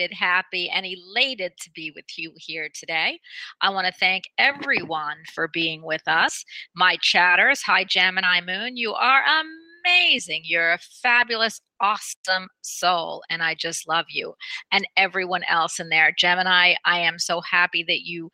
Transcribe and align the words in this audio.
excited, 0.00 0.16
happy, 0.16 0.70
and 0.70 0.86
elated 0.86 1.52
to 1.60 1.70
be 1.72 1.92
with 1.94 2.04
you 2.16 2.32
here 2.36 2.68
today. 2.72 3.18
I 3.60 3.70
want 3.70 3.86
to 3.86 3.92
thank 3.92 4.24
everyone 4.38 5.16
for 5.34 5.48
being 5.48 5.82
with 5.82 6.02
us. 6.06 6.44
My 6.74 6.96
chatters, 7.00 7.62
hi 7.62 7.84
Gemini 7.84 8.40
Moon, 8.40 8.76
you 8.76 8.92
are 8.94 9.22
amazing. 9.84 10.42
You're 10.44 10.72
a 10.72 10.78
fabulous, 11.02 11.60
awesome 11.80 12.48
soul, 12.62 13.22
and 13.30 13.42
I 13.42 13.54
just 13.54 13.88
love 13.88 14.06
you 14.08 14.34
and 14.72 14.86
everyone 14.96 15.42
else 15.44 15.80
in 15.80 15.88
there. 15.88 16.12
Gemini, 16.16 16.74
I 16.84 17.00
am 17.00 17.18
so 17.18 17.40
happy 17.40 17.84
that 17.88 18.00
you 18.00 18.30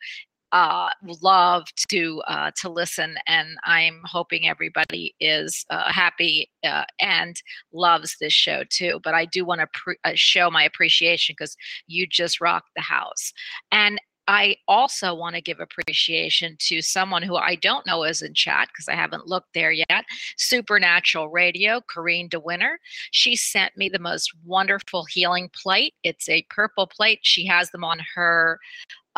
uh, 0.51 0.89
love 1.21 1.65
to 1.89 2.21
uh, 2.27 2.51
to 2.61 2.69
listen, 2.69 3.15
and 3.27 3.57
I'm 3.63 4.01
hoping 4.05 4.47
everybody 4.47 5.15
is 5.19 5.65
uh, 5.69 5.91
happy 5.91 6.49
uh, 6.63 6.85
and 6.99 7.41
loves 7.73 8.15
this 8.19 8.33
show 8.33 8.63
too. 8.69 8.99
But 9.03 9.13
I 9.13 9.25
do 9.25 9.43
want 9.45 9.61
to 9.61 9.67
pre- 9.73 9.99
uh, 10.03 10.11
show 10.15 10.49
my 10.49 10.63
appreciation 10.63 11.35
because 11.37 11.55
you 11.87 12.07
just 12.07 12.39
rocked 12.39 12.69
the 12.75 12.81
house, 12.81 13.33
and 13.71 13.99
I 14.27 14.57
also 14.67 15.15
want 15.15 15.35
to 15.35 15.41
give 15.41 15.59
appreciation 15.59 16.57
to 16.59 16.81
someone 16.81 17.23
who 17.23 17.37
I 17.37 17.55
don't 17.55 17.85
know 17.85 18.03
is 18.03 18.21
in 18.21 18.33
chat 18.33 18.67
because 18.67 18.89
I 18.89 18.95
haven't 18.95 19.27
looked 19.27 19.53
there 19.53 19.71
yet. 19.71 20.05
Supernatural 20.37 21.29
Radio, 21.29 21.81
Corrine 21.89 22.29
DeWinter. 22.29 22.75
She 23.11 23.37
sent 23.37 23.77
me 23.77 23.87
the 23.87 23.99
most 23.99 24.31
wonderful 24.45 25.05
healing 25.05 25.49
plate. 25.53 25.93
It's 26.03 26.27
a 26.27 26.45
purple 26.49 26.87
plate. 26.87 27.19
She 27.23 27.45
has 27.47 27.71
them 27.71 27.85
on 27.85 27.99
her 28.15 28.59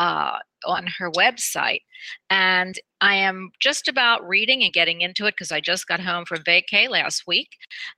uh, 0.00 0.38
on 0.64 0.86
her 0.98 1.10
website. 1.12 1.82
And 2.30 2.78
I 3.02 3.14
am 3.14 3.50
just 3.60 3.88
about 3.88 4.26
reading 4.26 4.62
and 4.62 4.72
getting 4.72 5.00
into 5.00 5.26
it 5.26 5.32
because 5.32 5.52
I 5.52 5.60
just 5.60 5.86
got 5.86 6.00
home 6.00 6.24
from 6.24 6.42
vacay 6.42 6.88
last 6.88 7.24
week. 7.26 7.48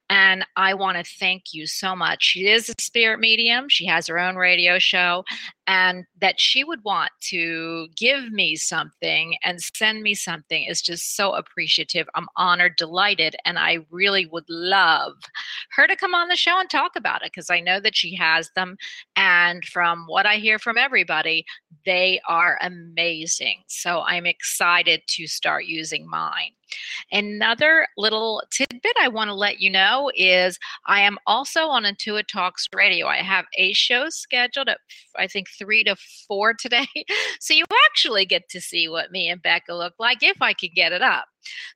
And 0.08 0.44
I 0.56 0.74
want 0.74 0.98
to 0.98 1.14
thank 1.18 1.52
you 1.52 1.66
so 1.66 1.96
much. 1.96 2.22
She 2.22 2.48
is 2.48 2.68
a 2.68 2.74
spirit 2.78 3.18
medium, 3.18 3.68
she 3.68 3.86
has 3.86 4.06
her 4.06 4.18
own 4.18 4.36
radio 4.36 4.78
show, 4.78 5.24
and 5.66 6.04
that 6.20 6.38
she 6.38 6.64
would 6.64 6.84
want 6.84 7.10
to 7.30 7.88
give 7.96 8.30
me 8.30 8.56
something 8.56 9.36
and 9.42 9.60
send 9.60 10.02
me 10.02 10.14
something 10.14 10.64
is 10.64 10.82
just 10.82 11.16
so 11.16 11.32
appreciative. 11.32 12.08
I'm 12.14 12.26
honored, 12.36 12.76
delighted, 12.76 13.36
and 13.44 13.58
I 13.58 13.78
really 13.90 14.26
would 14.26 14.48
love 14.48 15.14
her 15.76 15.86
to 15.86 15.96
come 15.96 16.14
on 16.14 16.28
the 16.28 16.36
show 16.36 16.58
and 16.58 16.68
talk 16.68 16.92
about 16.96 17.22
it 17.22 17.32
because 17.32 17.50
I 17.50 17.60
know 17.60 17.80
that 17.80 17.96
she 17.96 18.14
has 18.16 18.50
them. 18.54 18.76
And 19.16 19.64
from 19.64 20.04
what 20.08 20.26
I 20.26 20.36
hear 20.36 20.58
from 20.58 20.76
everybody, 20.78 21.44
they 21.86 21.91
are 22.28 22.58
amazing. 22.60 23.62
So 23.66 24.02
I'm 24.06 24.26
excited 24.26 25.02
to 25.08 25.26
start 25.26 25.64
using 25.64 26.08
mine. 26.08 26.52
Another 27.10 27.86
little 27.96 28.42
tidbit 28.50 28.92
I 29.00 29.08
want 29.08 29.28
to 29.28 29.34
let 29.34 29.60
you 29.60 29.70
know 29.70 30.10
is 30.14 30.58
I 30.86 31.00
am 31.00 31.18
also 31.26 31.66
on 31.66 31.84
Intuit 31.84 32.26
Talks 32.26 32.66
Radio. 32.74 33.06
I 33.06 33.18
have 33.18 33.46
a 33.56 33.72
show 33.72 34.08
scheduled 34.08 34.68
at 34.68 34.78
I 35.16 35.26
think 35.26 35.48
three 35.58 35.84
to 35.84 35.96
four 36.26 36.54
today. 36.54 36.86
So 37.40 37.54
you 37.54 37.64
actually 37.90 38.24
get 38.24 38.48
to 38.50 38.60
see 38.60 38.88
what 38.88 39.10
me 39.10 39.28
and 39.28 39.42
Becca 39.42 39.74
look 39.74 39.94
like 39.98 40.22
if 40.22 40.40
I 40.40 40.52
can 40.52 40.70
get 40.74 40.92
it 40.92 41.02
up. 41.02 41.26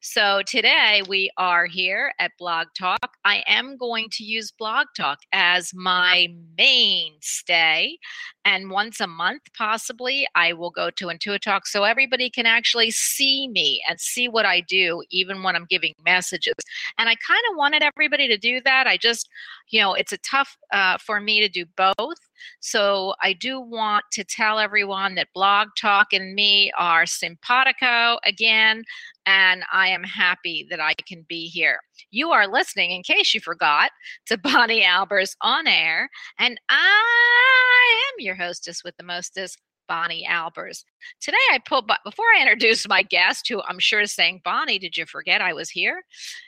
So 0.01 0.43
today 0.47 1.03
we 1.09 1.31
are 1.37 1.67
here 1.67 2.13
at 2.19 2.33
Blog 2.39 2.69
Talk. 2.79 3.17
I 3.25 3.43
am 3.47 3.77
going 3.77 4.09
to 4.13 4.25
use 4.25 4.53
Blog 4.53 4.87
Talk 4.97 5.19
as 5.33 5.73
my 5.75 6.29
mainstay. 6.57 7.97
And 8.45 8.71
once 8.71 9.01
a 9.01 9.07
month, 9.07 9.43
possibly, 9.57 10.27
I 10.35 10.53
will 10.53 10.71
go 10.71 10.91
to 10.91 11.07
Intuit 11.07 11.41
Talk 11.41 11.67
so 11.67 11.85
everybody 11.85 12.31
can 12.31 12.47
actually 12.47 12.93
see 12.93 13.49
me 13.49 13.83
and 13.89 14.01
see 14.01 14.29
what 14.29 14.47
I 14.47 14.61
do, 14.61 14.86
even 15.11 15.43
when 15.43 15.57
I'm 15.57 15.67
giving 15.69 15.95
messages. 16.05 16.55
And 16.99 17.09
I 17.09 17.15
kind 17.27 17.43
of 17.51 17.57
wanted 17.57 17.83
everybody 17.83 18.29
to 18.29 18.37
do 18.37 18.61
that. 18.65 18.87
I 18.87 18.97
just, 18.97 19.29
you 19.71 19.81
know, 19.81 19.95
it's 19.95 20.13
a 20.13 20.19
tough 20.19 20.57
uh, 20.73 20.99
for 20.99 21.21
me 21.21 21.41
to 21.41 21.49
do 21.49 21.65
both. 21.77 22.19
So 22.61 23.15
I 23.23 23.33
do 23.33 23.61
want 23.61 24.05
to 24.13 24.25
tell 24.25 24.59
everyone 24.59 25.15
that 25.15 25.33
Blog 25.35 25.69
Talk 25.81 26.13
and 26.13 26.35
me 26.35 26.73
are 26.79 27.07
simpatico 27.07 28.19
again, 28.25 28.85
and 29.25 29.65
I 29.73 29.89
am 29.89 30.05
happy 30.05 30.67
that 30.71 30.81
I 30.81 30.95
can 31.07 31.25
be 31.29 31.49
here. 31.49 31.81
You 32.11 32.31
are 32.31 32.47
listening, 32.47 32.91
in 32.91 33.03
case 33.03 33.35
you 33.35 33.41
forgot, 33.41 33.91
to 34.27 34.39
Bonnie 34.43 34.83
Albers 34.83 35.35
on 35.41 35.67
air, 35.67 36.09
and 36.39 36.59
I 36.69 38.13
am 38.13 38.25
your 38.25 38.35
hostess 38.35 38.83
with 38.85 38.97
the 38.97 39.05
mostest. 39.05 39.59
Bonnie 39.89 40.27
Albers. 40.29 40.85
Today 41.21 41.37
I 41.51 41.59
pulled, 41.67 41.87
but 41.87 42.01
before 42.05 42.27
I 42.37 42.43
introduce 42.43 42.89
my 42.89 43.03
guest, 43.03 43.49
who 43.49 43.63
I'm 43.63 43.79
sure 43.79 44.01
is 44.01 44.15
saying, 44.15 44.43
Bonnie, 44.45 44.79
did 44.79 44.97
you 44.97 45.07
forget 45.07 45.41
I 45.41 45.53
was 45.53 45.71
here? 45.71 46.03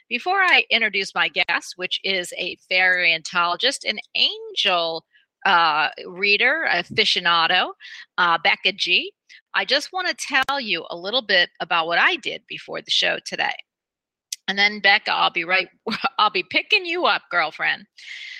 Before 0.09 0.41
I 0.41 0.65
introduce 0.71 1.15
my 1.15 1.29
guest, 1.29 1.75
which 1.77 2.01
is 2.05 2.33
a 2.37 2.57
fairy 2.69 3.19
ontologist, 3.19 3.89
an 3.89 3.99
angel 4.15 5.05
uh, 5.47 5.89
reader, 6.07 6.67
aficionado, 6.71 7.73
uh, 8.19 8.39
Becca 8.43 8.73
G. 8.73 9.13
I 9.55 9.65
just 9.65 9.93
want 9.93 10.09
to 10.09 10.45
tell 10.47 10.61
you 10.61 10.85
a 10.91 10.97
little 10.97 11.23
bit 11.23 11.51
about 11.61 11.87
what 11.87 11.99
I 11.99 12.17
did 12.17 12.43
before 12.49 12.81
the 12.83 12.91
show 12.91 13.19
today. 13.25 13.55
And 14.49 14.59
then 14.59 14.81
Becca, 14.81 15.13
I'll 15.13 15.31
be 15.31 15.45
right 15.45 15.69
I'll 16.19 16.31
be 16.31 16.43
picking 16.43 16.85
you 16.85 17.05
up, 17.05 17.23
girlfriend. 17.31 17.87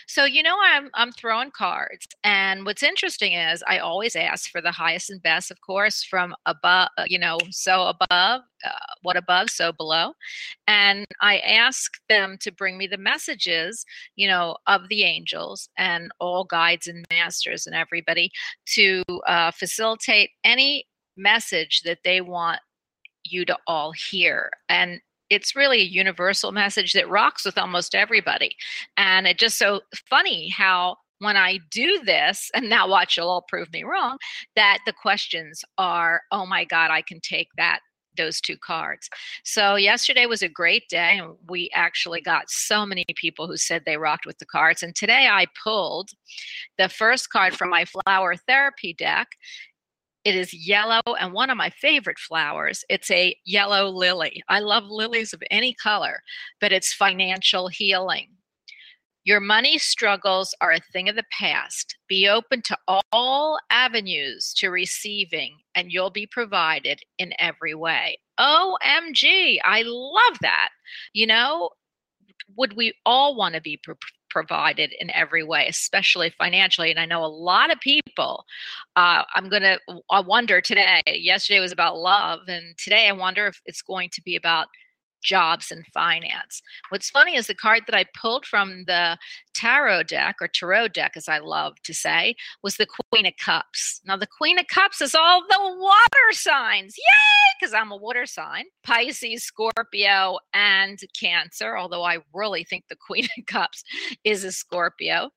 So 0.09 0.25
you 0.25 0.43
know 0.43 0.57
I'm 0.65 0.89
I'm 0.95 1.13
throwing 1.13 1.51
cards. 1.51 2.07
And 2.25 2.65
what's 2.65 2.83
interesting 2.83 3.35
is 3.35 3.63
I 3.69 3.79
always 3.79 4.17
ask 4.17 4.51
for 4.51 4.63
the 4.63 4.73
highest 4.73 5.11
and 5.11 5.23
best, 5.23 5.51
of 5.51 5.61
course, 5.61 6.03
from 6.03 6.35
above, 6.47 6.89
uh, 6.97 7.05
you 7.07 7.19
know, 7.19 7.39
so 7.51 7.83
above, 7.83 8.41
uh, 8.65 8.71
what 9.03 9.19
above, 9.19 9.51
so 9.51 9.71
below. 9.71 10.15
And 10.67 11.05
I 11.21 11.41
ask 11.41 11.93
them 12.09 12.39
to 12.41 12.51
bring 12.51 12.79
me 12.79 12.87
the 12.87 12.97
messages, 12.97 13.85
you 14.17 14.27
know, 14.27 14.57
of 14.67 14.89
the 14.89 15.05
angels 15.05 15.69
and 15.77 16.11
all 16.21 16.45
guides 16.45 16.87
and 16.87 17.05
masters 17.11 17.67
and 17.67 17.77
everybody 17.77 18.31
to 18.69 19.03
uh, 19.27 19.51
facilitate 19.51 20.31
any 20.43 20.87
message 21.19 21.83
that 21.83 21.99
they 22.03 22.23
want 22.23 22.61
you 23.25 23.45
to 23.45 23.59
all 23.67 23.93
hear. 23.93 24.51
And 24.71 25.01
it's 25.31 25.57
really 25.57 25.81
a 25.81 25.85
universal 25.85 26.53
message 26.53 26.93
that 26.93 27.09
rocks 27.09 27.45
with 27.45 27.59
almost 27.59 27.95
everybody. 27.95 28.57
And 28.97 29.27
it 29.27 29.39
just 29.39 29.59
so 29.59 29.83
funny 30.09 30.49
how 30.49 30.97
when 31.21 31.37
I 31.37 31.59
do 31.71 32.01
this, 32.05 32.51
and 32.55 32.69
now 32.69 32.89
watch, 32.89 33.17
you'll 33.17 33.29
all 33.29 33.45
prove 33.49 33.73
me 33.73 33.83
wrong, 33.83 34.19
that 34.57 34.79
the 34.87 34.93
questions 34.93 35.65
are, 35.77 36.23
oh 36.31 36.47
my 36.47 36.65
God, 36.65 36.91
I 36.91 37.03
can 37.03 37.21
take 37.21 37.49
that 37.57 37.81
those 38.19 38.41
two 38.41 38.57
cards. 38.59 39.09
So 39.45 39.77
yesterday 39.77 40.27
was 40.27 40.43
a 40.43 40.49
great 40.49 40.89
day 40.89 41.19
and 41.19 41.37
we 41.49 41.71
actually 41.73 42.21
got 42.21 42.51
so 42.51 42.85
many 42.85 43.05
people 43.15 43.47
who 43.47 43.57
said 43.57 43.85
they 43.87 43.97
rocked 43.97 44.27
with 44.27 44.39
the 44.39 44.47
cards 44.47 44.83
and 44.83 44.95
today 44.95 45.29
I 45.31 45.47
pulled 45.63 46.11
the 46.77 46.89
first 46.89 47.31
card 47.31 47.55
from 47.55 47.71
my 47.71 47.85
flower 47.85 48.35
therapy 48.35 48.93
deck 48.93 49.29
it 50.29 50.35
is 50.35 50.53
yellow 50.53 51.01
and 51.19 51.33
one 51.33 51.49
of 51.49 51.57
my 51.57 51.71
favorite 51.71 52.19
flowers. 52.19 52.85
It's 52.91 53.11
a 53.11 53.35
yellow 53.47 53.89
lily. 53.89 54.43
I 54.51 54.61
love 54.61 54.85
lilies 54.85 55.33
of 55.33 55.43
any 55.51 55.73
color, 55.73 56.21
but 56.61 56.71
it's 56.71 56.93
financial 56.93 57.69
healing. 57.69 58.29
Your 59.25 59.41
money 59.41 59.79
struggles 59.79 60.55
are 60.61 60.73
a 60.73 60.81
thing 60.93 61.09
of 61.09 61.17
the 61.17 61.25
past. 61.33 61.97
Be 62.11 62.29
open 62.29 62.61
to 62.67 62.77
all 63.11 63.59
avenues 63.71 64.53
to 64.59 64.69
receiving, 64.69 65.57
and 65.75 65.91
you'll 65.91 66.11
be 66.11 66.27
provided 66.27 67.01
in 67.19 67.33
every 67.39 67.75
way. 67.75 68.19
OMG, 68.39 69.61
I 69.65 69.83
love 69.87 70.39
that. 70.43 70.69
You 71.15 71.27
know, 71.27 71.71
would 72.55 72.77
we 72.77 72.93
all 73.07 73.35
want 73.35 73.55
to 73.55 73.63
be 73.63 73.81
provided 74.31 74.93
in 75.01 75.11
every 75.11 75.43
way, 75.43 75.67
especially 75.69 76.31
financially. 76.31 76.91
And 76.91 77.01
I 77.01 77.07
know 77.07 77.25
a 77.25 77.27
lot 77.27 77.73
of 77.73 77.81
people. 77.81 78.45
Uh, 78.97 79.25
I'm 79.35 79.49
gonna. 79.49 79.79
I 80.11 80.21
wonder 80.21 80.61
today. 80.61 81.03
Yesterday 81.07 81.61
was 81.61 81.73
about 81.73 81.99
love, 81.99 82.41
and 82.49 82.77
today 82.79 83.09
I 83.09 83.13
wonder 83.13 83.47
if 83.47 83.61
it's 83.67 83.83
going 83.83 84.11
to 84.11 84.23
be 84.23 84.37
about 84.37 84.69
jobs 85.23 85.71
and 85.71 85.85
finance. 85.93 86.63
What's 86.91 87.11
funny 87.11 87.37
is 87.37 87.47
the 87.47 87.55
card 87.55 87.83
that 87.87 87.97
I 87.97 88.05
pulled 88.17 88.47
from 88.47 88.85
the 88.87 89.19
tarot 89.55 90.05
deck 90.05 90.37
or 90.41 90.49
tarot 90.49 90.89
deck, 90.89 91.13
as 91.17 91.29
I 91.29 91.39
love 91.39 91.75
to 91.85 91.95
say, 91.95 92.37
was 92.63 92.77
the 92.77 92.87
Queen 93.11 93.27
of 93.27 93.35
Cups. 93.43 94.01
Now, 94.05 94.17
the 94.17 94.27
Queen 94.27 94.59
of 94.59 94.67
Cups 94.69 95.01
is 95.01 95.15
all 95.15 95.43
the 95.43 95.77
water 95.79 96.33
signs. 96.33 96.97
Yay! 96.97 97.59
Because 97.61 97.75
I'm 97.75 97.91
a 97.91 97.97
water 97.97 98.27
sign 98.27 98.65
Pisces, 98.85 99.45
Scorpio, 99.45 100.39
and 100.55 100.99
Cancer. 101.19 101.77
Although 101.77 102.05
I 102.05 102.19
really 102.33 102.65
think 102.65 102.85
the 102.89 102.97
Queen 103.07 103.25
of 103.37 103.47
Cups 103.47 103.83
is 104.25 104.45
a 104.45 104.53
Scorpio. 104.53 105.31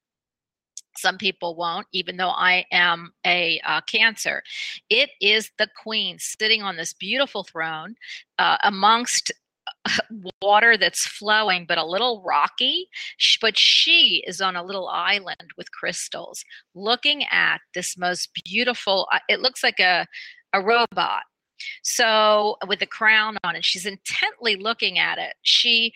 Some 0.97 1.17
people 1.17 1.55
won't, 1.55 1.88
even 1.93 2.17
though 2.17 2.31
I 2.31 2.65
am 2.71 3.13
a 3.25 3.61
uh, 3.65 3.81
Cancer. 3.81 4.43
It 4.89 5.09
is 5.21 5.50
the 5.57 5.69
Queen 5.81 6.17
sitting 6.19 6.61
on 6.63 6.75
this 6.75 6.93
beautiful 6.93 7.43
throne 7.43 7.95
uh, 8.38 8.57
amongst 8.63 9.31
water 10.41 10.77
that's 10.77 11.07
flowing 11.07 11.65
but 11.67 11.77
a 11.77 11.85
little 11.85 12.21
rocky 12.23 12.88
but 13.41 13.57
she 13.57 14.23
is 14.27 14.39
on 14.39 14.55
a 14.55 14.63
little 14.63 14.88
island 14.89 15.50
with 15.57 15.71
crystals 15.71 16.43
looking 16.75 17.23
at 17.31 17.61
this 17.73 17.97
most 17.97 18.29
beautiful 18.45 19.07
uh, 19.11 19.19
it 19.27 19.39
looks 19.39 19.63
like 19.63 19.79
a 19.79 20.05
a 20.53 20.61
robot. 20.61 21.23
So 21.83 22.57
with 22.67 22.81
a 22.81 22.88
crown 22.88 23.38
on 23.43 23.55
and 23.55 23.63
she's 23.63 23.85
intently 23.85 24.55
looking 24.55 24.97
at 24.97 25.17
it. 25.17 25.33
She 25.43 25.93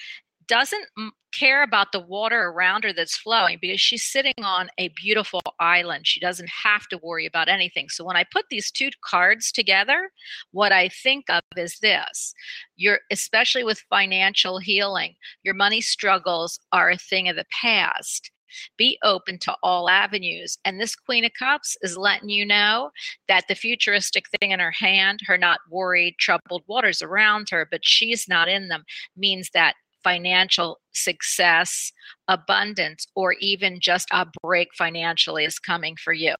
doesn't 0.48 0.86
care 1.34 1.64
about 1.64 1.92
the 1.92 2.00
water 2.00 2.48
around 2.48 2.84
her 2.84 2.94
that's 2.94 3.18
flowing 3.18 3.58
because 3.62 3.82
she's 3.82 4.04
sitting 4.04 4.34
on 4.44 4.70
a 4.78 4.90
beautiful 4.90 5.42
island. 5.60 6.08
She 6.08 6.20
doesn't 6.20 6.50
have 6.64 6.88
to 6.88 7.00
worry 7.04 7.26
about 7.26 7.50
anything. 7.50 7.90
So 7.90 8.06
when 8.06 8.16
I 8.16 8.26
put 8.32 8.46
these 8.50 8.72
two 8.72 8.90
cards 9.04 9.52
together, 9.52 10.10
what 10.52 10.72
I 10.72 10.90
think 10.90 11.26
of 11.30 11.42
is 11.58 11.78
this. 11.80 12.34
You're 12.76 13.00
especially 13.12 13.64
with 13.64 13.84
financial 13.90 14.60
healing, 14.60 15.16
your 15.44 15.56
money 15.56 15.82
struggles 15.82 16.60
are 16.72 16.90
a 16.90 16.98
thing 16.98 17.28
of 17.30 17.36
the 17.36 17.46
past. 17.62 18.32
Be 18.78 18.98
open 19.04 19.38
to 19.40 19.56
all 19.64 19.90
avenues. 19.90 20.58
And 20.64 20.80
this 20.80 20.96
Queen 20.96 21.26
of 21.26 21.32
Cups 21.38 21.76
is 21.82 21.98
letting 21.98 22.30
you 22.30 22.46
know 22.46 22.92
that 23.28 23.46
the 23.50 23.56
futuristic 23.56 24.26
thing 24.40 24.52
in 24.52 24.62
her 24.62 24.72
hand, 24.72 25.20
her 25.26 25.38
not 25.38 25.60
worried, 25.70 26.16
troubled 26.20 26.64
waters 26.68 27.02
around 27.02 27.50
her, 27.50 27.68
but 27.70 27.84
she's 27.84 28.30
not 28.30 28.48
in 28.48 28.70
them, 28.70 28.86
means 29.18 29.50
that 29.54 29.76
financial 30.06 30.80
success, 30.94 31.92
abundance, 32.28 33.08
or 33.16 33.34
even 33.42 33.80
just 33.82 34.08
a 34.12 34.28
break 34.44 34.70
financially 34.78 35.44
is 35.44 35.58
coming 35.58 35.96
for 36.02 36.14
you. 36.14 36.36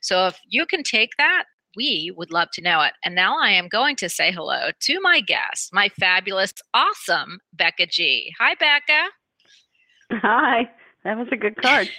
So 0.00 0.28
if 0.28 0.38
you 0.48 0.64
can 0.64 0.84
take 0.84 1.10
that, 1.18 1.44
we 1.76 2.12
would 2.16 2.30
love 2.30 2.48
to 2.54 2.62
know 2.62 2.80
it. 2.82 2.92
And 3.04 3.14
now 3.14 3.36
I 3.38 3.50
am 3.50 3.68
going 3.68 3.96
to 3.96 4.08
say 4.08 4.32
hello 4.32 4.70
to 4.80 5.00
my 5.00 5.20
guest, 5.20 5.70
my 5.72 5.90
fabulous, 6.00 6.54
awesome 6.72 7.40
Becca 7.52 7.86
G. 7.86 8.32
Hi, 8.38 8.54
Becca. 8.54 9.10
Hi. 10.22 10.70
That 11.04 11.18
was 11.18 11.28
a 11.32 11.36
good 11.36 11.56
card. 11.56 11.90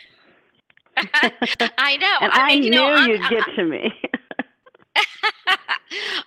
I 0.98 1.98
know. 1.98 2.18
and 2.22 2.32
I, 2.32 2.42
I, 2.42 2.48
mean, 2.54 2.64
you 2.64 2.70
knew 2.72 2.78
know, 2.78 3.06
you'd 3.06 3.22
I'm, 3.22 3.30
get 3.30 3.46
to 3.56 3.66
me. 3.66 3.94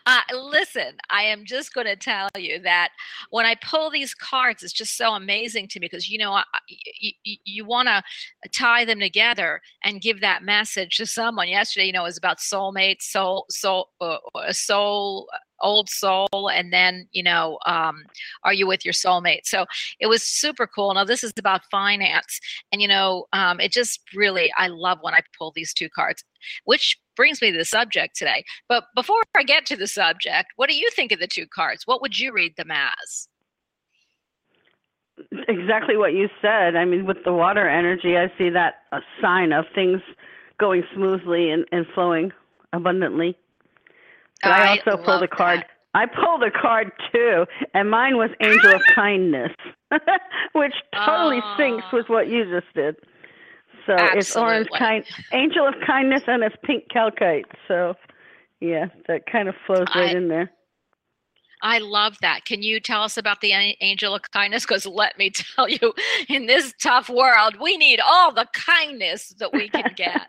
uh, 0.06 0.20
listen, 0.34 0.94
I 1.10 1.24
am 1.24 1.44
just 1.44 1.74
going 1.74 1.86
to 1.86 1.96
tell 1.96 2.28
you 2.36 2.60
that 2.60 2.90
when 3.30 3.46
I 3.46 3.56
pull 3.56 3.90
these 3.90 4.14
cards, 4.14 4.62
it's 4.62 4.72
just 4.72 4.96
so 4.96 5.14
amazing 5.14 5.68
to 5.68 5.80
me 5.80 5.86
because 5.86 6.08
you 6.08 6.18
know 6.18 6.32
I, 6.32 6.44
you, 6.68 7.36
you 7.44 7.64
want 7.64 7.88
to 7.88 8.02
tie 8.50 8.84
them 8.84 9.00
together 9.00 9.60
and 9.82 10.00
give 10.00 10.20
that 10.20 10.42
message 10.42 10.96
to 10.96 11.06
someone. 11.06 11.48
Yesterday, 11.48 11.86
you 11.86 11.92
know, 11.92 12.02
it 12.02 12.08
was 12.08 12.18
about 12.18 12.38
soulmates, 12.38 13.02
soul, 13.02 13.46
soul, 13.50 13.90
uh, 14.00 14.18
uh 14.34 14.52
soul, 14.52 15.28
old 15.62 15.88
soul 15.88 16.50
and 16.52 16.72
then 16.72 17.08
you 17.12 17.22
know 17.22 17.58
um, 17.66 18.02
are 18.44 18.52
you 18.52 18.66
with 18.66 18.84
your 18.84 18.92
soulmate 18.92 19.44
so 19.44 19.64
it 20.00 20.06
was 20.06 20.22
super 20.22 20.66
cool 20.66 20.92
now 20.92 21.04
this 21.04 21.24
is 21.24 21.32
about 21.38 21.62
finance 21.70 22.40
and 22.72 22.82
you 22.82 22.88
know 22.88 23.26
um, 23.32 23.60
it 23.60 23.72
just 23.72 24.00
really 24.14 24.52
i 24.58 24.66
love 24.66 24.98
when 25.00 25.14
i 25.14 25.20
pull 25.38 25.52
these 25.54 25.72
two 25.72 25.88
cards 25.88 26.24
which 26.64 26.98
brings 27.16 27.40
me 27.42 27.50
to 27.50 27.58
the 27.58 27.64
subject 27.64 28.16
today 28.16 28.44
but 28.68 28.84
before 28.94 29.22
i 29.36 29.42
get 29.42 29.66
to 29.66 29.76
the 29.76 29.86
subject 29.86 30.52
what 30.56 30.68
do 30.68 30.76
you 30.76 30.88
think 30.90 31.12
of 31.12 31.20
the 31.20 31.26
two 31.26 31.46
cards 31.46 31.86
what 31.86 32.00
would 32.00 32.18
you 32.18 32.32
read 32.32 32.54
them 32.56 32.70
as 32.70 33.28
exactly 35.48 35.96
what 35.96 36.12
you 36.12 36.28
said 36.40 36.76
i 36.76 36.84
mean 36.84 37.06
with 37.06 37.18
the 37.24 37.32
water 37.32 37.68
energy 37.68 38.16
i 38.16 38.30
see 38.38 38.50
that 38.50 38.74
a 38.92 39.00
sign 39.20 39.52
of 39.52 39.64
things 39.74 40.00
going 40.58 40.82
smoothly 40.94 41.50
and, 41.50 41.64
and 41.72 41.86
flowing 41.94 42.30
abundantly 42.72 43.36
but 44.42 44.52
I, 44.52 44.64
I 44.64 44.68
also 44.70 45.02
pulled 45.02 45.22
a 45.22 45.28
card. 45.28 45.60
That. 45.60 45.68
I 45.94 46.06
pulled 46.06 46.42
a 46.42 46.50
card 46.50 46.90
too, 47.12 47.46
and 47.74 47.90
mine 47.90 48.16
was 48.16 48.30
Angel 48.40 48.74
of 48.74 48.82
Kindness, 48.94 49.52
which 50.52 50.74
totally 50.94 51.40
oh. 51.42 51.56
syncs 51.58 51.92
with 51.92 52.08
what 52.08 52.28
you 52.28 52.44
just 52.44 52.72
did. 52.74 52.96
So 53.86 53.94
Absolutely. 53.94 54.18
it's 54.18 54.36
orange 54.36 54.68
kind, 54.78 55.04
Angel 55.32 55.66
of 55.66 55.74
Kindness, 55.86 56.22
and 56.26 56.42
it's 56.42 56.56
pink 56.62 56.84
calcite. 56.90 57.46
So 57.66 57.94
yeah, 58.60 58.86
that 59.08 59.26
kind 59.30 59.48
of 59.48 59.54
flows 59.66 59.86
right 59.94 60.14
I, 60.14 60.16
in 60.16 60.28
there. 60.28 60.52
I 61.62 61.78
love 61.78 62.16
that. 62.22 62.44
Can 62.44 62.62
you 62.62 62.80
tell 62.80 63.02
us 63.02 63.16
about 63.16 63.40
the 63.40 63.52
angel 63.80 64.14
of 64.14 64.22
kindness? 64.32 64.64
Because 64.64 64.86
let 64.86 65.16
me 65.18 65.30
tell 65.56 65.68
you, 65.68 65.94
in 66.28 66.46
this 66.46 66.72
tough 66.80 67.08
world, 67.08 67.56
we 67.60 67.76
need 67.76 68.00
all 68.00 68.32
the 68.32 68.46
kindness 68.52 69.30
that 69.38 69.52
we 69.52 69.68
can 69.68 69.92
get. 69.96 70.26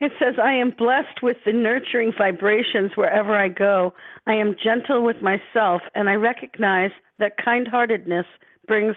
It 0.00 0.12
says, 0.18 0.36
I 0.42 0.54
am 0.54 0.70
blessed 0.70 1.22
with 1.22 1.36
the 1.44 1.52
nurturing 1.52 2.12
vibrations 2.16 2.92
wherever 2.94 3.36
I 3.36 3.48
go. 3.48 3.92
I 4.26 4.32
am 4.34 4.56
gentle 4.62 5.04
with 5.04 5.20
myself, 5.20 5.82
and 5.94 6.08
I 6.08 6.14
recognize 6.14 6.90
that 7.18 7.36
kind 7.36 7.68
heartedness 7.68 8.26
brings 8.66 8.96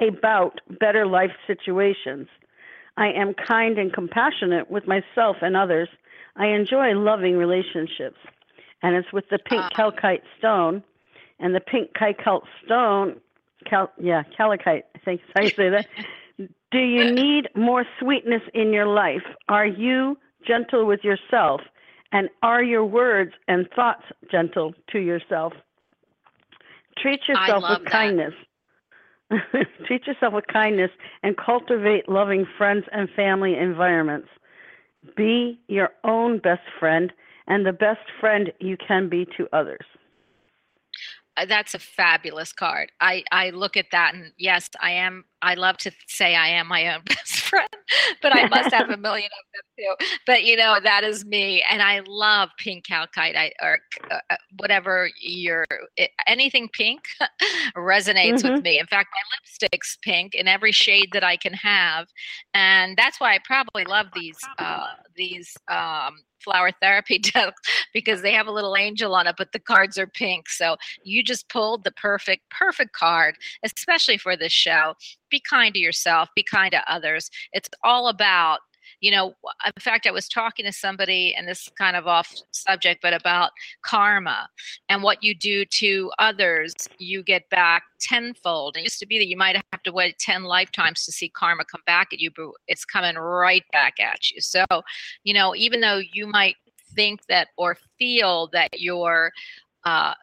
about 0.00 0.60
better 0.80 1.06
life 1.06 1.32
situations. 1.46 2.28
I 2.96 3.08
am 3.08 3.34
kind 3.34 3.78
and 3.78 3.92
compassionate 3.92 4.70
with 4.70 4.86
myself 4.86 5.36
and 5.42 5.56
others. 5.56 5.88
I 6.36 6.48
enjoy 6.48 6.94
loving 6.94 7.36
relationships. 7.36 8.18
And 8.82 8.94
it's 8.94 9.12
with 9.12 9.28
the 9.30 9.38
pink 9.38 9.62
uh, 9.62 9.70
calcite 9.70 10.22
stone. 10.38 10.82
And 11.40 11.54
the 11.54 11.60
pink 11.60 11.94
calcite 11.94 12.42
stone, 12.64 13.20
cal, 13.68 13.90
yeah, 13.98 14.22
calcite, 14.36 14.84
I 14.94 14.98
think 15.04 15.20
you 15.36 15.50
say 15.50 15.68
that. 15.70 15.86
Do 16.70 16.78
you 16.78 17.10
need 17.14 17.48
more 17.56 17.84
sweetness 17.98 18.42
in 18.52 18.72
your 18.72 18.86
life? 18.86 19.22
Are 19.48 19.66
you 19.66 20.16
gentle 20.46 20.86
with 20.86 21.02
yourself? 21.02 21.60
And 22.12 22.28
are 22.42 22.62
your 22.62 22.84
words 22.84 23.32
and 23.48 23.68
thoughts 23.74 24.04
gentle 24.30 24.74
to 24.92 25.00
yourself? 25.00 25.52
Treat 26.98 27.20
yourself 27.26 27.64
with 27.68 27.82
that. 27.84 27.90
kindness. 27.90 28.34
Treat 29.86 30.06
yourself 30.06 30.34
with 30.34 30.46
kindness 30.46 30.90
and 31.22 31.36
cultivate 31.36 32.08
loving 32.08 32.46
friends 32.58 32.84
and 32.92 33.08
family 33.10 33.56
environments. 33.56 34.28
Be 35.16 35.58
your 35.68 35.90
own 36.04 36.38
best 36.38 36.62
friend 36.78 37.12
and 37.46 37.66
the 37.66 37.72
best 37.72 38.00
friend 38.20 38.52
you 38.60 38.76
can 38.76 39.08
be 39.08 39.26
to 39.36 39.46
others. 39.52 39.84
Uh, 41.36 41.44
that's 41.46 41.74
a 41.74 41.78
fabulous 41.78 42.52
card. 42.52 42.92
I 43.00 43.24
I 43.32 43.50
look 43.50 43.76
at 43.76 43.86
that 43.90 44.14
and 44.14 44.32
yes, 44.38 44.70
I 44.80 44.92
am. 44.92 45.24
I 45.42 45.54
love 45.54 45.76
to 45.78 45.90
say 46.06 46.36
I 46.36 46.48
am 46.48 46.68
my 46.68 46.94
own 46.94 47.02
best 47.06 47.33
friend, 47.54 47.68
but 48.22 48.34
I 48.34 48.48
must 48.48 48.74
have 48.74 48.90
a 48.90 48.96
million 48.96 49.26
of 49.26 49.44
them 49.54 49.98
too. 49.98 50.06
But 50.26 50.44
you 50.44 50.56
know 50.56 50.78
that 50.82 51.04
is 51.04 51.24
me, 51.24 51.64
and 51.70 51.82
I 51.82 52.02
love 52.06 52.50
pink 52.58 52.84
calcite. 52.84 53.36
I 53.36 53.52
or 53.62 53.78
uh, 54.10 54.18
uh 54.30 54.36
whatever 54.58 55.08
your 55.20 55.64
anything 56.26 56.68
pink 56.72 57.00
resonates 57.76 58.42
mm-hmm. 58.42 58.54
with 58.54 58.64
me. 58.64 58.78
In 58.78 58.86
fact, 58.86 59.08
my 59.12 59.36
lipstick's 59.36 59.98
pink 60.02 60.34
in 60.34 60.48
every 60.48 60.72
shade 60.72 61.10
that 61.12 61.24
I 61.24 61.36
can 61.36 61.52
have, 61.54 62.08
and 62.52 62.96
that's 62.96 63.20
why 63.20 63.34
I 63.34 63.38
probably 63.44 63.84
love 63.84 64.06
these 64.14 64.38
uh, 64.58 64.86
these 65.16 65.56
um, 65.68 66.16
flower 66.40 66.70
therapy 66.80 67.18
deck 67.34 67.54
because 67.92 68.22
they 68.22 68.32
have 68.32 68.46
a 68.46 68.52
little 68.52 68.76
angel 68.76 69.14
on 69.14 69.26
it, 69.26 69.34
but 69.36 69.52
the 69.52 69.58
cards 69.58 69.98
are 69.98 70.06
pink. 70.06 70.48
So 70.48 70.76
you 71.02 71.22
just 71.22 71.48
pulled 71.48 71.84
the 71.84 71.92
perfect, 71.92 72.42
perfect 72.50 72.92
card, 72.92 73.36
especially 73.64 74.18
for 74.18 74.36
this 74.36 74.52
show. 74.52 74.94
Be 75.30 75.40
kind 75.40 75.74
to 75.74 75.80
yourself, 75.80 76.28
be 76.36 76.42
kind 76.42 76.72
to 76.72 76.92
others. 76.92 77.30
It's 77.52 77.68
all 77.82 78.08
about 78.08 78.60
you 79.00 79.10
know 79.10 79.34
in 79.64 79.80
fact 79.80 80.06
i 80.06 80.10
was 80.10 80.28
talking 80.28 80.64
to 80.64 80.72
somebody 80.72 81.34
and 81.36 81.48
this 81.48 81.68
kind 81.78 81.96
of 81.96 82.06
off 82.06 82.34
subject 82.50 83.00
but 83.02 83.12
about 83.12 83.50
karma 83.82 84.48
and 84.88 85.02
what 85.02 85.22
you 85.22 85.34
do 85.34 85.64
to 85.66 86.10
others 86.18 86.74
you 86.98 87.22
get 87.22 87.48
back 87.50 87.84
tenfold. 88.04 88.76
It 88.76 88.82
used 88.82 88.98
to 89.00 89.06
be 89.06 89.18
that 89.18 89.28
you 89.28 89.36
might 89.36 89.56
have 89.72 89.82
to 89.84 89.92
wait 89.92 90.18
10 90.18 90.44
lifetimes 90.44 91.04
to 91.04 91.12
see 91.12 91.28
karma 91.28 91.64
come 91.64 91.80
back 91.86 92.08
at 92.12 92.20
you 92.20 92.30
but 92.34 92.50
it's 92.68 92.84
coming 92.84 93.16
right 93.16 93.64
back 93.72 93.98
at 94.00 94.30
you. 94.30 94.40
So 94.40 94.64
you 95.24 95.34
know 95.34 95.54
even 95.54 95.80
though 95.80 96.00
you 96.12 96.26
might 96.26 96.56
think 96.94 97.20
that 97.28 97.48
or 97.56 97.76
feel 97.98 98.48
that 98.52 98.80
you're 98.80 99.32
uh, 99.84 100.14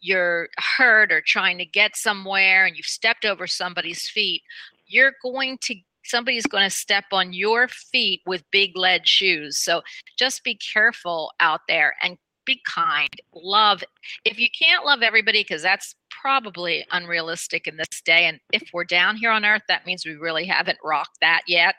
you're 0.00 0.48
hurt 0.58 1.10
or 1.10 1.20
trying 1.20 1.58
to 1.58 1.64
get 1.64 1.96
somewhere 1.96 2.66
and 2.66 2.76
you've 2.76 2.86
stepped 2.86 3.24
over 3.24 3.48
somebody's 3.48 4.08
feet, 4.08 4.42
you're 4.86 5.14
going 5.22 5.58
to 5.62 5.74
somebody's 6.08 6.46
going 6.46 6.64
to 6.64 6.74
step 6.74 7.04
on 7.12 7.32
your 7.32 7.68
feet 7.68 8.22
with 8.26 8.42
big 8.50 8.76
lead 8.76 9.06
shoes. 9.06 9.58
So 9.58 9.82
just 10.18 10.44
be 10.44 10.54
careful 10.54 11.32
out 11.40 11.60
there 11.68 11.94
and 12.02 12.18
be 12.44 12.60
kind. 12.66 13.10
Love. 13.34 13.84
If 14.24 14.38
you 14.38 14.48
can't 14.58 14.84
love 14.84 15.02
everybody, 15.02 15.42
because 15.42 15.62
that's 15.62 15.94
probably 16.10 16.84
unrealistic 16.90 17.66
in 17.66 17.76
this 17.76 18.00
day. 18.04 18.24
And 18.24 18.40
if 18.52 18.70
we're 18.72 18.84
down 18.84 19.16
here 19.16 19.30
on 19.30 19.44
earth, 19.44 19.62
that 19.68 19.84
means 19.84 20.06
we 20.06 20.14
really 20.14 20.46
haven't 20.46 20.78
rocked 20.82 21.18
that 21.20 21.42
yet. 21.46 21.74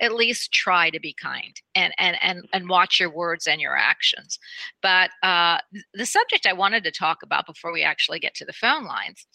At 0.00 0.14
least 0.14 0.52
try 0.52 0.90
to 0.90 0.98
be 0.98 1.14
kind 1.14 1.54
and 1.74 1.94
and 1.98 2.16
and 2.20 2.48
and 2.52 2.68
watch 2.68 2.98
your 2.98 3.10
words 3.10 3.46
and 3.46 3.60
your 3.60 3.76
actions. 3.76 4.40
But 4.82 5.10
uh, 5.22 5.58
the 5.94 6.06
subject 6.06 6.46
I 6.46 6.52
wanted 6.52 6.82
to 6.84 6.90
talk 6.90 7.18
about 7.22 7.46
before 7.46 7.72
we 7.72 7.84
actually 7.84 8.18
get 8.18 8.34
to 8.34 8.44
the 8.44 8.52
phone 8.52 8.84
lines 8.84 9.26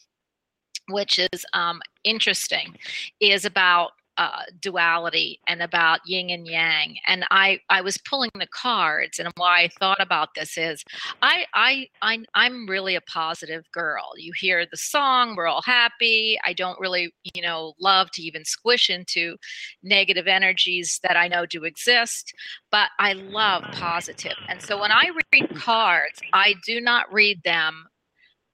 which 0.90 1.18
is 1.18 1.46
um, 1.54 1.82
interesting, 2.04 2.76
is 3.20 3.46
about 3.46 3.92
uh, 4.18 4.44
duality 4.60 5.40
and 5.48 5.62
about 5.62 6.00
yin 6.06 6.30
and 6.30 6.48
yang. 6.48 6.98
And 7.08 7.26
I, 7.32 7.60
I 7.70 7.82
was 7.82 7.98
pulling 7.98 8.32
the 8.36 8.48
cards, 8.48 9.20
and 9.20 9.30
why 9.38 9.62
I 9.62 9.70
thought 9.80 10.02
about 10.02 10.30
this 10.36 10.58
is 10.58 10.84
I, 11.22 11.46
I, 11.54 11.88
I, 12.02 12.20
I'm 12.36 12.68
really 12.68 12.96
a 12.96 13.02
positive 13.02 13.64
girl. 13.72 14.12
You 14.18 14.34
hear 14.40 14.66
the 14.66 14.78
song, 14.78 15.36
we're 15.36 15.48
all 15.48 15.62
happy. 15.62 16.38
I 16.46 16.54
don't 16.54 16.80
really, 16.80 17.14
you 17.34 17.42
know, 17.42 17.74
love 17.80 18.12
to 18.12 18.22
even 18.22 18.46
squish 18.46 18.90
into 18.90 19.38
negative 19.82 20.28
energies 20.28 21.00
that 21.04 21.18
I 21.18 21.28
know 21.28 21.46
do 21.46 21.64
exist, 21.64 22.34
but 22.72 22.90
I 23.00 23.14
love 23.14 23.64
positive. 23.72 24.38
And 24.48 24.62
so 24.62 24.80
when 24.80 24.92
I 24.92 25.10
read 25.32 25.56
cards, 25.56 26.20
I 26.34 26.56
do 26.66 26.80
not 26.80 27.12
read 27.12 27.42
them 27.44 27.88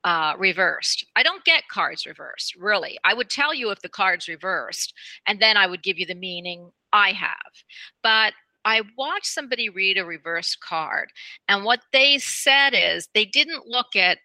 uh, 0.04 0.34
reversed. 0.38 1.06
I 1.16 1.24
don't 1.24 1.44
get 1.44 1.68
cards 1.70 2.06
reversed, 2.06 2.56
really. 2.56 2.98
I 3.04 3.14
would 3.14 3.30
tell 3.30 3.54
you 3.54 3.70
if 3.72 3.82
the 3.82 3.90
card's 3.90 4.28
reversed, 4.28 4.94
and 5.26 5.40
then 5.40 5.58
I 5.58 5.68
would 5.68 5.84
give 5.84 6.00
you 6.00 6.06
the 6.06 6.16
meaning 6.16 6.72
I 6.94 7.12
have. 7.12 7.64
But 8.04 8.34
I 8.66 8.82
watched 8.98 9.28
somebody 9.28 9.70
read 9.70 9.98
a 9.98 10.06
reversed 10.06 10.60
card, 10.62 11.10
and 11.48 11.64
what 11.64 11.82
they 11.92 12.18
said 12.18 12.72
is 12.74 13.08
they 13.14 13.26
didn't 13.26 13.68
look 13.68 13.96
at 13.96 14.20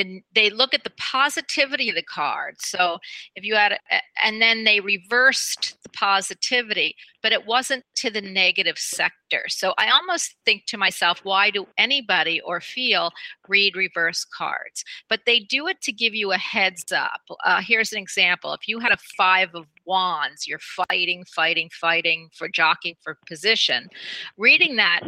then 0.00 0.22
they 0.34 0.50
look 0.50 0.72
at 0.72 0.84
the 0.84 0.92
positivity 0.98 1.90
of 1.90 1.94
the 1.94 2.02
card. 2.02 2.56
So 2.60 2.98
if 3.36 3.44
you 3.44 3.54
had, 3.54 3.72
a, 3.72 3.78
and 4.24 4.40
then 4.40 4.64
they 4.64 4.80
reversed 4.80 5.76
the 5.82 5.90
positivity, 5.90 6.96
but 7.22 7.32
it 7.32 7.46
wasn't 7.46 7.84
to 7.96 8.10
the 8.10 8.22
negative 8.22 8.78
sector. 8.78 9.42
So 9.48 9.74
I 9.78 9.90
almost 9.90 10.36
think 10.44 10.64
to 10.66 10.78
myself, 10.78 11.20
why 11.22 11.50
do 11.50 11.66
anybody 11.76 12.40
or 12.40 12.60
feel 12.60 13.10
read 13.46 13.76
reverse 13.76 14.24
cards? 14.24 14.84
But 15.08 15.20
they 15.26 15.40
do 15.40 15.68
it 15.68 15.82
to 15.82 15.92
give 15.92 16.14
you 16.14 16.32
a 16.32 16.38
heads 16.38 16.92
up. 16.92 17.20
Uh, 17.44 17.60
here's 17.60 17.92
an 17.92 17.98
example. 17.98 18.54
If 18.54 18.66
you 18.66 18.78
had 18.78 18.92
a 18.92 18.98
five 19.18 19.50
of 19.54 19.66
wands, 19.84 20.46
you're 20.46 20.58
fighting, 20.58 21.24
fighting, 21.24 21.68
fighting 21.78 22.30
for 22.34 22.48
jockeying 22.48 22.96
for 23.02 23.18
position. 23.26 23.90
Reading 24.38 24.76
that 24.76 25.02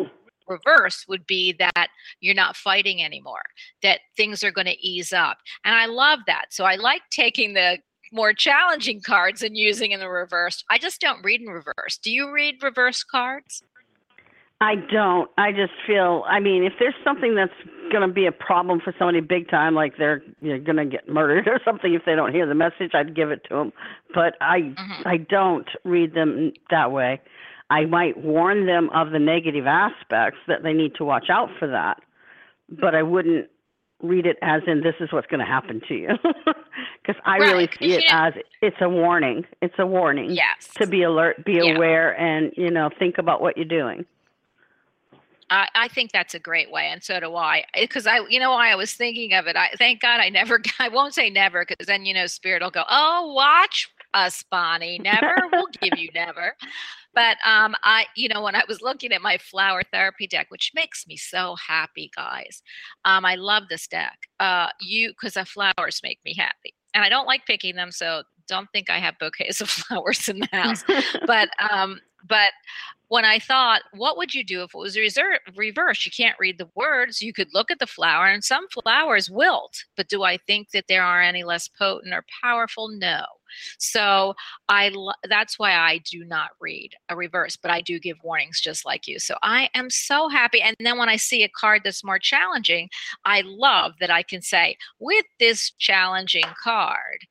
reverse 0.53 1.05
would 1.09 1.27
be 1.27 1.53
that 1.59 1.89
you're 2.21 2.35
not 2.35 2.57
fighting 2.57 3.03
anymore, 3.03 3.43
that 3.83 4.01
things 4.17 4.43
are 4.45 4.51
going 4.51 4.67
to 4.67 4.87
ease 4.87 5.13
up. 5.13 5.39
And 5.65 5.75
I 5.75 5.87
love 5.87 6.21
that. 6.27 6.47
So 6.51 6.65
I 6.65 6.77
like 6.77 7.03
taking 7.11 7.55
the 7.55 7.79
more 8.13 8.35
challenging 8.35 9.01
cards 9.01 9.43
and 9.43 9.57
using 9.57 9.93
in 9.93 10.01
the 10.01 10.09
reverse. 10.09 10.63
I 10.71 10.79
just 10.79 11.01
don't 11.01 11.25
read 11.25 11.41
in 11.41 11.49
reverse. 11.49 11.99
Do 12.03 12.11
you 12.11 12.31
read 12.31 12.63
reverse 12.63 13.03
cards? 13.03 13.63
I 14.61 14.77
don't. 14.77 15.29
I 15.39 15.51
just 15.51 15.73
feel. 15.87 16.23
I 16.29 16.39
mean, 16.39 16.63
if 16.63 16.75
there's 16.79 16.95
something 17.03 17.35
that's 17.35 17.53
going 17.91 18.07
to 18.07 18.15
be 18.15 18.27
a 18.27 18.33
problem 18.33 18.81
for 18.81 18.95
somebody 18.97 19.21
big 19.21 19.51
time, 19.51 19.75
like 19.75 19.97
they're 19.99 20.23
you're 20.41 20.61
going 20.61 20.77
to 20.77 20.85
get 20.85 21.09
murdered 21.09 21.49
or 21.53 21.59
something, 21.65 21.95
if 21.95 22.03
they 22.07 22.15
don't 22.15 22.33
hear 22.33 22.47
the 22.47 22.55
message, 22.55 22.93
I'd 22.95 23.17
give 23.17 23.33
it 23.33 23.43
to 23.49 23.57
them. 23.57 23.73
But 24.15 24.37
I 24.41 24.61
Mhm. 24.61 25.03
I 25.05 25.17
don't 25.17 25.69
read 25.85 26.15
them 26.15 26.53
that 26.71 26.93
way. 26.93 27.21
I 27.73 27.87
might 27.87 28.19
warn 28.19 28.67
them 28.67 28.91
of 28.91 29.11
the 29.13 29.19
negative 29.19 29.67
aspects 29.67 30.39
that 30.47 30.63
they 30.63 30.73
need 30.75 30.95
to 30.97 31.05
watch 31.05 31.31
out 31.31 31.49
for 31.59 31.67
that, 31.69 32.03
but 32.69 32.95
I 32.95 33.03
wouldn't 33.03 33.49
read 34.03 34.27
it 34.27 34.37
as 34.43 34.63
in 34.67 34.83
this 34.83 34.95
is 35.01 35.13
what's 35.13 35.27
going 35.29 35.41
to 35.41 35.47
happen 35.47 35.81
to 35.89 35.95
you, 35.95 36.09
because 37.03 37.21
I 37.25 37.37
really 37.39 37.69
see 37.79 37.95
it 37.95 38.05
as 38.09 38.35
it's 38.61 38.77
a 38.81 38.89
warning. 38.89 39.47
It's 39.63 39.75
a 39.79 39.87
warning 39.87 40.33
Yes. 40.33 40.69
to 40.81 40.87
be 40.87 41.03
alert, 41.03 41.45
be 41.45 41.59
Yeah. 41.59 41.75
aware, 41.75 42.19
and 42.21 42.53
you 42.57 42.71
know 42.71 42.91
think 42.99 43.17
about 43.19 43.41
what 43.41 43.57
you're 43.57 43.65
doing. 43.65 44.05
I, 45.51 45.69
I 45.75 45.89
think 45.89 46.13
that's 46.13 46.35
a 46.35 46.39
great 46.39 46.71
way, 46.71 46.89
and 46.89 47.03
so 47.03 47.21
do 47.21 47.35
I. 47.37 47.65
Eh, 47.75 47.83
because 47.83 48.07
I, 48.07 48.21
you 48.29 48.41
know, 48.41 48.51
why 48.53 48.71
I 48.71 48.75
was 48.75 48.93
thinking 48.95 49.35
of 49.35 49.47
it. 49.47 49.57
I 49.57 49.71
thank 49.79 50.01
God 50.01 50.21
I 50.21 50.29
never. 50.31 50.61
I 50.79 50.89
won't 50.89 51.15
say 51.15 51.31
never, 51.31 51.65
because 51.67 51.87
then 51.87 52.05
you 52.05 52.13
know, 52.15 52.27
Spirit 52.27 52.63
will 52.63 52.71
go, 52.71 52.85
"Oh, 52.89 53.33
watch 53.35 53.89
us, 54.15 54.45
Bonnie. 54.51 54.99
Never. 54.99 55.37
we'll 55.53 55.67
give 55.81 55.99
you 55.99 56.11
never." 56.15 56.57
But 57.15 57.37
um, 57.47 57.75
I, 57.85 58.07
you 58.17 58.29
know, 58.29 58.43
when 58.43 58.55
I 58.55 58.63
was 58.69 58.81
looking 58.81 59.13
at 59.13 59.21
my 59.21 59.37
flower 59.39 59.83
therapy 59.93 60.27
deck, 60.27 60.47
which 60.51 60.73
makes 60.75 61.07
me 61.07 61.17
so 61.17 61.57
happy, 61.57 62.11
guys. 62.17 62.63
Um, 63.05 63.25
I 63.25 63.35
love 63.35 63.65
this 63.69 63.87
deck. 63.87 64.19
Uh, 64.41 64.69
you, 64.81 65.11
because 65.11 65.35
the 65.35 65.45
flowers 65.45 66.01
make 66.03 66.21
me 66.25 66.35
happy, 66.35 66.75
and 66.95 67.05
I 67.05 67.09
don't 67.09 67.27
like 67.27 67.45
picking 67.47 67.77
them, 67.77 67.91
so 67.91 68.23
don't 68.49 68.71
think 68.73 68.91
I 68.91 68.99
have 68.99 69.19
bouquets 69.19 69.61
of 69.61 69.71
flowers 69.71 70.29
in 70.29 70.41
the 70.41 70.49
house 70.53 70.85
but 71.27 71.49
um 71.71 72.01
but 72.27 72.53
when 73.09 73.25
i 73.27 73.39
thought 73.39 73.83
what 73.93 74.17
would 74.17 74.33
you 74.33 74.43
do 74.43 74.63
if 74.63 74.75
it 74.75 74.79
was 74.79 74.97
reversed? 75.57 76.07
You 76.07 76.13
can't 76.13 76.39
read 76.39 76.57
the 76.59 76.71
words. 76.75 77.21
You 77.21 77.33
could 77.35 77.53
look 77.53 77.71
at 77.71 77.79
the 77.79 77.87
flower 77.87 78.27
and 78.27 78.43
some 78.43 78.67
flowers 78.69 79.31
wilt. 79.31 79.85
But 79.97 80.09
do 80.09 80.23
i 80.23 80.39
think 80.47 80.71
that 80.71 80.87
there 80.89 81.05
are 81.05 81.21
any 81.21 81.45
less 81.45 81.69
potent 81.69 82.15
or 82.15 82.25
powerful? 82.43 82.89
No. 82.89 83.23
So 83.79 84.35
I 84.69 84.95
that's 85.29 85.59
why 85.59 85.73
i 85.73 85.99
do 86.11 86.25
not 86.25 86.51
read 86.61 86.95
a 87.11 87.17
reverse 87.17 87.57
but 87.57 87.71
i 87.71 87.83
do 87.83 87.99
give 87.99 88.17
warnings 88.25 88.61
just 88.61 88.87
like 88.87 89.07
you. 89.07 89.19
So 89.19 89.37
i 89.43 89.69
am 89.75 89.91
so 89.91 90.29
happy. 90.29 90.63
And 90.63 90.75
then 90.81 90.97
when 90.97 91.11
i 91.11 91.17
see 91.17 91.43
a 91.43 91.49
card 91.51 91.83
that's 91.85 92.05
more 92.05 92.19
challenging 92.19 92.89
i 93.27 93.43
love 93.45 93.93
that 94.01 94.11
i 94.11 94.23
can 94.23 94.41
say 94.41 94.77
with 94.99 95.27
this 95.39 95.73
challenging 95.79 96.45
card 96.63 97.27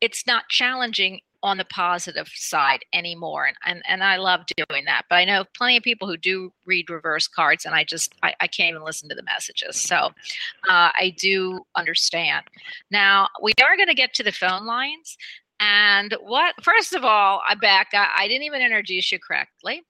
it's 0.00 0.26
not 0.26 0.48
challenging 0.48 1.20
on 1.42 1.56
the 1.56 1.64
positive 1.66 2.28
side 2.34 2.84
anymore 2.92 3.46
and, 3.46 3.56
and 3.64 3.82
and 3.88 4.04
i 4.04 4.16
love 4.16 4.40
doing 4.68 4.84
that 4.84 5.02
but 5.08 5.16
i 5.16 5.24
know 5.24 5.44
plenty 5.56 5.76
of 5.76 5.82
people 5.82 6.06
who 6.06 6.16
do 6.16 6.52
read 6.66 6.88
reverse 6.90 7.26
cards 7.26 7.64
and 7.64 7.74
i 7.74 7.82
just 7.82 8.14
i, 8.22 8.34
I 8.40 8.46
can't 8.46 8.70
even 8.70 8.84
listen 8.84 9.08
to 9.08 9.14
the 9.14 9.22
messages 9.22 9.76
so 9.76 9.96
uh, 9.96 10.90
i 10.98 11.14
do 11.18 11.64
understand 11.76 12.44
now 12.90 13.28
we 13.42 13.52
are 13.62 13.76
going 13.76 13.88
to 13.88 13.94
get 13.94 14.12
to 14.14 14.22
the 14.22 14.32
phone 14.32 14.66
lines 14.66 15.16
and 15.60 16.14
what 16.22 16.54
first 16.62 16.94
of 16.94 17.04
all 17.04 17.42
back 17.60 17.88
I, 17.92 18.28
didn't 18.28 18.44
even 18.44 18.62
introduce 18.62 19.10
you 19.10 19.18
correctly 19.18 19.82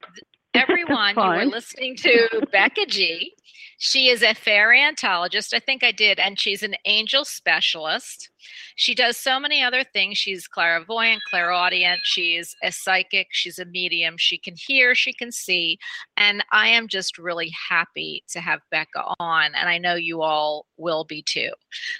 everyone 0.54 1.10
you 1.10 1.22
were 1.22 1.38
fine. 1.38 1.50
listening 1.50 1.96
to 1.96 2.46
becca 2.50 2.86
g 2.86 3.34
she 3.78 4.08
is 4.08 4.22
a 4.22 4.34
fairy 4.34 4.82
antologist 4.82 5.54
i 5.54 5.58
think 5.58 5.82
i 5.82 5.92
did 5.92 6.18
and 6.18 6.38
she's 6.38 6.62
an 6.62 6.74
angel 6.84 7.24
specialist 7.24 8.30
she 8.76 8.94
does 8.94 9.16
so 9.16 9.38
many 9.38 9.62
other 9.62 9.84
things. 9.84 10.18
She's 10.18 10.46
clairvoyant, 10.46 11.22
clairaudient. 11.30 12.00
She's 12.02 12.54
a 12.62 12.72
psychic. 12.72 13.28
She's 13.30 13.58
a 13.58 13.64
medium. 13.64 14.16
She 14.18 14.38
can 14.38 14.54
hear, 14.56 14.94
she 14.94 15.12
can 15.12 15.32
see. 15.32 15.78
And 16.16 16.44
I 16.52 16.68
am 16.68 16.88
just 16.88 17.18
really 17.18 17.52
happy 17.68 18.24
to 18.28 18.40
have 18.40 18.60
Becca 18.70 19.14
on. 19.20 19.54
And 19.54 19.68
I 19.68 19.78
know 19.78 19.94
you 19.94 20.22
all 20.22 20.66
will 20.76 21.04
be 21.04 21.22
too. 21.22 21.50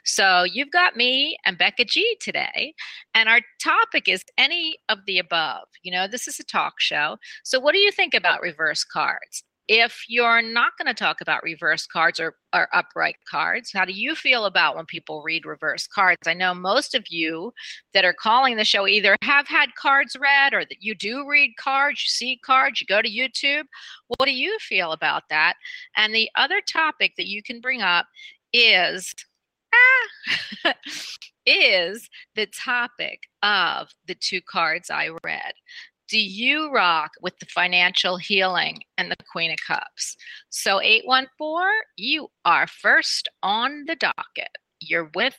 So 0.04 0.44
you've 0.44 0.70
got 0.70 0.96
me 0.96 1.36
and 1.44 1.58
Becca 1.58 1.84
G 1.84 2.16
today. 2.20 2.74
And 3.14 3.28
our 3.28 3.40
topic 3.62 4.08
is 4.08 4.24
any 4.36 4.78
of 4.88 4.98
the 5.06 5.18
above. 5.18 5.68
You 5.82 5.92
know, 5.92 6.06
this 6.06 6.28
is 6.28 6.40
a 6.40 6.44
talk 6.44 6.74
show. 6.80 7.18
So 7.44 7.60
what 7.60 7.72
do 7.72 7.78
you 7.78 7.92
think 7.92 8.14
about 8.14 8.40
reverse 8.40 8.84
cards? 8.84 9.44
If 9.66 10.04
you're 10.08 10.42
not 10.42 10.72
going 10.76 10.86
to 10.86 10.94
talk 10.94 11.20
about 11.20 11.42
reverse 11.42 11.86
cards 11.86 12.20
or, 12.20 12.36
or 12.54 12.68
upright 12.74 13.16
cards, 13.28 13.70
how 13.72 13.84
do 13.84 13.92
you 13.92 14.14
feel 14.14 14.44
about 14.44 14.76
when 14.76 14.84
people 14.84 15.22
read 15.22 15.46
reverse 15.46 15.86
cards? 15.86 16.26
I 16.26 16.34
know 16.34 16.54
most 16.54 16.94
of 16.94 17.04
you 17.08 17.52
that 17.94 18.04
are 18.04 18.12
calling 18.12 18.56
the 18.56 18.64
show 18.64 18.86
either 18.86 19.16
have 19.22 19.48
had 19.48 19.74
cards 19.74 20.16
read 20.20 20.52
or 20.52 20.64
that 20.66 20.82
you 20.82 20.94
do 20.94 21.26
read 21.26 21.52
cards, 21.58 22.02
you 22.04 22.08
see 22.08 22.40
cards, 22.44 22.80
you 22.80 22.86
go 22.86 23.00
to 23.00 23.10
YouTube. 23.10 23.64
What 24.08 24.26
do 24.26 24.34
you 24.34 24.58
feel 24.60 24.92
about 24.92 25.22
that? 25.30 25.54
And 25.96 26.14
the 26.14 26.28
other 26.36 26.60
topic 26.60 27.12
that 27.16 27.26
you 27.26 27.42
can 27.42 27.60
bring 27.60 27.80
up 27.80 28.06
is 28.52 29.14
ah, 30.64 30.74
is 31.46 32.08
the 32.34 32.46
topic 32.46 33.20
of 33.42 33.88
the 34.06 34.14
two 34.14 34.40
cards 34.42 34.90
I 34.90 35.10
read 35.24 35.54
do 36.08 36.18
you 36.18 36.70
rock 36.72 37.12
with 37.20 37.38
the 37.38 37.46
financial 37.46 38.16
healing 38.16 38.82
and 38.98 39.10
the 39.10 39.16
Queen 39.30 39.50
of 39.50 39.58
Cups? 39.66 40.16
So 40.50 40.80
814, 40.80 41.66
you 41.96 42.28
are 42.44 42.66
first 42.66 43.28
on 43.42 43.84
the 43.86 43.96
docket. 43.96 44.56
You're 44.80 45.10
with 45.14 45.36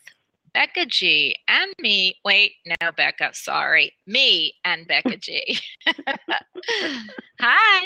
Becca 0.53 0.85
G 0.85 1.35
and 1.47 1.73
me. 1.79 2.15
Wait, 2.23 2.53
no, 2.65 2.91
Becca, 2.91 3.31
sorry. 3.33 3.93
Me 4.07 4.53
and 4.63 4.87
Becca 4.87 5.17
G. 5.17 5.59
Hi, 7.39 7.85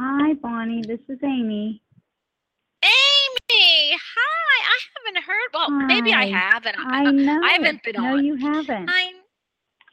Hi, 0.00 0.34
Bonnie. 0.34 0.82
This 0.86 1.00
is 1.08 1.18
Amy. 1.24 1.82
Amy. 2.84 3.96
Hi. 3.96 4.58
I 4.62 4.78
haven't 4.94 5.24
heard. 5.24 5.48
Well, 5.52 5.70
maybe 5.70 6.12
I 6.12 6.26
have, 6.26 6.66
and 6.66 6.76
I, 6.76 7.04
I 7.04 7.10
know. 7.10 7.40
I 7.42 7.52
haven't 7.54 7.82
been 7.82 7.94
no, 7.96 8.04
on. 8.04 8.16
No, 8.16 8.22
you 8.22 8.36
haven't. 8.36 8.88
I 8.88 9.12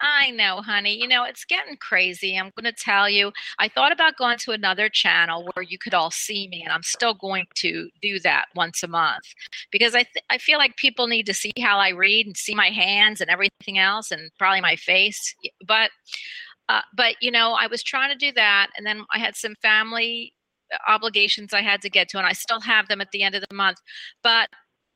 I 0.02 0.32
know, 0.32 0.62
honey. 0.62 1.00
You 1.00 1.08
know, 1.08 1.24
it's 1.24 1.46
getting 1.46 1.78
crazy. 1.78 2.38
I'm 2.38 2.52
going 2.60 2.72
to 2.72 2.74
tell 2.74 3.10
you. 3.10 3.32
I 3.60 3.68
thought 3.68 3.92
about 3.92 4.18
going 4.18 4.38
to 4.40 4.52
another 4.52 4.90
channel 4.90 5.48
where 5.54 5.64
you 5.64 5.78
could 5.78 5.94
all 5.94 6.12
see 6.12 6.48
me, 6.48 6.64
and 6.64 6.72
I'm 6.72 6.84
still 6.84 7.14
going 7.14 7.46
to 7.56 7.90
do 8.02 8.20
that 8.20 8.46
once 8.56 8.84
a 8.84 8.88
month 8.88 9.26
because 9.72 9.96
I 9.96 10.04
th- 10.04 10.26
I 10.30 10.38
feel 10.38 10.58
like 10.58 10.76
people 10.78 11.08
need 11.08 11.26
to 11.28 11.34
see 11.34 11.54
how 11.60 11.78
I 11.78 11.90
read 11.90 12.26
and 12.28 12.38
see 12.38 12.56
my 12.56 12.70
hands 12.70 13.22
and 13.22 13.30
everything 13.30 13.78
else, 13.78 14.12
and 14.12 14.32
probably 14.38 14.62
my 14.62 14.76
face. 14.76 15.36
But 15.66 15.92
uh, 16.70 16.82
but 16.96 17.16
you 17.22 17.32
know, 17.32 17.54
I 17.54 17.68
was 17.68 17.84
trying 17.84 18.12
to 18.12 18.18
do 18.18 18.32
that, 18.34 18.68
and 18.78 18.86
then 18.86 19.04
I 19.14 19.20
had 19.20 19.36
some 19.36 19.56
family 19.62 20.34
uh, 20.74 20.78
obligations 20.88 21.54
I 21.54 21.62
had 21.62 21.82
to 21.84 21.90
get 21.90 22.10
to, 22.10 22.18
and 22.18 22.28
I 22.28 22.34
still 22.34 22.60
have 22.62 22.88
them 22.88 23.02
at 23.02 23.12
the 23.12 23.24
end 23.24 23.36
of 23.36 23.44
the 23.48 23.56
month. 23.56 23.78
But 24.24 24.50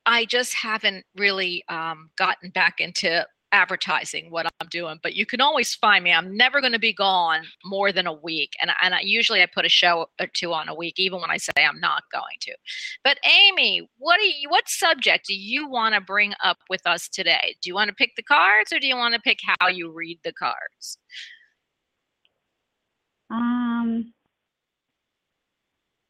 I 0.05 0.25
just 0.25 0.53
haven't 0.53 1.05
really 1.15 1.63
um, 1.69 2.09
gotten 2.17 2.49
back 2.49 2.79
into 2.79 3.25
advertising 3.51 4.31
what 4.31 4.45
I'm 4.45 4.67
doing, 4.69 4.99
but 5.01 5.15
you 5.15 5.25
can 5.25 5.41
always 5.41 5.73
find 5.75 6.03
me. 6.03 6.11
I'm 6.11 6.35
never 6.35 6.61
going 6.61 6.73
to 6.73 6.79
be 6.79 6.93
gone 6.93 7.43
more 7.65 7.91
than 7.91 8.07
a 8.07 8.13
week, 8.13 8.53
and 8.61 8.71
and 8.81 8.93
I, 8.93 9.01
usually 9.01 9.41
I 9.41 9.47
put 9.47 9.65
a 9.65 9.69
show 9.69 10.07
or 10.19 10.27
two 10.33 10.53
on 10.53 10.69
a 10.69 10.75
week, 10.75 10.99
even 10.99 11.21
when 11.21 11.31
I 11.31 11.37
say 11.37 11.51
I'm 11.57 11.79
not 11.79 12.03
going 12.11 12.37
to. 12.41 12.55
But 13.03 13.17
Amy, 13.25 13.89
what 13.97 14.17
do 14.19 14.25
you? 14.25 14.49
What 14.49 14.67
subject 14.67 15.27
do 15.27 15.35
you 15.35 15.67
want 15.69 15.95
to 15.95 16.01
bring 16.01 16.33
up 16.43 16.57
with 16.69 16.81
us 16.85 17.09
today? 17.09 17.55
Do 17.61 17.69
you 17.69 17.75
want 17.75 17.89
to 17.89 17.95
pick 17.95 18.15
the 18.15 18.23
cards, 18.23 18.71
or 18.73 18.79
do 18.79 18.87
you 18.87 18.95
want 18.95 19.13
to 19.15 19.21
pick 19.21 19.39
how 19.59 19.67
you 19.67 19.91
read 19.91 20.19
the 20.23 20.33
cards? 20.33 20.97
Um, 23.31 24.13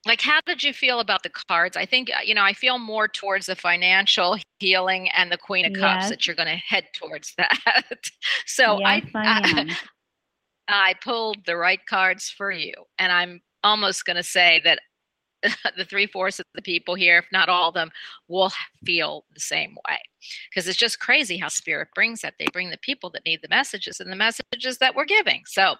like 0.09 0.21
how 0.21 0.39
did 0.45 0.63
you 0.63 0.73
feel 0.73 0.99
about 0.99 1.23
the 1.23 1.29
cards 1.29 1.77
i 1.77 1.85
think 1.85 2.09
uh, 2.09 2.21
you 2.23 2.33
know 2.33 2.43
i 2.43 2.53
feel 2.53 2.77
more 2.77 3.07
towards 3.07 3.45
the 3.45 3.55
financial 3.55 4.37
healing 4.59 5.09
and 5.15 5.31
the 5.31 5.37
queen 5.37 5.65
of 5.65 5.73
cups 5.73 6.09
that 6.09 6.27
you're 6.27 6.35
going 6.35 6.47
to 6.47 6.55
head 6.55 6.85
towards 6.93 7.33
that 7.37 8.01
so 8.45 8.79
yes, 8.79 9.03
i 9.15 9.19
I 9.19 9.49
am. 9.59 9.69
I 10.69 10.93
pulled 11.03 11.45
the 11.45 11.57
right 11.57 11.83
cards 11.85 12.29
for 12.29 12.51
you. 12.51 12.73
And 12.97 13.11
I'm 13.11 13.41
almost 13.63 14.05
going 14.05 14.17
to 14.17 14.23
say 14.23 14.61
that 14.63 14.79
the 15.77 15.85
three 15.85 16.05
fourths 16.05 16.39
of 16.39 16.45
the 16.53 16.61
people 16.61 16.95
here, 16.95 17.17
if 17.17 17.25
not 17.31 17.49
all 17.49 17.69
of 17.69 17.73
them, 17.73 17.89
will 18.27 18.51
feel 18.85 19.25
the 19.33 19.39
same 19.39 19.75
way. 19.87 19.97
Because 20.49 20.67
it's 20.67 20.77
just 20.77 20.99
crazy 20.99 21.37
how 21.37 21.47
spirit 21.47 21.89
brings 21.95 22.21
that. 22.21 22.35
They 22.37 22.47
bring 22.53 22.69
the 22.69 22.77
people 22.77 23.09
that 23.11 23.25
need 23.25 23.41
the 23.41 23.49
messages 23.49 23.99
and 23.99 24.11
the 24.11 24.15
messages 24.15 24.77
that 24.79 24.95
we're 24.95 25.05
giving. 25.05 25.43
So, 25.45 25.75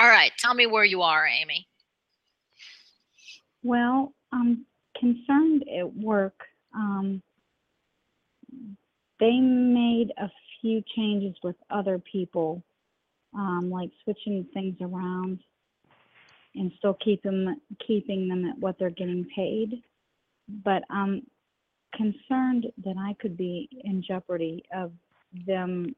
all 0.00 0.08
right, 0.08 0.32
tell 0.38 0.54
me 0.54 0.66
where 0.66 0.84
you 0.84 1.02
are, 1.02 1.26
Amy. 1.26 1.67
Well, 3.62 4.12
I'm 4.32 4.64
concerned 4.98 5.64
at 5.78 5.96
work. 5.96 6.40
Um, 6.74 7.22
they 9.20 9.38
made 9.38 10.12
a 10.18 10.30
few 10.60 10.82
changes 10.96 11.36
with 11.42 11.56
other 11.70 11.98
people, 11.98 12.62
um, 13.34 13.70
like 13.70 13.90
switching 14.04 14.46
things 14.54 14.76
around 14.80 15.40
and 16.54 16.72
still 16.78 16.96
keep 17.04 17.22
them, 17.22 17.60
keeping 17.86 18.28
them 18.28 18.44
at 18.44 18.58
what 18.58 18.78
they're 18.78 18.90
getting 18.90 19.26
paid. 19.34 19.82
But 20.64 20.82
I'm 20.90 21.26
concerned 21.94 22.66
that 22.84 22.96
I 22.98 23.14
could 23.20 23.36
be 23.36 23.68
in 23.84 24.02
jeopardy 24.06 24.62
of 24.74 24.92
them. 25.46 25.94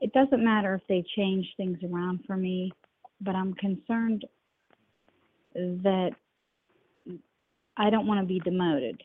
It 0.00 0.12
doesn't 0.12 0.44
matter 0.44 0.74
if 0.74 0.82
they 0.88 1.04
change 1.16 1.46
things 1.56 1.78
around 1.82 2.20
for 2.26 2.36
me, 2.36 2.72
but 3.20 3.34
I'm 3.34 3.54
concerned 3.54 4.24
that 5.54 6.10
I 7.78 7.90
don't 7.90 8.06
want 8.06 8.20
to 8.20 8.26
be 8.26 8.40
demoted. 8.40 9.00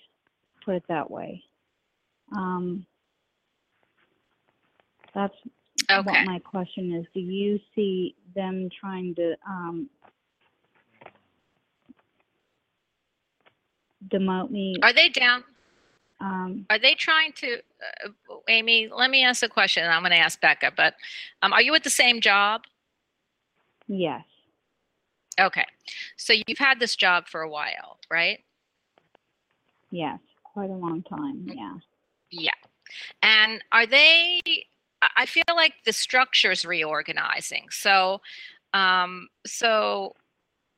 Put 0.65 0.75
it 0.75 0.83
that 0.89 1.09
way. 1.09 1.43
Um, 2.35 2.85
that's 5.13 5.33
Okay. 5.91 6.09
what 6.09 6.25
my 6.25 6.39
question 6.39 6.93
is. 6.95 7.05
Do 7.13 7.19
you 7.19 7.59
see 7.75 8.15
them 8.35 8.69
trying 8.79 9.13
to 9.15 9.35
um, 9.47 9.89
demote 14.07 14.49
me? 14.49 14.75
Are 14.81 14.93
they 14.93 15.09
down? 15.09 15.43
Um, 16.19 16.65
Are 16.69 16.79
they 16.79 16.95
trying 16.95 17.33
to, 17.33 17.57
uh, 18.07 18.35
Amy? 18.47 18.89
Let 18.91 19.09
me 19.11 19.23
ask 19.23 19.43
a 19.43 19.49
question. 19.49 19.87
I'm 19.87 20.01
going 20.01 20.11
to 20.11 20.17
ask 20.17 20.39
Becca. 20.41 20.71
But 20.75 20.95
um, 21.41 21.53
are 21.53 21.61
you 21.61 21.75
at 21.75 21.83
the 21.83 21.89
same 21.89 22.21
job? 22.21 22.61
yes. 23.87 24.23
Okay. 25.39 25.65
So 26.17 26.33
you've 26.33 26.57
had 26.59 26.79
this 26.79 26.95
job 26.95 27.27
for 27.27 27.41
a 27.41 27.49
while, 27.49 27.97
right? 28.09 28.39
Yes. 29.93 30.17
Quite 30.43 30.71
a 30.71 30.75
long 30.75 31.03
time. 31.03 31.45
Yeah. 31.45 31.75
Yeah. 32.31 32.49
And 33.21 33.63
are 33.71 33.85
they, 33.85 34.41
I- 35.03 35.09
I 35.17 35.25
feel 35.27 35.43
like 35.55 35.73
the 35.85 35.93
structure's 35.93 36.65
reorganizing. 36.65 37.67
So, 37.69 38.21
um, 38.73 39.27
so 39.45 40.15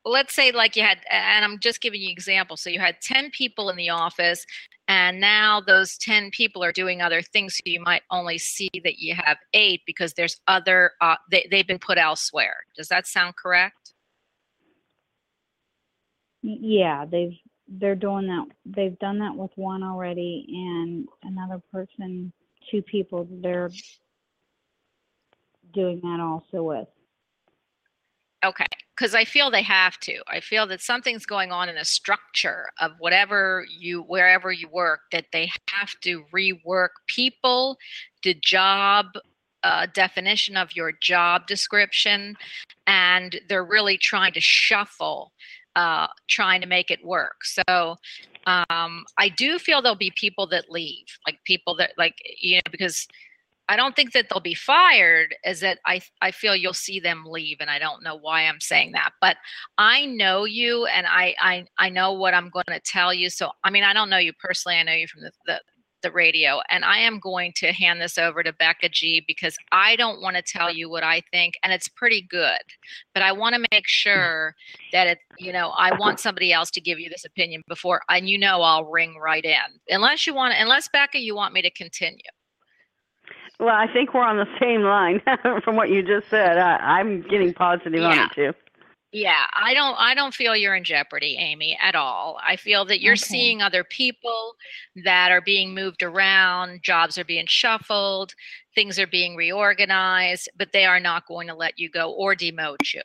let's 0.03 0.35
say 0.35 0.51
like 0.51 0.75
you 0.75 0.83
had, 0.83 0.99
and 1.09 1.45
I'm 1.45 1.59
just 1.59 1.79
giving 1.81 2.01
you 2.01 2.09
examples. 2.11 2.59
So 2.61 2.69
you 2.69 2.79
had 2.79 2.99
10 3.01 3.31
people 3.31 3.69
in 3.69 3.77
the 3.77 3.89
office 3.89 4.45
and 4.89 5.21
now 5.21 5.61
those 5.61 5.97
10 5.97 6.29
people 6.31 6.61
are 6.61 6.73
doing 6.73 7.01
other 7.01 7.21
things. 7.21 7.55
So 7.55 7.61
you 7.65 7.79
might 7.79 8.03
only 8.11 8.37
see 8.37 8.69
that 8.83 8.99
you 8.99 9.15
have 9.15 9.37
eight 9.53 9.79
because 9.87 10.13
there's 10.15 10.41
other, 10.45 10.91
uh, 10.99 11.15
they, 11.31 11.47
they've 11.49 11.65
been 11.65 11.79
put 11.79 11.97
elsewhere. 11.97 12.57
Does 12.75 12.89
that 12.89 13.07
sound 13.07 13.35
correct? 13.37 13.93
Yeah, 16.41 17.05
they've 17.09 17.39
they're 17.67 17.95
doing 17.95 18.27
that. 18.27 18.45
They've 18.65 18.97
done 18.99 19.19
that 19.19 19.35
with 19.35 19.51
one 19.55 19.83
already, 19.83 20.45
and 20.49 21.07
another 21.23 21.61
person, 21.71 22.31
two 22.69 22.81
people, 22.81 23.27
they're 23.29 23.71
doing 25.73 25.99
that 26.01 26.19
also 26.19 26.63
with. 26.63 26.87
Okay, 28.43 28.65
because 28.95 29.15
I 29.15 29.25
feel 29.25 29.49
they 29.49 29.63
have 29.63 29.99
to. 30.01 30.21
I 30.27 30.39
feel 30.39 30.67
that 30.67 30.81
something's 30.81 31.25
going 31.25 31.51
on 31.51 31.67
in 31.67 31.75
the 31.75 31.85
structure 31.85 32.69
of 32.79 32.91
whatever 32.99 33.65
you, 33.67 34.01
wherever 34.01 34.51
you 34.51 34.69
work, 34.69 35.01
that 35.11 35.25
they 35.33 35.49
have 35.71 35.89
to 36.01 36.23
rework 36.33 36.89
people, 37.07 37.77
the 38.23 38.35
job 38.35 39.07
uh, 39.63 39.87
definition 39.93 40.55
of 40.55 40.75
your 40.75 40.91
job 41.01 41.47
description, 41.47 42.35
and 42.85 43.39
they're 43.49 43.65
really 43.65 43.97
trying 43.97 44.33
to 44.33 44.41
shuffle, 44.41 45.31
uh, 45.75 46.07
trying 46.27 46.61
to 46.61 46.67
make 46.67 46.91
it 46.91 47.03
work. 47.05 47.43
So 47.43 47.97
um, 48.47 49.05
I 49.17 49.29
do 49.35 49.59
feel 49.59 49.81
there'll 49.81 49.95
be 49.95 50.13
people 50.15 50.47
that 50.47 50.69
leave, 50.69 51.05
like 51.25 51.39
people 51.45 51.75
that, 51.77 51.91
like, 51.97 52.15
you 52.39 52.57
know, 52.57 52.71
because 52.71 53.07
I 53.67 53.75
don't 53.75 53.95
think 53.95 54.13
that 54.13 54.27
they'll 54.29 54.39
be 54.39 54.53
fired 54.53 55.35
is 55.43 55.59
that 55.61 55.79
I 55.85 56.01
I 56.21 56.31
feel 56.31 56.55
you'll 56.55 56.73
see 56.73 56.99
them 56.99 57.25
leave 57.25 57.57
and 57.59 57.69
I 57.69 57.79
don't 57.79 58.03
know 58.03 58.15
why 58.15 58.43
I'm 58.43 58.61
saying 58.61 58.91
that 58.91 59.11
but 59.21 59.37
I 59.77 60.05
know 60.05 60.45
you 60.45 60.85
and 60.85 61.07
I 61.07 61.35
I 61.39 61.65
I 61.79 61.89
know 61.89 62.13
what 62.13 62.35
I'm 62.35 62.49
going 62.49 62.65
to 62.67 62.79
tell 62.79 63.13
you 63.13 63.29
so 63.29 63.49
I 63.63 63.71
mean 63.71 63.83
I 63.83 63.93
don't 63.93 64.09
know 64.09 64.17
you 64.17 64.33
personally 64.33 64.77
I 64.77 64.83
know 64.83 64.93
you 64.93 65.07
from 65.07 65.23
the, 65.23 65.31
the 65.47 65.61
the 66.05 66.11
radio 66.11 66.61
and 66.69 66.85
I 66.85 66.99
am 66.99 67.19
going 67.19 67.51
to 67.57 67.73
hand 67.73 67.99
this 67.99 68.19
over 68.19 68.43
to 68.43 68.53
Becca 68.53 68.89
G 68.89 69.23
because 69.27 69.57
I 69.71 69.95
don't 69.95 70.21
want 70.21 70.35
to 70.35 70.43
tell 70.43 70.71
you 70.71 70.87
what 70.87 71.03
I 71.03 71.23
think 71.31 71.55
and 71.63 71.73
it's 71.73 71.87
pretty 71.87 72.21
good 72.21 72.61
but 73.15 73.23
I 73.23 73.31
want 73.31 73.55
to 73.55 73.65
make 73.71 73.85
mm. 73.85 73.87
sure 73.87 74.53
that 74.91 75.07
it 75.07 75.17
you 75.39 75.51
know 75.51 75.69
I 75.69 75.97
want 75.97 76.19
somebody 76.19 76.53
else 76.53 76.69
to 76.71 76.81
give 76.81 76.99
you 76.99 77.09
this 77.09 77.25
opinion 77.25 77.63
before 77.67 78.01
and 78.07 78.29
you 78.29 78.37
know 78.37 78.61
I'll 78.61 78.85
ring 78.85 79.17
right 79.17 79.43
in 79.43 79.79
unless 79.89 80.27
you 80.27 80.35
want 80.35 80.53
unless 80.55 80.87
Becca 80.87 81.19
you 81.19 81.35
want 81.35 81.55
me 81.55 81.63
to 81.63 81.71
continue 81.71 82.19
Well, 83.59 83.75
I 83.75 83.91
think 83.91 84.13
we're 84.13 84.21
on 84.21 84.37
the 84.37 84.47
same 84.61 84.83
line 84.83 85.21
from 85.63 85.75
what 85.75 85.89
you 85.89 86.03
just 86.03 86.29
said. 86.29 86.57
I, 86.59 86.99
I'm 86.99 87.23
getting 87.23 87.51
positive 87.51 88.03
on 88.03 88.19
it 88.19 88.31
too. 88.33 88.53
Yeah, 89.15 89.45
I 89.53 89.73
don't 89.73 89.95
I 89.97 90.13
don't 90.13 90.33
feel 90.33 90.57
you're 90.57 90.75
in 90.75 90.83
jeopardy, 90.83 91.37
Amy, 91.39 91.77
at 91.81 91.95
all. 91.95 92.37
I 92.45 92.57
feel 92.57 92.83
that 92.85 92.99
you're 93.01 93.13
Okay. 93.13 93.25
seeing 93.25 93.61
other 93.61 93.85
people 93.85 94.55
that 95.05 95.31
are 95.31 95.39
being 95.39 95.73
moved 95.73 96.03
around, 96.03 96.81
jobs 96.83 97.17
are 97.17 97.23
being 97.23 97.45
shuffled, 97.47 98.33
things 98.75 98.99
are 98.99 99.07
being 99.07 99.37
reorganized, 99.37 100.49
but 100.57 100.73
they 100.73 100.83
are 100.83 100.99
not 100.99 101.25
going 101.27 101.47
to 101.47 101.55
let 101.55 101.79
you 101.79 101.89
go 101.89 102.11
or 102.11 102.35
demote 102.35 102.93
you. 102.93 103.01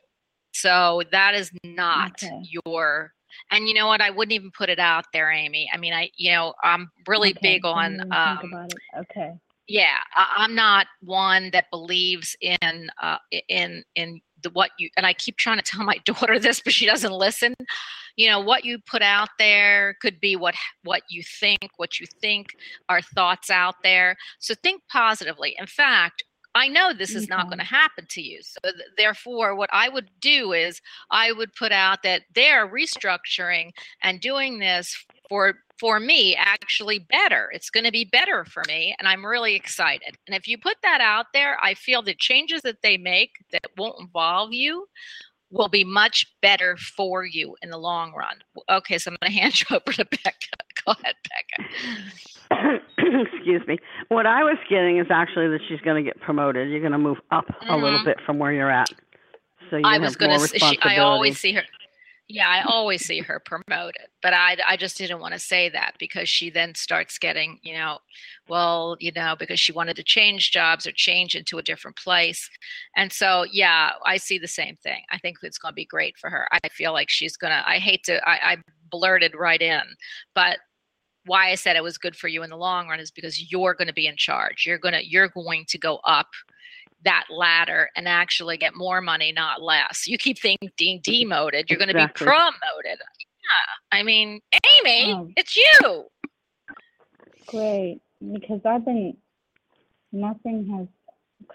So 0.53 1.01
that 1.13 1.33
is 1.33 1.49
not 1.63 2.11
Okay. 2.11 2.43
your 2.65 3.13
and 3.49 3.69
you 3.69 3.73
know 3.73 3.87
what? 3.87 4.01
I 4.01 4.09
wouldn't 4.09 4.33
even 4.33 4.51
put 4.51 4.69
it 4.69 4.79
out 4.79 5.05
there, 5.13 5.31
Amy. 5.31 5.69
I 5.73 5.77
mean, 5.77 5.93
I 5.93 6.11
you 6.17 6.31
know, 6.33 6.53
I'm 6.61 6.91
really 7.07 7.31
Okay, 7.31 7.39
big 7.41 7.63
on 7.65 7.99
um. 8.11 8.53
Okay. 8.99 9.33
yeah 9.67 9.99
I, 10.15 10.33
i'm 10.37 10.55
not 10.55 10.87
one 11.01 11.51
that 11.51 11.69
believes 11.71 12.35
in 12.41 12.89
uh 13.01 13.17
in 13.47 13.83
in 13.95 14.19
the 14.43 14.49
what 14.51 14.71
you 14.77 14.89
and 14.97 15.05
i 15.05 15.13
keep 15.13 15.37
trying 15.37 15.57
to 15.57 15.63
tell 15.65 15.83
my 15.83 15.97
daughter 16.05 16.39
this 16.39 16.59
but 16.59 16.73
she 16.73 16.85
doesn't 16.85 17.13
listen. 17.13 17.53
You 18.17 18.29
know 18.29 18.41
what 18.41 18.65
you 18.65 18.77
put 18.79 19.01
out 19.01 19.29
there 19.39 19.95
could 20.01 20.19
be 20.19 20.35
what 20.35 20.55
what 20.83 21.03
you 21.09 21.23
think 21.23 21.69
what 21.77 21.99
you 21.99 22.05
think 22.21 22.55
are 22.89 23.01
thoughts 23.01 23.49
out 23.49 23.75
there. 23.83 24.17
So 24.39 24.53
think 24.61 24.83
positively. 24.89 25.55
In 25.57 25.67
fact 25.67 26.23
I 26.53 26.67
know 26.67 26.93
this 26.93 27.15
is 27.15 27.29
not 27.29 27.41
mm-hmm. 27.41 27.49
going 27.49 27.59
to 27.59 27.65
happen 27.65 28.05
to 28.09 28.21
you. 28.21 28.39
So, 28.41 28.59
th- 28.63 28.75
therefore, 28.97 29.55
what 29.55 29.69
I 29.71 29.89
would 29.89 30.09
do 30.19 30.51
is 30.53 30.81
I 31.09 31.31
would 31.31 31.53
put 31.55 31.71
out 31.71 32.03
that 32.03 32.23
they're 32.35 32.67
restructuring 32.67 33.71
and 34.01 34.19
doing 34.19 34.59
this 34.59 34.95
for 35.29 35.59
for 35.81 35.99
me 35.99 36.35
actually 36.37 36.99
better. 36.99 37.49
It's 37.51 37.71
going 37.71 37.85
to 37.85 37.91
be 37.91 38.05
better 38.05 38.45
for 38.45 38.61
me 38.67 38.95
and 38.99 39.07
I'm 39.07 39.25
really 39.25 39.55
excited. 39.55 40.15
And 40.27 40.35
if 40.35 40.47
you 40.47 40.59
put 40.59 40.77
that 40.83 41.01
out 41.01 41.25
there, 41.33 41.57
I 41.63 41.73
feel 41.73 42.03
the 42.03 42.13
changes 42.13 42.61
that 42.61 42.83
they 42.83 42.97
make 42.97 43.31
that 43.51 43.65
won't 43.75 43.99
involve 43.99 44.53
you 44.53 44.85
will 45.49 45.69
be 45.69 45.83
much 45.83 46.27
better 46.43 46.77
for 46.77 47.25
you 47.25 47.55
in 47.63 47.71
the 47.71 47.79
long 47.79 48.13
run. 48.13 48.35
Okay, 48.69 48.99
so 48.99 49.09
I'm 49.09 49.17
going 49.21 49.33
to 49.33 49.39
hand 49.39 49.59
you 49.59 49.75
over 49.75 49.91
to 49.91 50.05
Becca. 50.05 50.31
Go 50.85 50.91
ahead, 50.91 51.15
Becca. 52.51 52.79
Excuse 53.31 53.67
me. 53.67 53.79
What 54.09 54.27
I 54.27 54.43
was 54.43 54.57
getting 54.69 54.99
is 54.99 55.07
actually 55.09 55.47
that 55.47 55.61
she's 55.67 55.81
going 55.81 56.03
to 56.03 56.07
get 56.07 56.21
promoted. 56.21 56.69
You're 56.69 56.79
going 56.79 56.91
to 56.91 56.99
move 56.99 57.17
up 57.31 57.45
a 57.67 57.75
little 57.75 57.99
Mhm. 57.99 58.05
bit 58.05 58.17
from 58.23 58.37
where 58.37 58.53
you're 58.53 58.71
at. 58.71 58.89
So 59.71 59.77
you 59.77 59.85
I 59.85 59.97
was 59.97 60.15
going 60.15 60.29
to 60.29 60.77
I 60.83 60.97
always 60.97 61.39
see 61.39 61.53
her 61.53 61.63
Yeah, 62.33 62.47
I 62.47 62.61
always 62.61 63.05
see 63.05 63.19
her 63.19 63.41
promoted, 63.41 64.07
but 64.21 64.33
I 64.33 64.55
I 64.65 64.77
just 64.77 64.97
didn't 64.97 65.19
want 65.19 65.33
to 65.33 65.39
say 65.39 65.67
that 65.69 65.95
because 65.99 66.29
she 66.29 66.49
then 66.49 66.75
starts 66.75 67.17
getting, 67.17 67.59
you 67.61 67.73
know, 67.73 67.99
well, 68.47 68.95
you 69.01 69.11
know, 69.11 69.35
because 69.37 69.59
she 69.59 69.73
wanted 69.73 69.97
to 69.97 70.03
change 70.03 70.51
jobs 70.51 70.87
or 70.87 70.93
change 70.93 71.35
into 71.35 71.57
a 71.57 71.61
different 71.63 71.97
place. 71.97 72.49
And 72.95 73.11
so, 73.11 73.43
yeah, 73.51 73.91
I 74.05 74.15
see 74.15 74.37
the 74.37 74.47
same 74.47 74.77
thing. 74.77 75.01
I 75.11 75.17
think 75.17 75.39
it's 75.43 75.57
going 75.57 75.73
to 75.73 75.75
be 75.75 75.85
great 75.85 76.17
for 76.17 76.29
her. 76.29 76.47
I 76.53 76.69
feel 76.69 76.93
like 76.93 77.09
she's 77.09 77.35
going 77.35 77.51
to 77.51 77.67
I 77.67 77.79
hate 77.79 78.05
to 78.05 78.25
I, 78.27 78.53
I 78.53 78.57
blurted 78.89 79.35
right 79.35 79.61
in, 79.61 79.81
but 80.33 80.59
why 81.25 81.51
I 81.51 81.55
said 81.55 81.75
it 81.75 81.83
was 81.83 81.97
good 81.97 82.15
for 82.15 82.27
you 82.29 82.43
in 82.43 82.49
the 82.49 82.57
long 82.57 82.87
run 82.87 82.99
is 82.99 83.11
because 83.11 83.51
you're 83.51 83.73
going 83.75 83.87
to 83.87 83.93
be 83.93 84.07
in 84.07 84.15
charge. 84.17 84.65
You're 84.65 84.79
going 84.79 84.93
to 84.95 85.05
you're 85.07 85.29
going 85.29 85.65
to 85.67 85.77
go 85.77 85.97
up 86.05 86.29
that 87.03 87.25
ladder 87.29 87.89
and 87.95 88.07
actually 88.07 88.57
get 88.57 88.75
more 88.75 89.01
money, 89.01 89.31
not 89.31 89.61
less. 89.61 90.07
You 90.07 90.17
keep 90.17 90.39
thinking 90.39 91.01
demoted, 91.03 91.69
you're 91.69 91.79
going 91.79 91.89
to 91.89 91.95
Exactly. 91.97 92.25
be 92.25 92.31
promoted. 92.31 92.99
Yeah, 92.99 93.73
I 93.91 94.03
mean, 94.03 94.39
Amy, 94.85 95.13
Oh. 95.13 95.29
it's 95.35 95.55
you. 95.57 96.05
Great, 97.47 97.99
because 98.31 98.61
I've 98.65 98.85
been, 98.85 99.17
nothing 100.11 100.67
has 100.77 100.87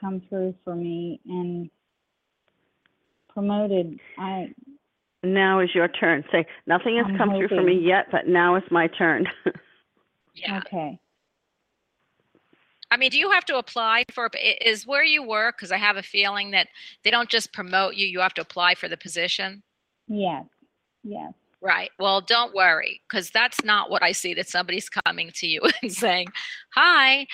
come 0.00 0.20
through 0.28 0.54
for 0.64 0.74
me 0.74 1.20
and 1.26 1.70
promoted, 3.28 3.98
I, 4.18 4.52
Now 5.22 5.60
is 5.60 5.74
your 5.74 5.88
turn. 5.88 6.24
Say, 6.32 6.46
nothing 6.66 6.96
has 6.96 7.06
I'm 7.08 7.16
come 7.16 7.30
through 7.30 7.48
for 7.48 7.62
me 7.62 7.78
yet, 7.78 8.06
but 8.10 8.26
now 8.26 8.56
is 8.56 8.64
my 8.70 8.88
turn. 8.88 9.26
Yeah. 10.38 10.58
okay. 10.58 11.00
I 12.90 12.96
mean, 12.96 13.10
do 13.10 13.18
you 13.18 13.30
have 13.30 13.44
to 13.46 13.56
apply 13.56 14.04
for 14.12 14.30
is 14.60 14.86
where 14.86 15.04
you 15.04 15.22
work? 15.22 15.56
Because 15.56 15.72
I 15.72 15.76
have 15.76 15.96
a 15.96 16.02
feeling 16.02 16.52
that 16.52 16.68
they 17.02 17.10
don't 17.10 17.28
just 17.28 17.52
promote 17.52 17.96
you; 17.96 18.06
you 18.06 18.20
have 18.20 18.34
to 18.34 18.42
apply 18.42 18.74
for 18.74 18.88
the 18.88 18.96
position. 18.96 19.62
Yes, 20.08 20.44
yes. 21.02 21.32
Right. 21.60 21.90
Well, 21.98 22.20
don't 22.20 22.54
worry, 22.54 23.00
because 23.08 23.30
that's 23.30 23.64
not 23.64 23.90
what 23.90 24.02
I 24.02 24.12
see. 24.12 24.34
That 24.34 24.48
somebody's 24.48 24.88
coming 24.88 25.32
to 25.34 25.46
you 25.46 25.60
and 25.82 25.92
saying, 25.92 26.28
"Hi." 26.74 27.26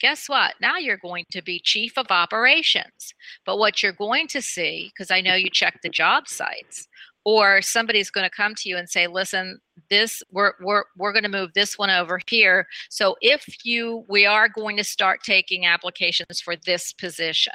Guess 0.00 0.28
what? 0.28 0.54
Now 0.60 0.76
you're 0.76 0.96
going 0.96 1.24
to 1.32 1.42
be 1.42 1.58
chief 1.58 1.98
of 1.98 2.06
operations. 2.10 3.14
But 3.44 3.58
what 3.58 3.82
you're 3.82 3.90
going 3.92 4.28
to 4.28 4.40
see, 4.40 4.92
because 4.94 5.10
I 5.10 5.20
know 5.20 5.34
you 5.34 5.50
check 5.50 5.80
the 5.82 5.88
job 5.88 6.28
sites, 6.28 6.86
or 7.28 7.60
somebody's 7.60 8.10
going 8.10 8.24
to 8.24 8.34
come 8.34 8.54
to 8.54 8.70
you 8.70 8.78
and 8.78 8.88
say, 8.88 9.06
"Listen, 9.06 9.60
this 9.90 10.22
we're 10.30 10.54
we're 10.62 10.84
we're 10.96 11.12
going 11.12 11.24
to 11.24 11.28
move 11.28 11.52
this 11.52 11.76
one 11.76 11.90
over 11.90 12.18
here. 12.26 12.66
So 12.88 13.16
if 13.20 13.44
you 13.66 14.06
we 14.08 14.24
are 14.24 14.48
going 14.48 14.78
to 14.78 14.84
start 14.84 15.20
taking 15.22 15.66
applications 15.66 16.40
for 16.40 16.56
this 16.56 16.94
position, 16.94 17.52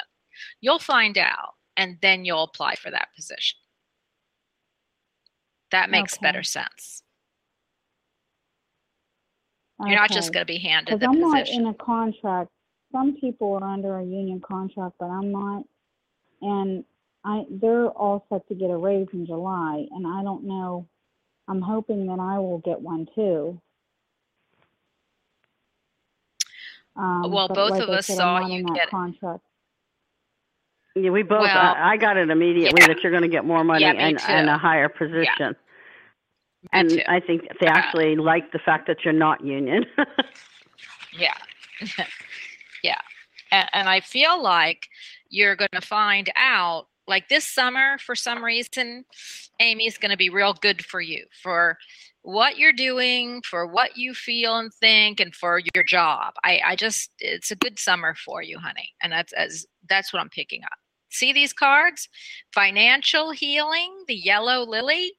you'll 0.61 0.77
find 0.77 1.17
out, 1.17 1.55
and 1.75 1.97
then 2.03 2.23
you'll 2.23 2.43
apply 2.43 2.75
for 2.75 2.91
that 2.91 3.07
position." 3.15 3.57
That 5.71 5.89
makes 5.89 6.13
Okay. 6.13 6.27
better 6.27 6.43
sense. 6.43 7.01
You're 9.79 9.95
not 9.95 10.11
just 10.11 10.31
going 10.31 10.45
to 10.45 10.53
be 10.53 10.59
handed 10.59 10.99
the 10.99 11.07
I'm 11.07 11.19
not 11.19 11.49
in 11.49 11.65
a 11.65 11.73
contract. 11.73 12.51
Some 12.91 13.15
people 13.19 13.55
are 13.55 13.63
under 13.63 13.97
a 13.97 14.03
union 14.03 14.39
contract, 14.39 14.97
but 14.99 15.07
I'm 15.07 15.31
not. 15.31 15.63
And 16.43 16.85
I, 17.25 17.45
they're 17.49 17.87
all 17.89 18.25
set 18.29 18.47
to 18.49 18.55
get 18.55 18.69
a 18.69 18.75
raise 18.77 19.07
in 19.13 19.25
July, 19.25 19.85
and 19.91 20.05
I 20.05 20.23
don't 20.23 20.43
know. 20.43 20.87
I'm 21.47 21.61
hoping 21.61 22.05
that 22.07 22.19
I 22.19 22.37
will 22.39 22.59
get 22.59 22.79
one 22.81 23.07
too. 23.15 23.59
Um, 26.95 27.31
Well, 27.31 27.47
but 27.47 27.55
both 27.55 27.71
like 27.71 27.83
of 27.83 27.89
I 27.89 27.93
us 27.97 28.07
said, 28.07 28.17
saw 28.17 28.35
I'm 28.35 28.41
not 28.43 28.51
you 28.51 28.59
in 28.59 28.65
that 28.67 28.75
get- 28.75 28.89
contract. 28.89 29.41
Yeah, 30.95 31.09
we 31.09 31.23
both. 31.23 31.39
Well, 31.41 31.49
I, 31.57 31.93
I 31.93 31.97
got 31.97 32.17
it 32.17 32.29
immediately 32.29 32.79
yeah. 32.79 32.87
that 32.87 33.01
you're 33.01 33.11
going 33.11 33.23
to 33.23 33.27
get 33.27 33.45
more 33.45 33.63
money 33.63 33.81
Yeah, 33.83 33.93
me 33.93 33.99
and, 33.99 34.19
too. 34.19 34.25
and 34.27 34.47
a 34.47 34.59
higher 34.59 34.89
position. 34.89 35.49
Me 35.49 36.69
and 36.71 36.89
too. 36.91 37.01
I 37.07 37.19
think 37.19 37.47
they 37.59 37.65
Uh, 37.65 37.71
actually 37.73 38.15
like 38.15 38.51
the 38.51 38.59
fact 38.59 38.85
that 38.87 38.97
you're 39.03 39.13
not 39.13 39.43
union. 39.43 39.85
Yeah. 41.15 41.33
yeah. 42.83 42.97
And, 43.51 43.69
and 43.71 43.87
I 43.87 43.99
feel 43.99 44.41
like 44.41 44.87
you're 45.29 45.55
going 45.55 45.69
to 45.73 45.81
find 45.81 46.27
out, 46.35 46.87
like 47.07 47.29
this 47.29 47.45
summer, 47.45 47.97
for 47.97 48.15
some 48.15 48.43
reason, 48.43 49.05
amy 49.59 49.87
is 49.87 49.97
going 49.97 50.11
to 50.11 50.17
be 50.17 50.29
real 50.29 50.53
good 50.53 50.83
for 50.85 51.01
you 51.01 51.25
for 51.41 51.77
what 52.21 52.57
you're 52.57 52.73
doing, 52.73 53.41
for 53.41 53.67
what 53.67 53.97
you 53.97 54.13
feel 54.13 54.57
and 54.57 54.73
think, 54.73 55.19
and 55.19 55.35
for 55.35 55.59
your 55.75 55.83
job. 55.83 56.33
I, 56.43 56.61
I 56.65 56.75
just, 56.75 57.11
it's 57.19 57.51
a 57.51 57.55
good 57.55 57.77
summer 57.77 58.15
for 58.15 58.41
you, 58.41 58.57
honey. 58.57 58.93
And 59.01 59.11
that's, 59.11 59.33
as, 59.33 59.65
that's 59.89 60.13
what 60.13 60.21
I'm 60.21 60.29
picking 60.29 60.63
up. 60.63 60.77
See 61.09 61.33
these 61.33 61.53
cards? 61.53 62.07
Financial 62.53 63.31
healing, 63.31 63.91
the 64.07 64.15
yellow 64.15 64.65
lily. 64.65 65.11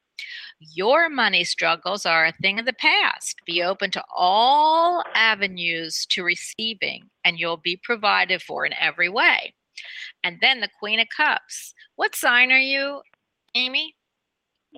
Your 0.59 1.09
money 1.09 1.43
struggles 1.43 2.05
are 2.05 2.25
a 2.25 2.33
thing 2.41 2.59
of 2.59 2.65
the 2.65 2.73
past. 2.73 3.35
Be 3.45 3.61
open 3.61 3.91
to 3.91 4.03
all 4.15 5.03
avenues 5.13 6.05
to 6.07 6.23
receiving, 6.23 7.09
and 7.23 7.37
you'll 7.37 7.57
be 7.57 7.79
provided 7.83 8.41
for 8.41 8.65
in 8.65 8.73
every 8.79 9.09
way. 9.09 9.53
And 10.25 10.39
then 10.41 10.59
the 10.59 10.69
Queen 10.79 10.99
of 10.99 11.07
Cups. 11.15 11.75
What 11.97 12.15
sign 12.15 12.51
are 12.51 12.57
you, 12.57 13.01
Amy? 13.53 13.95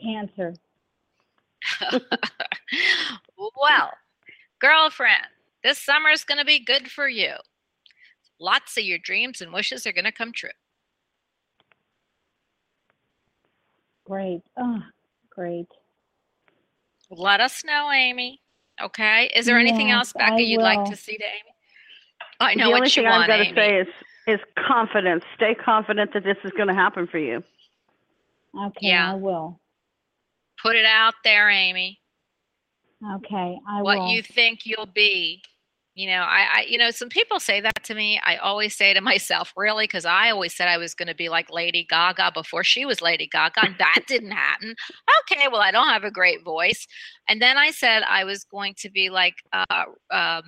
Cancer. 0.03 0.53
well, 3.39 3.91
girlfriend, 4.59 5.27
this 5.63 5.79
summer 5.79 6.09
is 6.09 6.25
going 6.25 6.37
to 6.37 6.45
be 6.45 6.59
good 6.59 6.91
for 6.91 7.07
you. 7.07 7.31
Lots 8.41 8.77
of 8.77 8.83
your 8.83 8.97
dreams 8.97 9.39
and 9.39 9.53
wishes 9.53 9.87
are 9.87 9.93
going 9.93 10.03
to 10.03 10.11
come 10.11 10.33
true. 10.33 10.49
Great. 14.03 14.41
Oh, 14.57 14.81
great. 15.29 15.67
Let 17.09 17.39
us 17.39 17.63
know, 17.63 17.89
Amy. 17.89 18.41
Okay. 18.81 19.31
Is 19.33 19.45
there 19.45 19.57
anything 19.57 19.91
else, 19.91 20.11
Becca, 20.11 20.33
I 20.33 20.37
you'd 20.39 20.61
like 20.61 20.89
to 20.89 20.97
see 20.97 21.17
to 21.17 21.23
Amy? 21.23 21.55
I 22.41 22.53
know 22.53 22.65
the 22.65 22.73
only 22.73 22.79
what 22.81 22.97
you 22.97 23.03
thing 23.03 23.09
want, 23.09 23.31
I've 23.31 23.37
got 23.37 23.37
to 23.37 23.49
Amy. 23.49 23.55
say 23.55 23.79
is 23.79 23.87
is 24.27 24.39
confidence. 24.67 25.23
Stay 25.35 25.55
confident 25.55 26.13
that 26.13 26.23
this 26.23 26.37
is 26.43 26.51
going 26.51 26.67
to 26.67 26.73
happen 26.73 27.07
for 27.07 27.17
you. 27.17 27.43
Okay, 28.59 28.87
Yeah. 28.87 29.13
I 29.13 29.15
will. 29.15 29.59
Put 30.61 30.75
it 30.75 30.85
out 30.85 31.13
there, 31.23 31.49
Amy. 31.49 31.99
Okay, 33.15 33.57
I 33.69 33.81
what 33.83 33.99
will. 33.99 34.07
you 34.09 34.23
think 34.23 34.61
you'll 34.65 34.87
be. 34.87 35.41
You 35.93 36.07
know, 36.09 36.21
I, 36.21 36.47
I, 36.57 36.65
you 36.67 36.77
know, 36.77 36.91
some 36.91 37.09
people 37.09 37.39
say 37.39 37.59
that 37.61 37.83
to 37.85 37.95
me. 37.95 38.19
I 38.23 38.37
always 38.37 38.75
say 38.75 38.93
to 38.93 39.01
myself, 39.13 39.53
really, 39.55 39.85
because 39.85 40.05
I 40.05 40.31
always 40.31 40.55
said 40.55 40.67
I 40.67 40.77
was 40.77 40.93
going 40.93 41.07
to 41.07 41.15
be 41.15 41.29
like 41.29 41.51
Lady 41.51 41.85
Gaga 41.89 42.31
before 42.33 42.63
she 42.63 42.85
was 42.85 43.01
Lady 43.01 43.27
Gaga, 43.27 43.65
and 43.65 43.75
that 43.77 44.01
didn't 44.07 44.31
happen. 44.31 44.75
Okay, 45.21 45.47
well, 45.51 45.61
I 45.61 45.71
don't 45.71 45.89
have 45.89 46.03
a 46.03 46.11
great 46.11 46.43
voice. 46.43 46.87
And 47.29 47.41
then 47.41 47.57
I 47.57 47.71
said 47.71 48.03
I 48.03 48.23
was 48.23 48.43
going 48.43 48.73
to 48.79 48.89
be 48.89 49.09
like 49.09 49.35
uh, 49.53 49.85
um, 50.11 50.43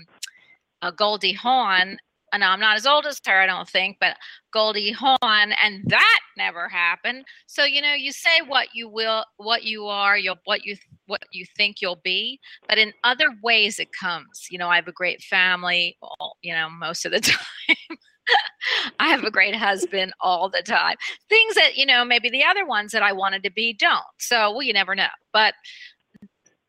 a 0.82 0.92
Goldie 0.92 1.34
Hawn. 1.34 1.98
And 2.34 2.44
I'm 2.44 2.60
not 2.60 2.78
as 2.78 2.86
old 2.86 3.06
as 3.06 3.20
her, 3.26 3.42
I 3.42 3.46
don't 3.46 3.68
think, 3.68 3.98
but 4.00 4.18
Goldie 4.52 4.92
Hawn, 4.92 5.20
and 5.64 5.84
that 5.88 6.20
never 6.38 6.68
happened. 6.70 7.26
So 7.48 7.64
you 7.64 7.82
know, 7.82 7.94
you 7.94 8.12
say 8.12 8.42
what 8.48 8.70
you 8.74 8.90
will, 8.90 9.26
what 9.38 9.64
you 9.64 9.86
are, 9.86 10.18
you'll, 10.18 10.40
what 10.46 10.66
you, 10.66 10.76
what 11.08 11.24
you 11.32 11.46
think 11.58 11.82
you'll 11.82 12.02
be, 12.04 12.40
but 12.68 12.78
in 12.78 12.94
other 13.04 13.28
ways 13.44 13.80
it 13.80 13.90
comes. 14.00 14.48
You 14.50 14.58
know 14.58 14.70
i 14.70 14.76
have 14.76 14.88
a 14.88 14.92
great 14.92 15.22
family 15.22 15.98
you 16.42 16.54
know 16.54 16.70
most 16.70 17.06
of 17.06 17.12
the 17.12 17.20
time. 17.20 17.98
I 19.00 19.08
have 19.08 19.24
a 19.24 19.32
great 19.32 19.56
husband 19.56 20.14
all 20.22 20.50
the 20.50 20.62
time. 20.62 20.96
Things 21.30 21.56
that 21.56 21.78
you 21.78 21.86
know 21.86 22.06
maybe 22.06 22.30
the 22.30 22.44
other 22.44 22.66
ones 22.66 22.92
that 22.92 23.02
i 23.02 23.12
wanted 23.12 23.44
to 23.44 23.52
be 23.52 23.74
don't 23.74 24.04
so 24.20 24.52
well 24.52 24.62
you 24.62 24.74
never 24.74 24.96
know. 24.96 25.08
But 25.34 25.54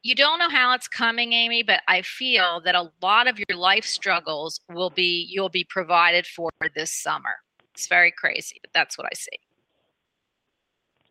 you 0.03 0.15
don't 0.15 0.39
know 0.39 0.49
how 0.49 0.73
it's 0.73 0.89
coming 0.89 1.33
amy 1.33 1.63
but 1.63 1.81
i 1.89 2.03
feel 2.03 2.61
that 2.61 2.75
a 2.75 2.91
lot 3.03 3.27
of 3.29 3.39
your 3.39 3.59
life 3.59 3.85
struggles 3.85 4.61
will 4.71 4.91
be 4.91 5.27
you'll 5.31 5.49
be 5.49 5.67
provided 5.69 6.27
for 6.27 6.51
this 6.75 6.93
summer 6.93 7.37
it's 7.75 7.87
very 7.87 8.11
crazy 8.11 8.57
but 8.63 8.71
that's 8.73 8.97
what 8.97 9.07
i 9.07 9.15
see 9.15 9.39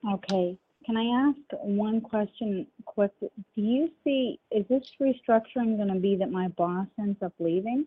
Okay. 0.08 0.58
Can 0.86 0.98
I 0.98 1.28
ask 1.28 1.38
one 1.62 2.02
question 2.02 2.66
quick? 2.86 3.12
Do 3.20 3.30
you 3.56 3.92
see, 4.04 4.40
is 4.50 4.66
this 4.70 4.84
restructuring 5.02 5.76
going 5.78 5.94
to 5.94 6.00
be 6.00 6.16
that 6.16 6.32
my 6.32 6.48
boss 6.50 6.88
ends 6.98 7.22
up 7.22 7.34
leaving 7.40 7.86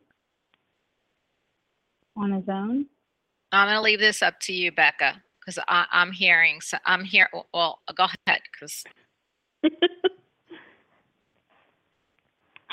on 2.16 2.32
his 2.32 2.44
own? 2.48 2.86
i'm 3.52 3.66
going 3.66 3.76
to 3.76 3.82
leave 3.82 4.00
this 4.00 4.22
up 4.22 4.40
to 4.40 4.52
you 4.52 4.72
becca 4.72 5.22
because 5.38 5.62
i'm 5.68 6.10
hearing 6.10 6.58
so 6.60 6.78
i'm 6.86 7.04
here 7.04 7.28
well 7.52 7.80
go 7.94 8.06
ahead 8.26 8.40
because 8.50 8.82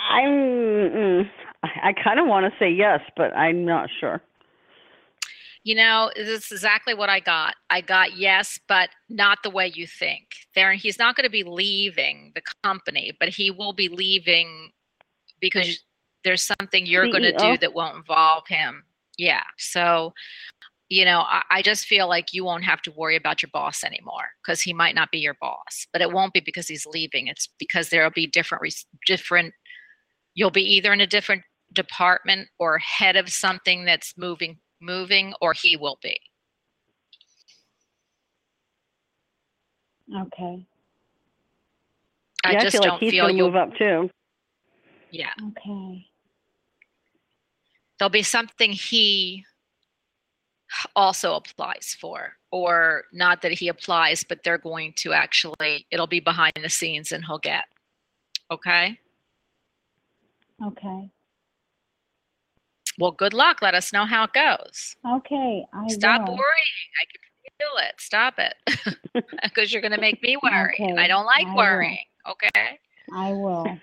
I'm. 0.09 0.29
Mm, 0.29 1.29
I, 1.63 1.89
I 1.89 1.93
kind 1.93 2.19
of 2.19 2.27
want 2.27 2.51
to 2.51 2.57
say 2.59 2.71
yes, 2.71 3.01
but 3.17 3.35
I'm 3.35 3.65
not 3.65 3.89
sure. 3.99 4.21
You 5.63 5.75
know, 5.75 6.09
this 6.15 6.45
is 6.45 6.51
exactly 6.51 6.93
what 6.93 7.09
I 7.09 7.19
got. 7.19 7.55
I 7.69 7.81
got 7.81 8.17
yes, 8.17 8.59
but 8.67 8.89
not 9.09 9.39
the 9.43 9.49
way 9.49 9.71
you 9.73 9.85
think. 9.85 10.23
There, 10.55 10.73
he's 10.73 10.97
not 10.97 11.15
going 11.15 11.25
to 11.25 11.29
be 11.29 11.43
leaving 11.43 12.31
the 12.33 12.41
company, 12.63 13.11
but 13.19 13.29
he 13.29 13.51
will 13.51 13.73
be 13.73 13.89
leaving 13.89 14.71
because 15.41 15.83
there's 16.23 16.43
something 16.43 16.85
you're 16.85 17.11
going 17.11 17.23
to 17.23 17.37
do 17.37 17.57
that 17.57 17.73
won't 17.73 17.97
involve 17.97 18.47
him. 18.47 18.83
Yeah. 19.17 19.43
So, 19.57 20.13
you 20.87 21.05
know, 21.05 21.19
I, 21.19 21.43
I 21.51 21.61
just 21.61 21.85
feel 21.85 22.07
like 22.07 22.33
you 22.33 22.45
won't 22.45 22.63
have 22.63 22.81
to 22.83 22.91
worry 22.91 23.15
about 23.15 23.41
your 23.41 23.49
boss 23.53 23.83
anymore 23.83 24.29
because 24.41 24.61
he 24.61 24.73
might 24.73 24.95
not 24.95 25.11
be 25.11 25.19
your 25.19 25.35
boss, 25.41 25.87
but 25.91 26.01
it 26.01 26.11
won't 26.11 26.33
be 26.33 26.39
because 26.39 26.67
he's 26.67 26.85
leaving. 26.85 27.27
It's 27.27 27.49
because 27.59 27.89
there'll 27.89 28.11
be 28.11 28.27
different, 28.27 28.85
different. 29.05 29.53
You'll 30.39 30.51
be 30.51 30.63
either 30.63 30.93
in 30.93 31.01
a 31.01 31.05
different 31.05 31.43
department 31.73 32.47
or 32.59 32.77
head 32.77 33.17
of 33.17 33.27
something 33.27 33.83
that's 33.83 34.13
moving 34.17 34.57
moving 34.79 35.33
or 35.41 35.51
he 35.51 35.75
will 35.75 35.99
be. 36.01 36.17
Okay. 40.15 40.65
I 42.45 42.53
yeah, 42.53 42.63
just 42.63 42.77
I 42.77 42.79
feel 42.79 42.81
don't 42.83 42.91
like 42.91 42.99
he's 43.01 43.11
feel 43.11 43.25
going 43.25 43.33
to 43.33 43.37
you'll 43.37 43.47
move 43.47 43.57
up 43.57 43.75
too. 43.77 44.09
yeah. 45.11 45.33
Okay. 45.49 46.05
There'll 47.97 48.09
be 48.09 48.23
something 48.23 48.71
he 48.71 49.43
also 50.95 51.35
applies 51.35 51.97
for 51.99 52.35
or 52.49 53.03
not 53.11 53.41
that 53.41 53.51
he 53.51 53.67
applies 53.67 54.23
but 54.23 54.39
they're 54.45 54.57
going 54.57 54.93
to 54.95 55.11
actually 55.11 55.85
it'll 55.91 56.07
be 56.07 56.21
behind 56.21 56.53
the 56.63 56.69
scenes 56.69 57.11
and 57.11 57.25
he'll 57.25 57.39
get. 57.39 57.65
Okay? 58.49 58.97
Okay. 60.65 61.09
Well, 62.97 63.11
good 63.11 63.33
luck. 63.33 63.61
Let 63.61 63.75
us 63.75 63.93
know 63.93 64.05
how 64.05 64.25
it 64.25 64.33
goes. 64.33 64.95
Okay. 65.07 65.65
I 65.73 65.87
Stop 65.87 66.21
will. 66.27 66.35
worrying. 66.35 66.89
I 67.01 67.05
can 67.11 67.51
feel 67.57 67.87
it. 67.87 67.93
Stop 67.99 68.35
it. 68.39 69.25
Because 69.43 69.71
you're 69.73 69.81
going 69.81 69.93
to 69.93 69.99
make 70.01 70.21
me 70.21 70.37
worry. 70.43 70.75
And 70.79 70.99
I 70.99 71.07
don't 71.07 71.25
like 71.25 71.45
I 71.47 71.49
will. 71.49 71.55
worrying. 71.57 71.97
Okay? 72.29 72.79
I 73.13 73.31
will. 73.31 73.65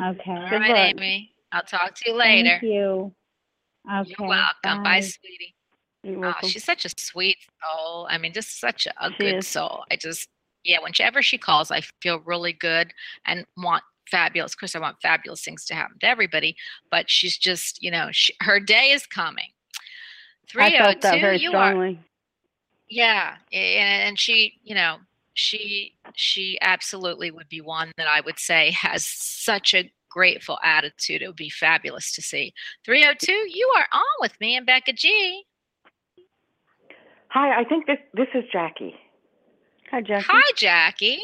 Okay. 0.00 0.30
All 0.32 0.48
Good 0.48 0.60
right, 0.60 0.70
luck. 0.70 0.94
Amy. 1.02 1.34
I'll 1.52 1.62
talk 1.62 1.94
to 1.96 2.10
you 2.10 2.16
later. 2.16 2.48
Thank 2.60 2.62
you. 2.62 3.14
Okay. 3.94 4.14
You're 4.18 4.26
welcome. 4.28 4.82
Bye, 4.82 4.82
Bye. 4.82 5.00
sweetie. 5.00 5.54
You're 6.02 6.26
Oh, 6.26 6.48
she's 6.48 6.64
such 6.64 6.86
a 6.86 6.88
sweet 6.98 7.36
soul. 7.62 8.06
I 8.10 8.16
mean, 8.16 8.32
just 8.32 8.58
such 8.58 8.86
a, 8.86 8.92
a 9.04 9.10
She 9.10 9.16
good 9.18 9.34
is. 9.36 9.48
soul. 9.48 9.84
I 9.90 9.96
just, 9.96 10.28
yeah, 10.64 10.78
whenever 10.82 11.20
she 11.22 11.36
calls, 11.36 11.70
I 11.70 11.82
feel 12.00 12.20
really 12.20 12.54
good 12.54 12.94
and 13.26 13.44
want 13.58 13.82
fabulous. 14.10 14.52
Of 14.52 14.58
course, 14.58 14.74
I 14.74 14.80
want 14.80 15.00
fabulous 15.02 15.42
things 15.42 15.64
to 15.66 15.74
happen 15.74 15.98
to 16.00 16.06
everybody, 16.06 16.56
but 16.90 17.10
she's 17.10 17.36
just, 17.36 17.82
you 17.82 17.90
know, 17.90 18.08
she, 18.10 18.34
her 18.40 18.60
day 18.60 18.90
is 18.90 19.06
coming. 19.06 19.50
I 20.56 20.70
felt 20.76 21.00
that 21.00 21.20
302, 21.20 21.20
very 21.20 21.36
oh 21.36 21.40
you 21.40 21.56
are, 21.56 21.98
yeah. 22.88 23.36
And, 23.52 24.08
and 24.08 24.18
she, 24.18 24.54
you 24.62 24.74
know, 24.74 24.98
she, 25.34 25.94
she 26.14 26.58
absolutely 26.60 27.30
would 27.30 27.48
be 27.48 27.60
one 27.62 27.92
that 27.96 28.06
I 28.06 28.20
would 28.20 28.38
say 28.38 28.70
has 28.72 29.06
such 29.06 29.72
a 29.72 29.90
grateful 30.10 30.58
attitude. 30.62 31.22
It 31.22 31.26
would 31.26 31.36
be 31.36 31.48
fabulous 31.48 32.12
to 32.12 32.22
see. 32.22 32.52
302, 32.84 33.32
you 33.32 33.72
are 33.76 33.86
on 33.92 34.02
with 34.20 34.38
me 34.40 34.56
and 34.56 34.66
Becca 34.66 34.92
G. 34.92 35.44
Hi, 37.28 37.60
I 37.60 37.64
think 37.64 37.86
this 37.86 37.96
this 38.12 38.28
is 38.34 38.44
Jackie. 38.52 38.94
Hi, 39.92 40.00
Jackie. 40.00 40.26
Hi, 40.30 40.52
Jackie. 40.56 41.22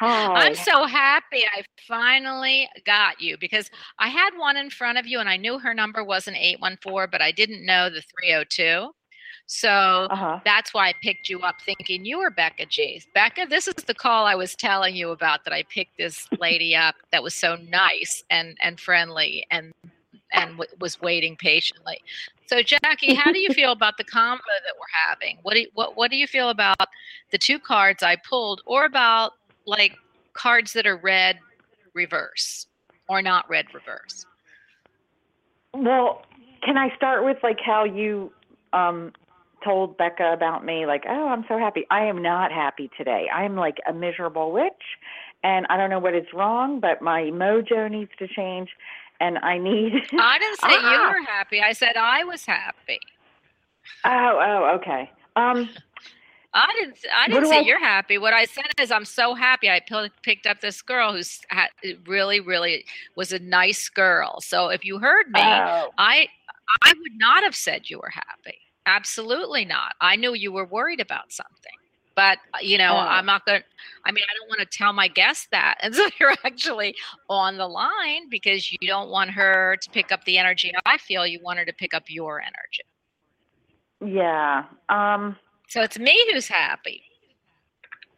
Hi. 0.00 0.28
I'm 0.34 0.54
so 0.54 0.86
happy 0.86 1.44
I 1.44 1.62
finally 1.86 2.68
got 2.86 3.20
you 3.20 3.36
because 3.38 3.70
I 3.98 4.08
had 4.08 4.30
one 4.36 4.56
in 4.56 4.70
front 4.70 4.98
of 4.98 5.06
you 5.06 5.20
and 5.20 5.28
I 5.28 5.36
knew 5.36 5.58
her 5.58 5.74
number 5.74 6.02
wasn't 6.02 6.38
814, 6.38 7.08
but 7.12 7.22
I 7.22 7.32
didn't 7.32 7.66
know 7.66 7.90
the 7.90 8.02
302. 8.02 8.90
So 9.46 10.08
Uh-huh. 10.10 10.40
that's 10.44 10.72
why 10.74 10.88
I 10.88 10.94
picked 11.02 11.28
you 11.28 11.40
up 11.40 11.56
thinking 11.64 12.04
you 12.04 12.18
were 12.18 12.30
Becca 12.30 12.66
G. 12.66 13.02
Becca, 13.14 13.46
this 13.50 13.68
is 13.68 13.74
the 13.86 13.94
call 13.94 14.26
I 14.26 14.34
was 14.36 14.54
telling 14.56 14.96
you 14.96 15.10
about 15.10 15.44
that 15.44 15.52
I 15.52 15.64
picked 15.64 15.98
this 15.98 16.26
lady 16.40 16.74
up 16.74 16.94
that 17.12 17.22
was 17.22 17.34
so 17.34 17.56
nice 17.56 18.24
and, 18.30 18.56
and 18.62 18.80
friendly 18.80 19.46
and 19.50 19.72
and 20.36 20.50
w- 20.52 20.70
was 20.78 21.00
waiting 21.00 21.36
patiently. 21.36 22.00
So 22.46 22.62
Jackie, 22.62 23.14
how 23.14 23.32
do 23.32 23.38
you 23.38 23.48
feel 23.54 23.72
about 23.72 23.96
the 23.96 24.04
combo 24.04 24.42
that 24.46 24.74
we're 24.78 25.08
having? 25.08 25.38
What 25.42 25.54
do 25.54 25.60
you, 25.60 25.68
what 25.74 25.96
what 25.96 26.10
do 26.10 26.16
you 26.16 26.26
feel 26.26 26.50
about 26.50 26.88
the 27.32 27.38
two 27.38 27.58
cards 27.58 28.02
I 28.02 28.16
pulled 28.16 28.62
or 28.66 28.84
about 28.84 29.32
like 29.66 29.96
cards 30.34 30.72
that 30.74 30.86
are 30.86 30.96
red 30.96 31.38
reverse 31.94 32.66
or 33.08 33.22
not 33.22 33.48
red 33.48 33.66
reverse? 33.74 34.24
Well, 35.74 36.22
can 36.62 36.76
I 36.76 36.94
start 36.96 37.24
with 37.24 37.38
like 37.42 37.58
how 37.64 37.84
you 37.84 38.32
um 38.72 39.12
told 39.64 39.96
Becca 39.96 40.32
about 40.32 40.64
me 40.64 40.86
like, 40.86 41.04
"Oh, 41.08 41.28
I'm 41.28 41.44
so 41.48 41.58
happy." 41.58 41.86
I 41.90 42.04
am 42.04 42.22
not 42.22 42.52
happy 42.52 42.90
today. 42.96 43.26
I'm 43.34 43.56
like 43.56 43.78
a 43.88 43.92
miserable 43.92 44.52
witch 44.52 44.72
and 45.42 45.66
I 45.68 45.76
don't 45.76 45.90
know 45.90 45.98
what 45.98 46.14
is 46.14 46.26
wrong, 46.34 46.80
but 46.80 47.02
my 47.02 47.22
mojo 47.24 47.90
needs 47.90 48.10
to 48.18 48.26
change 48.26 48.70
and 49.20 49.38
I 49.38 49.58
need 49.58 49.92
I 50.18 50.38
didn't 50.38 50.60
say 50.60 50.70
you 50.72 50.76
Uh-uh. 50.96 51.10
were 51.12 51.22
happy. 51.26 51.60
I 51.60 51.72
said 51.72 51.96
I 51.96 52.24
was 52.24 52.44
happy. 52.46 52.98
Oh, 54.04 54.38
oh, 54.42 54.74
okay. 54.76 55.10
Um 55.36 55.68
I 56.54 56.72
didn't. 56.80 56.96
I 57.14 57.28
didn't 57.28 57.46
say 57.50 57.58
I- 57.58 57.62
you're 57.62 57.78
happy. 57.78 58.16
What 58.16 58.32
I 58.32 58.46
said 58.46 58.64
is 58.80 58.90
I'm 58.90 59.04
so 59.04 59.34
happy. 59.34 59.68
I 59.68 59.80
pil- 59.80 60.08
picked 60.22 60.46
up 60.46 60.60
this 60.62 60.80
girl 60.80 61.12
who's 61.12 61.40
ha- 61.50 61.68
really, 62.06 62.40
really 62.40 62.86
was 63.14 63.30
a 63.32 63.38
nice 63.40 63.90
girl. 63.90 64.40
So 64.40 64.68
if 64.70 64.82
you 64.82 64.98
heard 64.98 65.26
me, 65.30 65.40
oh, 65.42 65.90
I 65.98 66.28
I 66.82 66.92
would 66.94 67.18
not 67.18 67.42
have 67.42 67.54
said 67.54 67.90
you 67.90 67.98
were 67.98 68.08
happy. 68.10 68.56
Absolutely 68.86 69.66
not. 69.66 69.96
I 70.00 70.16
knew 70.16 70.32
you 70.32 70.50
were 70.50 70.64
worried 70.64 71.00
about 71.00 71.30
something. 71.30 71.76
But 72.16 72.38
uh, 72.54 72.58
you 72.62 72.78
know, 72.78 72.92
Oh. 72.94 72.98
I'm 73.16 73.26
not 73.26 73.44
going 73.46 73.60
to 73.60 73.66
I 74.04 74.10
mean, 74.12 74.24
I 74.28 74.32
don't 74.38 74.48
want 74.48 74.60
to 74.60 74.78
tell 74.78 74.92
my 74.92 75.08
guest 75.08 75.48
that. 75.52 75.76
And 75.82 75.94
so 75.94 76.08
you're 76.18 76.34
actually 76.44 76.94
on 77.28 77.56
the 77.58 77.68
line 77.68 78.28
because 78.30 78.72
you 78.72 78.78
don't 78.88 79.10
want 79.10 79.30
her 79.30 79.76
to 79.82 79.90
pick 79.90 80.10
up 80.10 80.24
the 80.24 80.38
energy 80.38 80.72
I 80.86 80.96
feel, 80.98 81.26
you 81.26 81.40
want 81.42 81.58
her 81.60 81.64
to 81.66 81.72
pick 81.72 81.92
up 81.94 82.04
your 82.08 82.40
energy. 82.40 82.84
yeah. 84.04 84.64
Um 84.88 85.36
So 85.68 85.82
it's 85.82 85.98
me 85.98 86.16
who's 86.32 86.48
happy. 86.48 87.02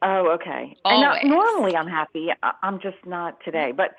Oh, 0.00 0.30
okay. 0.30 0.76
And 0.84 1.04
Always. 1.04 1.24
normally 1.24 1.74
I'm 1.76 1.88
happy. 1.88 2.28
I, 2.42 2.52
I'm 2.62 2.78
just 2.80 2.98
not 3.04 3.38
today. 3.44 3.72
But 3.72 3.96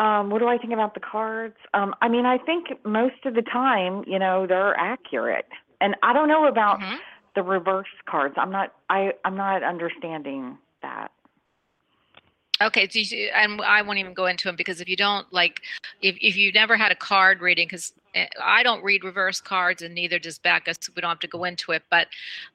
um, 0.00 0.30
what 0.30 0.38
do 0.38 0.46
I 0.46 0.58
think 0.58 0.72
about 0.72 0.94
the 0.94 1.00
cards? 1.00 1.56
Um, 1.74 1.92
I 2.00 2.08
mean, 2.08 2.24
I 2.24 2.38
think 2.38 2.68
most 2.84 3.16
of 3.24 3.34
the 3.34 3.42
time, 3.42 4.04
you 4.06 4.16
know, 4.16 4.46
they're 4.46 4.76
accurate. 4.78 5.46
And 5.80 5.96
I 6.04 6.12
don't 6.12 6.28
know 6.28 6.46
about 6.46 6.78
Mhm. 6.78 6.98
The 7.38 7.44
reverse 7.44 7.86
cards. 8.06 8.34
I'm 8.36 8.50
not. 8.50 8.72
I 8.90 9.12
I'm 9.24 9.36
not 9.36 9.62
understanding 9.62 10.58
that. 10.82 11.12
Okay, 12.60 12.88
so 12.88 12.98
you, 12.98 13.30
and 13.32 13.60
I 13.60 13.80
won't 13.82 14.00
even 14.00 14.12
go 14.12 14.26
into 14.26 14.48
them 14.48 14.56
because 14.56 14.80
if 14.80 14.88
you 14.88 14.96
don't 14.96 15.32
like, 15.32 15.60
if 16.02 16.16
if 16.20 16.36
you 16.36 16.50
never 16.50 16.76
had 16.76 16.90
a 16.90 16.96
card 16.96 17.40
reading, 17.40 17.68
because 17.68 17.92
I 18.42 18.64
don't 18.64 18.82
read 18.82 19.04
reverse 19.04 19.40
cards 19.40 19.82
and 19.82 19.94
neither 19.94 20.18
does 20.18 20.36
Becca, 20.40 20.74
so 20.80 20.92
we 20.96 21.00
don't 21.00 21.10
have 21.10 21.20
to 21.20 21.28
go 21.28 21.44
into 21.44 21.70
it. 21.70 21.84
But 21.90 22.08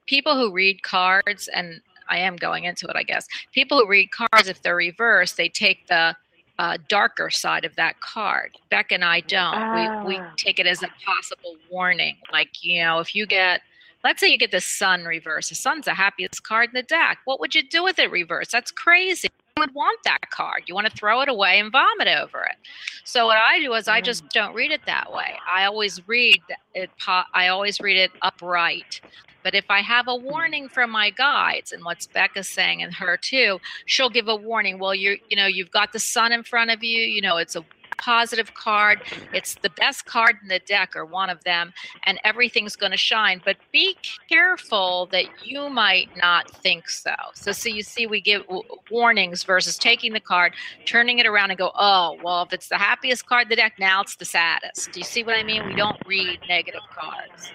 people 0.06 0.36
who 0.36 0.52
read 0.52 0.84
cards, 0.84 1.48
and 1.48 1.80
I 2.10 2.17
am 2.17 2.36
going 2.36 2.65
into 2.65 2.86
it, 2.88 2.98
I 2.98 3.04
guess. 3.04 3.26
People 3.54 3.78
who 3.80 3.88
read 3.88 4.10
cards, 4.12 4.50
if 4.50 4.62
they're 4.62 4.76
reversed, 4.76 5.38
they 5.38 5.48
take 5.48 5.88
the 5.88 6.13
uh, 6.60 6.78
darker 6.89 7.30
side 7.30 7.63
of 7.63 7.74
that 7.78 8.02
card. 8.02 8.52
Becca 8.69 8.96
and 8.96 9.06
I 9.06 9.22
don't. 9.22 9.72
We 9.72 9.89
we 10.04 10.17
Ah. 10.17 10.34
take 10.36 10.60
it 10.60 10.67
as 10.67 10.84
a 10.84 10.89
possible 11.06 11.56
warning. 11.72 12.17
Like 12.34 12.62
you 12.65 12.84
know, 12.84 13.00
if 13.00 13.15
you 13.15 13.26
get 13.26 13.62
Let's 14.03 14.19
say 14.19 14.27
you 14.27 14.37
get 14.37 14.51
the 14.51 14.61
sun 14.61 15.05
reverse. 15.05 15.49
The 15.49 15.55
sun's 15.55 15.85
the 15.85 15.93
happiest 15.93 16.43
card 16.43 16.69
in 16.69 16.73
the 16.73 16.83
deck. 16.83 17.19
What 17.25 17.39
would 17.39 17.55
you 17.55 17.63
do 17.63 17.83
with 17.83 17.99
it 17.99 18.11
reverse? 18.11 18.49
That's 18.51 18.71
crazy 18.71 19.29
you 19.55 19.61
would 19.61 19.73
want 19.73 19.99
that 20.03 20.29
card. 20.31 20.63
You 20.67 20.73
want 20.73 20.87
to 20.87 20.95
throw 20.95 21.21
it 21.21 21.29
away 21.29 21.59
and 21.59 21.71
vomit 21.71 22.07
over 22.07 22.41
it. 22.43 22.55
So 23.03 23.27
what 23.27 23.37
I 23.37 23.59
do 23.59 23.73
is 23.73 23.87
I 23.87 23.99
mm-hmm. 23.99 24.05
just 24.05 24.29
don't 24.29 24.53
read 24.55 24.71
it 24.71 24.81
that 24.85 25.11
way. 25.11 25.35
I 25.47 25.65
always 25.65 26.05
read 26.07 26.41
it. 26.73 26.89
I 27.33 27.47
always 27.47 27.79
read 27.79 27.97
it 27.97 28.11
upright. 28.21 29.01
But 29.43 29.53
if 29.53 29.65
I 29.69 29.81
have 29.81 30.07
a 30.07 30.11
mm-hmm. 30.11 30.25
warning 30.25 30.69
from 30.69 30.89
my 30.89 31.09
guides, 31.11 31.71
and 31.71 31.83
what's 31.83 32.07
Becca's 32.07 32.49
saying 32.49 32.81
and 32.81 32.93
her 32.95 33.17
too, 33.17 33.59
she'll 33.85 34.09
give 34.09 34.27
a 34.27 34.35
warning. 34.35 34.79
Well, 34.79 34.95
you 34.95 35.17
you 35.29 35.37
know 35.37 35.47
you've 35.47 35.71
got 35.71 35.93
the 35.93 35.99
sun 35.99 36.31
in 36.31 36.43
front 36.43 36.71
of 36.71 36.83
you. 36.83 37.01
You 37.01 37.21
know 37.21 37.37
it's 37.37 37.55
a 37.55 37.63
positive 37.97 38.53
card. 38.53 39.01
It's 39.34 39.56
the 39.56 39.69
best 39.69 40.06
card 40.06 40.38
in 40.41 40.47
the 40.47 40.60
deck, 40.60 40.95
or 40.95 41.06
one 41.06 41.29
of 41.29 41.43
them, 41.43 41.73
and 42.06 42.19
everything's 42.23 42.75
going 42.75 42.91
to 42.91 42.97
shine. 42.97 43.41
But 43.43 43.58
be 43.71 43.97
careful 44.29 45.08
that 45.12 45.25
you 45.43 45.69
might 45.69 46.10
not 46.17 46.49
think 46.49 46.89
so. 46.89 47.15
So, 47.34 47.51
so 47.51 47.69
you 47.69 47.84
see, 47.84 48.08
we 48.08 48.21
give 48.21 48.43
warnings 48.89 49.43
versus 49.43 49.77
taking 49.77 50.13
the 50.13 50.19
card, 50.19 50.53
turning 50.86 51.19
it 51.19 51.25
around, 51.25 51.51
and 51.51 51.58
go, 51.58 51.71
oh, 51.75 52.17
well, 52.23 52.43
if 52.43 52.53
it's 52.53 52.69
the 52.69 52.77
happiest 52.77 53.25
card 53.25 53.43
in 53.43 53.49
the 53.49 53.56
deck, 53.56 53.73
now 53.79 54.01
it's 54.01 54.15
the 54.15 54.25
saddest. 54.25 54.91
Do 54.91 54.99
you 54.99 55.06
see 55.06 55.23
what 55.23 55.36
I 55.36 55.43
mean? 55.43 55.65
We 55.67 55.75
don't 55.75 55.97
read 56.06 56.39
negative 56.47 56.82
cards. 56.93 57.51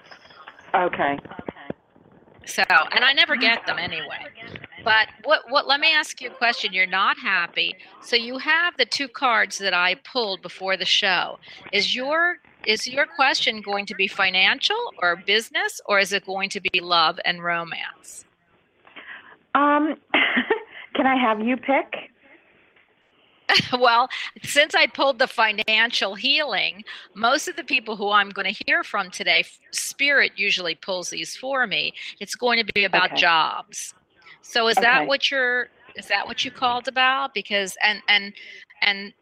Okay. 0.75 1.19
So, 2.49 2.65
and 2.69 3.05
I 3.05 3.13
never 3.13 3.37
get 3.37 3.67
them 3.67 3.79
anyway. 3.79 4.25
But 4.85 5.09
what 5.25 5.43
what 5.51 5.69
let 5.69 5.81
me 5.81 5.93
ask 5.93 6.21
you 6.21 6.31
a 6.31 6.35
question. 6.35 6.73
You're 6.73 6.87
not 6.87 7.19
happy. 7.19 7.77
So 8.01 8.17
you 8.17 8.39
have 8.39 8.77
the 8.79 8.87
two 8.87 9.07
cards 9.07 9.59
that 9.59 9.75
I 9.75 9.97
pulled 9.97 10.41
before 10.41 10.77
the 10.77 10.87
show. 10.87 11.39
Is 11.73 11.95
your 11.95 12.39
is 12.67 12.87
your 12.87 13.05
question 13.05 13.61
going 13.61 13.87
to 13.87 13.95
be 13.95 14.09
financial 14.09 14.93
or 15.03 15.17
business 15.17 15.81
or 15.87 15.99
is 15.99 16.13
it 16.13 16.25
going 16.25 16.49
to 16.51 16.61
be 16.61 16.81
love 16.81 17.21
and 17.25 17.43
romance? 17.43 18.25
Um, 19.55 19.97
can 20.95 21.07
I 21.07 21.17
have 21.21 21.41
you 21.41 21.57
pick? 21.57 22.11
well, 23.79 24.09
since 24.43 24.75
I 24.75 24.87
pulled 24.87 25.19
the 25.19 25.27
financial 25.27 26.15
healing, 26.15 26.85
most 27.15 27.49
of 27.49 27.57
the 27.57 27.65
people 27.65 27.97
who 27.97 28.11
I'm 28.11 28.31
going 28.31 28.53
to 28.53 28.65
hear 28.67 28.85
from 28.85 29.11
today, 29.11 29.45
Spirit 29.73 30.33
usually 30.37 30.75
pulls 30.75 31.11
these 31.11 31.37
for 31.37 31.67
me. 31.67 31.95
It's 32.21 32.35
going 32.35 32.65
to 32.65 32.73
be 32.75 32.85
about 32.85 33.13
Okay. 33.13 33.21
jobs. 33.21 33.95
So 34.43 34.69
is 34.69 34.77
that 34.77 35.07
what 35.07 35.31
you're 35.31 35.69
is 35.97 36.07
that 36.09 36.27
what 36.27 36.45
you 36.45 36.51
called 36.51 36.89
about 36.89 37.35
because 37.35 37.77
and 37.83 38.03
and 38.09 38.33
and 38.83 39.13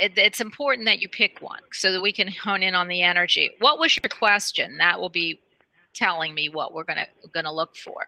it, 0.00 0.12
it's 0.16 0.40
important 0.40 0.86
that 0.86 1.00
you 1.00 1.08
pick 1.08 1.40
one 1.40 1.60
so 1.72 1.92
that 1.92 2.02
we 2.02 2.12
can 2.12 2.28
hone 2.28 2.62
in 2.62 2.74
on 2.74 2.88
the 2.88 3.02
energy. 3.02 3.50
What 3.60 3.78
was 3.78 3.96
your 3.96 4.10
question? 4.10 4.78
That 4.78 5.00
will 5.00 5.08
be 5.08 5.40
telling 5.94 6.34
me 6.34 6.48
what 6.48 6.74
we're 6.74 6.84
going 6.84 6.98
to 6.98 7.28
going 7.30 7.44
to 7.44 7.52
look 7.52 7.76
for. 7.76 8.06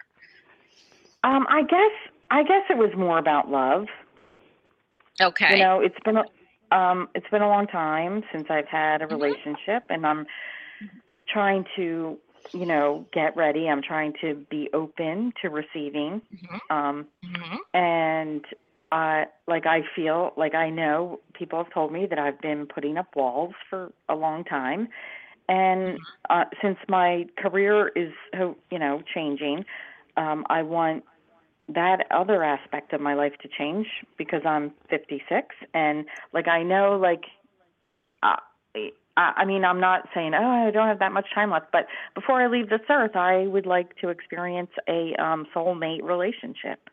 Um, 1.24 1.46
I 1.48 1.62
guess 1.62 1.92
I 2.30 2.42
guess 2.42 2.62
it 2.70 2.78
was 2.78 2.90
more 2.96 3.18
about 3.18 3.50
love. 3.50 3.86
Okay. 5.20 5.54
You 5.54 5.56
know, 5.58 5.80
it's 5.80 5.98
been 6.04 6.16
a, 6.16 6.76
um, 6.76 7.08
it's 7.14 7.28
been 7.30 7.42
a 7.42 7.48
long 7.48 7.66
time 7.66 8.22
since 8.32 8.46
I've 8.50 8.68
had 8.68 9.02
a 9.02 9.06
Mhm. 9.10 9.18
relationship, 9.18 9.84
and 9.88 10.06
I'm 10.06 10.26
trying 11.28 11.64
to, 11.76 12.18
you 12.52 12.66
know, 12.66 13.06
get 13.12 13.36
ready. 13.36 13.68
I'm 13.68 13.82
trying 13.82 14.12
to 14.20 14.34
be 14.50 14.68
open 14.74 15.32
to 15.42 15.48
receiving, 15.50 16.22
Mhm, 16.30 16.60
um, 16.70 17.06
mhm. 17.22 17.58
and 17.74 18.44
I 18.92 19.26
like 19.46 19.66
I 19.66 19.82
feel 19.94 20.32
like 20.36 20.54
I 20.54 20.70
know 20.70 21.20
people 21.34 21.62
have 21.62 21.72
told 21.72 21.92
me 21.92 22.06
that 22.06 22.18
I've 22.18 22.40
been 22.40 22.66
putting 22.66 22.96
up 22.98 23.14
walls 23.16 23.54
for 23.68 23.92
a 24.08 24.14
long 24.14 24.44
time, 24.44 24.88
and 25.48 26.00
uh, 26.30 26.44
since 26.62 26.78
my 26.88 27.26
career 27.38 27.88
is, 27.88 28.12
ho- 28.36 28.56
you 28.70 28.78
know, 28.78 29.02
changing, 29.14 29.64
um, 30.16 30.44
I 30.50 30.62
want 30.62 31.04
that 31.74 32.06
other 32.10 32.42
aspect 32.42 32.92
of 32.92 33.00
my 33.00 33.14
life 33.14 33.32
to 33.42 33.48
change 33.48 33.86
because 34.18 34.42
I'm 34.44 34.72
56 34.88 35.54
and 35.74 36.04
like 36.32 36.48
I 36.48 36.62
know 36.62 36.98
like 37.00 37.24
uh, 38.22 38.36
I 38.74 38.90
I 39.16 39.44
mean 39.44 39.64
I'm 39.64 39.80
not 39.80 40.08
saying 40.14 40.32
oh 40.34 40.66
I 40.68 40.70
don't 40.70 40.88
have 40.88 40.98
that 41.00 41.12
much 41.12 41.26
time 41.34 41.50
left 41.50 41.66
but 41.72 41.86
before 42.14 42.40
I 42.40 42.46
leave 42.48 42.68
this 42.70 42.80
earth 42.88 43.16
I 43.16 43.46
would 43.46 43.66
like 43.66 43.96
to 43.98 44.08
experience 44.08 44.70
a 44.88 45.14
um 45.22 45.46
soulmate 45.54 46.02
relationship. 46.02 46.88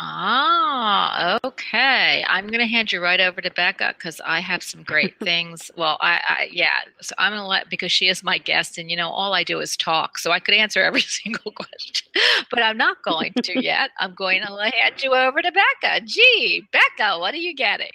Ah, 0.00 1.40
okay. 1.42 2.24
I'm 2.28 2.46
going 2.46 2.60
to 2.60 2.66
hand 2.66 2.92
you 2.92 3.02
right 3.02 3.20
over 3.20 3.40
to 3.40 3.50
Becca 3.50 3.94
because 3.98 4.20
I 4.24 4.38
have 4.38 4.62
some 4.62 4.84
great 4.84 5.18
things. 5.22 5.72
Well, 5.76 5.98
I, 6.00 6.20
I 6.28 6.48
yeah. 6.52 6.80
So 7.00 7.14
I'm 7.18 7.32
going 7.32 7.42
to 7.42 7.46
let 7.46 7.68
because 7.68 7.90
she 7.90 8.08
is 8.08 8.22
my 8.22 8.38
guest, 8.38 8.78
and 8.78 8.90
you 8.90 8.96
know 8.96 9.08
all 9.08 9.34
I 9.34 9.42
do 9.42 9.58
is 9.58 9.76
talk, 9.76 10.18
so 10.18 10.30
I 10.30 10.38
could 10.38 10.54
answer 10.54 10.82
every 10.82 11.00
single 11.22 11.50
question, 11.50 12.06
but 12.50 12.62
I'm 12.62 12.76
not 12.76 13.02
going 13.02 13.32
to 13.42 13.60
yet. 13.62 13.90
I'm 13.98 14.14
going 14.14 14.40
to 14.42 14.70
hand 14.72 15.02
you 15.02 15.14
over 15.14 15.42
to 15.42 15.50
Becca. 15.52 16.04
Gee, 16.06 16.62
Becca, 16.70 17.18
what 17.18 17.34
are 17.34 17.38
you 17.38 17.54
getting? 17.54 17.90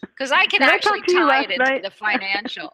Because 0.00 0.32
I 0.32 0.46
can 0.46 0.60
Did 0.60 0.70
actually 0.70 1.02
you 1.08 1.28
tie 1.28 1.42
it 1.42 1.50
into 1.50 1.64
night? 1.64 1.82
the 1.82 1.90
financial. 1.90 2.72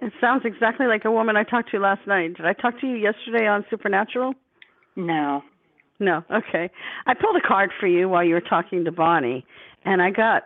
It 0.00 0.12
sounds 0.20 0.42
exactly 0.44 0.86
like 0.86 1.04
a 1.06 1.10
woman 1.10 1.36
I 1.36 1.42
talked 1.42 1.70
to 1.70 1.78
last 1.80 2.06
night. 2.06 2.36
Did 2.36 2.46
I 2.46 2.52
talk 2.52 2.78
to 2.80 2.86
you 2.86 2.96
yesterday 2.96 3.46
on 3.48 3.64
Supernatural? 3.68 4.34
No. 4.98 5.42
No. 6.00 6.22
Okay. 6.30 6.70
I 7.06 7.14
pulled 7.14 7.36
a 7.36 7.46
card 7.46 7.70
for 7.80 7.86
you 7.86 8.08
while 8.08 8.22
you 8.24 8.34
were 8.34 8.40
talking 8.40 8.84
to 8.84 8.92
Bonnie, 8.92 9.44
and 9.84 10.02
I 10.02 10.10
got 10.10 10.44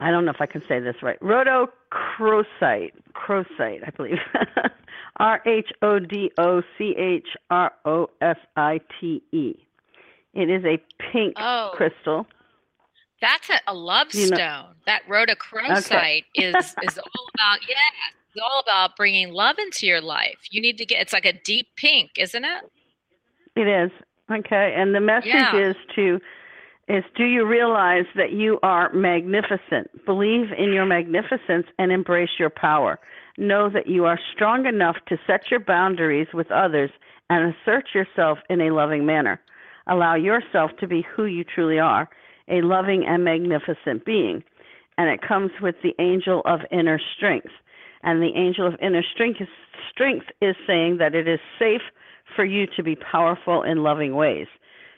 I 0.00 0.10
don't 0.10 0.24
know 0.24 0.30
if 0.32 0.40
I 0.40 0.46
can 0.46 0.62
say 0.68 0.80
this 0.80 0.96
right. 1.02 1.18
Rhodochrosite. 1.20 2.92
Crosite, 3.14 3.86
I 3.86 3.90
believe. 3.96 4.18
R 5.18 5.40
H 5.46 5.70
O 5.82 5.98
D 5.98 6.30
O 6.38 6.62
C 6.76 6.94
H 6.98 7.28
R 7.50 7.72
O 7.84 8.08
S 8.20 8.36
I 8.56 8.80
T 9.00 9.22
E. 9.32 9.54
It 10.34 10.50
is 10.50 10.64
a 10.64 10.78
pink 11.12 11.34
Oh. 11.38 11.70
crystal. 11.74 12.26
That's 13.20 13.48
a, 13.48 13.60
a 13.68 13.74
love 13.74 14.08
You 14.12 14.28
know- 14.30 14.36
stone. 14.36 14.74
That 14.86 15.02
rhodochrosite 15.08 16.24
is 16.34 16.54
is 16.56 16.98
all 16.98 17.26
about 17.34 17.60
yeah, 17.68 17.76
it's 18.32 18.42
all 18.42 18.60
about 18.66 18.96
bringing 18.96 19.32
love 19.32 19.56
into 19.58 19.86
your 19.86 20.00
life. 20.00 20.38
You 20.50 20.60
need 20.60 20.78
to 20.78 20.84
get 20.86 21.00
it's 21.00 21.12
like 21.12 21.24
a 21.24 21.32
deep 21.32 21.68
pink, 21.76 22.12
isn't 22.18 22.44
it? 22.44 22.64
It 23.56 23.68
is. 23.68 23.90
Okay. 24.30 24.74
And 24.76 24.94
the 24.94 25.00
message 25.00 25.32
Yeah. 25.34 25.56
is 25.56 25.76
to 25.94 26.20
is 26.86 27.02
do 27.16 27.24
you 27.24 27.46
realize 27.46 28.04
that 28.14 28.32
you 28.32 28.58
are 28.62 28.92
magnificent? 28.92 30.04
Believe 30.04 30.52
in 30.52 30.72
your 30.72 30.84
magnificence 30.84 31.66
and 31.78 31.90
embrace 31.90 32.38
your 32.38 32.50
power. 32.50 32.98
Know 33.38 33.70
that 33.70 33.86
you 33.86 34.04
are 34.04 34.18
strong 34.34 34.66
enough 34.66 34.96
to 35.06 35.18
set 35.26 35.50
your 35.50 35.60
boundaries 35.60 36.28
with 36.34 36.50
others 36.52 36.90
and 37.30 37.54
assert 37.54 37.94
yourself 37.94 38.38
in 38.50 38.60
a 38.60 38.70
loving 38.70 39.06
manner. 39.06 39.40
Allow 39.86 40.14
yourself 40.14 40.72
to 40.80 40.86
be 40.86 41.06
who 41.16 41.24
you 41.24 41.42
truly 41.42 41.78
are, 41.78 42.08
a 42.48 42.60
loving 42.60 43.06
and 43.06 43.24
magnificent 43.24 44.04
being. 44.04 44.44
And 44.98 45.08
it 45.08 45.22
comes 45.22 45.52
with 45.62 45.76
the 45.82 45.94
angel 45.98 46.42
of 46.44 46.60
inner 46.70 47.00
strength. 47.16 47.52
And 48.02 48.22
the 48.22 48.34
angel 48.36 48.66
of 48.66 48.74
inner 48.82 49.02
strength 49.02 49.40
is, 49.40 49.48
strength 49.90 50.26
is 50.42 50.54
saying 50.66 50.98
that 50.98 51.14
it 51.14 51.26
is 51.26 51.40
safe 51.58 51.82
for 52.34 52.44
you 52.44 52.66
to 52.76 52.82
be 52.82 52.96
powerful 52.96 53.62
in 53.62 53.82
loving 53.82 54.14
ways. 54.14 54.46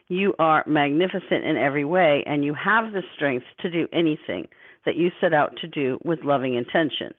You 0.09 0.35
are 0.39 0.65
magnificent 0.67 1.45
in 1.45 1.57
every 1.57 1.85
way, 1.85 2.23
and 2.27 2.45
you 2.45 2.55
have 2.55 2.93
the 2.93 3.03
strength 3.15 3.47
to 3.61 3.71
do 3.71 3.89
anything 3.93 4.47
that 4.85 4.97
you 4.97 5.11
set 5.21 5.35
out 5.35 5.57
to 5.61 5.67
do 5.67 5.99
with 6.05 6.21
loving 6.23 6.55
intention. 6.55 7.13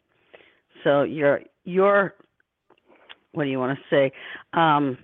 So 0.84 1.04
your 1.04 1.42
your 1.66 2.14
what 3.34 3.44
do 3.44 3.50
you 3.50 3.60
want 3.60 3.78
to 3.78 3.84
say? 3.96 4.12
Um, 4.54 4.98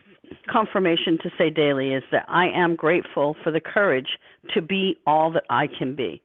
confirmation 0.49 1.18
to 1.22 1.30
say 1.38 1.49
daily 1.49 1.93
is 1.93 2.03
that 2.11 2.26
I 2.28 2.47
am 2.47 2.76
grateful 2.76 3.36
for 3.43 3.51
the 3.51 3.59
courage 3.59 4.18
to 4.53 4.61
be 4.61 4.97
all 5.05 5.32
that 5.34 5.43
I 5.49 5.68
can 5.68 5.95
be. 5.95 6.22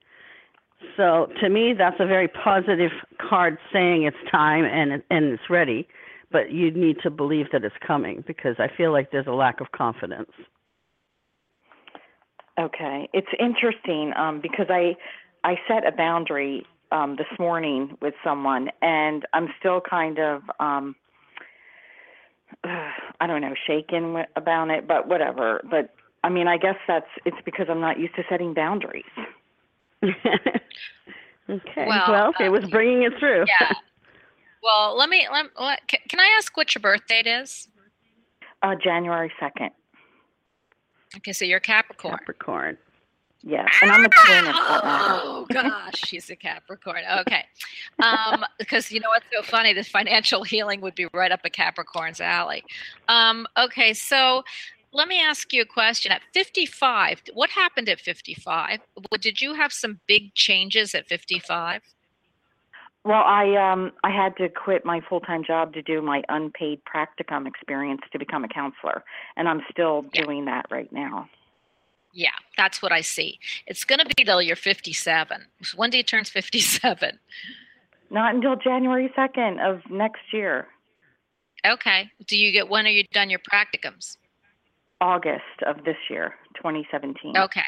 So 0.97 1.29
to 1.41 1.49
me, 1.49 1.75
that's 1.77 1.97
a 1.99 2.07
very 2.07 2.29
positive 2.29 2.93
card 3.29 3.59
saying 3.73 4.05
it's 4.05 4.17
time 4.31 4.65
and 4.65 5.03
and 5.11 5.25
it's 5.33 5.51
ready, 5.51 5.89
but 6.31 6.53
you 6.53 6.71
need 6.71 6.99
to 7.03 7.11
believe 7.11 7.47
that 7.53 7.65
it's 7.65 7.75
coming 7.87 8.23
because 8.27 8.57
I 8.59 8.69
feel 8.77 8.93
like 8.93 9.11
there's 9.11 9.27
a 9.27 9.33
lack 9.33 9.61
of 9.61 9.73
confidence. 9.73 10.31
Okay, 12.59 13.09
it's 13.13 13.29
interesting 13.39 14.13
um, 14.17 14.41
because 14.41 14.67
I 14.69 14.97
I 15.45 15.57
set 15.69 15.87
a 15.87 15.93
boundary 15.93 16.67
um, 16.91 17.17
this 17.17 17.39
morning 17.39 17.97
with 18.03 18.15
someone, 18.25 18.71
and 18.83 19.25
I'm 19.33 19.49
still 19.59 19.81
kind 19.81 20.19
of 20.19 20.43
um, 20.59 20.97
I 22.65 23.27
don't 23.27 23.41
know 23.41 23.55
shaken 23.67 24.03
wi- 24.15 24.29
about 24.37 24.71
it, 24.71 24.89
but 24.89 25.09
whatever. 25.09 25.61
But 25.71 25.95
I 26.25 26.29
mean, 26.29 26.49
I 26.49 26.59
guess 26.59 26.77
that's 26.87 27.07
it's 27.25 27.37
because 27.45 27.67
I'm 27.71 27.81
not 27.81 27.99
used 27.99 28.15
to 28.17 28.23
setting 28.29 28.55
boundaries. 28.55 29.05
okay. 30.05 30.15
Well, 31.49 32.05
Well, 32.09 32.35
it 32.41 32.49
uh, 32.49 32.51
was 32.51 32.65
bringing 32.71 33.03
it 33.05 33.13
through. 33.19 33.47
Yeah. 33.47 33.75
Well, 34.63 34.97
let 34.97 35.09
me 35.09 35.27
let, 35.33 35.47
let 35.61 35.87
can 35.89 36.21
I 36.21 36.35
ask 36.39 36.57
what 36.57 36.75
your 36.75 36.81
birth 36.83 37.07
date 37.09 37.27
is? 37.27 37.69
Uh, 38.63 38.75
January 38.75 39.33
second, 39.39 39.71
Okay, 41.17 41.33
so 41.33 41.45
you're 41.45 41.61
Capricorn. 41.61 42.19
Capricorn. 42.19 42.79
yes, 43.43 43.69
and 43.83 43.91
I'm 43.93 44.05
a 44.05 44.09
twin. 44.09 44.47
at. 44.47 44.55
Oh 44.57 45.47
gosh, 45.49 45.95
she's 45.95 46.29
a 46.29 46.37
Capricorn. 46.37 47.03
Okay, 47.21 47.45
um, 48.03 48.45
because 48.59 48.91
you 48.91 48.99
know 49.01 49.09
what's 49.11 49.27
so 49.33 49.43
funny? 49.43 49.73
This 49.73 49.89
financial 49.89 50.43
healing 50.43 50.81
would 50.81 50.95
be 50.97 51.07
right 51.15 51.31
up 51.31 51.41
a 51.45 51.51
Capricorn's 51.51 52.21
alley. 52.21 52.65
Um, 53.07 53.47
okay, 53.57 53.95
so 53.95 54.43
let 54.93 55.07
me 55.07 55.21
ask 55.23 55.53
you 55.53 55.63
a 55.63 55.67
question. 55.67 56.11
At 56.11 56.23
55, 56.35 57.23
what 57.35 57.51
happened 57.51 57.89
at 57.89 58.01
55? 58.01 58.81
Did 59.21 59.41
you 59.41 59.55
have 59.55 59.73
some 59.73 60.01
big 60.09 60.35
changes 60.35 60.95
at 60.95 61.07
55? 61.07 61.83
Well, 63.09 63.25
I 63.25 63.55
um 63.57 63.93
I 64.05 64.11
had 64.11 64.37
to 64.37 64.51
quit 64.51 64.85
my 64.85 65.01
full 65.09 65.21
time 65.21 65.43
job 65.43 65.73
to 65.73 65.81
do 65.81 66.03
my 66.03 66.23
unpaid 66.29 66.83
practicum 66.85 67.47
experience 67.49 68.03
to 68.13 68.19
become 68.19 68.45
a 68.45 68.49
counselor, 68.49 69.03
and 69.35 69.49
I'm 69.49 69.63
still 69.71 70.05
Yeah. 70.13 70.25
doing 70.27 70.45
that 70.45 70.67
right 70.71 70.93
now. 70.93 71.27
Yeah, 72.13 72.37
that's 72.59 72.83
what 72.83 72.93
I 72.93 73.01
see. 73.01 73.39
It's 73.67 73.85
going 73.85 74.01
to 74.01 74.05
be 74.15 74.25
till 74.25 74.43
you're 74.43 74.57
57. 74.57 75.47
When 75.75 75.89
do 75.89 75.97
you 75.97 76.03
turn 76.03 76.25
57? 76.25 77.19
Not 78.11 78.35
until 78.35 78.57
January 78.57 79.11
second 79.17 79.59
of 79.61 79.81
next 79.91 80.21
year, 80.31 80.69
Okay. 81.65 82.11
Do 82.27 82.37
you 82.37 82.53
get 82.53 82.69
when 82.69 82.87
are 82.87 82.91
you 82.91 83.05
done 83.15 83.31
your 83.31 83.41
practicums? 83.41 84.19
August 85.01 85.63
of 85.67 85.85
this 85.85 85.97
year, 86.11 86.35
2017. 86.57 87.39
Okay. 87.39 87.63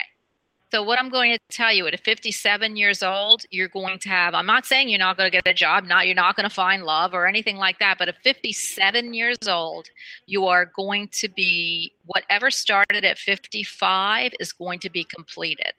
So 0.70 0.84
what 0.84 1.00
I'm 1.00 1.08
going 1.08 1.32
to 1.32 1.38
tell 1.48 1.72
you 1.72 1.86
at 1.88 1.98
57 1.98 2.76
years 2.76 3.02
old, 3.02 3.42
you're 3.50 3.68
going 3.68 3.98
to 4.00 4.08
have 4.08 4.34
I'm 4.34 4.46
not 4.46 4.66
saying 4.66 4.88
you're 4.88 5.00
not 5.00 5.16
going 5.16 5.28
to 5.28 5.36
get 5.36 5.46
a 5.48 5.54
job, 5.54 5.84
not 5.84 6.06
you're 6.06 6.14
not 6.14 6.36
going 6.36 6.48
to 6.48 6.54
find 6.54 6.84
love 6.84 7.12
or 7.12 7.26
anything 7.26 7.56
like 7.56 7.80
that, 7.80 7.98
but 7.98 8.08
at 8.08 8.22
57 8.22 9.12
years 9.12 9.38
old, 9.48 9.88
you 10.26 10.46
are 10.46 10.66
going 10.66 11.08
to 11.08 11.28
be 11.28 11.92
whatever 12.06 12.52
started 12.52 13.04
at 13.04 13.18
55 13.18 14.32
is 14.38 14.52
going 14.52 14.78
to 14.80 14.90
be 14.90 15.02
completed. 15.02 15.72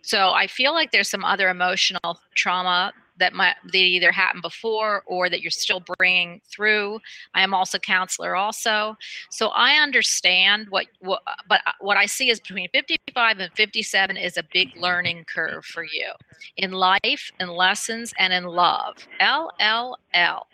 So 0.00 0.30
I 0.30 0.46
feel 0.46 0.72
like 0.72 0.92
there's 0.92 1.10
some 1.10 1.24
other 1.24 1.50
emotional 1.50 2.18
trauma 2.34 2.92
that 3.22 3.32
might 3.32 3.54
that 3.64 3.76
either 3.76 4.10
happened 4.10 4.42
before 4.42 5.04
or 5.06 5.30
that 5.30 5.42
you're 5.42 5.50
still 5.52 5.82
bringing 5.96 6.40
through. 6.50 6.98
I 7.34 7.42
am 7.42 7.54
also 7.54 7.78
counselor 7.78 8.34
also. 8.34 8.96
So 9.30 9.48
I 9.48 9.76
understand 9.76 10.66
what, 10.70 10.86
what 10.98 11.22
but 11.48 11.60
what 11.80 11.96
I 11.96 12.06
see 12.06 12.30
is 12.30 12.40
between 12.40 12.68
55 12.70 13.38
and 13.38 13.52
57 13.52 14.16
is 14.16 14.36
a 14.36 14.42
big 14.52 14.76
learning 14.76 15.24
curve 15.32 15.64
for 15.64 15.84
you 15.84 16.10
in 16.56 16.72
life, 16.72 17.30
in 17.38 17.48
lessons, 17.48 18.12
and 18.18 18.32
in 18.32 18.44
love. 18.44 18.96
L 19.20 19.52
L 19.60 19.98
L. 20.12 20.46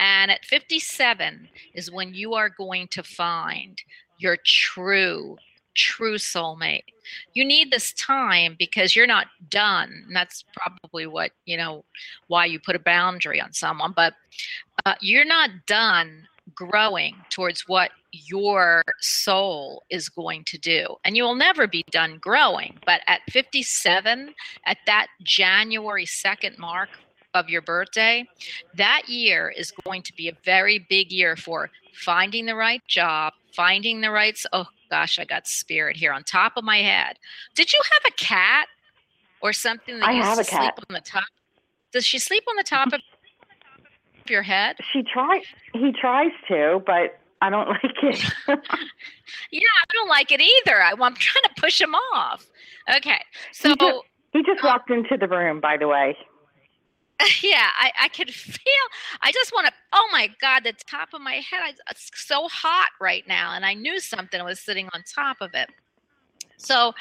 And 0.00 0.32
at 0.32 0.44
57 0.44 1.48
is 1.74 1.92
when 1.92 2.12
you 2.12 2.34
are 2.34 2.48
going 2.48 2.88
to 2.88 3.04
find 3.04 3.80
your 4.18 4.36
true, 4.44 5.36
true 5.74 6.16
soulmate. 6.16 6.84
You 7.34 7.44
need 7.44 7.70
this 7.70 7.92
time 7.94 8.56
because 8.58 8.94
you're 8.94 9.06
not 9.06 9.26
done. 9.48 10.04
And 10.06 10.16
that's 10.16 10.44
probably 10.56 11.06
what, 11.06 11.32
you 11.44 11.56
know, 11.56 11.84
why 12.28 12.46
you 12.46 12.58
put 12.58 12.76
a 12.76 12.80
boundary 12.80 13.40
on 13.40 13.52
someone. 13.52 13.92
But 13.94 14.14
uh, 14.86 14.94
you're 15.00 15.24
not 15.24 15.50
done 15.66 16.28
growing 16.54 17.16
towards 17.30 17.68
what 17.68 17.90
your 18.12 18.82
soul 19.00 19.84
is 19.90 20.08
going 20.08 20.44
to 20.44 20.58
do. 20.58 20.86
And 21.04 21.16
you 21.16 21.22
will 21.22 21.34
never 21.34 21.66
be 21.66 21.84
done 21.90 22.18
growing. 22.20 22.78
But 22.84 23.00
at 23.06 23.20
57, 23.30 24.34
at 24.66 24.78
that 24.86 25.06
January 25.22 26.06
2nd 26.06 26.58
mark 26.58 26.90
of 27.34 27.48
your 27.48 27.62
birthday, 27.62 28.28
that 28.74 29.08
year 29.08 29.52
is 29.56 29.72
going 29.84 30.02
to 30.02 30.12
be 30.14 30.28
a 30.28 30.36
very 30.44 30.78
big 30.78 31.10
year 31.10 31.36
for 31.36 31.70
finding 31.94 32.46
the 32.46 32.54
right 32.54 32.82
job, 32.86 33.32
finding 33.54 34.00
the 34.00 34.10
right. 34.10 34.38
Gosh, 34.92 35.18
I 35.18 35.24
got 35.24 35.46
spirit 35.46 35.96
here 35.96 36.12
on 36.12 36.22
top 36.22 36.52
of 36.58 36.64
my 36.64 36.82
head. 36.82 37.18
Did 37.54 37.72
you 37.72 37.80
have 37.82 38.12
a 38.12 38.14
cat 38.22 38.66
or 39.40 39.54
something 39.54 39.98
that 39.98 40.06
I 40.06 40.12
used 40.12 40.26
have 40.28 40.36
to 40.36 40.42
a 40.42 40.44
cat. 40.44 40.74
sleep 40.76 40.86
on 40.90 40.94
the 40.94 41.00
top? 41.00 41.24
Does 41.92 42.04
she 42.04 42.18
sleep 42.18 42.44
on 42.46 42.56
the 42.56 42.62
top 42.62 42.92
of 42.92 43.00
your 44.28 44.42
head? 44.42 44.76
She 44.92 45.02
tries. 45.02 45.44
He 45.72 45.92
tries 45.98 46.30
to, 46.48 46.82
but 46.84 47.18
I 47.40 47.48
don't 47.48 47.68
like 47.76 47.80
it. 48.02 48.32
Yeah, 49.50 49.60
I 49.62 49.92
don't 49.94 50.08
like 50.10 50.30
it 50.30 50.42
either. 50.42 50.82
I, 50.82 50.90
I'm 50.90 51.14
trying 51.14 51.44
to 51.44 51.50
push 51.56 51.80
him 51.80 51.94
off. 52.14 52.44
Okay, 52.94 53.22
so 53.52 53.70
He 53.70 53.76
just- 53.76 53.96
he 54.34 54.42
just 54.42 54.62
um, 54.62 54.68
walked 54.70 54.90
into 54.90 55.16
the 55.18 55.28
room, 55.28 55.60
by 55.60 55.76
the 55.78 55.88
way. 55.88 56.16
yeah, 57.42 57.68
I, 57.78 57.92
I 58.02 58.08
could 58.08 58.30
feel. 58.34 58.86
I 59.20 59.32
just 59.32 59.52
want 59.52 59.66
to. 59.66 59.72
Oh 59.92 60.08
my 60.12 60.28
God, 60.40 60.64
the 60.64 60.72
top 60.72 61.10
of 61.14 61.20
my 61.20 61.34
head. 61.34 61.60
I, 61.62 61.74
it's 61.90 62.10
so 62.14 62.48
hot 62.48 62.90
right 63.00 63.26
now, 63.26 63.52
and 63.54 63.64
I 63.64 63.74
knew 63.74 64.00
something 64.00 64.42
was 64.44 64.60
sitting 64.60 64.88
on 64.92 65.02
top 65.02 65.38
of 65.40 65.50
it. 65.54 65.68
So, 66.56 66.94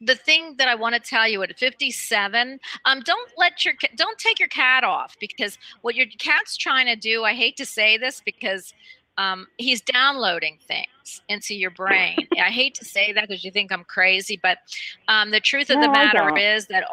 the 0.00 0.14
thing 0.14 0.56
that 0.56 0.68
I 0.68 0.74
want 0.74 0.94
to 0.94 1.00
tell 1.00 1.28
you 1.28 1.42
at 1.42 1.56
57, 1.58 2.58
um, 2.84 3.00
don't 3.00 3.30
let 3.36 3.64
your 3.64 3.74
don't 3.96 4.18
take 4.18 4.38
your 4.38 4.48
cat 4.48 4.84
off 4.84 5.16
because 5.20 5.58
what 5.82 5.94
your 5.94 6.06
cat's 6.18 6.56
trying 6.56 6.86
to 6.86 6.96
do. 6.96 7.24
I 7.24 7.34
hate 7.34 7.56
to 7.58 7.66
say 7.66 7.98
this 7.98 8.20
because 8.24 8.74
um, 9.18 9.46
he's 9.58 9.80
downloading 9.82 10.58
things 10.66 11.22
into 11.28 11.54
your 11.54 11.70
brain. 11.70 12.16
I 12.38 12.50
hate 12.50 12.74
to 12.76 12.84
say 12.84 13.12
that 13.12 13.28
because 13.28 13.44
you 13.44 13.50
think 13.50 13.70
I'm 13.70 13.84
crazy, 13.84 14.40
but 14.42 14.58
um, 15.08 15.30
the 15.30 15.40
truth 15.40 15.70
of 15.70 15.80
the 15.80 15.86
No, 15.86 15.92
I 15.92 16.12
matter 16.12 16.38
is 16.38 16.66
that 16.68 16.84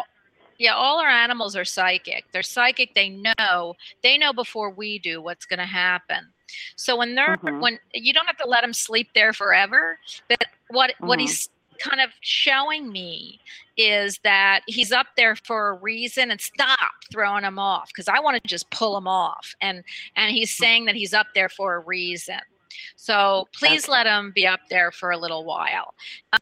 yeah, 0.60 0.74
all 0.74 1.00
our 1.00 1.10
animals 1.10 1.56
are 1.56 1.66
psychic. 1.66 2.26
They're 2.32 2.44
psychic. 2.44 2.94
They 2.94 3.10
know. 3.10 3.76
They 4.04 4.18
know 4.18 4.34
before 4.34 4.70
we 4.70 5.00
do 5.00 5.22
what's 5.22 5.46
going 5.46 5.60
to 5.60 5.66
happen. 5.66 6.28
So 6.76 6.96
when 6.96 7.16
they're 7.16 7.38
Mhm. 7.38 7.60
when 7.62 7.80
you 7.94 8.14
don't 8.14 8.28
have 8.28 8.38
to 8.38 8.48
let 8.48 8.62
them 8.62 8.74
sleep 8.74 9.10
there 9.16 9.34
forever. 9.34 9.98
But 10.28 10.46
what 10.70 10.94
what 11.00 11.20
Mhm. 11.20 11.24
he's 11.24 11.50
kind 11.80 12.02
of 12.02 12.12
showing 12.20 12.92
me 12.92 13.40
is 13.78 14.20
that 14.26 14.64
he's 14.68 14.92
up 14.92 15.08
there 15.16 15.36
for 15.38 15.70
a 15.70 15.74
reason 15.76 16.30
and 16.30 16.42
stop 16.42 16.92
throwing 17.10 17.46
him 17.46 17.58
off 17.58 17.88
because 17.88 18.10
I 18.10 18.20
want 18.20 18.42
to 18.44 18.48
just 18.48 18.70
pull 18.70 18.98
him 18.98 19.08
off. 19.08 19.56
And 19.62 19.84
and 20.16 20.36
he's 20.36 20.54
saying 20.56 20.86
that 20.86 20.96
he's 20.96 21.14
up 21.14 21.28
there 21.34 21.50
for 21.50 21.76
a 21.76 21.80
reason. 21.80 22.42
So 22.96 23.48
please 23.54 23.84
Okay. 23.84 23.92
let 23.92 24.04
them 24.04 24.32
be 24.34 24.46
up 24.48 24.62
there 24.70 24.92
for 24.92 25.12
a 25.12 25.18
little 25.18 25.46
while. 25.46 25.94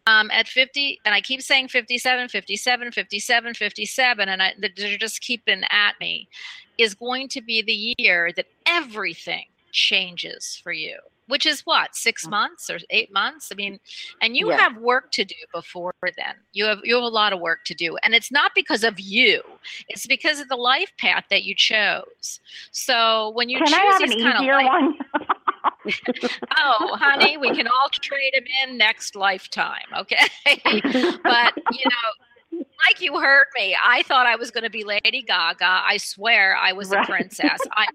Um, 0.05 0.30
at 0.32 0.47
50, 0.47 0.99
and 1.05 1.13
I 1.13 1.21
keep 1.21 1.41
saying 1.41 1.69
57, 1.69 2.30
57, 2.30 2.91
57, 2.91 3.53
57, 3.53 4.30
and 4.30 4.41
I, 4.41 4.53
they're 4.59 4.97
just 4.97 5.21
keeping 5.21 5.63
at 5.69 5.93
me, 5.99 6.28
is 6.78 6.93
going 6.93 7.28
to 7.30 7.41
be 7.41 7.61
the 7.61 7.95
year 7.97 8.32
that 8.36 8.47
everything 8.65 9.45
changes 9.71 10.59
for 10.63 10.71
you. 10.71 10.97
Which 11.28 11.45
is 11.45 11.61
what 11.65 11.93
six 11.93 12.25
months 12.25 12.69
or 12.69 12.80
eight 12.89 13.11
months? 13.11 13.49
I 13.51 13.55
mean, 13.55 13.80
and 14.21 14.38
you 14.38 14.49
Yeah. 14.49 14.59
have 14.59 14.78
work 14.78 15.11
to 15.11 15.25
do 15.25 15.36
before 15.53 15.91
then. 16.01 16.36
You 16.53 16.63
have 16.65 16.80
you 16.86 16.95
have 16.95 17.03
a 17.03 17.07
lot 17.07 17.34
of 17.34 17.41
work 17.41 17.65
to 17.65 17.73
do, 17.73 17.97
and 17.97 18.15
it's 18.15 18.32
not 18.32 18.53
because 18.55 18.86
of 18.86 18.97
you. 18.97 19.41
It's 19.89 20.07
because 20.07 20.39
of 20.39 20.47
the 20.47 20.55
life 20.55 20.89
path 20.97 21.25
that 21.30 21.43
you 21.43 21.53
chose. 21.53 22.39
So 22.71 23.32
when 23.36 23.49
you 23.49 23.57
Can 23.57 23.67
choose 23.67 23.75
I 23.75 23.84
have 23.91 24.01
an 24.03 24.09
these 24.09 24.23
kind 24.23 24.38
of 24.38 24.41
easier 24.43 24.53
life, 24.53 24.65
one? 24.67 24.95
oh, 26.57 26.95
honey, 26.99 27.38
we 27.38 27.51
can 27.55 27.67
all 27.67 27.89
trade 27.89 28.33
him 28.33 28.45
in 28.63 28.77
next 28.77 29.15
lifetime, 29.15 29.85
okay? 29.97 30.27
but 31.23 31.53
you 31.71 31.85
know, 31.85 32.61
like 32.88 33.01
you 33.01 33.19
heard 33.19 33.47
me, 33.55 33.75
I 33.83 34.03
thought 34.03 34.25
I 34.25 34.35
was 34.35 34.51
going 34.51 34.63
to 34.63 34.69
be 34.69 34.83
Lady 34.83 35.23
Gaga. 35.23 35.65
I 35.65 35.97
swear 35.97 36.55
I 36.55 36.73
was 36.73 36.89
Right. 36.89 37.03
a 37.03 37.11
princess. 37.11 37.59
I 37.75 37.88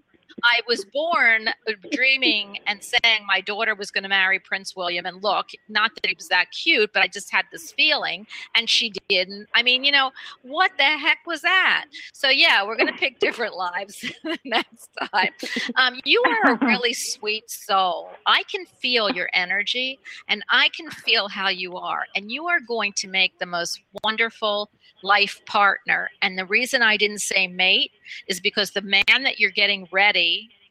I 0.45 0.61
was 0.67 0.85
born 0.85 1.49
uh, 1.49 1.73
dreaming 1.93 2.59
and 2.67 2.83
saying 2.83 3.27
my 3.27 3.41
daughter 3.41 3.75
was 3.75 3.91
going 3.91 4.03
to 4.03 4.09
marry 4.09 4.39
Prince 4.39 4.77
William. 4.77 5.07
And 5.07 5.23
look, 5.23 5.49
not 5.69 5.95
that 5.95 6.07
he 6.09 6.15
was 6.15 6.29
that 6.29 6.51
cute, 6.51 6.93
but 6.93 7.03
I 7.03 7.09
just 7.09 7.31
had 7.31 7.45
this 7.53 7.73
feeling, 7.73 8.27
and 8.55 8.69
she 8.69 8.93
didn't. 9.09 9.49
I 9.55 9.63
mean, 9.63 9.85
you 9.85 9.93
know, 9.93 10.11
what 10.43 10.73
the 10.77 10.85
heck 10.85 11.19
was 11.27 11.43
that? 11.43 11.87
So 12.13 12.29
yeah, 12.29 12.65
we're 12.67 12.77
going 12.77 12.93
to 12.93 12.99
pick 12.99 13.19
different 13.19 13.55
lives 13.57 14.05
next 14.45 14.89
time. 15.13 15.31
Um, 15.77 16.01
you 16.05 16.23
are 16.27 16.53
a 16.53 16.59
really 16.67 16.95
sweet 16.95 17.51
soul. 17.51 18.11
I 18.27 18.43
can 18.45 18.67
feel 18.67 19.11
your 19.11 19.29
energy, 19.35 19.99
and 20.29 20.45
I 20.51 20.69
can 20.71 20.91
feel 20.91 21.29
how 21.29 21.49
you 21.49 21.77
are, 21.77 22.05
and 22.15 22.31
you 22.31 22.47
are 22.49 22.61
going 22.61 22.93
to 22.95 23.09
make 23.09 23.39
the 23.39 23.47
most 23.47 23.81
wonderful 24.05 24.71
life 25.03 25.45
partner. 25.47 26.09
And 26.23 26.39
the 26.39 26.47
reason 26.47 26.83
I 26.83 26.97
didn't 26.97 27.21
say 27.21 27.47
mate 27.47 27.93
is 28.29 28.41
because 28.41 28.71
the 28.71 28.83
man 28.83 29.23
that 29.25 29.39
you're 29.39 29.51
getting 29.51 29.89
ready 29.91 30.22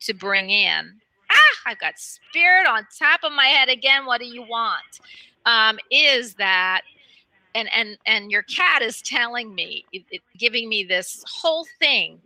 to 0.02 0.14
bring 0.14 0.49
in, 0.49 0.93
ah, 1.32 1.56
I've 1.66 1.80
got 1.80 1.97
spirit 1.97 2.68
on 2.68 2.86
top 2.97 3.22
of 3.24 3.32
my 3.32 3.45
head 3.45 3.70
again. 3.70 4.06
What 4.06 4.20
do 4.20 4.28
you 4.28 4.43
want? 4.43 4.99
Um, 5.45 5.80
is 5.89 6.36
that 6.36 6.82
and 7.56 7.70
and 7.76 7.97
and 8.06 8.32
your 8.32 8.43
cat 8.43 8.82
is 8.82 9.02
telling 9.02 9.54
me 9.54 9.84
it, 9.91 10.04
it- 10.12 10.22
giving 10.38 10.70
me 10.70 10.84
this 10.84 11.24
whole 11.28 11.66
thing 11.80 12.20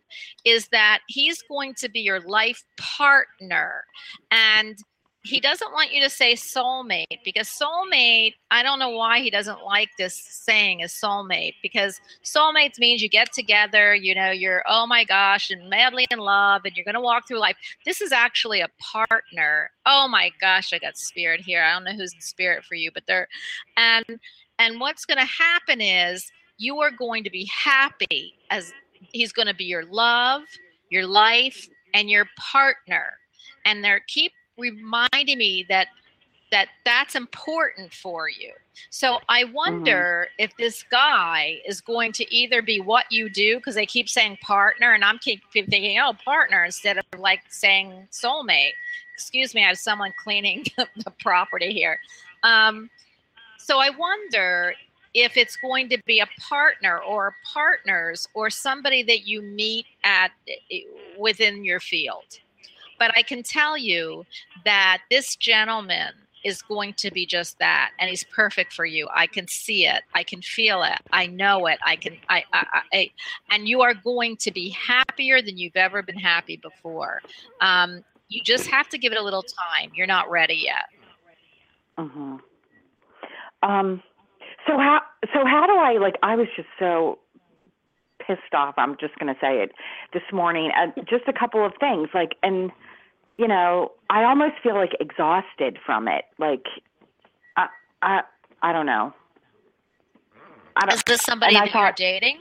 is 0.46 0.68
that 0.70 1.00
he's 1.08 1.42
going 1.44 1.74
to 1.76 1.90
be 1.90 2.00
your 2.00 2.22
life 2.22 2.64
partner 2.78 3.84
and 4.32 4.78
he 5.26 5.40
doesn't 5.40 5.72
want 5.72 5.92
you 5.92 6.00
to 6.02 6.10
say 6.10 6.34
soulmate 6.34 7.20
because 7.24 7.48
soulmate 7.48 8.34
i 8.52 8.62
don't 8.62 8.80
know 8.80 8.90
why 8.90 9.20
he 9.20 9.30
doesn't 9.30 9.64
like 9.64 9.90
this 9.98 10.16
saying 10.16 10.84
as 10.84 10.94
soulmate 10.94 11.56
because 11.64 12.00
soulmates 12.24 12.78
means 12.78 13.02
you 13.02 13.10
get 13.10 13.34
together 13.34 13.96
you 13.96 14.14
know 14.14 14.30
you're 14.30 14.64
oh 14.68 14.86
my 14.86 15.04
gosh 15.04 15.50
and 15.50 15.70
madly 15.70 16.06
in 16.12 16.20
love 16.20 16.62
and 16.64 16.76
you're 16.76 16.86
going 16.86 16.96
to 16.96 17.02
walk 17.02 17.28
through 17.28 17.40
life. 17.40 17.58
This 17.86 18.02
is 18.02 18.12
actually 18.12 18.62
a 18.62 18.70
partner. 18.80 19.72
Oh 19.86 20.08
my 20.08 20.32
gosh 20.40 20.72
i 20.74 20.80
got 20.80 20.98
spirit 20.98 21.42
here. 21.42 21.64
I 21.64 21.74
don't 21.74 21.84
know 21.84 21.94
who's 21.94 22.14
in 22.14 22.22
spirit 22.22 22.64
for 22.64 22.76
you 22.76 22.92
but 22.94 23.04
they're 23.08 23.28
and 23.78 24.06
and 24.60 24.80
what's 24.80 25.06
going 25.06 25.18
to 25.18 25.26
happen 25.26 25.82
is 25.82 26.32
you 26.58 26.80
are 26.80 26.92
going 26.92 27.24
to 27.24 27.30
be 27.30 27.46
happy 27.46 28.36
as 28.52 28.72
he's 29.12 29.34
going 29.34 29.48
to 29.48 29.56
be 29.56 29.66
your 29.66 29.86
love 29.86 30.44
your 30.90 31.08
life 31.08 31.68
and 31.94 32.10
your 32.10 32.28
partner. 32.38 33.14
And 33.66 33.84
they're 33.84 34.02
keep 34.08 34.32
reminding 34.58 35.38
me 35.38 35.66
that 35.70 35.88
that 36.52 36.68
that's 36.86 37.16
important 37.16 37.92
for 37.92 38.30
you. 38.30 38.52
So 38.90 39.20
i 39.30 39.44
mm-hmm. 39.44 39.54
wonder 39.54 40.28
if 40.38 40.56
this 40.58 40.84
guy 40.84 41.60
is 41.68 41.82
going 41.82 42.12
to 42.14 42.36
either 42.36 42.62
be 42.62 42.80
what 42.80 43.06
you 43.10 43.30
do 43.30 43.58
because 43.58 43.76
they 43.76 43.86
keep 43.86 44.08
saying 44.10 44.38
partner 44.42 44.94
and 44.94 45.04
i'm 45.04 45.18
keep 45.18 45.42
keep 45.52 45.70
thinking 45.70 45.98
oh 46.00 46.14
partner 46.24 46.64
instead 46.66 46.98
of 46.98 47.06
like 47.18 47.42
saying 47.50 48.08
soulmate. 48.12 48.74
Excuse 49.14 49.56
me 49.56 49.64
i 49.64 49.68
have 49.68 49.78
someone 49.78 50.14
cleaning 50.24 50.66
the 50.78 51.12
property 51.20 51.74
here. 51.74 52.00
Um, 52.44 52.90
so 53.58 53.80
I 53.80 53.90
wonder 53.90 54.76
if 55.16 55.38
it's 55.38 55.56
going 55.56 55.90
to 55.90 55.98
be 56.06 56.20
a 56.20 56.28
partner 56.40 57.00
or 57.00 57.36
partners 57.52 58.28
or 58.36 58.50
somebody 58.50 59.02
that 59.02 59.26
you 59.26 59.42
meet 59.42 59.88
at 60.04 60.32
eh, 60.48 60.54
eh, 60.72 60.82
within 61.18 61.64
your 61.64 61.80
field. 61.80 62.26
But 63.00 63.12
I 63.18 63.22
can 63.22 63.44
tell 63.44 63.78
you 63.78 64.26
that 64.64 65.00
this 65.10 65.36
gentleman 65.36 66.14
is 66.44 66.62
going 66.62 66.94
to 66.94 67.12
be 67.12 67.26
just 67.26 67.58
that 67.58 67.90
and 68.00 68.08
he's 68.08 68.24
perfect 68.26 68.72
for 68.72 68.86
you 68.86 69.08
i 69.16 69.26
can 69.26 69.48
see 69.48 69.88
it 69.88 70.04
i 70.14 70.22
can 70.22 70.44
feel 70.44 70.84
it 70.84 71.00
i 71.12 71.26
know 71.26 71.66
it 71.66 71.80
i 71.84 71.96
can 71.96 72.16
i 72.30 72.44
i, 72.54 72.82
I 72.94 73.12
and 73.50 73.68
you 73.68 73.82
are 73.82 73.96
going 73.96 74.38
to 74.38 74.52
be 74.52 74.70
happier 74.70 75.42
than 75.42 75.58
you've 75.58 75.76
ever 75.76 76.04
been 76.04 76.20
happy 76.20 76.58
before 76.58 77.20
um, 77.62 78.04
you 78.30 78.44
just 78.44 78.68
have 78.68 78.88
to 78.90 79.00
give 79.00 79.12
it 79.12 79.18
a 79.18 79.24
little 79.24 79.42
time 79.42 79.90
you're 79.96 80.06
not 80.06 80.30
ready 80.30 80.66
yet 80.66 80.86
hmm 81.98 82.36
Um, 83.64 84.04
so 84.68 84.78
how 84.78 85.02
so 85.34 85.46
how 85.46 85.66
do 85.66 85.74
I 85.74 85.98
like? 86.00 86.16
I 86.24 86.36
was 86.36 86.48
just 86.56 86.68
so 86.80 87.20
pissed 88.26 88.54
off. 88.54 88.76
I'm 88.78 88.96
just 89.00 89.18
going 89.20 89.34
to 89.34 89.40
say 89.40 89.62
it 89.62 89.72
this 90.14 90.24
morning. 90.32 90.72
Uh, 90.76 90.88
just 91.08 91.28
a 91.28 91.34
couple 91.34 91.66
of 91.66 91.74
things, 91.80 92.10
like, 92.14 92.36
and 92.42 92.72
you 93.38 93.48
know, 93.48 93.92
I 94.10 94.24
almost 94.24 94.56
feel 94.64 94.76
like 94.76 94.92
exhausted 95.00 95.78
from 95.86 96.08
it. 96.08 96.26
Like, 96.38 96.66
I 97.58 97.68
I 98.02 98.22
I 98.62 98.74
don't 98.74 98.86
know. 98.86 99.14
I 100.76 100.86
is 100.88 101.04
don't. 101.04 101.06
this 101.06 101.22
somebody 101.22 101.56
that 101.56 101.74
you're 101.74 101.92
dating 101.94 102.40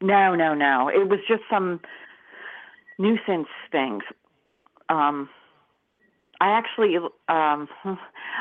No, 0.00 0.34
no, 0.34 0.54
no. 0.54 0.88
It 0.88 1.08
was 1.08 1.20
just 1.28 1.42
some 1.48 1.80
nuisance 2.98 3.48
things. 3.70 4.02
Um, 4.88 5.28
I 6.40 6.50
actually, 6.50 6.96
um, 7.28 7.68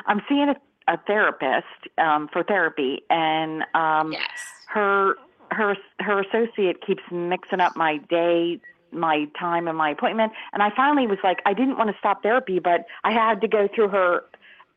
I'm 0.07 0.21
seeing 0.27 0.49
a, 0.49 0.55
a 0.91 0.97
therapist 1.05 1.67
um, 1.97 2.27
for 2.34 2.43
therapy, 2.43 3.01
and 3.09 3.63
um, 3.75 4.11
yes 4.11 4.53
her 4.73 5.15
her 5.51 5.75
her 5.99 6.21
associate 6.21 6.86
keeps 6.86 7.03
mixing 7.11 7.59
up 7.59 7.75
my 7.75 7.97
day, 8.09 8.59
my 8.95 9.25
time, 9.39 9.67
and 9.67 9.77
my 9.77 9.89
appointment. 9.91 10.33
And 10.53 10.63
I 10.63 10.69
finally 10.75 11.07
was 11.07 11.19
like, 11.23 11.39
I 11.45 11.53
didn't 11.53 11.77
want 11.77 11.89
to 11.89 11.95
stop 11.97 12.23
therapy, 12.23 12.59
but 12.59 12.85
I 13.03 13.11
had 13.11 13.41
to 13.41 13.47
go 13.47 13.67
through 13.73 13.89
her 13.89 14.23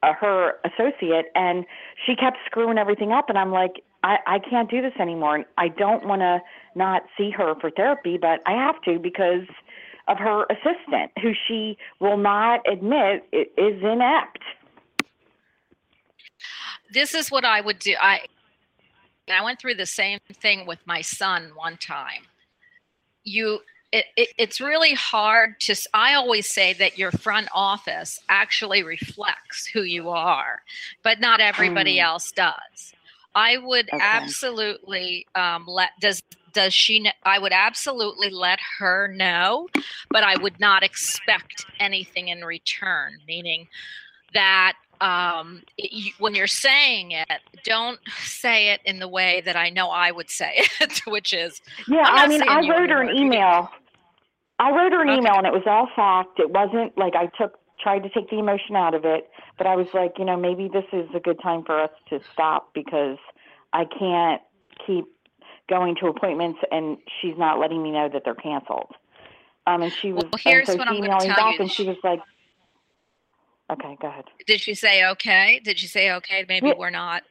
uh, 0.03 0.13
her 0.13 0.55
associate, 0.65 1.27
and 1.35 1.65
she 2.05 2.15
kept 2.15 2.39
screwing 2.47 2.79
everything 2.79 3.13
up. 3.13 3.29
And 3.29 3.39
I'm 3.39 3.53
like, 3.53 3.83
I 4.03 4.19
I 4.27 4.39
can't 4.39 4.71
do 4.71 4.83
this 4.83 4.95
anymore. 5.01 5.45
I 5.59 5.69
don't 5.69 6.07
want 6.07 6.21
to 6.21 6.41
not 6.75 7.03
see 7.17 7.31
her 7.31 7.55
for 7.61 7.71
therapy, 7.71 8.19
but 8.19 8.41
I 8.47 8.53
have 8.53 8.81
to 8.83 8.99
because 8.99 9.47
of 10.09 10.19
her 10.19 10.45
assistant, 10.51 11.11
who 11.21 11.33
she 11.49 11.77
will 12.01 12.17
not 12.17 12.61
admit 12.71 13.25
is 13.33 13.83
inept. 13.83 14.39
this 16.93 17.15
is 17.15 17.31
what 17.31 17.45
I 17.45 17.61
would 17.61 17.79
do. 17.79 17.95
I 18.01 18.21
I 19.29 19.43
went 19.43 19.59
through 19.59 19.75
the 19.75 19.87
same 19.87 20.19
thing 20.33 20.67
with 20.67 20.79
my 20.87 21.01
son 21.01 21.51
one 21.55 21.77
time. 21.77 22.23
You 23.25 23.61
it, 23.97 24.05
it, 24.17 24.29
it's 24.39 24.61
really 24.61 24.95
hard 24.95 25.59
to 25.61 25.75
i 25.95 26.15
always 26.15 26.47
say 26.49 26.73
that 26.75 26.99
your 26.99 27.11
front 27.13 27.49
office 27.55 28.21
actually 28.29 28.83
reflects 28.83 29.67
who 29.67 29.83
you 29.83 30.11
are 30.11 30.61
but 31.03 31.21
not 31.21 31.41
everybody 31.41 31.97
Mm. 31.97 32.03
else 32.03 32.31
does 32.33 32.95
i 33.35 33.57
would 33.59 33.89
Okay. 33.93 33.99
absolutely 34.03 35.27
um, 35.35 35.65
let 35.67 35.91
does 36.01 36.23
does 36.53 36.75
she 36.75 37.11
i 37.25 37.39
would 37.39 37.53
absolutely 37.53 38.31
let 38.31 38.59
her 38.79 39.09
know 39.09 39.69
but 40.11 40.23
i 40.23 40.37
would 40.37 40.59
not 40.61 40.83
expect 40.83 41.65
anything 41.81 42.29
in 42.29 42.45
return 42.45 43.13
meaning 43.27 43.67
that 44.35 44.75
um, 45.01 45.63
it, 45.77 45.93
you, 45.93 46.13
when 46.19 46.35
you're 46.35 46.47
saying 46.47 47.11
it, 47.11 47.29
don't 47.65 47.99
say 48.25 48.71
it 48.71 48.81
in 48.87 48.99
the 48.99 49.07
way 49.09 49.43
that 49.45 49.55
I 49.55 49.69
know 49.69 49.91
I 49.91 50.11
would 50.11 50.31
say 50.31 50.53
it, 50.81 51.03
which 51.07 51.35
is, 51.35 51.61
Yeah, 51.87 52.05
I 52.07 52.27
mean, 52.27 52.43
I 52.49 52.67
wrote 52.67 52.89
her 52.89 53.03
an 53.03 53.11
anymore 53.11 53.11
if 53.11 53.15
you 53.15 53.15
didn't- 53.15 53.17
email. 53.35 53.71
I 54.59 54.71
wrote 54.71 54.93
her 54.93 55.03
an 55.03 55.09
Okay. 55.09 55.19
email, 55.19 55.35
and 55.37 55.47
it 55.47 55.53
was 55.53 55.65
all 55.67 55.89
fact. 55.95 56.39
It 56.39 56.51
wasn't 56.51 56.97
like 56.97 57.15
I 57.15 57.27
took 57.39 57.59
tried 57.81 58.03
to 58.03 58.09
take 58.09 58.31
the 58.31 58.39
emotion 58.39 58.75
out 58.75 58.95
of 58.95 59.05
it, 59.05 59.31
but 59.59 59.67
I 59.67 59.77
was 59.77 59.87
like, 59.93 60.13
you 60.19 60.25
know, 60.25 60.37
maybe 60.37 60.69
this 60.73 60.85
is 60.93 61.09
a 61.15 61.21
good 61.21 61.39
time 61.43 61.63
for 61.65 61.79
us 61.81 61.91
to 62.09 62.21
stop 62.33 62.71
because 62.75 63.19
I 63.73 63.85
can't 63.85 64.41
keep 64.87 65.05
going 65.69 65.95
to 66.01 66.07
appointments 66.07 66.59
and 66.71 66.97
she's 67.21 67.35
not 67.37 67.59
letting 67.59 67.83
me 67.83 67.91
know 67.91 68.09
that 68.13 68.23
they're 68.25 68.35
canceled. 68.35 68.93
Um, 69.67 69.83
and 69.83 69.93
she 70.01 70.13
was 70.13 70.25
Well, 70.25 70.41
here's 70.43 70.67
so 70.67 70.77
what 70.77 70.89
I'm 70.89 70.97
emailing 70.97 71.29
tell 71.29 71.37
back 71.37 71.55
you. 71.55 71.61
and 71.61 71.73
she 71.73 71.83
was 71.85 71.97
like, 72.03 72.21
okay, 73.71 73.97
go 74.01 74.09
ahead. 74.09 74.25
Did 74.47 74.61
she 74.61 74.75
say 74.75 75.05
okay? 75.07 75.61
Did 75.63 75.79
she 75.79 75.87
say 75.87 76.13
okay? 76.13 76.45
Maybe 76.49 76.69
Yeah. 76.69 76.75
we're 76.79 76.91
not. 76.91 77.25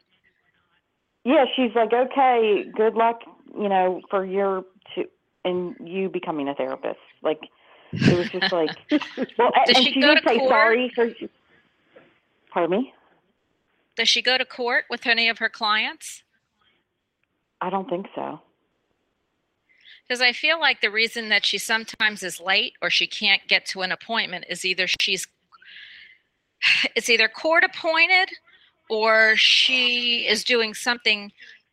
Yeah, 1.24 1.46
she's 1.56 1.72
like, 1.74 1.92
okay, 1.92 2.66
good 2.76 2.94
luck, 2.94 3.22
you 3.58 3.68
know, 3.68 4.02
for 4.12 4.26
your 4.26 4.64
to 4.94 5.06
and 5.44 5.76
you 5.80 6.10
becoming 6.10 6.48
a 6.48 6.54
therapist. 6.56 7.00
Like, 7.26 7.50
it 7.92 8.18
was 8.18 8.30
just 8.30 8.54
like, 8.54 8.70
well, 9.38 9.50
a- 9.50 9.66
Does 9.66 9.78
and 9.78 9.86
she 9.86 9.94
she 9.94 10.02
go 10.02 10.14
did 10.14 10.24
to 10.24 10.30
say 10.30 10.38
court? 10.40 10.50
sorry. 10.52 10.92
So, 10.96 11.10
she, 11.20 11.30
pardon 12.52 12.80
me. 12.80 12.94
Does 13.98 14.08
she 14.08 14.22
go 14.22 14.38
to 14.38 14.46
court 14.46 14.86
with 14.90 15.06
any 15.08 15.28
of 15.28 15.40
her 15.40 15.50
clients? 15.50 16.24
I 17.62 17.70
don't 17.70 17.90
think 17.90 18.08
so. 18.14 18.40
Because 20.08 20.22
I 20.22 20.34
feel 20.34 20.60
like 20.60 20.82
the 20.82 20.92
reason 20.92 21.30
that 21.30 21.46
she 21.46 21.58
sometimes 21.58 22.22
is 22.22 22.40
late 22.40 22.74
or 22.82 22.90
she 22.92 23.08
can't 23.08 23.42
get 23.48 23.66
to 23.68 23.82
an 23.82 23.92
appointment 23.92 24.46
is 24.50 24.64
either 24.64 24.86
she's 25.02 25.28
it's 26.96 27.10
either 27.10 27.28
court 27.28 27.64
appointed 27.64 28.30
or 28.90 29.36
she 29.36 30.28
is 30.28 30.44
doing 30.44 30.74
something 30.74 31.32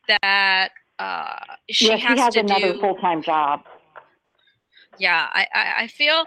that 0.08 0.70
uh, 0.98 1.34
she 1.68 1.88
yeah, 1.88 1.96
has 1.96 2.16
she 2.16 2.20
has 2.22 2.34
to 2.34 2.40
another 2.40 2.72
do. 2.74 2.80
full 2.80 2.94
time 2.96 3.22
job. 3.22 3.60
Yeah, 4.98 5.28
I, 5.32 5.46
I, 5.54 5.72
I 5.84 5.86
feel, 5.88 6.26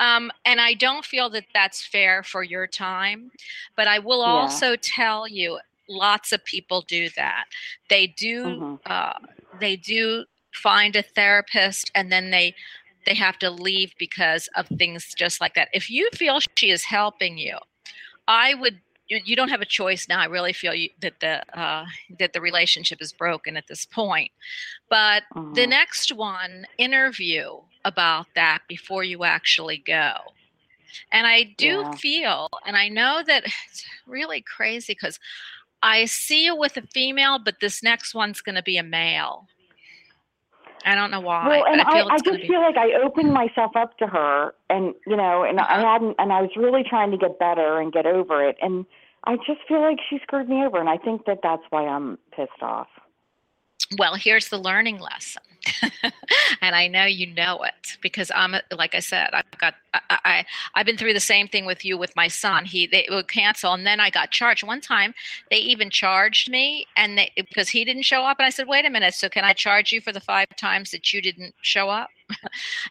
um, 0.00 0.30
and 0.44 0.60
I 0.60 0.74
don't 0.74 1.04
feel 1.04 1.30
that 1.30 1.44
that's 1.54 1.84
fair 1.86 2.22
for 2.22 2.42
your 2.42 2.66
time. 2.66 3.30
But 3.76 3.88
I 3.88 3.98
will 3.98 4.22
Yeah. 4.24 4.32
also 4.40 4.76
tell 4.76 5.28
you, 5.28 5.58
lots 5.88 6.32
of 6.32 6.44
people 6.44 6.82
do 6.82 7.08
that. 7.16 7.44
They 7.90 8.06
do, 8.08 8.62
Mhm. 8.62 8.80
uh, 8.86 9.12
they 9.60 9.76
do 9.76 10.24
find 10.54 10.96
a 10.96 11.02
therapist, 11.02 11.90
and 11.94 12.10
then 12.10 12.30
they 12.30 12.54
they 13.06 13.14
have 13.14 13.38
to 13.38 13.50
leave 13.50 13.94
because 13.98 14.48
of 14.56 14.66
things 14.78 15.14
just 15.16 15.40
like 15.40 15.54
that. 15.54 15.68
If 15.72 15.90
you 15.90 16.08
feel 16.12 16.40
she 16.56 16.70
is 16.70 16.84
helping 16.84 17.38
you, 17.38 17.58
I 18.28 18.54
would. 18.54 18.80
You, 19.08 19.20
you 19.24 19.36
don't 19.36 19.50
have 19.50 19.60
a 19.60 19.66
choice 19.66 20.08
now. 20.08 20.20
I 20.20 20.24
really 20.26 20.52
feel 20.52 20.74
you, 20.74 20.90
that 21.00 21.20
the 21.20 21.42
uh, 21.58 21.86
that 22.18 22.32
the 22.32 22.40
relationship 22.40 23.00
is 23.00 23.12
broken 23.12 23.56
at 23.56 23.68
this 23.68 23.86
point. 23.86 24.32
But 24.90 25.24
the 25.50 25.66
Mhm. 25.66 25.68
next 25.68 26.12
one 26.12 26.66
interview 26.78 27.60
about 27.86 28.26
that 28.36 28.60
before 28.68 29.04
you 29.04 29.24
actually 29.24 29.78
go 29.78 30.12
and 31.12 31.26
i 31.26 31.42
do 31.58 31.84
Yeah. 31.84 31.96
feel 31.96 32.48
and 32.66 32.76
i 32.76 32.88
know 32.88 33.22
that 33.26 33.44
it's 33.70 33.86
really 34.06 34.42
crazy 34.42 34.92
because 34.92 35.18
i 35.82 36.04
see 36.04 36.44
you 36.44 36.56
with 36.56 36.76
a 36.76 36.82
female 36.94 37.38
but 37.38 37.56
this 37.60 37.82
next 37.82 38.14
one's 38.14 38.42
going 38.42 38.56
to 38.56 38.62
be 38.62 38.78
a 38.78 38.84
male 38.84 39.46
i 40.84 40.94
don't 40.94 41.10
know 41.10 41.20
why 41.20 41.62
Well, 41.62 41.64
and 41.66 41.80
i 41.80 41.84
feel 41.84 42.10
I, 42.10 42.16
I 42.16 42.18
just 42.20 42.40
be 42.40 42.46
feel 42.46 42.60
like 42.60 42.76
I 42.78 42.92
opened 43.04 43.32
myself 43.34 43.76
up 43.76 43.98
to 43.98 44.06
her, 44.06 44.54
and 44.70 44.94
you 45.06 45.16
know, 45.16 45.44
and 45.44 45.60
I 45.60 45.64
Uh-huh. 45.68 45.84
hadn't, 45.92 46.16
and 46.18 46.32
I 46.32 46.40
was 46.40 46.50
really 46.56 46.82
trying 46.88 47.10
to 47.12 47.18
get 47.18 47.38
better 47.38 47.78
and 47.78 47.92
get 47.92 48.06
over 48.06 48.46
it, 48.46 48.56
and 48.62 48.86
I 49.24 49.36
just 49.36 49.60
feel 49.68 49.80
like 49.82 49.98
she 50.08 50.18
screwed 50.22 50.48
me 50.48 50.64
over, 50.64 50.78
and 50.80 50.88
I 50.88 50.96
think 50.96 51.26
that 51.26 51.40
that's 51.42 51.62
why 51.70 51.86
I'm 51.86 52.18
pissed 52.34 52.62
off. 52.62 52.88
well 53.98 54.14
here's 54.16 54.48
the 54.48 54.58
learning 54.58 54.98
lesson 54.98 55.42
and 56.60 56.74
i 56.74 56.86
know 56.88 57.04
you 57.04 57.26
know 57.34 57.62
it 57.62 57.96
because 58.00 58.30
i'm 58.34 58.54
like 58.76 58.94
i 58.94 59.00
said 59.00 59.30
i've 59.32 59.44
got 59.58 59.74
I, 59.94 60.00
I 60.24 60.46
i've 60.74 60.86
been 60.86 60.96
through 60.96 61.12
the 61.14 61.20
same 61.20 61.48
thing 61.48 61.66
with 61.66 61.84
you 61.84 61.96
with 61.98 62.14
my 62.16 62.28
son. 62.28 62.64
He 62.64 62.86
they 62.86 63.06
would 63.10 63.28
cancel 63.28 63.72
and 63.72 63.86
then 63.86 64.00
i 64.00 64.10
got 64.10 64.30
charged. 64.30 64.62
One 64.64 64.80
time 64.80 65.14
they 65.50 65.58
even 65.58 65.90
charged 65.90 66.50
me 66.50 66.86
and 66.96 67.18
they 67.18 67.32
because 67.36 67.68
he 67.68 67.84
didn't 67.84 68.02
show 68.02 68.22
up 68.22 68.38
and 68.38 68.46
i 68.46 68.50
said 68.50 68.68
wait 68.68 68.84
a 68.84 68.90
minute 68.90 69.14
so 69.14 69.28
can 69.28 69.44
i 69.44 69.52
charge 69.52 69.92
you 69.92 70.00
for 70.00 70.12
the 70.12 70.20
five 70.20 70.48
times 70.56 70.90
that 70.90 71.12
you 71.12 71.20
didn't 71.22 71.54
show 71.62 71.88
up? 71.88 72.08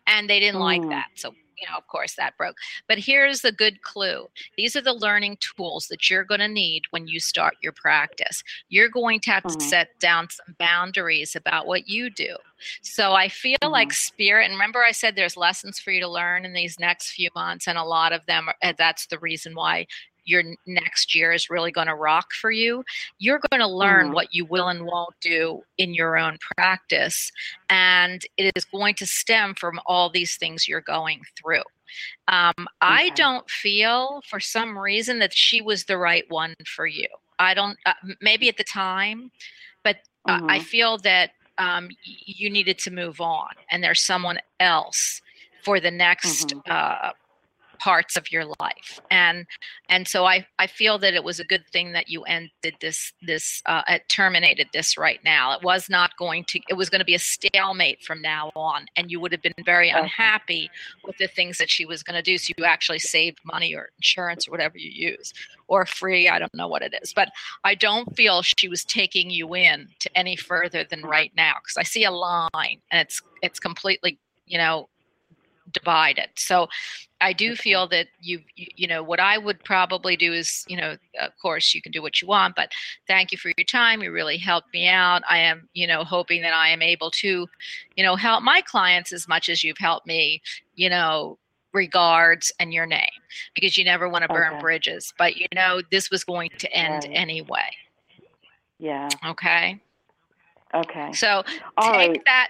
And 0.07 0.29
they 0.29 0.39
didn't 0.39 0.59
like 0.61 0.81
Mm. 0.81 0.89
that 0.89 1.07
so 1.15 1.33
you 1.59 1.67
know 1.69 1.77
of 1.77 1.87
course 1.87 2.15
that 2.15 2.37
broke. 2.37 2.55
But 2.87 2.99
here's 2.99 3.41
the 3.41 3.51
good 3.51 3.81
clue. 3.81 4.27
These 4.57 4.75
are 4.75 4.81
the 4.81 4.93
learning 4.93 5.37
tools 5.39 5.87
that 5.89 6.09
you're 6.09 6.23
going 6.23 6.39
to 6.41 6.47
need 6.47 6.83
when 6.91 7.07
you 7.07 7.19
start 7.19 7.55
your 7.61 7.71
practice. 7.73 8.43
You're 8.69 8.89
going 8.89 9.19
to 9.21 9.31
have 9.31 9.43
Mhm. 9.43 9.57
to 9.59 9.65
set 9.65 9.99
down 9.99 10.29
some 10.29 10.55
boundaries 10.59 11.35
about 11.35 11.67
what 11.67 11.87
you 11.87 12.09
do. 12.09 12.35
So 12.81 13.13
i 13.13 13.27
feel 13.27 13.57
like 13.63 13.91
spirit 13.93 14.45
and 14.45 14.53
remember 14.53 14.83
i 14.83 14.91
said 14.91 15.15
there's 15.15 15.35
lessons 15.37 15.77
for 15.77 15.91
you 15.91 15.99
to 15.99 16.07
learn 16.07 16.45
in 16.45 16.53
these 16.53 16.79
next 16.79 17.11
few 17.11 17.29
months 17.35 17.67
and 17.67 17.77
a 17.77 17.83
lot 17.83 18.13
of 18.13 18.25
them 18.27 18.47
are, 18.49 18.73
that's 18.73 19.07
the 19.07 19.19
reason 19.19 19.53
why 19.53 19.85
your 20.25 20.43
next 20.65 21.15
year 21.15 21.31
is 21.31 21.49
really 21.49 21.71
going 21.71 21.87
to 21.87 21.95
rock 21.95 22.31
for 22.33 22.51
you 22.51 22.83
you're 23.19 23.39
going 23.49 23.59
to 23.61 23.67
learn 23.67 24.09
Mhm. 24.09 24.13
what 24.13 24.33
you 24.33 24.45
will 24.45 24.67
and 24.67 24.85
won't 24.85 25.13
do 25.21 25.61
in 25.77 25.93
your 25.93 26.17
own 26.17 26.37
practice 26.57 27.31
and 27.69 28.25
it 28.37 28.51
is 28.55 28.65
going 28.65 28.93
to 28.95 29.05
stem 29.05 29.53
from 29.55 29.79
all 29.85 30.09
these 30.09 30.37
things 30.37 30.67
you're 30.67 30.81
going 30.81 31.21
through 31.37 31.63
um, 32.27 32.67
i 32.81 33.09
don't 33.15 33.49
feel 33.49 34.21
for 34.29 34.39
some 34.39 34.77
reason 34.77 35.19
that 35.19 35.33
she 35.33 35.61
was 35.61 35.85
the 35.85 35.97
right 35.97 36.25
one 36.29 36.53
for 36.65 36.87
you 36.87 37.07
i 37.39 37.53
don't 37.53 37.77
uh, 37.85 37.93
maybe 38.21 38.49
at 38.49 38.57
the 38.57 38.63
time 38.63 39.31
but 39.83 39.97
uh, 40.27 40.39
I 40.49 40.57
feel 40.57 40.97
that 40.99 41.29
um, 41.59 41.89
you 42.03 42.49
needed 42.49 42.79
to 42.79 42.89
move 42.89 43.21
on, 43.21 43.49
and 43.69 43.83
there's 43.83 44.01
someone 44.01 44.39
else 44.59 45.21
for 45.63 45.79
the 45.79 45.91
next 45.91 46.55
Mhm. 46.55 46.71
uh, 46.71 47.11
parts 47.75 48.15
of 48.15 48.31
your 48.31 48.45
life, 48.59 48.99
and 49.11 49.45
and 49.89 50.07
so 50.07 50.25
I 50.25 50.45
I 50.59 50.67
feel 50.67 50.97
that 50.99 51.13
it 51.13 51.23
was 51.23 51.39
a 51.39 51.43
good 51.43 51.65
thing 51.71 51.91
that 51.93 52.09
you 52.09 52.23
ended 52.23 52.75
this 52.81 53.13
this 53.21 53.61
uh, 53.65 53.81
uh, 53.87 53.99
terminated 54.09 54.67
this 54.73 54.97
right 54.97 55.19
now. 55.23 55.53
It 55.55 55.63
was 55.63 55.89
not 55.89 56.17
going 56.17 56.45
to. 56.45 56.59
It 56.69 56.75
was 56.75 56.89
going 56.89 56.99
to 56.99 57.05
be 57.05 57.15
a 57.15 57.19
stalemate 57.19 58.01
from 58.03 58.21
now 58.21 58.51
on, 58.55 58.85
and 58.95 59.11
you 59.11 59.19
would 59.19 59.31
have 59.31 59.41
been 59.41 59.53
very 59.65 59.89
unhappy 59.89 60.69
with 61.03 61.17
the 61.17 61.27
things 61.27 61.57
that 61.57 61.69
she 61.69 61.85
was 61.85 62.03
going 62.03 62.15
to 62.15 62.21
do. 62.21 62.37
So 62.37 62.53
you 62.57 62.65
actually 62.65 62.99
saved 62.99 63.39
money 63.45 63.75
or 63.75 63.89
insurance 63.97 64.47
or 64.47 64.51
whatever 64.51 64.77
you 64.77 64.89
use, 65.11 65.33
or 65.67 65.85
free. 65.85 66.29
I 66.29 66.39
don't 66.39 66.53
know 66.53 66.67
what 66.67 66.81
it 66.81 66.93
is, 67.01 67.13
but 67.13 67.29
I 67.63 67.75
don't 67.75 68.15
feel 68.15 68.41
she 68.41 68.67
was 68.67 68.83
taking 68.83 69.29
you 69.29 69.55
in 69.55 69.89
to 69.99 70.17
any 70.17 70.35
further 70.35 70.83
than 70.83 71.01
right 71.01 71.31
now 71.35 71.55
because 71.61 71.77
I 71.77 71.83
see 71.83 72.03
a 72.03 72.11
line 72.11 72.81
and 72.91 73.01
it's 73.01 73.21
it's 73.41 73.59
completely 73.59 74.19
you 74.45 74.57
know 74.57 74.89
divided. 75.71 76.29
So 76.35 76.67
I 77.21 77.33
do 77.33 77.55
feel 77.55 77.87
that 77.89 78.07
you, 78.19 78.41
you 78.55 78.87
know 78.87 79.01
what 79.01 79.19
I 79.19 79.37
would 79.37 79.63
probably 79.63 80.15
do 80.15 80.33
is 80.33 80.65
you 80.67 80.77
know 80.77 80.95
of 81.19 81.31
course 81.41 81.73
you 81.73 81.81
can 81.81 81.91
do 81.91 82.01
what 82.01 82.21
you 82.21 82.27
want, 82.27 82.55
but 82.55 82.71
thank 83.07 83.31
you 83.31 83.37
for 83.37 83.51
your 83.57 83.65
time. 83.65 84.01
You 84.03 84.11
really 84.11 84.37
helped 84.37 84.73
me 84.73 84.87
out. 84.87 85.23
I 85.29 85.39
am 85.39 85.69
you 85.73 85.87
know 85.87 86.03
hoping 86.03 86.41
that 86.41 86.53
I 86.53 86.69
am 86.69 86.81
able 86.81 87.11
to 87.11 87.47
you 87.95 88.03
know 88.03 88.15
help 88.15 88.43
my 88.43 88.61
clients 88.61 89.13
as 89.13 89.27
much 89.27 89.49
as 89.49 89.63
you've 89.63 89.77
helped 89.77 90.07
me. 90.07 90.41
You 90.75 90.89
know 90.89 91.37
regards 91.73 92.51
and 92.59 92.73
your 92.73 92.85
name 92.85 93.09
because 93.53 93.77
you 93.77 93.83
never 93.83 94.07
want 94.07 94.23
to 94.23 94.29
burn 94.29 94.53
Okay. 94.53 94.59
bridges 94.59 95.13
but 95.17 95.35
you 95.35 95.45
know 95.53 95.81
this 95.91 96.09
was 96.09 96.23
going 96.23 96.49
to 96.57 96.73
end 96.73 97.05
anyway 97.11 97.69
Yeah. 98.79 99.17
okay 99.27 99.79
Okay. 100.73 101.11
so 101.13 101.43
All 101.77 101.91
take 101.91 101.91
right. 101.91 102.21
that 102.25 102.49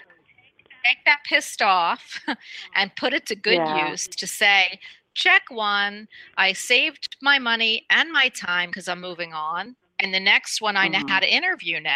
take 0.86 0.98
that 1.06 1.20
pissed 1.28 1.62
off 1.62 2.20
and 2.76 2.96
put 2.98 3.14
it 3.14 3.26
to 3.28 3.36
good 3.36 3.68
Yeah. 3.68 3.68
use 3.68 4.08
to 4.08 4.28
say 4.28 4.80
check 5.16 5.44
one 5.50 6.08
i 6.38 6.54
saved 6.54 7.16
my 7.22 7.40
money 7.40 7.86
and 7.90 8.12
my 8.12 8.30
time 8.30 8.70
because 8.70 8.88
i'm 8.88 9.02
moving 9.02 9.34
on 9.34 9.76
and 10.00 10.14
the 10.14 10.20
next 10.20 10.62
one 10.62 10.78
i 10.78 10.88
know 10.88 11.00
how 11.08 11.20
to 11.20 11.34
interview 11.34 11.80
now 11.80 11.96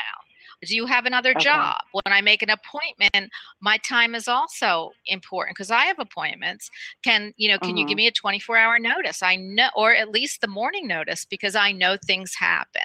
do 0.66 0.76
you 0.76 0.86
have 0.86 1.06
another 1.06 1.34
Okay. 1.36 1.74
job 1.74 1.78
when 1.92 2.14
i 2.14 2.22
make 2.22 2.42
an 2.42 2.50
appointment 2.50 3.30
my 3.62 3.78
time 3.78 4.16
is 4.16 4.28
also 4.28 4.96
important 5.06 5.56
because 5.56 5.72
i 5.72 5.86
have 5.86 6.00
appointments 6.00 6.70
can 7.04 7.34
you 7.38 7.50
know 7.50 7.60
can 7.60 7.78
you 7.78 7.86
give 7.86 7.96
Mhm. 7.96 7.98
me 7.98 8.08
a 8.08 8.12
24 8.12 8.58
hour 8.58 8.80
notice 8.80 9.22
i 9.22 9.36
know 9.36 9.70
or 9.76 9.94
at 9.94 10.10
least 10.10 10.42
the 10.42 10.48
morning 10.48 10.88
notice 10.88 11.26
because 11.26 11.56
i 11.56 11.72
know 11.72 11.98
things 12.06 12.34
happen 12.36 12.82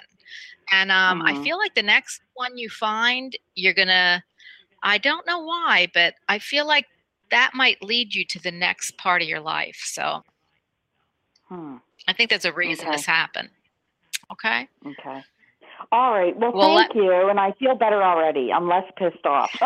and 0.71 0.91
um, 0.91 1.21
i 1.25 1.33
Mhm. 1.33 1.43
feel 1.43 1.57
like 1.57 1.75
the 1.75 1.83
next 1.83 2.21
one 2.33 2.57
you 2.57 2.69
find 2.69 3.35
you're 3.55 3.73
gonna 3.73 4.23
I 4.85 4.97
don't 4.99 5.25
know 5.27 5.39
why, 5.39 5.87
but 5.93 6.13
I 6.29 6.39
feel 6.39 6.65
like 6.67 6.85
that 7.31 7.51
might 7.53 7.81
lead 7.81 8.13
you 8.15 8.23
to 8.25 8.39
the 8.41 8.51
next 8.51 8.97
part 8.97 9.21
of 9.21 9.27
your 9.27 9.41
life. 9.41 9.81
So 9.83 10.23
Hmm. 11.49 11.77
I 12.07 12.13
think 12.13 12.29
there's 12.29 12.45
a 12.45 12.53
reason 12.53 12.87
Okay. 12.87 12.95
this 12.95 13.05
happened. 13.05 13.49
Okay. 14.31 14.67
Okay. 14.85 15.23
All 15.91 16.11
right. 16.13 16.35
Well, 16.37 16.51
Well, 16.53 16.77
thank 16.77 16.95
you, 16.95 17.29
and 17.29 17.39
I 17.39 17.51
feel 17.53 17.75
better 17.75 18.01
already. 18.01 18.51
I'm 18.53 18.67
less 18.67 18.89
pissed 18.97 19.25
off. 19.25 19.51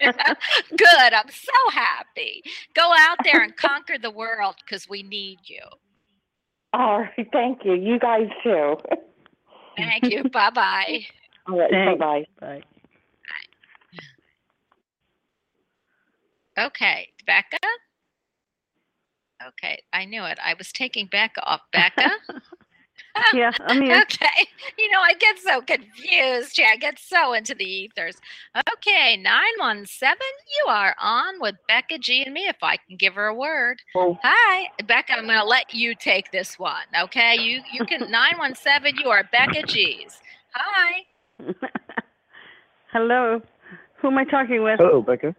Good. 0.00 1.12
I'm 1.12 1.30
so 1.30 1.70
happy. 1.72 2.42
Go 2.74 2.92
out 2.98 3.18
there 3.24 3.42
and 3.42 3.56
conquer 3.68 3.96
the 3.98 4.10
world 4.10 4.56
because 4.64 4.88
we 4.88 5.02
need 5.02 5.38
you. 5.46 5.62
All 6.72 7.00
right. 7.00 7.28
Thank 7.32 7.64
you. 7.64 7.74
You 7.74 7.98
guys 7.98 8.28
too. 8.42 8.76
Thank 9.76 10.04
you. 10.10 10.24
bye 10.24 10.50
bye. 10.50 11.06
All 11.48 11.58
right. 11.58 11.70
Bye 11.70 11.76
Thanks. 11.96 12.00
bye. 12.00 12.26
Bye. 12.40 12.62
Okay. 16.58 17.08
Becca? 17.26 17.58
Okay. 19.46 19.82
I 19.92 20.04
knew 20.04 20.24
it. 20.24 20.38
I 20.44 20.54
was 20.54 20.72
taking 20.72 21.06
Becca 21.06 21.42
off. 21.44 21.62
Becca? 21.72 22.10
Yeah, 23.32 23.52
I'm 23.66 23.80
here. 23.80 24.02
Okay. 24.02 24.48
You 24.76 24.90
know, 24.90 25.00
I 25.00 25.14
get 25.14 25.38
so 25.38 25.60
confused. 25.60 26.58
Yeah, 26.58 26.70
I 26.72 26.76
get 26.76 26.98
so 26.98 27.32
into 27.32 27.54
the 27.54 27.64
ethers. 27.64 28.16
Okay, 28.72 29.16
917, 29.16 30.16
you 30.58 30.70
are 30.70 30.94
on 31.00 31.40
with 31.40 31.54
Becca 31.68 31.98
G 31.98 32.24
and 32.24 32.34
me 32.34 32.48
if 32.48 32.56
I 32.62 32.76
can 32.76 32.96
give 32.96 33.14
her 33.14 33.26
a 33.26 33.34
word. 33.34 33.78
Oh. 33.96 34.18
Hi, 34.22 34.68
Becca, 34.86 35.12
I'm 35.12 35.26
going 35.26 35.38
to 35.38 35.44
let 35.44 35.72
you 35.72 35.94
take 35.94 36.32
this 36.32 36.58
one. 36.58 36.86
Okay? 37.02 37.36
You 37.40 37.62
you 37.72 37.84
can 37.84 38.00
917, 38.10 38.96
you 39.02 39.10
are 39.10 39.24
Becca 39.30 39.62
G's. 39.66 40.18
Hi. 40.54 41.02
Hello. 42.92 43.40
Who 43.98 44.08
am 44.08 44.18
I 44.18 44.24
talking 44.24 44.62
with? 44.62 44.78
Hello, 44.78 45.02
Becca. 45.02 45.34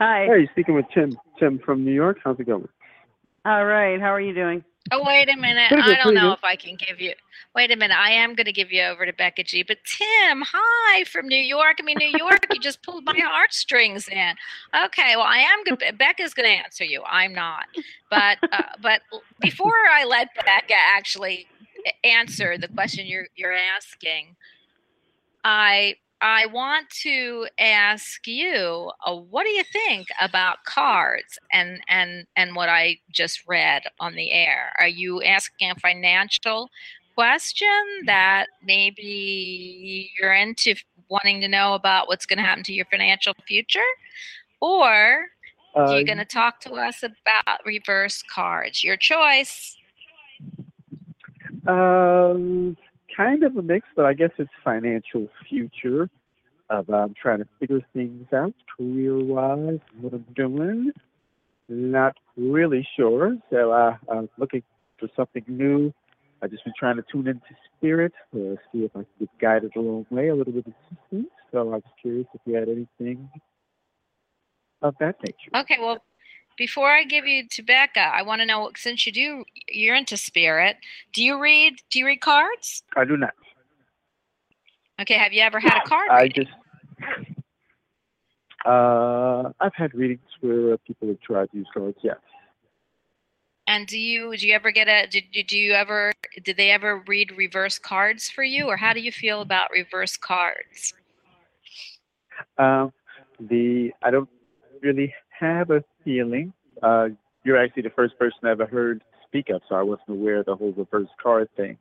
Hi. 0.00 0.24
Hey, 0.24 0.48
speaking 0.52 0.74
with 0.74 0.86
Tim. 0.94 1.14
Tim 1.38 1.58
from 1.58 1.84
New 1.84 1.92
York. 1.92 2.18
How's 2.24 2.40
it 2.40 2.46
going? 2.46 2.66
All 3.44 3.66
right. 3.66 4.00
How 4.00 4.12
are 4.14 4.20
you 4.20 4.32
doing? 4.32 4.64
Oh, 4.90 5.04
wait 5.06 5.28
a 5.28 5.36
minute. 5.36 5.68
Good, 5.68 5.78
I 5.78 6.02
don't 6.02 6.14
know 6.14 6.30
good. 6.30 6.38
if 6.38 6.44
I 6.44 6.56
can 6.56 6.76
give 6.76 7.02
you. 7.02 7.12
Wait 7.54 7.70
a 7.70 7.76
minute. 7.76 7.98
I 7.98 8.12
am 8.12 8.34
going 8.34 8.46
to 8.46 8.52
give 8.52 8.72
you 8.72 8.82
over 8.82 9.04
to 9.04 9.12
Becca 9.12 9.44
G. 9.44 9.62
But 9.62 9.76
Tim, 9.84 10.42
hi 10.46 11.04
from 11.04 11.28
New 11.28 11.36
York. 11.36 11.76
I 11.78 11.82
mean, 11.82 11.98
New 11.98 12.16
York, 12.16 12.46
you 12.50 12.58
just 12.58 12.82
pulled 12.82 13.04
my 13.04 13.18
heartstrings 13.22 14.08
in. 14.08 14.34
Okay, 14.86 15.16
well, 15.16 15.26
I 15.26 15.38
am 15.38 15.64
good. 15.64 15.98
Becca's 15.98 16.32
going 16.32 16.48
to 16.48 16.64
answer 16.64 16.84
you. 16.84 17.02
I'm 17.06 17.34
not. 17.34 17.66
But 18.08 18.38
uh, 18.50 18.62
but 18.80 19.02
before 19.38 19.74
I 19.92 20.04
let 20.06 20.28
Becca 20.34 20.74
actually 20.74 21.46
answer 22.04 22.56
the 22.56 22.68
question 22.68 23.06
you're 23.06 23.28
you're 23.36 23.52
asking, 23.52 24.34
I 25.44 25.96
I 26.22 26.46
want 26.46 26.90
to 27.02 27.46
ask 27.58 28.26
you, 28.26 28.90
uh, 29.06 29.14
what 29.14 29.44
do 29.44 29.50
you 29.50 29.64
think 29.72 30.08
about 30.20 30.64
cards 30.64 31.38
and 31.52 31.80
and 31.88 32.26
and 32.36 32.54
what 32.54 32.68
I 32.68 32.98
just 33.10 33.46
read 33.48 33.82
on 33.98 34.14
the 34.14 34.30
air? 34.30 34.72
Are 34.78 34.88
you 34.88 35.22
asking 35.22 35.70
a 35.70 35.74
financial 35.76 36.68
question 37.14 37.66
that 38.06 38.46
maybe 38.62 40.10
you're 40.18 40.34
into 40.34 40.74
wanting 41.08 41.40
to 41.40 41.48
know 41.48 41.74
about 41.74 42.06
what's 42.08 42.26
going 42.26 42.38
to 42.38 42.44
happen 42.44 42.64
to 42.64 42.72
your 42.72 42.86
financial 42.86 43.34
future, 43.46 43.80
or 44.60 45.26
Uh, 45.76 45.92
you're 45.92 46.04
going 46.04 46.18
to 46.18 46.24
talk 46.24 46.60
to 46.60 46.72
us 46.74 47.02
about 47.02 47.64
reverse 47.64 48.22
cards? 48.22 48.82
Your 48.82 48.96
choice. 48.96 49.76
Um, 51.66 52.76
kind 53.20 53.42
of 53.42 53.56
a 53.56 53.62
mix, 53.62 53.86
but 53.94 54.06
I 54.06 54.14
guess 54.14 54.30
it's 54.38 54.50
financial 54.64 55.28
future. 55.48 56.08
Of 56.70 56.88
I'm 56.88 57.14
trying 57.20 57.40
to 57.40 57.48
figure 57.58 57.80
things 57.92 58.26
out 58.32 58.54
career-wise, 58.76 59.80
what 60.00 60.12
I'm 60.14 60.24
doing. 60.36 60.92
Not 61.68 62.16
really 62.36 62.86
sure, 62.96 63.36
so 63.50 63.72
uh, 63.72 63.96
I'm 64.10 64.28
looking 64.38 64.62
for 64.98 65.08
something 65.16 65.44
new. 65.48 65.92
I've 66.40 66.50
just 66.50 66.64
been 66.64 66.72
trying 66.78 66.96
to 66.96 67.04
tune 67.12 67.26
into 67.26 67.42
spirit, 67.76 68.12
uh, 68.34 68.56
see 68.72 68.84
if 68.84 68.92
I 68.94 69.00
can 69.00 69.06
get 69.18 69.28
guided 69.40 69.72
along 69.76 70.06
the 70.10 70.16
way, 70.16 70.28
a 70.28 70.34
little 70.34 70.52
bit 70.52 70.66
of 70.66 70.72
assistance. 70.72 71.30
So 71.52 71.58
I 71.58 71.62
was 71.64 71.82
curious 72.00 72.26
if 72.32 72.40
you 72.46 72.54
had 72.54 72.68
anything 72.68 73.28
of 74.80 74.94
that 75.00 75.16
nature. 75.22 75.50
Okay, 75.54 75.76
well, 75.80 75.98
before 76.60 76.90
I 76.90 77.04
give 77.04 77.26
you 77.26 77.48
to 77.52 77.62
Becca, 77.62 78.00
I 78.00 78.20
want 78.20 78.42
to 78.42 78.46
know 78.46 78.70
since 78.76 79.06
you 79.06 79.12
do 79.12 79.44
you're 79.66 79.96
into 79.96 80.18
spirit, 80.18 80.76
do 81.14 81.24
you 81.24 81.40
read 81.40 81.80
do 81.90 81.98
you 81.98 82.04
read 82.04 82.20
cards? 82.20 82.82
I 82.94 83.06
do 83.06 83.16
not. 83.16 83.32
Okay, 85.00 85.14
have 85.14 85.32
you 85.32 85.40
ever 85.40 85.58
had 85.58 85.78
a 85.82 85.88
card 85.88 86.10
I 86.10 86.24
reading? 86.24 86.44
just, 86.44 86.56
uh, 88.66 89.52
I've 89.58 89.74
had 89.74 89.94
readings 89.94 90.20
where 90.42 90.76
people 90.76 91.08
have 91.08 91.20
tried 91.22 91.50
to 91.52 91.56
use 91.56 91.66
cards. 91.72 91.96
Yes. 92.02 92.18
And 93.66 93.86
do 93.86 93.98
you 93.98 94.36
do 94.36 94.46
you 94.46 94.52
ever 94.52 94.70
get 94.70 94.86
a 94.86 95.06
did, 95.06 95.24
did 95.32 95.50
you 95.52 95.72
ever 95.72 96.12
did 96.44 96.58
they 96.58 96.70
ever 96.72 97.02
read 97.08 97.38
reverse 97.38 97.78
cards 97.78 98.28
for 98.28 98.44
you 98.44 98.66
or 98.66 98.76
how 98.76 98.92
do 98.92 99.00
you 99.00 99.12
feel 99.12 99.40
about 99.40 99.70
reverse 99.72 100.18
cards? 100.18 100.92
Um, 102.58 102.92
the 103.38 103.92
I 104.02 104.10
don't 104.10 104.28
really 104.82 105.14
have 105.40 105.70
a 105.70 105.82
feeling. 106.04 106.52
Uh, 106.82 107.08
you're 107.44 107.62
actually 107.62 107.82
the 107.82 107.90
first 107.90 108.18
person 108.18 108.38
I 108.44 108.50
ever 108.50 108.66
heard 108.66 109.02
speak 109.26 109.48
up, 109.54 109.62
so 109.68 109.74
I 109.74 109.82
wasn't 109.82 110.10
aware 110.10 110.38
of 110.38 110.46
the 110.46 110.54
whole 110.54 110.72
reverse 110.72 111.08
card 111.22 111.48
thing. 111.56 111.78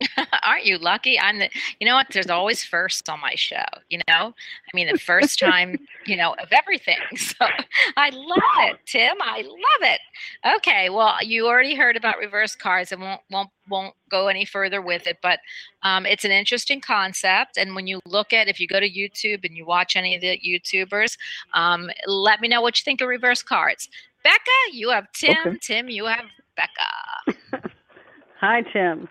Aren't 0.60 0.68
you 0.68 0.76
lucky? 0.76 1.18
I'm 1.18 1.38
the 1.38 1.48
you 1.78 1.86
know 1.86 1.94
what 1.94 2.08
there's 2.12 2.28
always 2.28 2.62
firsts 2.62 3.08
on 3.08 3.18
my 3.20 3.34
show, 3.34 3.64
you 3.88 3.98
know? 4.08 4.34
I 4.34 4.70
mean 4.74 4.88
the 4.92 4.98
first 4.98 5.38
time, 5.38 5.78
you 6.04 6.18
know, 6.18 6.34
of 6.34 6.52
everything. 6.52 6.98
So 7.16 7.46
I 7.96 8.10
love 8.10 8.70
it, 8.70 8.78
Tim. 8.84 9.16
I 9.22 9.40
love 9.40 9.92
it. 9.92 10.00
Okay, 10.56 10.90
well, 10.90 11.16
you 11.22 11.46
already 11.46 11.74
heard 11.74 11.96
about 11.96 12.18
reverse 12.18 12.54
cards 12.54 12.92
and 12.92 13.00
won't 13.00 13.22
won't 13.30 13.48
won't 13.70 13.94
go 14.10 14.28
any 14.28 14.44
further 14.44 14.82
with 14.82 15.06
it, 15.06 15.16
but 15.22 15.38
um, 15.82 16.04
it's 16.04 16.26
an 16.26 16.30
interesting 16.30 16.82
concept. 16.82 17.56
And 17.56 17.74
when 17.74 17.86
you 17.86 18.00
look 18.04 18.34
at 18.34 18.48
if 18.48 18.60
you 18.60 18.66
go 18.66 18.80
to 18.80 18.90
YouTube 18.90 19.46
and 19.46 19.56
you 19.56 19.64
watch 19.64 19.96
any 19.96 20.14
of 20.14 20.20
the 20.20 20.38
YouTubers, 20.38 21.16
um, 21.54 21.88
let 22.06 22.42
me 22.42 22.48
know 22.48 22.60
what 22.60 22.78
you 22.78 22.84
think 22.84 23.00
of 23.00 23.08
reverse 23.08 23.42
cards. 23.42 23.88
Becca, 24.22 24.60
you 24.72 24.90
have 24.90 25.10
Tim. 25.12 25.36
Okay. 25.46 25.58
Tim, 25.62 25.88
you 25.88 26.04
have 26.04 26.26
Becca. 26.56 27.70
Hi, 28.40 28.60
Tim. 28.60 29.08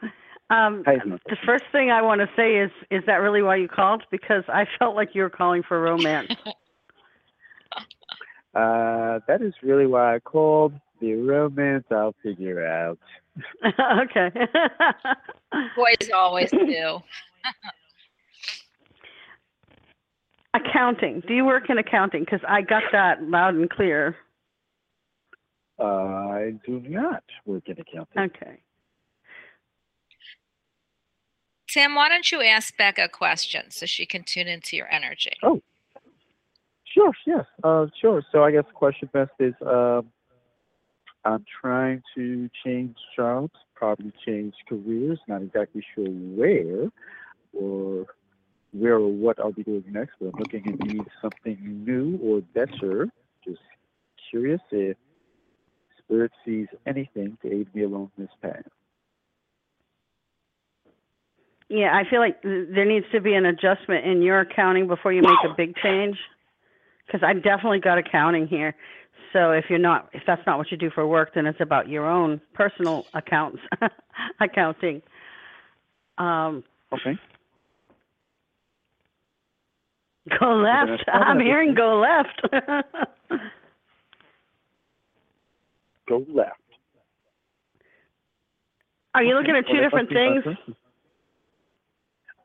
Um, 0.52 0.84
Hi, 0.88 0.98
the 1.28 1.38
first 1.46 1.66
thing 1.72 1.92
I 1.92 2.02
want 2.02 2.22
to 2.22 2.30
say 2.36 2.58
is, 2.58 2.72
is 2.90 3.04
that 3.06 3.18
really 3.18 3.44
why 3.44 3.58
you 3.58 3.68
called? 3.68 4.04
Because 4.10 4.44
I 4.48 4.66
felt 4.80 4.96
like 4.96 5.14
you 5.14 5.22
were 5.22 5.30
calling 5.30 5.64
for 5.64 5.80
romance. 5.82 6.32
Uh, 8.56 9.20
that 9.28 9.44
is 9.44 9.54
really 9.62 9.86
why 9.86 10.16
I 10.16 10.20
called. 10.20 10.74
The 11.00 11.14
romance 11.14 11.86
I'll 11.92 12.16
figure 12.24 12.66
out. 12.66 12.98
okay. 13.64 14.32
Boys 15.76 16.10
always 16.14 16.50
do. 16.50 17.00
accounting. 20.56 21.22
Do 21.28 21.36
you 21.36 21.46
work 21.46 21.70
in 21.70 21.78
accounting? 21.78 22.22
Because 22.22 22.42
I 22.48 22.62
got 22.62 22.82
that 22.92 23.22
loud 23.22 23.54
and 23.54 23.70
clear. 23.70 24.18
I 25.80 26.56
do 26.66 26.82
not 26.88 27.24
work 27.46 27.64
in 27.68 27.80
accounting. 27.80 28.18
Okay. 28.18 28.60
Tim, 31.70 31.94
why 31.94 32.10
don't 32.10 32.32
you 32.32 32.42
ask 32.42 32.76
Becca 32.78 33.04
a 33.04 33.10
question 33.10 33.70
so 33.70 33.86
she 33.86 34.06
can 34.06 34.24
tune 34.24 34.48
into 34.48 34.76
your 34.76 34.92
energy? 34.92 35.34
Oh, 35.44 35.62
sure, 36.84 37.14
yes, 37.28 37.46
uh, 37.64 37.86
sure. 38.02 38.24
So 38.32 38.44
I 38.44 38.52
guess 38.52 38.64
the 38.66 38.74
question 38.74 39.08
best 39.14 39.32
is, 39.40 39.54
um, 39.66 40.10
I'm 41.26 41.46
trying 41.62 42.02
to 42.16 42.50
change 42.66 42.96
jobs, 43.16 43.54
probably 43.76 44.12
change 44.26 44.56
careers. 44.68 45.20
Not 45.28 45.44
exactly 45.44 45.86
sure 45.94 46.08
where, 46.08 46.90
or 47.54 48.06
where 48.72 48.96
or 48.96 49.12
what 49.12 49.40
I'll 49.40 49.52
be 49.52 49.64
doing 49.64 49.84
next. 49.90 50.14
But 50.20 50.30
I'm 50.34 50.40
looking 50.40 50.64
to 50.64 51.06
something 51.22 51.84
new 51.86 52.20
or 52.24 52.42
better. 52.42 53.10
Just 53.46 53.62
curious 54.32 54.62
if 54.72 54.98
Spirit 56.00 56.32
sees 56.44 56.68
anything 56.88 57.38
to 57.44 57.54
aid 57.54 57.76
me 57.76 57.84
along 57.84 58.12
this 58.18 58.30
path. 58.42 58.64
Yeah, 61.70 61.96
I 61.96 62.10
feel 62.10 62.20
like 62.20 62.42
th- 62.42 62.68
there 62.74 62.86
needs 62.86 63.06
to 63.12 63.22
be 63.22 63.34
an 63.36 63.46
adjustment 63.46 64.06
in 64.06 64.22
your 64.22 64.40
accounting 64.42 64.88
before 64.88 65.14
you 65.14 65.22
make 65.22 65.38
a 65.46 65.54
big 65.56 65.76
change. 65.78 66.18
Because 67.06 67.22
I 67.24 67.34
definitely 67.34 67.80
got 67.80 67.98
accounting 67.98 68.48
here. 68.48 68.76
So 69.34 69.52
if 69.52 69.66
you're 69.70 69.80
not, 69.80 70.10
if 70.14 70.24
that's 70.26 70.42
not 70.48 70.58
what 70.58 70.72
you 70.72 70.78
do 70.78 70.90
for 70.90 71.06
work, 71.08 71.32
then 71.36 71.46
it's 71.46 71.62
about 71.62 71.88
your 71.88 72.08
own 72.10 72.42
personal 72.54 73.06
accounts, 73.14 73.60
accounting. 74.40 75.02
Um, 76.18 76.64
Okay. 76.92 77.16
go 80.40 80.56
left. 80.56 81.04
I'm 81.08 81.40
hearing 81.40 81.76
go 81.76 82.00
left. 82.00 82.42
Go 86.08 86.26
left. 86.34 86.60
Are 89.14 89.24
you 89.24 89.36
looking 89.36 89.56
at 89.56 89.68
two 89.68 89.74
Well, 89.74 89.84
different 89.84 90.10
things? 90.10 90.44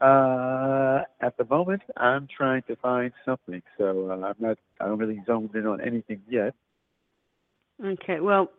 Uh, 0.05 1.03
at 1.23 1.35
the 1.39 1.47
moment, 1.49 1.81
I'm 1.97 2.29
trying 2.37 2.63
to 2.65 2.77
find 2.77 3.11
something, 3.25 3.63
so 3.79 4.11
uh, 4.11 4.27
I'm 4.27 4.35
not. 4.39 4.59
I 4.79 4.87
don't 4.87 4.99
really 4.99 5.23
zoned 5.27 5.55
in 5.55 5.67
on 5.67 5.81
anything 5.81 6.21
yet. 6.29 6.55
Okay, 7.83 8.21
well, 8.21 8.51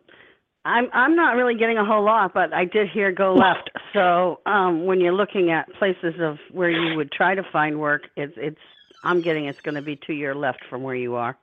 I'm 0.65 0.85
I'm 0.91 1.15
not 1.15 1.35
really 1.35 1.53
getting 1.55 1.77
a 1.77 1.85
whole 1.85 2.03
lot, 2.03 2.33
but 2.33 2.51
I 2.51 2.65
did 2.65 2.89
hear 2.89 3.11
go 3.11 3.33
left. 3.33 3.69
So 3.93 4.41
um, 4.45 4.85
when 4.85 4.99
you're 4.99 5.13
looking 5.13 5.51
at 5.51 5.71
places 5.79 6.15
of 6.19 6.35
where 6.51 6.69
you 6.69 6.97
would 6.97 7.13
try 7.13 7.33
to 7.33 7.43
find 7.53 7.79
work, 7.79 8.01
it's 8.17 8.33
it's 8.35 8.59
I'm 9.05 9.21
getting 9.21 9.45
it's 9.45 9.61
going 9.61 9.75
to 9.75 9.81
be 9.81 9.97
to 10.07 10.13
your 10.13 10.35
left 10.35 10.59
from 10.69 10.83
where 10.83 10.95
you 10.95 11.15
are. 11.15 11.37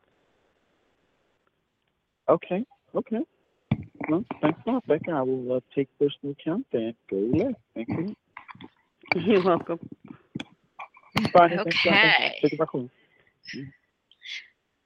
Okay. 2.28 2.66
Okay. 2.94 3.20
Well, 4.10 4.24
thanks 4.42 4.60
a 4.66 4.70
lot, 4.70 4.86
Becca. 4.86 5.12
I 5.12 5.22
will 5.22 5.56
uh, 5.56 5.60
take 5.74 5.88
personal 5.98 6.34
account 6.38 6.66
and 6.74 6.94
go 7.08 7.16
left. 7.16 7.56
Thank 7.74 7.88
you. 7.88 8.14
You're 9.26 9.42
welcome. 9.42 9.78
Bye. 11.32 11.48
Thanks 11.48 11.84
a 11.84 11.88
lot. 11.88 12.00
Thanks 12.00 12.16
Okay. 12.16 12.40
for 12.40 12.48
taking 12.48 12.58
my. 12.58 13.66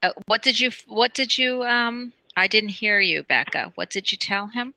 Uh, 0.02 0.12
what 0.26 0.42
did 0.42 0.58
you 0.60 0.70
what 0.86 1.14
did 1.14 1.36
you 1.38 1.62
um 1.64 2.12
I 2.36 2.46
didn't 2.46 2.70
hear 2.70 3.00
you, 3.00 3.22
Becca. 3.22 3.72
What 3.76 3.90
did 3.90 4.12
you 4.12 4.18
tell 4.18 4.46
him? 4.48 4.74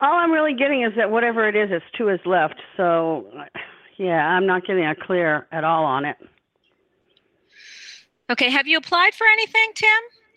All 0.00 0.14
I'm 0.14 0.32
really 0.32 0.54
getting 0.54 0.82
is 0.82 0.92
that 0.96 1.10
whatever 1.10 1.46
it 1.46 1.54
is, 1.54 1.68
it's 1.70 1.84
to 1.98 2.06
his 2.06 2.20
left. 2.24 2.54
So, 2.76 3.30
yeah, 3.98 4.26
I'm 4.26 4.46
not 4.46 4.66
getting 4.66 4.86
a 4.86 4.94
clear 4.94 5.46
at 5.52 5.62
all 5.62 5.84
on 5.84 6.06
it. 6.06 6.16
Okay, 8.30 8.48
have 8.48 8.66
you 8.66 8.78
applied 8.78 9.14
for 9.14 9.26
anything, 9.26 9.72
Tim? 9.74 9.88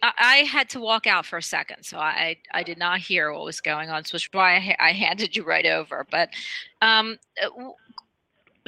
I, 0.01 0.11
I 0.17 0.35
had 0.39 0.67
to 0.71 0.81
walk 0.81 1.07
out 1.07 1.25
for 1.25 1.37
a 1.37 1.43
second, 1.43 1.83
so 1.83 1.97
I 1.97 2.35
I 2.53 2.63
did 2.63 2.77
not 2.77 2.99
hear 2.99 3.31
what 3.31 3.45
was 3.45 3.61
going 3.61 3.89
on, 3.89 4.03
so 4.03 4.15
which 4.15 4.25
is 4.25 4.29
why 4.33 4.55
I, 4.55 4.89
I 4.89 4.91
handed 4.91 5.35
you 5.35 5.43
right 5.43 5.65
over. 5.65 6.05
But 6.11 6.29
um, 6.81 7.17
uh, 7.41 7.69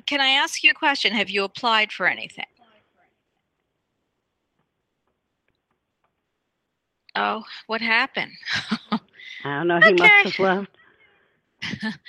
can 0.06 0.22
I 0.22 0.30
ask 0.30 0.64
you 0.64 0.72
a 0.72 0.74
question? 0.74 1.12
Have 1.14 1.30
you 1.30 1.44
applied 1.44 1.92
for 1.92 2.08
anything? 2.08 2.46
Oh, 7.16 7.44
what 7.68 7.82
happened? 7.82 8.32
I 8.92 9.00
don't 9.44 9.68
know. 9.68 9.80
He 9.80 9.94
Okay. 9.94 10.04
must 10.24 10.38
have 10.38 10.40
left. 10.40 11.96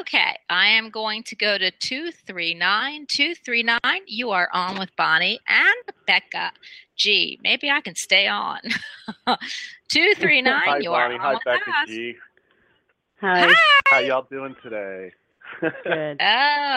Okay, 0.00 0.38
I 0.48 0.68
am 0.68 0.88
going 0.88 1.24
to 1.24 1.34
go 1.34 1.58
to 1.58 1.68
239. 1.72 3.06
239, 3.08 3.80
you 4.06 4.30
are 4.30 4.48
on 4.52 4.78
with 4.78 4.94
Bonnie 4.96 5.40
and 5.48 5.96
Becca. 6.06 6.52
Gee, 6.94 7.40
maybe 7.42 7.68
I 7.68 7.80
can 7.80 7.96
stay 7.96 8.28
on. 8.28 8.60
239, 9.88 10.62
Hi, 10.64 10.78
you 10.78 10.90
Bonnie. 10.90 11.16
are 11.16 11.20
Hi, 11.20 11.26
on 11.26 11.34
with 11.34 11.44
Becca 11.44 11.70
us. 11.70 11.88
G. 11.88 12.14
Hi. 13.20 13.52
How 13.90 13.98
y'all 13.98 14.26
doing 14.30 14.54
today? 14.62 15.10
Good. 15.60 16.20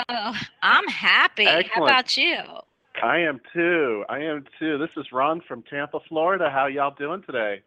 Oh, 0.10 0.34
I'm 0.62 0.88
happy. 0.88 1.46
How 1.46 1.84
about 1.84 2.18
you? 2.18 2.38
I 3.04 3.20
am 3.20 3.40
too. 3.54 4.04
I 4.10 4.20
am 4.20 4.46
too. 4.60 4.78
This 4.78 4.90
is 4.98 5.12
Ron 5.12 5.42
from 5.48 5.64
Tampa, 5.64 6.00
Florida. 6.08 6.50
How 6.50 6.68
y'all 6.68 6.94
doing 6.98 7.24
today? 7.24 7.62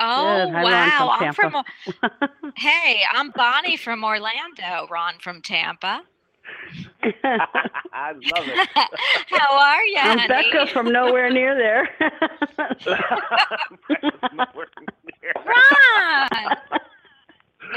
Oh, 0.00 0.50
Hi, 0.52 0.62
Ron 0.62 0.62
wow. 0.62 1.32
from 1.34 1.54
I'm 1.54 1.64
from, 1.92 2.50
hey, 2.56 3.00
I'm 3.12 3.30
Bonnie 3.30 3.76
from 3.76 4.04
Orlando, 4.04 4.86
Ron 4.90 5.14
from 5.20 5.42
Tampa. 5.42 6.02
I 7.92 8.12
love 8.12 8.48
it. 8.48 8.68
How 9.28 9.58
are 9.58 9.84
you? 9.84 9.98
I'm 9.98 10.18
honey? 10.18 10.50
Becca 10.50 10.66
from 10.72 10.92
nowhere 10.92 11.30
near 11.30 11.54
there. 11.56 11.88
Nowhere 14.32 14.68
near. 15.22 15.32
Ron! 15.44 16.56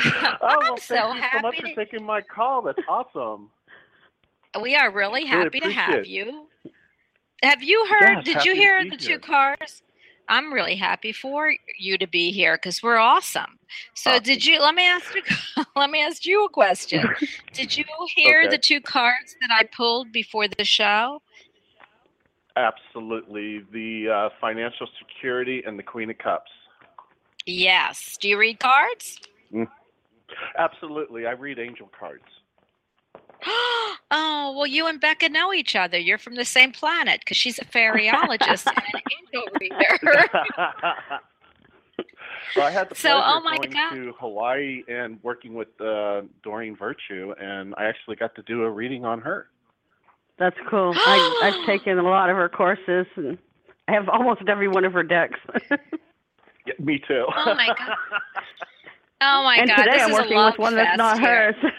Oh, 0.41 0.73
I'm 0.73 0.77
so 0.77 0.95
thank 0.95 1.15
you 1.15 1.21
so 1.33 1.39
much 1.41 1.55
happy 1.55 1.75
for 1.75 1.85
taking 1.85 2.03
my 2.03 2.21
call. 2.21 2.61
That's 2.61 2.79
awesome. 2.87 3.49
We 4.61 4.75
are 4.75 4.91
really 4.91 5.25
happy 5.25 5.59
to 5.59 5.71
have 5.71 6.05
you. 6.05 6.47
Have 7.43 7.63
you 7.63 7.85
heard? 7.89 8.25
Yes, 8.25 8.25
did 8.25 8.45
you 8.45 8.55
hear 8.55 8.83
the 8.89 8.97
two 8.97 9.19
cars? 9.19 9.83
I'm 10.27 10.53
really 10.53 10.75
happy 10.75 11.11
for 11.11 11.53
you 11.77 11.97
to 11.97 12.07
be 12.07 12.31
here 12.31 12.55
because 12.55 12.83
we're 12.83 12.97
awesome. 12.97 13.57
So, 13.95 14.11
Awesome. 14.11 14.23
did 14.23 14.45
you? 14.45 14.61
Let 14.61 14.75
me 14.75 14.85
ask 14.85 15.13
you. 15.15 15.21
let 15.75 15.89
me 15.89 16.01
ask 16.03 16.25
you 16.25 16.45
a 16.45 16.49
question. 16.49 17.09
did 17.53 17.75
you 17.75 17.83
hear 18.15 18.41
Okay. 18.41 18.49
the 18.49 18.57
two 18.57 18.81
cards 18.81 19.35
that 19.41 19.49
I 19.51 19.63
pulled 19.75 20.11
before 20.11 20.47
the 20.47 20.63
show? 20.63 21.21
Absolutely. 22.55 23.63
The 23.71 24.09
uh, 24.09 24.29
financial 24.39 24.87
security 24.99 25.63
and 25.65 25.79
the 25.79 25.83
Queen 25.83 26.09
of 26.09 26.17
Cups. 26.17 26.51
Yes. 27.45 28.17
Do 28.19 28.29
you 28.29 28.37
read 28.37 28.59
cards? 28.59 29.19
Absolutely. 30.57 31.25
I 31.27 31.31
read 31.31 31.59
angel 31.59 31.89
cards. 31.97 32.23
oh 33.45 34.53
well, 34.55 34.67
you 34.67 34.87
and 34.87 34.99
Becca 34.99 35.29
know 35.29 35.53
each 35.53 35.75
other. 35.75 35.97
You're 35.97 36.17
from 36.17 36.35
the 36.35 36.45
same 36.45 36.71
planet 36.71 37.21
because 37.21 37.37
she's 37.37 37.57
a 37.59 37.65
fairyologist 37.65 38.67
and 38.67 38.83
an 38.93 39.01
angel 39.33 39.47
reader. 39.59 39.99
so 42.53 42.61
I 42.61 42.71
had 42.71 42.89
the 42.89 42.95
So, 42.95 43.09
pleasure 43.09 43.23
oh 43.27 43.37
of 43.37 43.43
my 43.43 43.57
going 43.57 43.71
God. 43.71 43.89
to 43.95 44.13
Hawaii 44.19 44.83
and 44.87 45.19
working 45.23 45.53
with 45.53 45.69
uh, 45.79 46.21
Doreen 46.43 46.75
Virtue, 46.75 47.33
and 47.39 47.73
I 47.77 47.85
actually 47.85 48.15
got 48.17 48.35
to 48.35 48.41
do 48.43 48.63
a 48.63 48.69
reading 48.69 49.05
on 49.05 49.21
her. 49.21 49.47
That's 50.37 50.57
cool. 50.69 50.93
I, 50.95 51.39
I've 51.43 51.65
taken 51.65 51.97
a 51.99 52.03
lot 52.03 52.29
of 52.29 52.35
her 52.37 52.49
courses, 52.49 53.05
and 53.15 53.37
I 53.87 53.93
have 53.93 54.09
almost 54.09 54.41
every 54.47 54.67
one 54.67 54.85
of 54.85 54.93
her 54.93 55.03
decks. 55.03 55.39
Yeah, 56.65 56.73
me 56.77 56.99
too. 57.07 57.25
Oh 57.35 57.55
my 57.55 57.67
God. 57.67 57.95
Oh 59.21 59.43
my 59.43 59.55
and 59.57 59.67
God! 59.69 59.75
today 59.77 59.91
this 59.97 60.03
I'm 60.03 60.11
is 60.11 60.13
working 60.17 60.37
love 60.37 60.53
with 60.53 60.59
one 60.59 60.75
that's 60.75 60.97
not 60.97 61.19
here. 61.19 61.53
hers. 61.53 61.71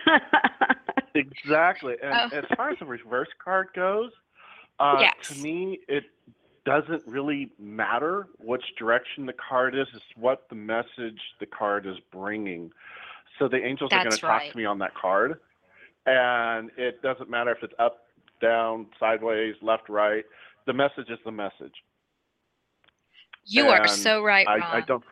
exactly. 1.15 1.95
And 2.03 2.33
Oh. 2.33 2.37
as 2.39 2.45
far 2.57 2.71
as 2.71 2.79
the 2.79 2.87
reverse 2.87 3.29
card 3.43 3.69
goes, 3.75 4.11
uh, 4.79 4.99
Yes. 5.01 5.15
to 5.29 5.35
me, 5.43 5.81
it 5.89 6.05
doesn't 6.67 7.03
really 7.07 7.51
matter 7.59 8.29
which 8.39 8.65
direction 8.79 9.25
the 9.27 9.33
card 9.33 9.75
is. 9.75 9.87
It's 9.95 10.05
what 10.17 10.49
the 10.51 10.55
message 10.55 11.21
the 11.39 11.47
card 11.47 11.87
is 11.87 11.97
bringing. 12.13 12.71
So 13.39 13.49
the 13.49 13.57
angels 13.65 13.91
are 13.93 13.97
going 13.97 14.11
That's 14.11 14.17
to 14.17 14.21
talk 14.21 14.43
to 14.51 14.57
me 14.57 14.67
on 14.67 14.79
that 14.81 14.95
card, 14.95 15.41
and 16.07 16.71
it 16.77 17.01
doesn't 17.01 17.31
matter 17.31 17.51
if 17.53 17.63
it's 17.63 17.73
up, 17.79 18.07
down, 18.43 18.87
sideways, 18.99 19.55
left, 19.63 19.89
right. 19.89 20.25
The 20.67 20.75
message 20.75 21.09
is 21.09 21.19
the 21.25 21.31
message. 21.33 21.75
You 23.47 23.69
are 23.69 23.87
so 23.89 24.23
right, 24.23 24.47
Ron. 24.47 24.63
I, 24.63 24.77
I 24.77 24.81
don't. 24.83 25.03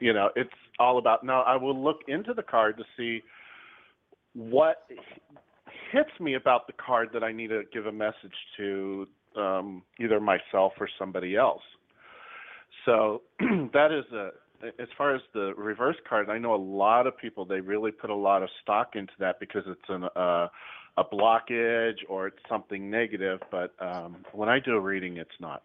You 0.00 0.12
know, 0.12 0.30
it's 0.36 0.50
all 0.78 0.98
about. 0.98 1.24
Now, 1.24 1.42
I 1.42 1.56
will 1.56 1.82
look 1.82 2.00
into 2.08 2.34
the 2.34 2.42
card 2.42 2.76
to 2.78 2.84
see 2.96 3.22
what 4.34 4.86
hits 5.92 6.10
me 6.20 6.34
about 6.34 6.66
the 6.66 6.72
card 6.72 7.10
that 7.12 7.22
I 7.22 7.32
need 7.32 7.48
to 7.48 7.62
give 7.72 7.86
a 7.86 7.92
message 7.92 8.34
to 8.56 9.06
um, 9.36 9.82
either 10.00 10.20
myself 10.20 10.72
or 10.80 10.88
somebody 10.98 11.36
else. 11.36 11.62
So 12.84 13.22
that 13.40 13.92
is 13.92 14.12
a. 14.12 14.30
As 14.80 14.88
far 14.96 15.14
as 15.14 15.20
the 15.34 15.52
reverse 15.58 15.96
card, 16.08 16.30
I 16.30 16.38
know 16.38 16.54
a 16.54 16.56
lot 16.56 17.06
of 17.06 17.18
people. 17.18 17.44
They 17.44 17.60
really 17.60 17.90
put 17.90 18.08
a 18.08 18.14
lot 18.14 18.42
of 18.42 18.48
stock 18.62 18.92
into 18.94 19.12
that 19.18 19.38
because 19.38 19.62
it's 19.66 19.88
an, 19.88 20.04
uh, 20.16 20.48
a 20.96 21.04
blockage 21.12 21.98
or 22.08 22.28
it's 22.28 22.38
something 22.48 22.90
negative. 22.90 23.40
But 23.50 23.74
um, 23.78 24.24
when 24.32 24.48
I 24.48 24.60
do 24.60 24.72
a 24.72 24.80
reading, 24.80 25.18
it's 25.18 25.38
not. 25.38 25.64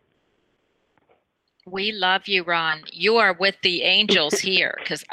We 1.69 1.91
love 1.91 2.27
you, 2.27 2.43
Ron. 2.43 2.81
You 2.91 3.17
are 3.17 3.33
with 3.33 3.55
the 3.61 3.83
angels 3.83 4.39
here, 4.39 4.75
because 4.79 5.03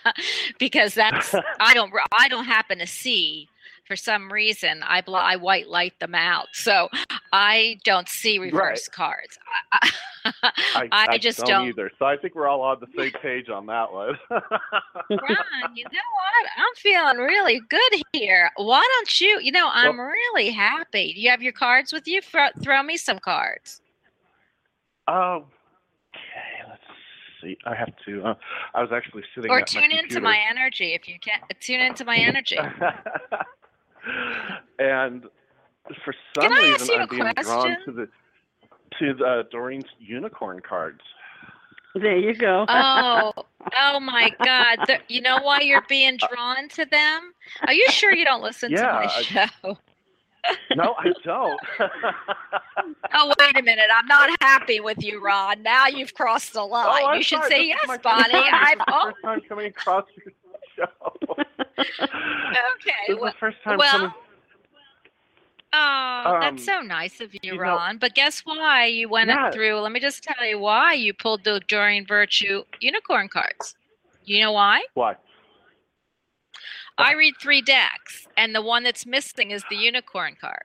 because 0.58 0.94
that's 0.94 1.34
I 1.60 1.74
don't 1.74 1.92
I 2.12 2.28
don't 2.28 2.44
happen 2.44 2.78
to 2.78 2.86
see 2.86 3.48
for 3.86 3.96
some 3.96 4.32
reason 4.32 4.82
I 4.82 5.00
bl- 5.02 5.16
I 5.16 5.36
white 5.36 5.68
light 5.68 5.98
them 6.00 6.14
out, 6.14 6.48
so 6.52 6.88
I 7.32 7.78
don't 7.84 8.08
see 8.08 8.38
reverse 8.38 8.88
cards. 8.88 9.38
I, 9.72 9.90
I, 10.42 11.06
I 11.10 11.18
just 11.18 11.38
don't, 11.38 11.48
don't. 11.48 11.68
either. 11.68 11.90
So 11.98 12.06
I 12.06 12.16
think 12.16 12.34
we're 12.34 12.48
all 12.48 12.62
on 12.62 12.78
the 12.80 12.86
same 12.96 13.12
page 13.20 13.48
on 13.50 13.66
that 13.66 13.92
one. 13.92 14.18
Ron, 14.30 14.40
you 15.74 15.84
know 15.84 16.00
what? 16.14 16.46
I'm 16.56 16.74
feeling 16.76 17.18
really 17.18 17.60
good 17.68 18.02
here. 18.12 18.50
Why 18.56 18.82
don't 18.96 19.20
you? 19.20 19.40
You 19.42 19.52
know, 19.52 19.68
I'm 19.72 20.00
really 20.00 20.50
happy. 20.50 21.12
Do 21.12 21.20
you 21.20 21.30
have 21.30 21.42
your 21.42 21.52
cards 21.52 21.92
with 21.92 22.06
you? 22.06 22.22
Throw, 22.22 22.48
throw 22.62 22.82
me 22.82 22.96
some 22.96 23.18
cards. 23.18 23.80
Oh, 25.06 25.44
see. 27.44 27.56
I 27.66 27.74
have 27.74 27.92
to. 28.06 28.22
Uh, 28.24 28.34
I 28.74 28.82
was 28.82 28.90
actually 28.92 29.22
sitting 29.34 29.50
Or 29.50 29.60
at 29.60 29.66
tune 29.66 29.88
my 29.90 29.98
into 29.98 30.20
my 30.20 30.38
energy 30.50 30.94
if 30.94 31.08
you 31.08 31.16
can. 31.20 31.40
Tune 31.60 31.80
into 31.80 32.04
my 32.04 32.16
energy. 32.16 32.58
and 34.78 35.24
for 36.04 36.14
some 36.34 36.48
Can 36.48 36.52
I 36.52 36.72
reason, 36.72 36.94
I'm 36.96 37.00
a 37.02 37.06
being 37.06 37.32
drawn 37.42 37.76
to 37.84 37.92
the 37.92 38.08
to 38.98 39.14
the 39.14 39.46
Doreen's 39.50 39.84
unicorn 39.98 40.60
cards. 40.60 41.00
there 41.94 42.16
you 42.16 42.34
go. 42.34 42.64
Oh, 42.68 43.32
oh 43.78 44.00
my 44.00 44.30
God! 44.44 44.78
The, 44.86 44.98
you 45.08 45.20
know 45.20 45.38
why 45.42 45.60
you're 45.60 45.84
being 45.88 46.16
drawn 46.16 46.68
to 46.70 46.84
them? 46.86 47.32
Are 47.66 47.72
you 47.72 47.86
sure 47.90 48.12
you 48.14 48.24
don't 48.24 48.42
listen 48.42 48.70
to 48.74 48.82
my 48.82 49.02
Yeah, 49.02 49.10
I- 49.14 49.22
show? 49.22 49.78
No, 50.76 50.94
I 50.98 51.12
don't. 51.24 51.60
Oh, 53.16 53.32
wait 53.38 53.56
a 53.56 53.62
minute! 53.62 53.86
I'm 53.94 54.06
not 54.06 54.28
happy 54.42 54.80
with 54.80 55.02
you, 55.02 55.22
Ron. 55.22 55.62
Now 55.62 55.86
you've 55.86 56.12
crossed 56.14 56.52
the 56.52 56.62
line. 56.62 57.02
Oh, 57.04 57.12
you 57.14 57.22
should 57.22 57.38
sorry. 57.38 57.50
say 57.50 57.68
This 57.68 57.76
yes, 57.86 57.98
Bonnie. 58.02 58.34
I'm 58.34 58.78
oh, 58.88 59.04
first 59.12 59.16
time 59.22 59.40
coming 59.48 59.66
across 59.66 60.04
your 60.16 60.32
show. 60.76 61.16
okay. 61.78 62.92
This 63.06 63.16
is 63.16 63.20
Well, 63.20 63.32
the 63.32 63.38
first 63.38 63.56
time 63.62 63.78
well, 63.78 63.90
coming. 63.92 64.12
Oh, 65.72 66.32
Um, 66.34 66.40
that's 66.40 66.64
so 66.64 66.80
nice 66.80 67.20
of 67.20 67.32
you, 67.34 67.40
you 67.42 67.52
know- 67.54 67.60
Ron. 67.60 67.98
but 67.98 68.14
guess 68.14 68.40
why 68.44 68.86
you 68.86 69.08
went 69.08 69.30
Yeah. 69.30 69.50
through? 69.50 69.78
Let 69.80 69.92
me 69.92 70.00
just 70.00 70.22
tell 70.22 70.44
you 70.46 70.58
why 70.58 70.92
you 70.94 71.14
pulled 71.14 71.44
the 71.44 71.60
Doreen 71.68 72.06
Virtue 72.06 72.64
unicorn 72.80 73.28
cards. 73.28 73.76
You 74.24 74.40
know 74.42 74.52
why? 74.52 74.82
Why? 74.94 75.16
I 76.98 77.14
read 77.14 77.34
three 77.40 77.60
decks, 77.62 78.26
and 78.36 78.54
the 78.54 78.62
one 78.62 78.84
that's 78.84 79.04
missing 79.06 79.50
is 79.50 79.64
the 79.70 79.76
unicorn 79.76 80.36
card. 80.40 80.62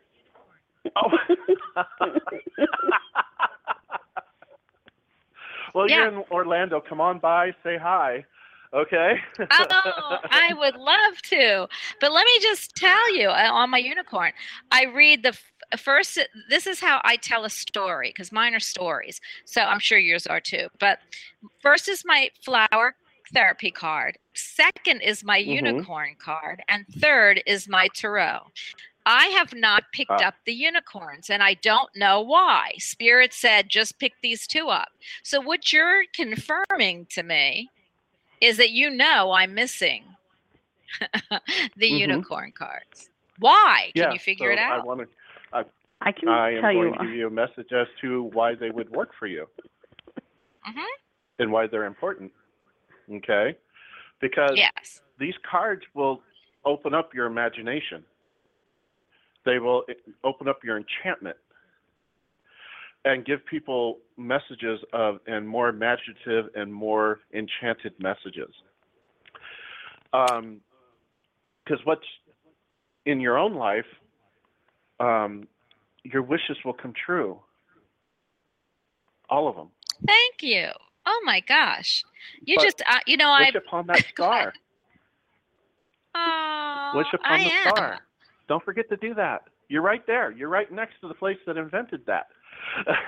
Oh. 0.95 1.11
well, 5.73 5.89
Yeah. 5.89 5.97
you're 5.97 6.07
in 6.07 6.23
Orlando. 6.31 6.81
Come 6.81 7.01
on 7.01 7.19
by, 7.19 7.53
say 7.63 7.77
hi. 7.77 8.25
Okay. 8.73 9.19
Oh, 9.39 10.17
I 10.29 10.53
would 10.53 10.75
love 10.75 11.21
to. 11.23 11.67
But 11.99 12.11
let 12.11 12.23
me 12.25 12.39
just 12.41 12.75
tell 12.75 13.15
you 13.15 13.29
uh, 13.29 13.49
on 13.51 13.71
my 13.71 13.79
unicorn, 13.79 14.31
I 14.71 14.85
read 14.85 15.23
the 15.23 15.35
first, 15.77 16.19
this 16.49 16.67
is 16.67 16.79
how 16.79 17.01
I 17.03 17.15
tell 17.15 17.45
a 17.45 17.49
story 17.49 18.09
because 18.09 18.31
mine 18.31 18.53
are 18.53 18.59
stories. 18.59 19.21
So 19.45 19.61
I'm 19.61 19.79
sure 19.79 19.97
yours 19.97 20.27
are 20.27 20.39
too. 20.39 20.67
But 20.79 20.99
first 21.61 21.89
is 21.89 22.03
my 22.05 22.29
flower 22.43 22.95
therapy 23.33 23.71
card. 23.71 24.17
Second 24.33 25.01
is 25.01 25.23
my 25.23 25.39
Mhm. 25.41 25.47
unicorn 25.47 26.15
card. 26.15 26.61
And 26.67 26.85
third 26.87 27.41
is 27.45 27.67
my 27.67 27.87
tarot. 27.93 28.51
I 29.05 29.27
have 29.27 29.53
not 29.53 29.91
picked 29.93 30.11
Ah. 30.11 30.27
up 30.27 30.35
the 30.45 30.53
unicorns 30.53 31.29
and 31.29 31.41
I 31.41 31.55
don't 31.55 31.93
know 31.95 32.21
why. 32.21 32.73
Spirit 32.77 33.33
said 33.33 33.69
just 33.69 33.97
pick 33.99 34.13
these 34.21 34.45
two 34.45 34.67
up. 34.69 34.89
So, 35.23 35.39
what 35.41 35.71
you're 35.73 36.03
confirming 36.13 37.05
to 37.07 37.23
me 37.23 37.69
is 38.41 38.57
that 38.57 38.69
you 38.71 38.89
know 38.89 39.31
I'm 39.31 39.53
missing 39.53 40.03
the 41.75 41.91
Mhm. 41.91 41.99
unicorn 41.99 42.51
cards. 42.51 43.09
Why? 43.39 43.91
Can 43.95 44.03
yeah, 44.03 44.13
you 44.13 44.19
figure 44.19 44.49
so 44.49 44.53
it 44.53 44.59
out? 44.59 44.81
I 44.81 44.83
want 44.83 45.01
to. 45.01 45.07
I 46.01 46.11
can 46.13 46.29
I 46.29 46.51
am 46.55 46.61
tell 46.61 46.73
going 46.73 46.87
you. 46.93 46.99
to 46.99 47.03
give 47.05 47.13
you 47.13 47.27
a 47.27 47.29
message 47.29 47.73
as 47.73 47.87
to 48.01 48.23
why 48.23 48.55
they 48.55 48.69
would 48.69 48.89
work 48.89 49.13
for 49.15 49.27
you 49.27 49.49
Mhm. 50.65 50.85
and 51.39 51.51
why 51.51 51.67
they're 51.67 51.83
important. 51.85 52.31
Okay, 53.11 53.57
because 54.19 54.57
Yes. 54.57 55.01
these 55.17 55.35
cards 55.49 55.83
will 55.93 56.21
open 56.65 56.93
up 56.93 57.13
your 57.13 57.25
imagination. 57.25 58.05
They 59.45 59.59
will 59.59 59.85
open 60.23 60.47
up 60.47 60.63
your 60.63 60.77
enchantment 60.77 61.37
and 63.05 63.25
give 63.25 63.45
people 63.45 63.99
messages 64.17 64.79
of 64.93 65.19
and 65.25 65.47
more 65.47 65.69
imaginative 65.69 66.53
and 66.55 66.73
more 66.73 67.21
enchanted 67.33 67.93
messages. 67.99 68.53
Um, 70.11 70.61
because 71.63 71.85
what's 71.85 72.05
in 73.05 73.19
your 73.21 73.37
own 73.37 73.55
life, 73.55 73.85
um, 74.99 75.47
your 76.03 76.23
wishes 76.23 76.57
will 76.65 76.73
come 76.73 76.93
true. 77.05 77.39
All 79.29 79.47
of 79.47 79.55
them. 79.55 79.69
Thank 80.05 80.41
you. 80.41 80.69
Oh 81.11 81.21
my 81.25 81.39
gosh. 81.41 82.03
You 82.45 82.57
But 82.57 82.63
just, 82.63 82.81
uh, 82.87 82.99
you 83.07 83.17
know, 83.17 83.29
I. 83.31 83.45
Wish 83.45 83.55
upon 83.55 83.87
that 83.91 84.05
star. 84.13 84.53
Oh, 86.13 86.91
Wish 86.95 87.07
upon 87.13 87.31
I 87.39 87.43
the 87.45 87.51
am. 87.51 87.75
star. 87.75 87.99
Don't 88.47 88.63
forget 88.63 88.87
to 88.89 88.97
do 88.97 89.15
that. 89.15 89.41
You're 89.69 89.81
right 89.81 90.05
there. 90.05 90.31
You're 90.31 90.49
right 90.49 90.71
next 90.71 91.01
to 91.01 91.07
the 91.07 91.13
place 91.15 91.37
that 91.47 91.57
invented 91.57 92.05
that. 92.05 92.27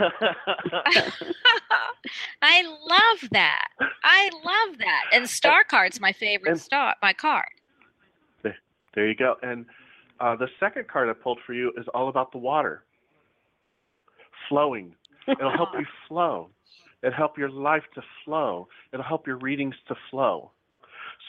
I 2.41 2.64
love 2.64 3.30
that. 3.32 3.68
I 4.04 4.30
love 4.43 4.78
that. 4.80 5.04
And 5.14 5.30
star 5.30 5.64
card's 5.64 5.99
my 5.99 6.12
favorite 6.12 6.52
And- 6.52 6.62
star, 6.62 6.95
my 7.02 7.14
card. 7.14 7.45
there 8.43 9.08
you 9.08 9.16
go. 9.16 9.36
And 9.43 9.66
uh, 10.20 10.36
the 10.36 10.47
second 10.60 10.88
card 10.88 11.10
I 11.10 11.14
pulled 11.14 11.39
for 11.45 11.54
you 11.54 11.72
is 11.78 11.86
all 11.93 12.10
about 12.10 12.32
the 12.32 12.38
water 12.39 12.84
flowing. 14.49 14.95
It'll 15.28 15.52
help 15.52 15.70
you 15.78 15.86
flow. 16.08 16.49
It'll 17.04 17.16
help 17.16 17.38
your 17.38 17.49
life 17.49 17.84
to 17.95 18.02
flow. 18.24 18.68
It'll 18.93 19.06
help 19.06 19.28
your 19.28 19.38
readings 19.38 19.76
to 19.88 19.95
flow. 20.10 20.52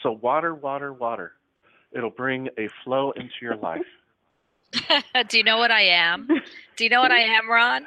So 0.01 0.11
water, 0.11 0.53
water, 0.53 0.93
water. 0.93 1.33
It'll 1.91 2.09
bring 2.09 2.49
a 2.57 2.67
flow 2.83 3.11
into 3.11 3.33
your 3.41 3.55
life. 3.55 3.81
Do 5.29 5.37
you 5.37 5.43
know 5.43 5.57
what 5.57 5.69
I 5.71 5.81
am? 5.83 6.27
Do 6.75 6.83
you 6.83 6.89
know 6.89 7.01
what 7.01 7.11
I 7.11 7.21
am, 7.21 7.49
Ron? 7.49 7.85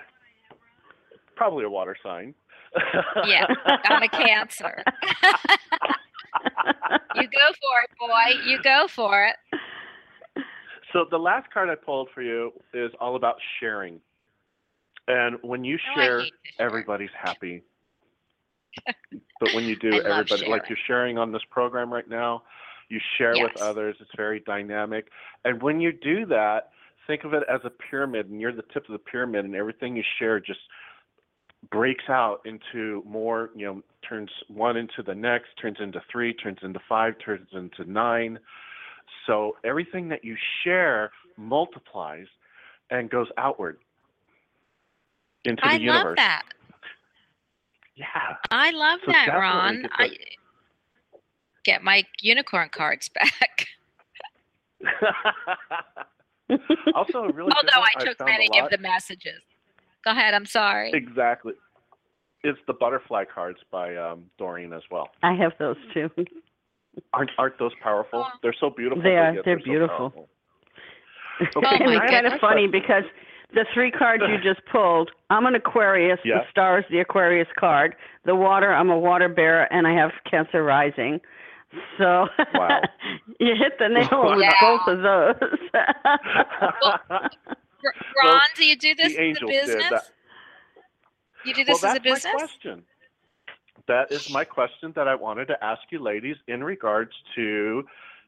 Probably 1.34 1.64
a 1.64 1.70
water 1.70 1.97
sign. 2.03 2.34
Yeah, 3.26 3.45
I'm 3.84 4.03
a 4.03 4.09
Cancer. 4.09 4.82
You 7.14 7.22
go 7.22 7.47
for 7.62 7.80
it, 7.82 7.91
boy. 7.99 8.45
You 8.45 8.61
go 8.62 8.87
for 8.89 9.24
it. 9.24 9.37
So 10.93 11.07
the 11.11 11.18
last 11.18 11.51
card 11.53 11.70
I 11.70 11.74
pulled 11.74 12.11
for 12.14 12.20
you 12.20 12.53
is 12.74 12.91
all 13.01 13.16
about 13.16 13.37
sharing. 13.59 14.01
And 15.09 15.39
when 15.43 15.64
you 15.64 15.78
Oh, 15.97 16.01
share, 16.01 16.20
hate 16.20 16.34
share. 16.59 16.66
everybody's 16.66 17.11
happy. 17.18 17.62
But 19.40 19.54
when 19.54 19.64
you 19.64 19.76
do, 19.76 19.92
everybody 19.92 20.48
like 20.48 20.68
you're 20.68 20.78
sharing 20.86 21.18
on 21.18 21.32
this 21.32 21.42
program 21.50 21.92
right 21.92 22.08
now, 22.08 22.42
you 22.88 23.00
share 23.18 23.34
with 23.34 23.56
others. 23.60 23.96
It's 24.00 24.10
very 24.16 24.40
dynamic. 24.40 25.08
And 25.44 25.62
when 25.62 25.80
you 25.80 25.92
do 25.92 26.26
that, 26.26 26.70
think 27.06 27.24
of 27.24 27.34
it 27.34 27.42
as 27.48 27.60
a 27.64 27.70
pyramid, 27.70 28.30
and 28.30 28.40
you're 28.40 28.52
the 28.52 28.64
tip 28.72 28.86
of 28.88 28.92
the 28.92 28.98
pyramid, 28.98 29.44
and 29.44 29.54
everything 29.54 29.96
you 29.96 30.04
share 30.18 30.40
just 30.40 30.60
breaks 31.70 32.04
out 32.08 32.40
into 32.44 33.02
more. 33.06 33.50
You 33.54 33.66
know, 33.66 33.82
turns 34.08 34.30
one 34.48 34.76
into 34.76 35.02
the 35.04 35.14
next, 35.14 35.48
turns 35.60 35.78
into 35.80 36.00
three, 36.10 36.32
turns 36.34 36.58
into 36.62 36.80
five, 36.88 37.14
turns 37.24 37.48
into 37.52 37.90
nine. 37.90 38.38
So 39.26 39.56
everything 39.64 40.08
that 40.08 40.24
you 40.24 40.36
share 40.62 41.10
multiplies 41.36 42.26
and 42.90 43.10
goes 43.10 43.28
outward 43.36 43.78
into 45.44 45.60
the 45.62 45.68
I 45.68 45.74
universe. 45.74 46.04
love 46.04 46.16
that. 46.16 46.42
Yeah. 47.97 48.36
I 48.51 48.70
love 48.72 49.01
So 49.05 49.12
that, 49.12 49.28
Ron. 49.28 49.82
get 49.82 49.90
I 49.92 50.11
get 51.64 51.82
my 51.82 52.05
unicorn 52.20 52.68
cards 52.70 53.09
back. 53.09 53.66
also, 56.94 57.24
a 57.24 57.32
really 57.32 57.51
good 57.51 57.57
Although 57.57 57.80
one 57.80 57.88
I 57.97 58.05
took 58.05 58.18
found 58.18 58.30
a 58.30 58.32
many 58.32 58.61
of 58.61 58.70
the 58.70 58.78
messages. 58.78 59.40
Go 60.05 60.12
ahead. 60.12 60.34
I'm 60.34 60.47
sorry. 60.47 60.92
Exactly. 60.92 61.55
It's 62.44 62.59
the 62.66 62.74
butterfly 62.74 63.24
cards 63.24 63.59
by 63.72 63.97
um, 63.97 64.24
Doreen 64.38 64.72
as 64.72 64.82
well. 64.90 65.09
I 65.22 65.34
have 65.34 65.53
those 65.59 65.76
too. 65.92 66.11
Aren't 67.12 67.30
aren't 67.36 67.59
those 67.59 67.72
powerful? 67.82 68.24
Oh. 68.26 68.38
They're 68.42 68.55
so 68.59 68.70
beautiful. 68.70 69.03
They 69.03 69.18
are. 69.18 69.34
yet 69.34 69.44
They're 69.44 69.59
beautiful. 69.59 70.11
powerful. 70.11 70.28
Oh 71.40 71.59
Okay, 71.59 71.76
and 71.84 71.94
my 71.94 72.03
it's 72.03 72.11
kind 72.11 72.26
of 72.26 72.40
funny 72.40 72.66
because 72.66 73.05
the 73.55 73.64
three 73.72 73.90
cards 73.90 74.22
you 74.28 74.38
just 74.42 74.64
pulled, 74.70 75.11
I'm 75.30 75.47
an 75.47 75.55
Aquarius. 75.55 76.18
Yeah. 76.24 76.38
The 76.38 76.51
star 76.51 76.78
is 76.78 76.84
the 76.90 76.99
Aquarius 77.01 77.49
card. 77.59 77.94
The 78.24 78.34
water, 78.34 78.72
I'm 78.72 78.90
a 78.90 78.99
water 78.99 79.28
bearer, 79.28 79.64
and 79.72 79.86
I 79.86 79.92
have 79.94 80.11
Cancer 80.28 80.62
rising. 80.64 81.20
So 81.99 82.26
Wow. 82.55 82.80
you 83.40 83.55
hit 83.57 83.78
the 83.78 83.88
nail 83.88 84.30
with 84.36 84.40
Yeah. 84.40 84.53
both 84.61 84.86
of 84.88 85.03
those. 85.03 85.59
R- 86.82 87.01
Ron, 88.24 88.40
do 88.57 88.64
you 88.64 88.76
do 88.76 88.94
this 88.94 89.16
as 89.16 89.36
a 89.42 89.47
business? 89.47 90.11
You 91.44 91.55
do 91.55 91.64
well, 91.68 91.76
this 91.76 91.84
as 91.84 91.97
a 91.97 92.01
that's 92.01 92.05
my 92.05 92.12
business? 92.14 92.32
question. 92.34 92.82
That 93.88 94.11
is 94.11 94.28
my 94.30 94.44
question 94.44 94.92
that 94.97 95.07
I 95.07 95.14
wanted 95.14 95.47
to 95.47 95.62
ask 95.64 95.82
you, 95.90 96.01
ladies, 96.03 96.36
in 96.49 96.64
regards 96.64 97.12
to 97.36 97.84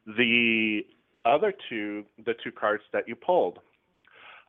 the 0.07 0.85
other 1.25 1.53
two, 1.67 2.05
the 2.25 2.33
two 2.41 2.51
cards 2.51 2.83
that 2.93 3.07
you 3.07 3.15
pulled. 3.15 3.59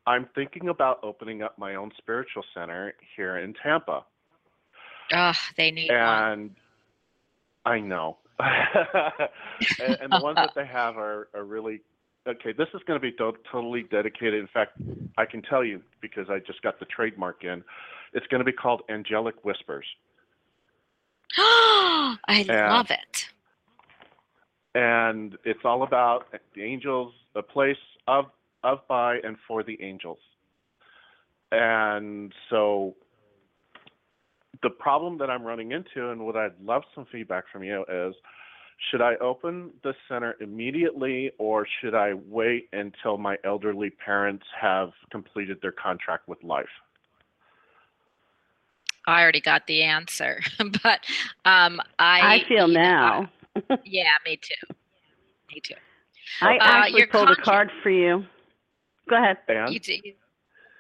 I'm 0.07 0.27
thinking 0.35 0.69
about 0.69 0.99
opening 1.03 1.43
up 1.43 1.59
my 1.59 1.75
own 1.75 1.91
spiritual 1.99 2.43
center 2.55 2.95
here 3.17 3.39
in 3.39 3.55
Tampa. 3.63 4.05
Oh, 5.13 5.33
they 5.57 5.71
need 5.71 5.91
one. 5.91 5.99
and 5.99 6.51
I 7.67 7.81
know. 7.81 8.19
and, 8.39 9.97
and 10.01 10.13
the 10.13 10.19
ones 10.19 10.37
that 10.37 10.53
they 10.55 10.67
have 10.67 10.97
are, 10.97 11.29
are 11.35 11.45
really 11.45 11.81
okay. 12.27 12.53
This 12.53 12.69
is 12.75 12.81
going 12.87 12.99
to 12.99 13.03
be 13.03 13.13
to- 13.13 13.33
totally 13.53 13.83
dedicated. 13.91 14.41
In 14.41 14.47
fact, 14.49 14.73
I 15.19 15.27
can 15.27 15.43
tell 15.43 15.63
you 15.65 15.83
because 16.01 16.27
I 16.31 16.39
just 16.39 16.63
got 16.63 16.79
the 16.81 16.87
trademark 16.87 17.45
in. 17.45 17.63
It's 18.15 18.27
going 18.29 18.39
to 18.41 18.45
be 18.45 18.53
called 18.53 18.83
Angelic 18.89 19.45
Whispers, 19.45 19.85
Oh 21.39 22.17
I 22.29 22.41
Yeah. 22.49 22.73
love 22.73 22.91
it. 22.91 23.29
and 24.75 25.37
it's 25.45 25.61
all 25.65 25.83
about 25.83 26.27
the 26.55 26.63
angels, 26.63 27.13
a 27.35 27.43
place 27.43 27.77
of 28.09 28.27
of 28.65 28.87
by 28.89 29.19
and 29.19 29.37
for 29.47 29.63
the 29.63 29.81
angels. 29.83 30.19
And 31.53 32.33
so 32.49 32.95
the 34.63 34.71
problem 34.71 35.19
that 35.19 35.31
I'm 35.31 35.43
running 35.43 35.73
into 35.73 36.11
and 36.11 36.25
what 36.25 36.37
I'd 36.37 36.59
love 36.63 36.83
some 36.95 37.07
feedback 37.11 37.45
from 37.53 37.63
you 37.65 37.85
is 37.89 38.15
should 38.91 39.03
I 39.03 39.17
open 39.17 39.71
the 39.83 39.95
center 40.09 40.37
immediately 40.41 41.33
or 41.39 41.67
should 41.81 41.95
I 41.95 42.15
wait 42.15 42.69
until 42.73 43.19
my 43.19 43.37
elderly 43.45 43.91
parents 43.91 44.45
have 44.59 44.91
completed 45.11 45.59
their 45.61 45.73
contract 45.73 46.29
with 46.29 46.43
life? 46.43 46.67
I 49.07 49.23
already 49.23 49.41
got 49.41 49.67
the 49.67 49.83
answer, 49.83 50.41
but 50.83 51.01
um, 51.45 51.81
I 51.99 52.43
I 52.45 52.45
feel 52.49 52.69
now. 52.69 53.29
Yeah, 53.85 54.13
me 54.25 54.37
too. 54.37 54.75
Me 55.53 55.61
too. 55.61 55.75
I 56.41 56.57
Uh, 56.57 56.59
actually 56.63 57.01
your 57.01 57.09
pulled 57.09 57.31
a 57.31 57.37
card 57.37 57.69
for 57.83 57.91
you. 57.91 58.25
Go 59.11 59.17
ahead. 59.17 59.39
And 59.49 59.73
You 59.75 59.81
do. 59.81 59.97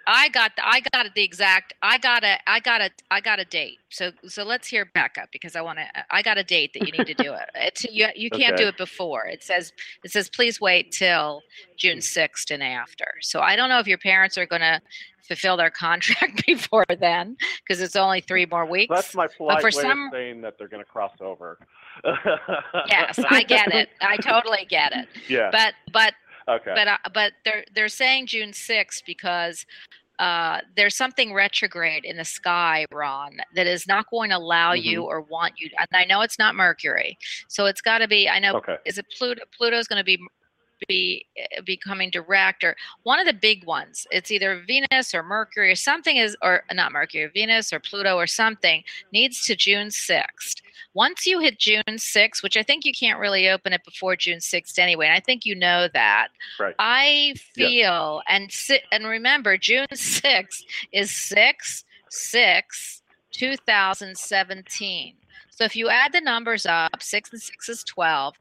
I 0.06 0.28
got 0.30 0.56
the, 0.56 0.66
I 0.66 0.80
got 0.92 1.06
the 1.14 1.22
exact 1.22 1.74
I 1.82 1.98
got 1.98 2.24
a 2.24 2.38
I 2.46 2.58
got 2.58 2.80
a 2.80 2.90
I 3.10 3.20
got 3.20 3.38
a 3.38 3.44
date. 3.44 3.78
So 3.90 4.10
so 4.26 4.42
let's 4.44 4.66
hear 4.66 4.86
back 4.86 5.16
up 5.20 5.28
because 5.30 5.54
I 5.54 5.60
want 5.60 5.78
to 5.78 5.84
I 6.10 6.22
got 6.22 6.38
a 6.38 6.42
date 6.42 6.72
that 6.74 6.86
you 6.86 6.92
need 6.92 7.06
to 7.06 7.14
do 7.14 7.32
it. 7.34 7.48
It's 7.54 7.84
you 7.84 8.08
you 8.16 8.30
can't 8.30 8.56
do 8.56 8.66
it 8.66 8.76
before. 8.76 9.26
It 9.26 9.42
says 9.44 9.72
it 10.02 10.10
says 10.10 10.28
please 10.28 10.60
wait 10.60 10.90
till 10.90 11.42
June 11.76 11.98
6th 11.98 12.50
and 12.50 12.62
after. 12.62 13.06
So 13.20 13.40
I 13.40 13.54
don't 13.56 13.68
know 13.68 13.78
if 13.78 13.86
your 13.86 13.98
parents 13.98 14.36
are 14.38 14.46
going 14.46 14.62
to 14.62 14.80
fulfill 15.28 15.56
their 15.56 15.70
contract 15.86 16.44
before 16.46 16.86
then 16.98 17.36
because 17.62 17.80
it's 17.80 17.94
only 17.94 18.20
3 18.20 18.46
more 18.46 18.64
weeks. 18.66 18.92
that's 18.92 19.14
my 19.14 19.28
polite 19.28 19.60
for 19.60 19.66
way 19.66 19.70
some- 19.82 20.06
of 20.06 20.12
saying 20.12 20.40
that 20.40 20.58
they're 20.58 20.66
going 20.66 20.82
to 20.82 20.90
cross 20.90 21.12
over. 21.20 21.58
yes, 22.88 23.18
I 23.28 23.42
get 23.42 23.72
it. 23.72 23.90
I 24.00 24.16
totally 24.16 24.66
get 24.68 24.92
it. 24.92 25.08
Yeah. 25.28 25.50
But 25.52 25.74
but 25.92 26.14
okay. 26.48 26.72
but 26.74 26.88
uh, 26.88 26.96
but 27.12 27.32
they're 27.44 27.64
they're 27.74 27.88
saying 27.88 28.26
June 28.26 28.50
6th 28.50 29.02
because 29.06 29.64
uh, 30.18 30.60
there's 30.76 30.94
something 30.96 31.32
retrograde 31.32 32.04
in 32.04 32.18
the 32.18 32.24
sky, 32.26 32.84
Ron, 32.92 33.38
that 33.54 33.66
is 33.66 33.86
not 33.86 34.04
going 34.10 34.28
to 34.30 34.36
allow 34.36 34.74
you 34.74 35.02
or 35.04 35.22
want 35.22 35.54
you. 35.56 35.70
And 35.78 35.88
I 35.94 36.04
know 36.04 36.20
it's 36.20 36.38
not 36.38 36.54
Mercury, 36.54 37.16
so 37.48 37.64
it's 37.64 37.80
got 37.80 37.98
to 37.98 38.08
be. 38.08 38.28
I 38.28 38.38
know 38.38 38.56
Okay. 38.56 38.76
is 38.84 38.98
it 38.98 39.06
Pluto? 39.16 39.42
Pluto's 39.56 39.86
going 39.86 39.98
to 39.98 40.04
be 40.04 40.18
be 40.88 41.26
uh, 41.56 41.60
becoming 41.62 42.10
direct 42.10 42.64
or 42.64 42.76
one 43.02 43.18
of 43.18 43.26
the 43.26 43.32
big 43.32 43.64
ones 43.64 44.06
it's 44.10 44.30
either 44.30 44.62
venus 44.66 45.14
or 45.14 45.22
mercury 45.22 45.70
or 45.70 45.74
something 45.76 46.16
is 46.16 46.36
or 46.42 46.62
not 46.72 46.92
mercury 46.92 47.30
venus 47.34 47.72
or 47.72 47.80
pluto 47.80 48.16
or 48.16 48.26
something 48.26 48.82
needs 49.12 49.44
to 49.44 49.54
june 49.56 49.88
6th 49.88 50.62
once 50.94 51.26
you 51.26 51.38
hit 51.40 51.58
june 51.58 51.82
6th 51.88 52.42
which 52.42 52.56
i 52.56 52.62
think 52.62 52.84
you 52.84 52.92
can't 52.92 53.18
really 53.20 53.48
open 53.48 53.72
it 53.72 53.84
before 53.84 54.16
june 54.16 54.38
6th 54.38 54.78
anyway 54.78 55.06
and 55.06 55.14
i 55.14 55.20
think 55.20 55.44
you 55.44 55.54
know 55.54 55.88
that 55.92 56.28
Right. 56.58 56.74
i 56.78 57.34
Yeah. 57.56 57.68
feel 57.68 58.22
and 58.28 58.50
si- 58.50 58.82
and 58.92 59.06
remember 59.06 59.56
june 59.58 59.86
6th 59.92 60.64
is 60.92 61.10
6 61.14 61.84
6 62.08 63.02
2017 63.32 65.14
so 65.50 65.64
if 65.64 65.76
you 65.76 65.88
add 65.90 66.12
the 66.12 66.20
numbers 66.20 66.64
up 66.66 67.02
6 67.02 67.32
and 67.32 67.40
6 67.42 67.68
is 67.68 67.84
12 67.84 68.34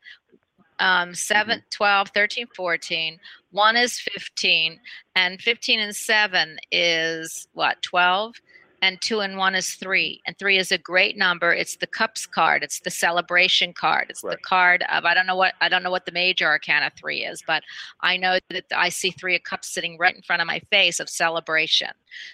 um, 0.79 1.13
7 1.13 1.63
12 1.69 2.09
13 2.09 2.47
14 2.55 3.19
1 3.51 3.75
is 3.77 3.99
15 3.99 4.79
and 5.15 5.41
15 5.41 5.79
and 5.79 5.95
7 5.95 6.57
is 6.71 7.47
what 7.53 7.81
12 7.81 8.35
and 8.81 9.01
2 9.01 9.19
and 9.19 9.35
1 9.37 9.55
is 9.55 9.71
3 9.75 10.21
and 10.25 10.37
3 10.39 10.57
is 10.57 10.71
a 10.71 10.77
great 10.77 11.17
number. 11.17 11.51
It's 11.51 11.75
the 11.75 11.85
cups 11.87 12.25
card. 12.25 12.63
It's 12.63 12.79
the 12.79 12.89
celebration 12.89 13.73
card. 13.73 14.05
It's 14.09 14.21
the 14.21 14.37
card 14.37 14.85
of 14.89 15.03
i 15.03 15.13
don't 15.13 15.25
know 15.27 15.35
what 15.35 15.53
i 15.59 15.67
don't 15.67 15.83
know 15.83 15.91
what 15.91 16.05
the 16.05 16.13
major 16.13 16.45
arcana 16.45 16.89
3 16.95 17.25
is 17.25 17.43
but 17.45 17.61
i 18.01 18.15
know 18.15 18.39
that 18.49 18.63
i 18.73 18.87
see 18.87 19.11
3 19.11 19.35
of 19.35 19.43
cups 19.43 19.67
sitting 19.67 19.97
right 19.97 20.15
in 20.15 20.21
front 20.21 20.41
of 20.41 20.47
my 20.47 20.59
face 20.69 20.99
of 21.01 21.09
celebration. 21.09 21.89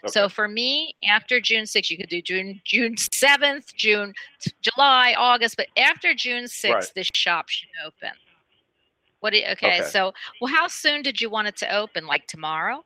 So 0.06 0.30
for 0.30 0.48
me 0.48 0.96
after 1.08 1.42
june 1.42 1.64
6th 1.64 1.90
you 1.90 1.98
could 1.98 2.10
do 2.10 2.22
june 2.22 2.62
june 2.64 2.96
7th 2.96 3.74
june 3.76 4.14
july 4.62 5.16
august 5.18 5.58
but 5.58 5.68
after 5.78 6.14
june 6.14 6.44
6th 6.46 6.70
Right. 6.74 6.92
this 6.96 7.10
shop 7.16 7.50
should 7.50 7.70
open 7.86 8.12
what 9.26 9.34
do 9.34 9.40
you, 9.40 9.46
okay, 9.54 9.80
Okay. 9.80 9.90
so 9.90 10.14
well 10.40 10.54
how 10.54 10.68
soon 10.68 11.02
did 11.02 11.20
you 11.20 11.32
want 11.32 11.48
it 11.48 11.58
to 11.58 11.76
open? 11.76 12.06
Like 12.06 12.28
tomorrow? 12.28 12.86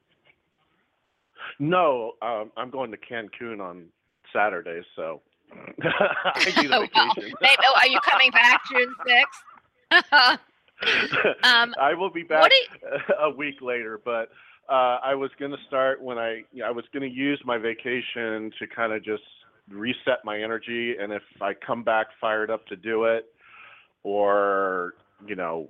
No, 1.60 2.14
um, 2.22 2.50
I'm 2.56 2.70
going 2.70 2.92
to 2.92 2.98
Cancun 2.98 3.60
on 3.60 3.88
Saturday, 4.32 4.82
so 4.96 5.22
I 5.84 6.46
need 6.62 6.72
a 6.72 6.78
Oh, 6.78 6.88
well, 6.96 7.12
maybe, 7.42 7.58
oh, 7.68 7.74
are 7.76 7.88
you 7.88 8.00
coming 8.00 8.32
back 8.32 8.62
june 8.72 8.96
6th 9.92 10.40
um, 11.44 11.74
I 11.78 11.94
will 11.94 12.10
be 12.10 12.24
back 12.24 12.50
a 13.22 13.30
week 13.30 13.56
later, 13.62 14.00
but 14.06 14.30
uh, 14.70 15.00
I 15.04 15.14
was 15.16 15.30
going 15.38 15.52
to 15.52 15.58
start 15.68 16.02
when 16.02 16.18
I, 16.18 16.44
you 16.54 16.62
know, 16.62 16.68
I 16.68 16.72
was 16.72 16.86
going 16.94 17.04
to 17.04 17.14
use 17.14 17.42
my 17.44 17.58
vacation 17.58 18.50
to 18.60 18.68
kind 18.74 18.94
of 18.94 19.04
just 19.04 19.24
reset 19.70 20.24
my 20.24 20.42
energy, 20.42 20.96
and 20.98 21.12
if 21.12 21.24
I 21.42 21.54
come 21.54 21.84
back 21.84 22.08
fired 22.22 22.50
up 22.50 22.66
to 22.68 22.78
do 22.78 23.04
it, 23.04 23.26
or 24.04 24.94
you 25.28 25.36
know, 25.36 25.70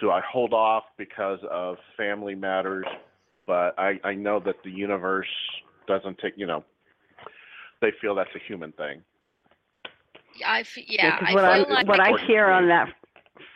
do 0.00 0.10
I 0.10 0.20
hold 0.20 0.52
off 0.52 0.84
because 0.96 1.38
of 1.50 1.76
family 1.96 2.34
matters? 2.34 2.86
But 3.46 3.78
I, 3.78 4.00
I 4.04 4.14
know 4.14 4.40
that 4.40 4.56
the 4.64 4.70
universe 4.70 5.28
doesn't 5.86 6.18
take, 6.18 6.34
you 6.36 6.46
know, 6.46 6.64
they 7.80 7.90
feel 8.00 8.14
that's 8.14 8.30
a 8.34 8.38
human 8.46 8.72
thing. 8.72 9.02
I 10.46 10.60
f- 10.60 10.78
yeah, 10.88 11.18
because 11.18 11.28
I 11.30 11.34
what, 11.34 11.44
feel 11.44 11.66
I, 11.72 11.74
like 11.74 11.88
what 11.88 12.00
I 12.00 12.12
hear 12.26 12.46
on 12.46 12.68
that 12.68 12.88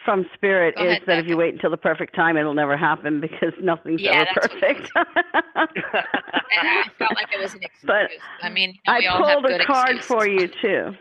from 0.05 0.27
spirit 0.35 0.77
Go 0.77 0.83
is 0.85 0.91
ahead, 0.91 1.03
that 1.07 1.19
if 1.21 1.27
you 1.27 1.37
wait 1.37 1.55
until 1.55 1.71
the 1.71 1.77
perfect 1.77 2.15
time, 2.15 2.37
it'll 2.37 2.55
never 2.55 2.77
happen 2.77 3.21
because 3.21 3.53
nothing's 3.63 4.03
Yeah, 4.03 4.23
ever 4.23 4.29
that's 4.35 4.49
perfect. 4.49 4.91
and 4.97 6.69
I 6.69 6.85
felt 6.99 7.15
like 7.15 7.29
it 7.33 7.41
was 7.41 7.55
an 7.55 7.61
excuse. 7.63 7.87
But 7.87 8.11
I 8.43 8.51
mean, 8.51 8.71
you 8.87 8.93
know, 8.93 8.93
I 8.93 8.99
we 8.99 9.07
all 9.07 9.25
have 9.27 9.39
pulled 9.39 9.47
good 9.47 9.61
a 9.61 9.65
card 9.65 9.97
excuses. 9.97 10.07
for 10.07 10.27
you 10.27 10.49
too 10.61 10.97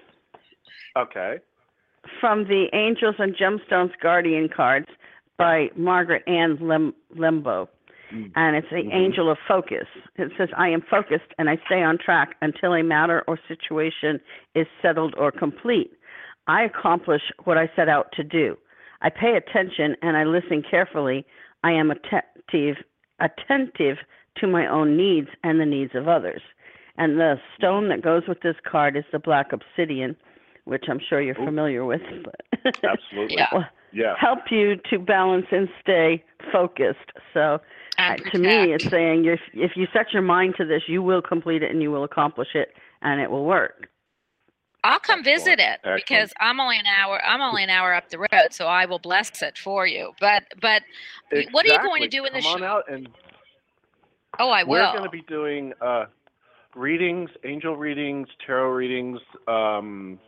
okay. 0.97 1.39
from 2.19 2.45
the 2.45 2.67
Angels 2.73 3.15
and 3.19 3.35
Gemstones 3.35 3.91
Guardian 4.01 4.49
cards 4.49 4.87
by 5.37 5.69
Margaret 5.75 6.23
Ann 6.27 6.57
Lem- 6.61 6.93
Lembo. 7.15 7.67
And 8.35 8.55
it's 8.55 8.69
the 8.69 8.75
Mhm. 8.83 8.93
angel 8.93 9.27
of 9.31 9.39
focus. 9.47 9.87
It 10.17 10.31
says, 10.37 10.49
I 10.55 10.69
am 10.69 10.81
focused 10.81 11.33
and 11.39 11.49
I 11.49 11.57
stay 11.65 11.81
on 11.81 11.97
track 11.97 12.35
until 12.43 12.75
a 12.75 12.83
matter 12.83 13.23
or 13.25 13.39
situation 13.47 14.21
is 14.53 14.67
settled 14.83 15.15
or 15.17 15.31
complete. 15.31 15.91
I 16.45 16.61
accomplish 16.61 17.23
what 17.45 17.57
I 17.57 17.71
set 17.75 17.89
out 17.89 18.11
to 18.11 18.23
do. 18.23 18.55
I 19.01 19.09
pay 19.09 19.35
attention 19.35 19.95
and 20.03 20.15
I 20.15 20.25
listen 20.25 20.61
carefully. 20.61 21.25
I 21.63 21.71
am 21.71 21.89
attentive, 21.89 22.83
attentive 23.19 23.97
to 24.35 24.45
my 24.47 24.67
own 24.67 24.95
needs 24.95 25.29
and 25.43 25.59
the 25.59 25.65
needs 25.65 25.95
of 25.95 26.07
others. 26.07 26.43
And 26.99 27.19
the 27.19 27.39
stone 27.57 27.87
that 27.87 28.03
goes 28.03 28.27
with 28.27 28.41
this 28.41 28.59
card 28.59 28.95
is 28.95 29.05
the 29.11 29.17
black 29.17 29.51
obsidian, 29.53 30.15
which 30.65 30.87
I'm 30.87 30.99
sure 30.99 31.19
you're 31.19 31.39
Ooh. 31.41 31.45
familiar 31.45 31.83
with. 31.83 32.01
but- 32.23 32.77
Absolutely. 32.83 33.37
Yeah. 33.37 33.63
Will 33.93 34.01
Yeah. 34.01 34.15
help 34.17 34.51
you 34.51 34.77
to 34.89 34.99
balance 34.99 35.45
and 35.51 35.69
stay 35.81 36.23
focused. 36.51 37.11
So 37.33 37.59
uh, 37.97 38.15
to 38.15 38.37
me, 38.39 38.73
it's 38.73 38.89
saying 38.89 39.25
if 39.25 39.39
if 39.53 39.75
you 39.75 39.87
set 39.93 40.13
your 40.13 40.21
mind 40.21 40.55
to 40.57 40.65
this, 40.65 40.83
you 40.87 41.01
will 41.01 41.21
complete 41.21 41.63
it 41.63 41.71
and 41.71 41.81
you 41.81 41.91
will 41.91 42.03
accomplish 42.03 42.55
it, 42.55 42.73
and 43.01 43.21
it 43.21 43.29
will 43.29 43.45
work. 43.45 43.87
I'll 44.83 44.99
come 44.99 45.23
visit 45.23 45.59
it 45.59 45.79
Excellent. 45.85 45.95
because 45.95 46.33
I'm 46.41 46.59
only 46.59 46.77
an 46.77 46.87
hour. 46.87 47.23
I'm 47.23 47.41
only 47.41 47.63
an 47.63 47.69
hour 47.69 47.93
up 47.93 48.09
the 48.09 48.19
road, 48.19 48.51
so 48.51 48.67
I 48.67 48.85
will 48.85 48.99
bless 48.99 49.41
it 49.41 49.57
for 49.57 49.87
you. 49.87 50.11
But 50.19 50.43
but 50.61 50.83
what 51.51 51.65
are 51.65 51.69
you 51.69 51.79
going 51.79 52.01
to 52.01 52.09
do 52.09 52.25
in 52.25 52.33
the 52.33 52.41
show? 52.41 52.53
Come 52.53 52.63
on 52.63 52.67
show? 52.67 52.75
out 52.75 52.91
and 52.91 53.09
oh, 54.39 54.49
I 54.49 54.63
will. 54.63 54.71
we're 54.71 54.91
going 54.91 55.03
to 55.03 55.09
be 55.09 55.21
doing 55.21 55.73
uh, 55.81 56.05
readings, 56.75 57.29
angel 57.45 57.77
readings, 57.77 58.27
tarot 58.45 58.71
readings, 58.71 59.19
um, 59.47 60.19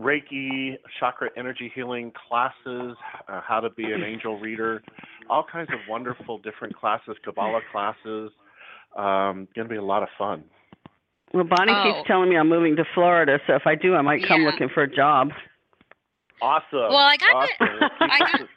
Reiki, 0.00 0.76
chakra 0.98 1.28
energy 1.36 1.70
healing 1.74 2.10
classes, 2.28 2.96
uh, 3.28 3.40
how 3.46 3.60
to 3.60 3.68
be 3.70 3.84
an 3.92 4.02
angel 4.02 4.38
reader, 4.40 4.82
all 5.28 5.44
kinds 5.44 5.68
of 5.72 5.78
wonderful 5.88 6.38
different 6.38 6.74
classes, 6.74 7.16
Kabbalah 7.24 7.60
classes. 7.70 8.30
Um, 8.96 9.46
going 9.54 9.68
to 9.68 9.68
be 9.68 9.76
a 9.76 9.82
lot 9.84 10.02
of 10.02 10.08
fun. 10.18 10.42
Well, 11.32 11.44
Bonnie 11.44 11.72
Oh. 11.72 11.82
keeps 11.94 12.08
telling 12.08 12.28
me 12.30 12.36
I'm 12.36 12.48
moving 12.48 12.74
to 12.76 12.84
Florida, 12.94 13.38
so 13.46 13.54
if 13.54 13.66
I 13.66 13.74
do, 13.76 13.94
I 13.94 14.00
might 14.00 14.24
come 14.26 14.40
Yeah. 14.42 14.48
looking 14.48 14.68
for 14.70 14.82
a 14.82 14.88
job. 14.88 15.30
Awesome. 16.42 16.88
Well, 16.88 16.96
I 16.96 17.16
got 17.16 17.48
the- 17.58 17.90
I 18.00 18.18
got- 18.18 18.48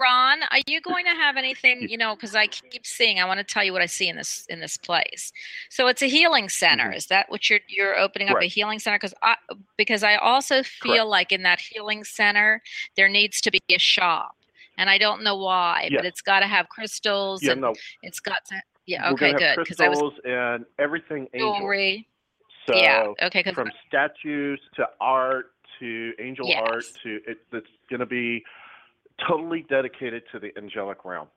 Ron, 0.00 0.42
are 0.50 0.60
you 0.66 0.80
going 0.80 1.04
to 1.04 1.10
have 1.10 1.36
anything? 1.36 1.68
You 1.88 1.96
know, 1.96 2.14
because 2.14 2.34
I 2.34 2.46
keep 2.46 2.86
seeing. 2.86 3.18
I 3.18 3.24
want 3.24 3.38
to 3.38 3.44
tell 3.44 3.64
you 3.64 3.72
what 3.72 3.82
I 3.82 3.86
see 3.86 4.08
in 4.08 4.16
this 4.16 4.44
in 4.48 4.60
this 4.60 4.76
place. 4.76 5.32
So 5.70 5.86
it's 5.86 6.02
a 6.02 6.06
healing 6.08 6.48
center. 6.48 6.90
Mhm. 6.90 6.96
Is 6.96 7.06
that 7.06 7.30
what 7.30 7.48
you're 7.48 7.60
you're 7.66 7.98
opening 7.98 8.28
up 8.28 8.40
a 8.42 8.46
healing 8.46 8.78
center? 8.78 8.96
Because 8.96 9.14
I 9.22 9.36
because 9.76 10.02
I 10.02 10.16
also 10.16 10.62
feel 10.62 10.92
Correct. 10.96 11.06
like 11.06 11.32
in 11.32 11.42
that 11.44 11.60
healing 11.60 12.04
center 12.04 12.62
there 12.96 13.08
needs 13.08 13.40
to 13.42 13.50
be 13.50 13.60
a 13.70 13.78
shop, 13.78 14.36
and 14.76 14.90
I 14.90 14.98
don't 14.98 15.22
know 15.22 15.36
why, 15.36 15.88
but 15.94 16.04
it's 16.04 16.20
got 16.20 16.40
to 16.40 16.46
have 16.46 16.68
crystals 16.68 17.42
yeah, 17.42 17.52
and 17.52 17.60
no, 17.62 17.74
it's 18.02 18.20
got 18.20 18.44
to. 18.46 18.60
Yeah. 18.86 19.08
we're 19.08 19.14
Okay. 19.14 19.32
Good. 19.32 19.56
Because 19.56 19.80
I 19.80 19.88
was 19.88 19.98
crystals 19.98 20.20
and 20.24 20.64
everything 20.78 21.28
angel. 21.32 21.58
jewelry. 21.58 22.08
So 22.66 22.74
yeah. 22.76 23.06
Okay. 23.22 23.42
From 23.52 23.70
statues 23.86 24.60
to 24.76 24.86
art 25.00 25.52
to 25.78 26.12
angel 26.18 26.52
art 26.54 26.84
to 27.02 27.20
it, 27.26 27.38
it's 27.52 27.66
going 27.88 28.00
to 28.00 28.06
be 28.06 28.44
totally 29.26 29.64
dedicated 29.68 30.22
to 30.32 30.38
the 30.38 30.52
angelic 30.56 31.04
realm. 31.04 31.28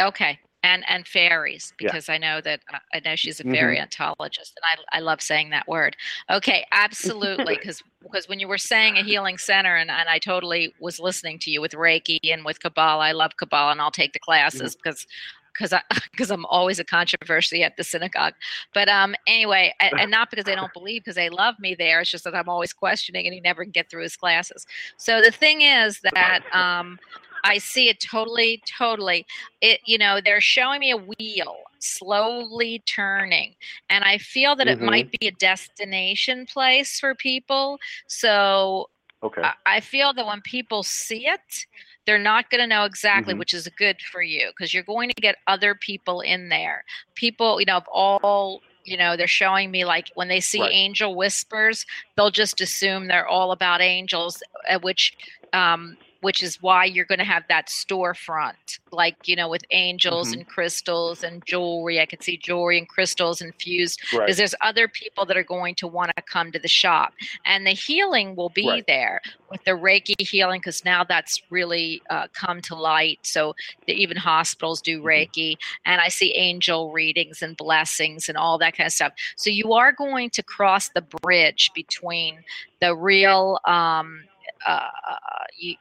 Okay, 0.00 0.38
and 0.62 0.82
and 0.88 1.06
fairies 1.06 1.72
Yeah. 1.78 1.88
because 1.88 2.08
I 2.08 2.16
know 2.18 2.40
that 2.40 2.60
uh, 2.72 2.78
I 2.94 3.00
know 3.00 3.16
she's 3.16 3.40
a 3.40 3.44
Mhm. 3.44 3.76
angelologist, 3.78 4.52
and 4.56 4.64
I 4.92 4.98
I 4.98 5.00
love 5.00 5.20
saying 5.20 5.50
that 5.50 5.68
word. 5.68 5.96
Okay, 6.30 6.66
absolutely, 6.72 7.54
because 7.60 7.82
because 8.02 8.28
when 8.28 8.40
you 8.40 8.48
were 8.48 8.58
saying 8.58 8.96
a 8.96 9.02
healing 9.02 9.36
center, 9.36 9.76
and 9.76 9.90
and 9.90 10.08
I 10.08 10.18
totally 10.18 10.74
was 10.80 10.98
listening 11.00 11.38
to 11.40 11.50
you 11.50 11.60
with 11.60 11.72
Reiki 11.72 12.18
and 12.24 12.44
with 12.44 12.60
Kabbalah. 12.60 13.04
I 13.04 13.12
love 13.12 13.36
Kabbalah, 13.36 13.72
and 13.72 13.80
I'll 13.80 13.90
take 13.90 14.12
the 14.12 14.18
classes 14.18 14.76
because. 14.76 15.06
Because 15.54 15.72
I, 15.72 15.82
because 16.12 16.30
I'm 16.30 16.46
always 16.46 16.78
a 16.78 16.84
controversy 16.84 17.62
at 17.62 17.76
the 17.76 17.84
synagogue, 17.84 18.34
but 18.74 18.88
um 18.88 19.14
anyway, 19.26 19.72
and, 19.80 19.92
and 19.98 20.10
not 20.10 20.30
because 20.30 20.44
they 20.44 20.54
don't 20.54 20.72
believe, 20.72 21.02
because 21.02 21.16
they 21.16 21.30
love 21.30 21.54
me 21.58 21.74
there. 21.74 22.00
It's 22.00 22.10
just 22.10 22.24
that 22.24 22.34
I'm 22.34 22.48
always 22.48 22.72
questioning, 22.72 23.26
and 23.26 23.34
he 23.34 23.40
never 23.40 23.64
can 23.64 23.72
get 23.72 23.90
through 23.90 24.02
his 24.02 24.16
classes. 24.16 24.66
So 24.96 25.20
the 25.20 25.30
thing 25.32 25.62
is 25.62 26.00
that 26.14 26.40
um 26.52 26.98
I 27.42 27.56
see 27.58 27.88
it 27.88 28.00
totally, 28.00 28.62
totally 28.78 29.26
it 29.62 29.80
you 29.86 29.98
know 29.98 30.20
they're 30.24 30.40
showing 30.40 30.80
me 30.80 30.90
a 30.90 30.96
wheel 30.96 31.64
slowly 31.80 32.82
turning 32.86 33.54
and 33.88 34.04
i 34.04 34.18
feel 34.18 34.54
that 34.56 34.68
it 34.68 34.78
Mhm. 34.78 34.84
might 34.84 35.10
be 35.10 35.26
a 35.26 35.30
destination 35.32 36.46
place 36.46 36.98
for 37.00 37.14
people 37.14 37.78
so 38.06 38.90
Okay. 39.22 39.42
I, 39.42 39.54
I 39.66 39.80
feel 39.80 40.12
that 40.14 40.26
when 40.26 40.40
people 40.42 40.82
see 40.82 41.26
it 41.26 41.66
they're 42.06 42.18
not 42.18 42.50
going 42.50 42.60
to 42.60 42.66
know 42.66 42.84
exactly 42.84 43.34
Mhm. 43.34 43.38
which 43.38 43.54
is 43.54 43.68
good 43.76 44.00
for 44.00 44.22
you 44.22 44.48
because 44.48 44.72
you're 44.74 44.82
going 44.82 45.08
to 45.10 45.20
get 45.22 45.36
other 45.46 45.74
people 45.74 46.20
in 46.20 46.48
there 46.48 46.84
people 47.14 47.60
you 47.60 47.66
know 47.66 47.76
of 47.76 47.86
all 47.92 48.60
you 48.84 48.96
know 48.96 49.16
they're 49.16 49.26
showing 49.26 49.70
me 49.70 49.84
like 49.84 50.08
when 50.14 50.28
they 50.28 50.40
see 50.40 50.60
Right. 50.60 50.72
angel 50.72 51.14
whispers 51.14 51.84
they'll 52.16 52.30
just 52.30 52.60
assume 52.60 53.06
they're 53.08 53.28
all 53.28 53.52
about 53.52 53.80
angels 53.80 54.42
which 54.82 55.12
um 55.52 55.96
which 56.20 56.42
is 56.42 56.58
why 56.60 56.84
you're 56.84 57.04
going 57.04 57.18
to 57.18 57.24
have 57.24 57.44
that 57.48 57.68
storefront, 57.68 58.78
like 58.92 59.16
you 59.26 59.36
know, 59.36 59.48
with 59.48 59.64
angels 59.70 60.30
Mhm. 60.30 60.34
and 60.34 60.48
crystals 60.48 61.22
and 61.22 61.44
jewelry. 61.46 62.00
I 62.00 62.06
could 62.06 62.22
see 62.22 62.36
jewelry 62.36 62.78
and 62.78 62.88
crystals 62.88 63.40
infused 63.40 64.00
Right. 64.12 64.26
because 64.26 64.36
there's 64.36 64.54
other 64.60 64.88
people 64.88 65.26
that 65.26 65.36
are 65.36 65.44
going 65.44 65.74
to 65.76 65.86
want 65.86 66.12
to 66.16 66.22
come 66.22 66.52
to 66.52 66.58
the 66.58 66.68
shop, 66.68 67.12
and 67.44 67.66
the 67.66 67.72
healing 67.72 68.36
will 68.36 68.50
be 68.50 68.68
Right. 68.68 68.84
there 68.86 69.20
with 69.50 69.62
the 69.64 69.72
Reiki 69.72 70.14
healing 70.20 70.60
because 70.60 70.84
now 70.84 71.02
that's 71.04 71.40
really 71.50 72.02
uh, 72.10 72.28
come 72.34 72.60
to 72.62 72.74
light. 72.74 73.18
So 73.24 73.54
the, 73.86 73.92
even 73.94 74.16
hospitals 74.16 74.80
do 74.82 75.00
Mhm. 75.00 75.04
Reiki, 75.04 75.56
and 75.84 76.00
I 76.00 76.08
see 76.08 76.34
angel 76.36 76.92
readings 76.92 77.42
and 77.42 77.56
blessings 77.56 78.28
and 78.28 78.38
all 78.38 78.58
that 78.58 78.76
kind 78.76 78.86
of 78.86 78.92
stuff. 78.92 79.12
So 79.36 79.50
you 79.50 79.72
are 79.72 79.92
going 79.92 80.30
to 80.30 80.42
cross 80.42 80.90
the 80.90 81.02
bridge 81.22 81.70
between 81.74 82.44
the 82.80 82.94
real 82.96 83.58
um, 83.66 84.24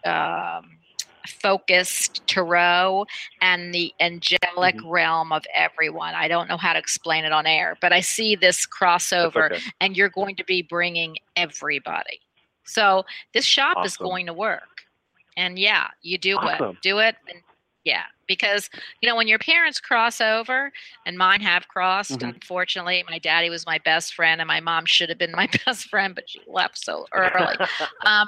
um, 0.06 0.78
focused 1.28 2.26
tarot 2.28 3.06
and 3.42 3.74
the 3.74 3.94
angelic 4.00 4.76
Mhm. 4.76 4.90
realm 4.90 5.32
of 5.32 5.46
everyone. 5.54 6.16
I 6.16 6.28
don't 6.28 6.48
know 6.48 6.58
how 6.58 6.74
to 6.74 6.80
explain 6.80 7.26
it 7.26 7.32
on 7.32 7.46
air, 7.46 7.78
but 7.82 7.94
I 7.94 8.00
see 8.00 8.36
this 8.36 8.66
crossover, 8.66 9.52
okay. 9.52 9.62
and 9.80 9.96
you're 9.96 10.10
going 10.10 10.36
to 10.38 10.44
be 10.44 10.62
bringing 10.62 11.18
everybody. 11.36 12.22
So 12.64 13.06
this 13.34 13.46
shop 13.46 13.86
is 13.86 13.98
going 13.98 14.26
to 14.28 14.34
work. 14.34 14.84
And 15.38 15.58
yeah, 15.58 15.88
you 16.02 16.18
do 16.18 16.38
Awesome. 16.38 16.76
it. 16.76 16.82
Do 16.82 17.00
it. 17.00 17.16
And 17.28 17.42
yeah, 17.86 18.04
because 18.28 18.70
you 19.02 19.10
know 19.10 19.16
when 19.16 19.28
your 19.28 19.40
parents 19.40 19.80
cross 19.80 20.22
over, 20.22 20.72
and 21.06 21.18
mine 21.18 21.42
have 21.42 21.68
crossed. 21.68 22.20
Mhm. 22.20 22.36
Unfortunately, 22.36 23.04
my 23.10 23.20
daddy 23.20 23.50
was 23.50 23.66
my 23.66 23.78
best 23.80 24.14
friend, 24.14 24.42
and 24.42 24.48
my 24.48 24.60
mom 24.60 24.86
should 24.86 25.10
have 25.10 25.18
been 25.18 25.32
my 25.36 25.48
best 25.66 25.88
friend, 25.88 26.14
but 26.14 26.30
she 26.30 26.42
left 26.48 26.78
so 26.78 27.08
early. 27.14 27.56
um, 28.06 28.28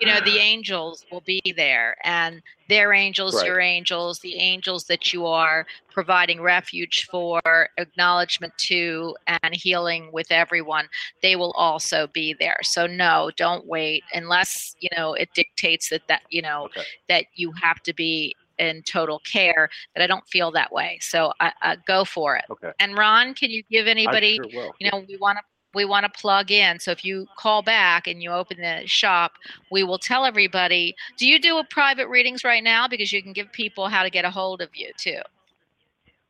you 0.00 0.06
know 0.06 0.20
the 0.24 0.38
angels 0.38 1.04
will 1.10 1.22
be 1.22 1.40
there 1.56 1.96
and 2.04 2.42
their 2.68 2.92
angels 2.92 3.34
Right. 3.34 3.46
your 3.46 3.60
angels 3.60 4.20
the 4.20 4.36
angels 4.36 4.84
that 4.84 5.12
you 5.12 5.26
are 5.26 5.66
providing 5.92 6.40
refuge 6.40 7.06
for 7.10 7.40
acknowledgement 7.78 8.52
to 8.58 9.14
and 9.26 9.54
healing 9.54 10.10
with 10.12 10.26
everyone 10.30 10.88
they 11.22 11.36
will 11.36 11.52
also 11.52 12.06
be 12.08 12.34
there 12.38 12.58
so 12.62 12.86
no 12.86 13.30
don't 13.36 13.66
wait 13.66 14.02
unless 14.12 14.74
you 14.80 14.88
know 14.96 15.14
it 15.14 15.28
dictates 15.34 15.88
that 15.90 16.02
that 16.08 16.22
you 16.30 16.42
know 16.42 16.64
okay. 16.64 16.82
that 17.08 17.24
you 17.34 17.52
have 17.60 17.80
to 17.82 17.92
be 17.94 18.34
in 18.58 18.82
total 18.82 19.20
care 19.20 19.68
but 19.94 20.02
i 20.02 20.06
don't 20.06 20.26
feel 20.28 20.50
that 20.52 20.72
way 20.72 20.98
so 21.00 21.32
I, 21.40 21.52
I 21.60 21.76
go 21.86 22.04
for 22.04 22.36
it 22.36 22.44
Okay. 22.50 22.70
and 22.78 22.96
ron 22.96 23.34
can 23.34 23.50
you 23.50 23.62
give 23.70 23.86
anybody 23.86 24.36
sure 24.36 24.72
you 24.78 24.90
know 24.90 25.04
we 25.08 25.16
want 25.16 25.38
to 25.38 25.44
we 25.74 25.84
want 25.84 26.04
to 26.04 26.20
plug 26.20 26.50
in 26.50 26.78
so 26.78 26.90
if 26.90 27.04
you 27.04 27.26
call 27.36 27.62
back 27.62 28.06
and 28.06 28.22
you 28.22 28.30
open 28.30 28.58
the 28.60 28.82
shop 28.86 29.32
we 29.70 29.82
will 29.82 29.98
tell 29.98 30.24
everybody 30.24 30.94
do 31.18 31.26
you 31.26 31.38
do 31.40 31.58
a 31.58 31.64
private 31.64 32.08
readings 32.08 32.44
right 32.44 32.64
now 32.64 32.86
because 32.88 33.12
you 33.12 33.22
can 33.22 33.32
give 33.32 33.50
people 33.52 33.88
how 33.88 34.02
to 34.02 34.10
get 34.10 34.24
a 34.24 34.30
hold 34.30 34.60
of 34.62 34.70
you 34.74 34.90
too 34.96 35.20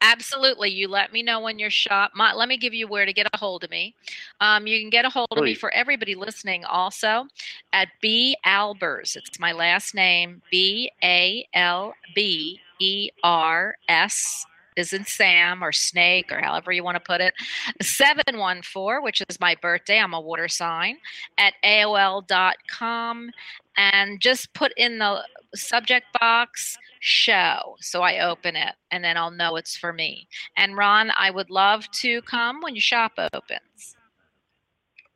Absolutely. 0.00 0.70
You 0.70 0.88
let 0.88 1.12
me 1.12 1.22
know 1.22 1.40
when 1.40 1.58
your 1.58 1.70
shop. 1.70 2.12
My, 2.14 2.32
let 2.32 2.48
me 2.48 2.56
give 2.56 2.74
you 2.74 2.86
where 2.86 3.06
to 3.06 3.12
get 3.12 3.26
a 3.32 3.36
hold 3.36 3.64
of 3.64 3.70
me. 3.70 3.94
Um, 4.40 4.66
you 4.66 4.78
can 4.78 4.90
get 4.90 5.04
a 5.04 5.10
hold 5.10 5.28
of 5.32 5.42
me 5.42 5.54
for 5.54 5.72
everybody 5.72 6.14
listening 6.14 6.64
also 6.64 7.26
at 7.72 7.88
B 8.00 8.36
Albers. 8.46 9.16
It's 9.16 9.40
my 9.40 9.52
last 9.52 9.94
name, 9.94 10.42
B 10.50 10.92
A 11.02 11.48
L 11.54 11.94
B 12.14 12.60
E 12.78 13.10
R 13.24 13.76
S 13.88 14.46
is 14.76 14.92
in 14.92 15.04
Sam 15.04 15.62
or 15.62 15.72
Snake 15.72 16.32
or 16.32 16.40
however 16.40 16.72
you 16.72 16.84
want 16.84 16.96
to 16.96 17.00
put 17.00 17.20
it. 17.20 17.34
714, 17.80 19.02
which 19.02 19.22
is 19.28 19.40
my 19.40 19.56
birthday. 19.60 19.98
I'm 19.98 20.14
a 20.14 20.20
water 20.20 20.48
sign 20.48 20.98
at 21.38 21.54
AOL.com. 21.64 23.30
And 23.76 24.20
just 24.20 24.54
put 24.54 24.72
in 24.76 24.98
the 24.98 25.24
subject 25.54 26.06
box 26.20 26.78
show. 27.00 27.76
So 27.80 28.02
I 28.02 28.20
open 28.20 28.56
it 28.56 28.74
and 28.90 29.02
then 29.02 29.16
I'll 29.16 29.30
know 29.30 29.56
it's 29.56 29.76
for 29.76 29.92
me. 29.92 30.28
And 30.56 30.76
Ron, 30.76 31.10
I 31.18 31.30
would 31.30 31.50
love 31.50 31.90
to 32.00 32.22
come 32.22 32.60
when 32.62 32.74
your 32.74 32.82
shop 32.82 33.12
opens. 33.18 33.96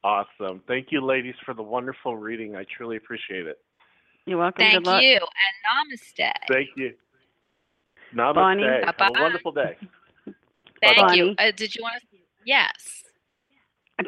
Awesome. 0.04 0.62
Thank 0.66 0.88
you, 0.90 1.00
ladies, 1.04 1.34
for 1.44 1.54
the 1.54 1.62
wonderful 1.62 2.16
reading. 2.16 2.56
I 2.56 2.64
truly 2.76 2.96
appreciate 2.96 3.46
it. 3.46 3.58
You're 4.26 4.38
welcome. 4.38 4.58
Thank 4.58 4.84
Good 4.84 4.86
luck. 4.86 5.02
you 5.02 5.14
and 5.16 5.92
namaste. 5.92 6.32
Thank 6.48 6.68
you. 6.76 6.94
Namaste. 8.14 8.34
Bonnie. 8.34 8.64
Have 8.84 8.96
Bye-bye. 8.96 9.18
a 9.18 9.22
wonderful 9.22 9.52
day. 9.52 9.76
Thank 10.82 11.16
you. 11.16 11.34
Uh, 11.38 11.50
did 11.56 11.74
you 11.74 11.82
want 11.82 12.00
to? 12.00 12.18
Yes. 12.44 13.04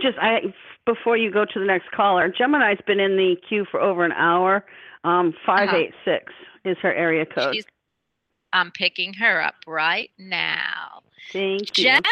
Just 0.01 0.19
I 0.21 0.55
before 0.87 1.17
you 1.17 1.31
go 1.31 1.45
to 1.45 1.59
the 1.59 1.67
next 1.67 1.91
caller, 1.91 2.29
Gemini's 2.29 2.81
been 2.87 3.01
in 3.01 3.17
the 3.17 3.37
queue 3.49 3.67
for 3.71 3.81
over 3.81 4.05
an 4.05 4.13
hour. 4.13 4.65
Um, 5.03 5.35
five 5.45 5.71
eight 5.75 5.93
six 6.05 6.33
is 6.65 6.77
her 6.83 6.93
area 6.93 7.27
code. 7.27 7.39
Uh-huh. 7.39 7.53
She's, 7.55 7.65
I'm 8.53 8.71
picking 8.71 9.15
her 9.15 9.43
up 9.43 9.57
right 9.67 10.11
now. 10.19 11.03
Thank 11.33 11.77
you. 11.79 11.85
Gemini, 11.85 12.03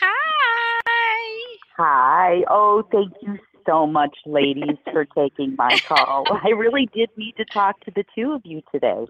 hi. 0.00 1.58
Hi. 1.76 2.42
Oh, 2.50 2.82
thank 2.90 3.12
you 3.22 3.38
so 3.66 3.86
much, 3.86 4.16
ladies, 4.26 4.76
for 4.92 5.04
taking 5.04 5.54
my 5.56 5.78
call. 5.86 6.24
I 6.30 6.50
really 6.50 6.88
did 6.94 7.10
need 7.16 7.36
to 7.36 7.44
talk 7.44 7.80
to 7.84 7.90
the 7.94 8.04
two 8.14 8.32
of 8.32 8.42
you 8.44 8.62
today. 8.72 9.06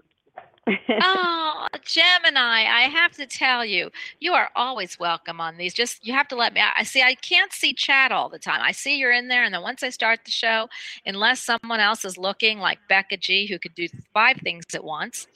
Oh, 1.01 1.67
Gemini, 1.83 2.65
I 2.65 2.89
have 2.91 3.13
to 3.13 3.25
tell 3.25 3.63
you, 3.65 3.89
you 4.19 4.33
are 4.33 4.49
always 4.55 4.99
welcome 4.99 5.41
on 5.41 5.57
these. 5.57 5.73
Just 5.73 6.05
you 6.05 6.13
have 6.13 6.27
to 6.29 6.35
let 6.35 6.53
me. 6.53 6.61
I 6.61 6.71
I 6.77 6.83
see. 6.83 7.01
I 7.01 7.15
can't 7.15 7.51
see 7.53 7.73
chat 7.73 8.11
all 8.11 8.29
the 8.29 8.39
time. 8.39 8.61
I 8.61 8.71
see 8.71 8.97
you're 8.97 9.11
in 9.11 9.27
there, 9.27 9.43
and 9.43 9.53
then 9.53 9.61
once 9.61 9.83
I 9.83 9.89
start 9.89 10.21
the 10.25 10.31
show, 10.31 10.67
unless 11.05 11.41
someone 11.41 11.79
else 11.79 12.05
is 12.05 12.17
looking, 12.17 12.59
like 12.59 12.79
Becca 12.87 13.17
G, 13.17 13.47
who 13.47 13.59
could 13.59 13.75
do 13.75 13.87
five 14.13 14.37
things 14.37 14.65
at 14.73 14.83
once, 14.83 15.27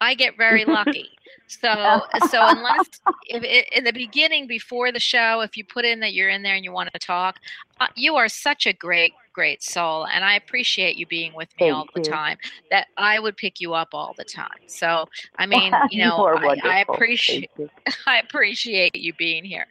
I 0.00 0.14
get 0.14 0.36
very 0.36 0.64
lucky. 0.66 1.10
So, 1.50 2.02
so 2.28 2.46
unless 2.46 2.86
it, 3.26 3.68
in 3.72 3.82
the 3.82 3.92
beginning 3.92 4.46
before 4.46 4.92
the 4.92 5.00
show, 5.00 5.40
if 5.40 5.56
you 5.56 5.64
put 5.64 5.84
in 5.84 5.98
that 5.98 6.14
you're 6.14 6.28
in 6.28 6.42
there 6.42 6.54
and 6.54 6.64
you 6.64 6.70
want 6.70 6.92
to 6.92 6.98
talk, 7.00 7.40
uh, 7.80 7.88
you 7.96 8.14
are 8.14 8.28
such 8.28 8.66
a 8.66 8.72
great, 8.72 9.14
great 9.32 9.60
soul, 9.60 10.06
and 10.06 10.24
I 10.24 10.36
appreciate 10.36 10.94
you 10.94 11.06
being 11.06 11.34
with 11.34 11.48
me 11.58 11.66
Thank 11.66 11.74
all 11.74 11.86
the 11.92 12.02
time. 12.02 12.38
That 12.70 12.86
I 12.96 13.18
would 13.18 13.36
pick 13.36 13.60
you 13.60 13.74
up 13.74 13.88
all 13.94 14.14
the 14.16 14.24
time. 14.24 14.60
So, 14.68 15.08
I 15.38 15.46
mean, 15.54 15.74
you 15.90 16.04
know, 16.04 16.24
are 16.24 16.36
I, 16.36 16.56
I 16.62 16.84
appreciate 16.88 17.50
I 18.06 18.20
appreciate 18.20 18.94
you 18.94 19.12
being 19.14 19.44
here. 19.44 19.66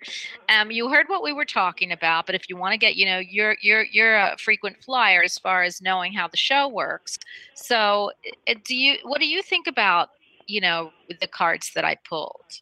Um, 0.49 0.71
you 0.71 0.89
heard 0.89 1.07
what 1.07 1.23
we 1.23 1.31
were 1.31 1.45
talking 1.45 1.93
about, 1.93 2.25
but 2.25 2.35
if 2.35 2.49
you 2.49 2.57
want 2.57 2.73
to 2.73 2.77
get, 2.77 2.97
you 2.97 3.05
know, 3.05 3.19
you're 3.19 3.55
you're 3.61 3.85
you're 3.85 4.17
a 4.17 4.37
frequent 4.37 4.83
flyer 4.83 5.23
as 5.23 5.37
far 5.37 5.63
as 5.63 5.81
knowing 5.81 6.11
how 6.11 6.27
the 6.27 6.37
show 6.37 6.67
works. 6.67 7.19
So, 7.53 8.11
uh, 8.49 8.55
do 8.65 8.75
you? 8.75 8.97
What 9.03 9.21
do 9.21 9.27
you 9.27 9.41
think 9.41 9.67
about, 9.67 10.09
you 10.49 10.61
know, 10.61 10.91
the 11.21 11.27
cards 11.27 11.71
that 11.75 11.85
I 11.85 11.95
pulled? 12.07 12.61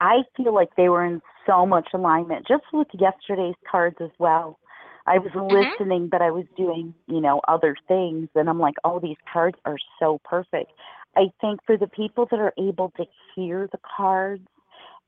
I 0.00 0.22
feel 0.36 0.52
like 0.52 0.70
they 0.76 0.88
were 0.88 1.04
in 1.04 1.22
so 1.46 1.64
much 1.64 1.88
alignment, 1.94 2.46
just 2.46 2.64
with 2.72 2.88
yesterday's 2.92 3.54
cards 3.70 3.96
as 4.00 4.10
well. 4.18 4.58
I 5.06 5.18
was 5.18 5.30
mm-hmm. 5.32 5.54
listening, 5.54 6.08
but 6.08 6.22
I 6.22 6.30
was 6.30 6.44
doing, 6.56 6.94
you 7.06 7.20
know, 7.20 7.40
other 7.46 7.76
things. 7.88 8.28
And 8.34 8.48
I'm 8.48 8.58
like, 8.58 8.74
oh, 8.84 8.98
these 9.00 9.16
cards 9.32 9.58
are 9.64 9.78
so 10.00 10.20
perfect. 10.24 10.72
I 11.16 11.26
think 11.40 11.60
for 11.66 11.76
the 11.76 11.86
people 11.86 12.26
that 12.30 12.40
are 12.40 12.52
able 12.58 12.92
to 12.96 13.04
hear 13.34 13.68
the 13.70 13.78
cards 13.96 14.46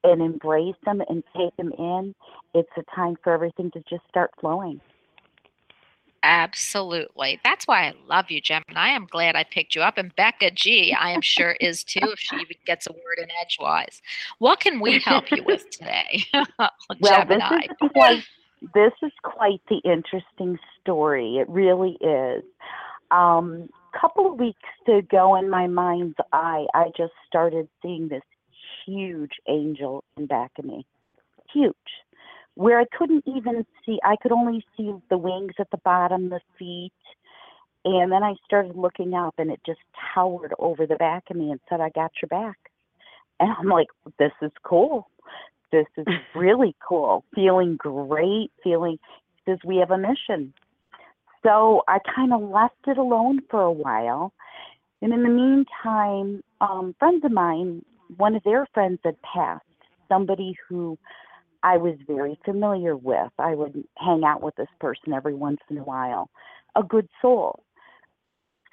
and 0.04 0.20
embrace 0.20 0.76
them 0.84 1.00
and 1.08 1.24
take 1.36 1.56
them 1.56 1.72
in, 1.78 2.14
it's 2.54 2.70
a 2.76 2.82
time 2.94 3.16
for 3.22 3.32
everything 3.32 3.70
to 3.72 3.80
just 3.88 4.02
start 4.08 4.30
flowing. 4.40 4.80
Absolutely. 6.24 7.38
That's 7.44 7.66
why 7.66 7.86
I 7.86 7.94
love 8.08 8.30
you, 8.30 8.40
Gemini. 8.40 8.64
I'm 8.94 9.04
glad 9.04 9.36
I 9.36 9.44
picked 9.44 9.74
you 9.74 9.82
up. 9.82 9.98
And 9.98 10.14
Becca 10.16 10.52
G, 10.52 10.96
I 10.98 11.10
am 11.10 11.20
sure 11.20 11.52
is 11.60 11.84
too, 11.84 12.00
if 12.02 12.18
she 12.18 12.36
even 12.36 12.56
gets 12.64 12.86
a 12.86 12.92
word 12.92 13.18
in 13.18 13.28
edgewise. 13.42 14.00
What 14.38 14.58
can 14.58 14.80
we 14.80 15.00
help 15.00 15.30
you 15.30 15.44
with 15.44 15.68
today, 15.68 16.24
Well, 16.32 16.70
Gemini? 17.02 17.66
this 17.68 17.76
is 17.82 17.90
quite 17.92 18.24
this 18.74 18.92
is 19.02 19.12
quite 19.22 19.60
the 19.68 19.82
interesting 19.84 20.58
story. 20.80 21.36
It 21.36 21.48
really 21.50 21.98
is. 22.00 22.42
Um, 23.10 23.68
couple 24.00 24.26
of 24.26 24.38
weeks 24.38 24.58
ago, 24.88 25.36
in 25.36 25.50
my 25.50 25.66
mind's 25.66 26.16
eye, 26.32 26.66
I 26.74 26.86
just 26.96 27.12
started 27.26 27.68
seeing 27.82 28.08
this 28.08 28.22
huge 28.86 29.32
angel 29.46 30.02
in 30.16 30.26
back 30.26 30.52
of 30.58 30.64
me, 30.64 30.86
huge, 31.52 31.74
where 32.54 32.80
I 32.80 32.84
couldn't 32.96 33.24
even 33.26 33.66
see. 33.84 33.98
I 34.04 34.16
could 34.16 34.32
only 34.32 34.64
see 34.76 34.92
the 35.10 35.18
wings 35.18 35.54
at 35.58 35.70
the 35.70 35.78
bottom, 35.78 36.28
the 36.28 36.40
feet, 36.58 36.92
and 37.84 38.10
then 38.10 38.22
I 38.22 38.34
started 38.44 38.76
looking 38.76 39.14
up, 39.14 39.34
and 39.38 39.50
it 39.50 39.60
just 39.66 39.80
towered 40.14 40.54
over 40.58 40.86
the 40.86 40.96
back 40.96 41.24
of 41.30 41.36
me 41.36 41.50
and 41.50 41.60
said, 41.68 41.80
"I 41.80 41.90
got 41.90 42.12
your 42.22 42.28
back." 42.28 42.58
And 43.40 43.50
I'm 43.58 43.68
like, 43.68 43.88
"This 44.18 44.32
is 44.40 44.52
cool." 44.62 45.08
this 45.74 45.86
is 45.96 46.06
really 46.34 46.74
cool. 46.86 47.24
Feeling 47.34 47.76
great, 47.76 48.50
feeling 48.62 48.98
says 49.44 49.58
we 49.64 49.76
have 49.76 49.90
a 49.90 49.98
mission. 49.98 50.54
So 51.42 51.82
I 51.88 51.98
kind 52.14 52.32
of 52.32 52.40
left 52.40 52.76
it 52.86 52.96
alone 52.96 53.40
for 53.50 53.60
a 53.60 53.72
while. 53.72 54.32
And 55.02 55.12
in 55.12 55.22
the 55.22 55.28
meantime, 55.28 56.42
um, 56.62 56.94
friends 56.98 57.24
of 57.24 57.32
mine, 57.32 57.84
one 58.16 58.34
of 58.34 58.42
their 58.44 58.66
friends 58.72 59.00
had 59.04 59.16
passed, 59.20 59.64
somebody 60.08 60.56
who 60.66 60.96
I 61.64 61.78
was 61.78 61.94
very 62.06 62.38
familiar 62.44 62.94
with. 62.94 63.32
I 63.38 63.54
would 63.54 63.82
hang 63.96 64.22
out 64.22 64.42
with 64.42 64.54
this 64.56 64.68
person 64.80 65.14
every 65.14 65.34
once 65.34 65.60
in 65.70 65.78
a 65.78 65.82
while, 65.82 66.28
a 66.76 66.82
good 66.82 67.08
soul. 67.22 67.64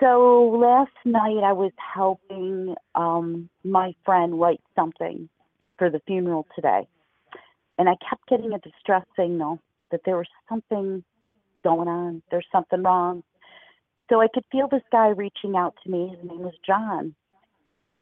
So 0.02 0.58
last 0.60 0.92
night 1.06 1.42
I 1.42 1.54
was 1.54 1.72
helping 1.78 2.76
um, 2.96 3.50
my 3.64 3.96
friend 4.04 4.38
write 4.40 4.60
something 4.76 5.30
for 5.78 5.90
the 5.90 6.02
funeral 6.06 6.46
today. 6.54 6.86
And 7.78 7.88
I 7.88 7.96
kept 8.10 8.28
getting 8.28 8.52
a 8.52 8.60
distress 8.60 9.06
signal 9.16 9.60
that 9.92 10.02
there 10.06 10.18
was 10.18 10.28
something 10.50 11.02
going 11.64 11.88
on, 11.88 12.22
there's 12.30 12.46
something 12.52 12.84
wrong. 12.84 13.24
So 14.10 14.20
I 14.20 14.28
could 14.34 14.44
feel 14.52 14.68
this 14.68 14.84
guy 14.92 15.08
reaching 15.08 15.56
out 15.56 15.76
to 15.84 15.90
me. 15.90 16.10
His 16.10 16.30
name 16.30 16.42
was 16.42 16.56
John. 16.68 17.16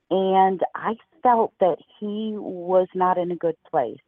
And 0.10 0.62
I 0.74 0.96
felt 1.22 1.54
that 1.60 1.78
he 2.00 2.34
was 2.36 2.88
not 2.96 3.20
in 3.20 3.30
a 3.30 3.36
good 3.36 3.58
place. 3.70 4.00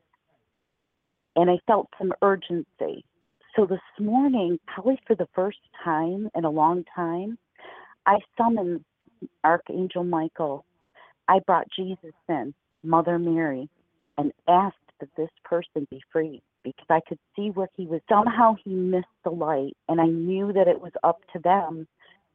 And 1.35 1.49
I 1.49 1.59
felt 1.65 1.87
some 1.97 2.13
urgency. 2.21 3.05
So 3.55 3.65
this 3.65 3.79
morning, 3.99 4.59
probably 4.67 4.99
for 5.05 5.15
the 5.15 5.27
first 5.33 5.59
time 5.83 6.29
in 6.35 6.45
a 6.45 6.49
long 6.49 6.83
time, 6.95 7.37
I 8.05 8.17
summoned 8.37 8.83
Archangel 9.43 10.03
Michael. 10.03 10.65
I 11.27 11.39
brought 11.39 11.67
Jesus 11.75 12.13
in, 12.27 12.53
Mother 12.83 13.19
Mary, 13.19 13.69
and 14.17 14.31
asked 14.47 14.75
that 14.99 15.09
this 15.17 15.29
person 15.43 15.87
be 15.89 16.01
free 16.11 16.41
because 16.63 16.85
I 16.89 16.99
could 17.07 17.19
see 17.35 17.49
where 17.49 17.69
he 17.75 17.85
was. 17.85 18.01
Somehow 18.09 18.55
he 18.63 18.71
missed 18.71 19.05
the 19.23 19.31
light, 19.31 19.75
and 19.87 19.99
I 19.99 20.07
knew 20.07 20.53
that 20.53 20.67
it 20.67 20.81
was 20.81 20.91
up 21.03 21.19
to 21.33 21.39
them, 21.39 21.87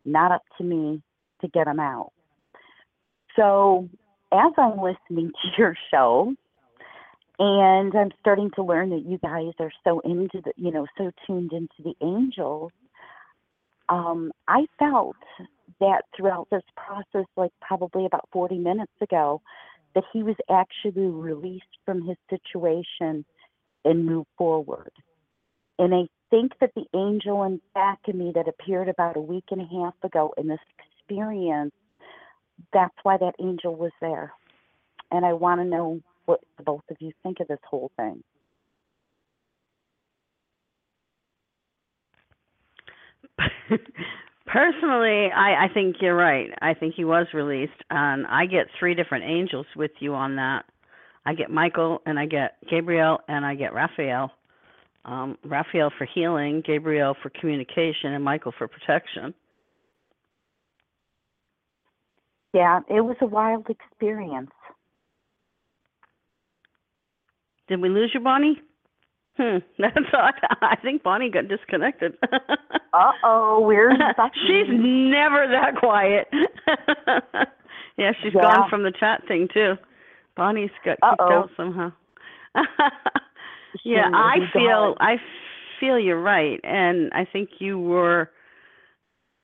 not 0.05 0.33
up 0.33 0.43
to 0.59 0.65
me, 0.65 1.03
to 1.41 1.49
get 1.49 1.67
him 1.67 1.81
out. 1.81 2.13
So 3.37 3.89
as 4.33 4.53
I'm 4.57 4.81
listening 4.81 5.31
to 5.31 5.49
your 5.59 5.77
show, 5.91 6.35
and 7.39 7.95
I'm 7.95 8.13
starting 8.21 8.51
to 8.57 8.63
learn 8.63 8.91
that 8.91 9.05
you 9.05 9.19
guys 9.19 9.53
are 9.59 9.73
so 9.85 10.01
into 10.01 10.41
the, 10.43 10.53
you 10.57 10.71
know, 10.71 10.87
so 10.97 11.11
tuned 11.27 11.53
into 11.53 11.83
the 11.85 11.95
angels. 12.03 12.73
Um, 13.89 14.33
I 14.49 14.67
felt 14.79 15.17
that 15.81 16.03
throughout 16.17 16.49
this 16.51 16.63
process, 16.77 17.27
like 17.37 17.53
probably 17.61 18.07
about 18.07 18.29
40 18.33 18.59
minutes 18.59 18.93
ago, 19.01 19.43
that 19.95 20.05
he 20.13 20.23
was 20.23 20.37
actually 20.51 21.07
released 21.07 21.65
from 21.85 22.07
his 22.07 22.17
situation 22.31 23.25
and 23.85 24.07
moved 24.07 24.29
forward. 24.39 24.93
And 25.79 25.95
I 25.95 26.09
think 26.31 26.53
that 26.61 26.73
the 26.75 26.87
angel 26.95 27.45
in 27.45 27.61
back 27.75 27.99
of 28.09 28.15
me 28.15 28.33
that 28.35 28.49
appeared 28.49 28.89
about 28.89 29.17
a 29.17 29.21
week 29.21 29.45
and 29.51 29.61
a 29.61 29.65
half 29.65 29.95
ago 30.03 30.33
in 30.39 30.49
this 30.49 30.59
experience, 30.79 31.75
that's 32.73 32.95
why 33.03 33.19
that 33.19 33.35
angel 33.39 33.75
was 33.75 33.93
there. 34.01 34.33
And 35.11 35.25
I 35.25 35.35
want 35.35 35.61
to 35.61 35.65
know 35.65 36.01
what 36.27 36.41
both 36.65 36.83
of 36.91 36.97
you 37.01 37.13
think 37.23 37.41
of 37.41 37.49
this 37.49 37.59
whole 37.69 37.91
thing. 37.97 38.23
Personally, 44.47 45.29
I, 45.35 45.65
I 45.65 45.69
think 45.73 45.97
you're 46.01 46.15
right. 46.15 46.51
I 46.63 46.75
think 46.75 46.95
he 46.95 47.05
was 47.05 47.27
released, 47.35 47.73
and 47.91 48.27
I 48.27 48.47
get 48.47 48.69
three 48.79 48.95
different 48.95 49.25
angels 49.25 49.67
with 49.75 49.91
you 49.99 50.15
on 50.15 50.37
that. 50.37 50.65
I 51.25 51.35
get 51.35 51.51
Michael, 51.51 52.01
and 52.07 52.19
I 52.19 52.27
get 52.27 52.57
Gabriel, 52.71 53.19
and 53.29 53.45
I 53.45 53.57
get 53.57 53.75
Raphael. 53.75 54.31
Um, 55.05 55.37
Raphael 55.45 55.91
for 55.99 56.07
healing, 56.13 56.63
Gabriel 56.65 57.17
for 57.23 57.31
communication, 57.31 58.13
and 58.13 58.25
Michael 58.25 58.53
for 58.57 58.69
protection. 58.69 59.35
Yeah, 62.55 62.81
it 62.89 63.03
was 63.03 63.17
a 63.21 63.27
wild 63.27 63.67
experience. 63.69 64.51
Did 67.69 67.81
we 67.81 67.89
lose 67.89 68.11
you, 68.15 68.21
Bonnie? 68.21 68.61
Hmm, 69.37 69.59
that's 69.79 69.97
odd. 70.15 70.35
I 70.63 70.77
think 70.77 71.03
Bonnie 71.03 71.31
got 71.31 71.49
disconnected. 71.49 72.15
Uh 72.93 73.13
oh, 73.25 73.61
where's 73.61 73.99
she's 74.47 74.67
never 74.71 75.47
that 75.49 75.77
quiet. 75.79 76.29
yeah, 77.99 78.13
she's 78.23 78.33
Yeah. 78.35 78.43
gone 78.43 78.71
from 78.71 78.83
the 78.83 78.93
chat 78.99 79.23
thing 79.29 79.49
too. 79.53 79.75
Bonnie's 80.37 80.71
got 80.85 80.93
kicked 80.93 81.03
Uh-oh. 81.03 81.33
out 81.33 81.51
somehow. 81.57 81.93
yeah, 83.85 84.09
I 84.15 84.37
feel 84.53 84.95
gone. 84.95 84.97
I 85.01 85.17
feel 85.81 85.99
you're 85.99 86.21
right, 86.21 86.61
and 86.65 87.13
I 87.13 87.27
think 87.31 87.51
you 87.59 87.79
were 87.79 88.31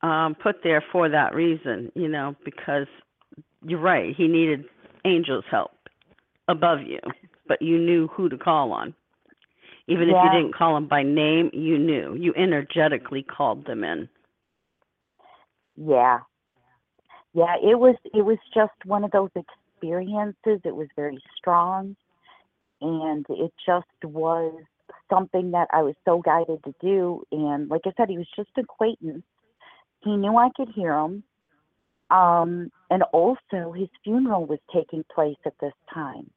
um 0.03 0.35
put 0.43 0.62
there 0.62 0.82
for 0.93 1.09
that 1.11 1.35
reason. 1.35 1.93
You 1.94 2.09
know, 2.09 2.35
because 2.44 2.86
you're 3.66 3.81
right. 3.81 4.15
He 4.16 4.28
needed 4.28 4.65
angels' 5.05 5.44
help 5.51 5.73
above 6.49 6.81
you, 6.86 6.99
but 7.53 7.61
you 7.61 7.77
knew 7.77 8.09
who 8.09 8.31
to 8.31 8.39
call 8.39 8.73
on. 8.73 8.95
Even 9.87 10.09
if 10.09 10.16
you 10.24 10.31
didn't 10.31 10.55
call 10.55 10.73
them 10.73 10.87
by 10.87 11.03
name, 11.03 11.51
you 11.53 11.79
knew. 11.79 12.15
You 12.15 12.33
energetically 12.35 13.23
called 13.23 13.66
them 13.66 13.85
in. 13.85 14.09
Yeah. 15.77 16.20
Yeah, 17.35 17.57
it 17.62 17.79
was 17.79 17.97
it 18.15 18.24
was 18.24 18.39
just 18.55 18.73
one 18.87 19.05
of 19.05 19.11
those 19.11 19.29
experiences. 19.37 20.61
It 20.65 20.74
was 20.74 20.89
very 20.97 21.19
strong 21.37 21.95
and 22.81 23.27
it 23.29 23.53
just 23.66 23.87
was 24.03 24.55
something 25.11 25.51
that 25.51 25.69
I 25.74 25.83
was 25.83 25.95
so 26.07 26.23
guided 26.23 26.65
to 26.65 26.74
do 26.81 27.23
and 27.33 27.69
like 27.69 27.83
I 27.85 27.93
said 27.99 28.09
he 28.09 28.16
was 28.16 28.29
just 28.35 28.49
an 28.57 28.65
acquaintance. 28.65 29.24
He 30.03 30.16
knew 30.16 30.39
I 30.39 30.49
could 30.57 30.70
hear 30.70 30.97
him. 30.97 31.23
Um 32.11 32.73
and 32.89 33.03
also 33.12 33.74
his 33.77 33.89
funeral 34.05 34.47
was 34.47 34.61
taking 34.73 35.05
place 35.15 35.37
at 35.45 35.59
this 35.61 35.74
time. 35.93 36.31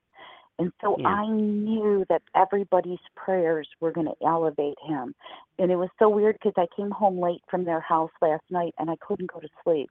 And 0.57 0.71
so 0.81 0.97
Yeah. 0.97 1.07
I 1.07 1.27
knew 1.27 2.05
that 2.09 2.21
everybody's 2.33 2.99
prayers 3.15 3.67
were 3.79 3.91
going 3.91 4.07
to 4.07 4.15
elevate 4.25 4.77
him. 4.81 5.13
And 5.59 5.71
it 5.71 5.75
was 5.75 5.89
so 5.99 6.07
weird 6.09 6.37
because 6.41 6.53
I 6.57 6.67
came 6.75 6.91
home 6.91 7.19
late 7.19 7.41
from 7.49 7.65
their 7.65 7.81
house 7.81 8.11
last 8.21 8.43
night 8.49 8.73
and 8.77 8.89
I 8.89 8.95
couldn't 8.97 9.31
go 9.31 9.39
to 9.39 9.49
sleep. 9.63 9.89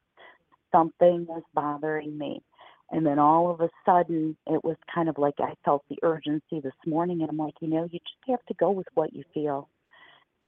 Something 0.72 1.26
was 1.26 1.42
bothering 1.52 2.16
me. 2.16 2.42
And 2.90 3.04
then 3.04 3.18
all 3.18 3.50
of 3.50 3.60
a 3.60 3.70
sudden, 3.84 4.36
it 4.46 4.62
was 4.64 4.76
kind 4.92 5.08
of 5.08 5.18
like 5.18 5.34
I 5.38 5.54
felt 5.64 5.84
the 5.88 5.98
urgency 6.02 6.60
this 6.60 6.74
morning. 6.86 7.20
And 7.20 7.30
I'm 7.30 7.36
like, 7.36 7.54
you 7.60 7.68
know, 7.68 7.84
you 7.90 7.98
just 7.98 8.28
have 8.28 8.44
to 8.46 8.54
go 8.54 8.70
with 8.70 8.86
what 8.94 9.12
you 9.12 9.24
feel. 9.32 9.68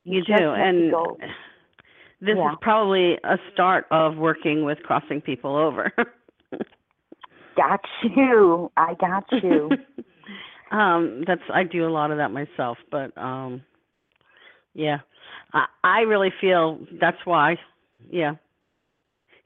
You 0.05 0.21
just 0.23 0.39
do, 0.39 0.51
and 0.51 0.91
go. 0.93 1.19
this 2.21 2.37
Yeah. 2.37 2.53
is 2.53 2.59
probably 2.61 3.19
a 3.25 3.39
start 3.53 3.87
of 3.91 4.17
working 4.17 4.65
with 4.65 4.79
crossing 4.83 5.21
people 5.21 5.57
over. 5.57 5.93
Got 7.57 7.81
you. 8.03 8.71
I 8.77 8.95
got 8.95 9.25
you. 9.43 9.71
um, 10.71 11.25
that's 11.27 11.43
I 11.53 11.65
do 11.65 11.87
a 11.87 11.91
lot 11.91 12.11
of 12.11 12.19
that 12.19 12.31
myself, 12.31 12.79
but 12.91 13.17
um, 13.17 13.63
yeah, 14.75 14.99
I 15.53 15.67
I 15.83 15.99
really 16.01 16.33
feel 16.41 16.79
that's 17.01 17.19
why. 17.25 17.57
Yeah, 18.11 18.35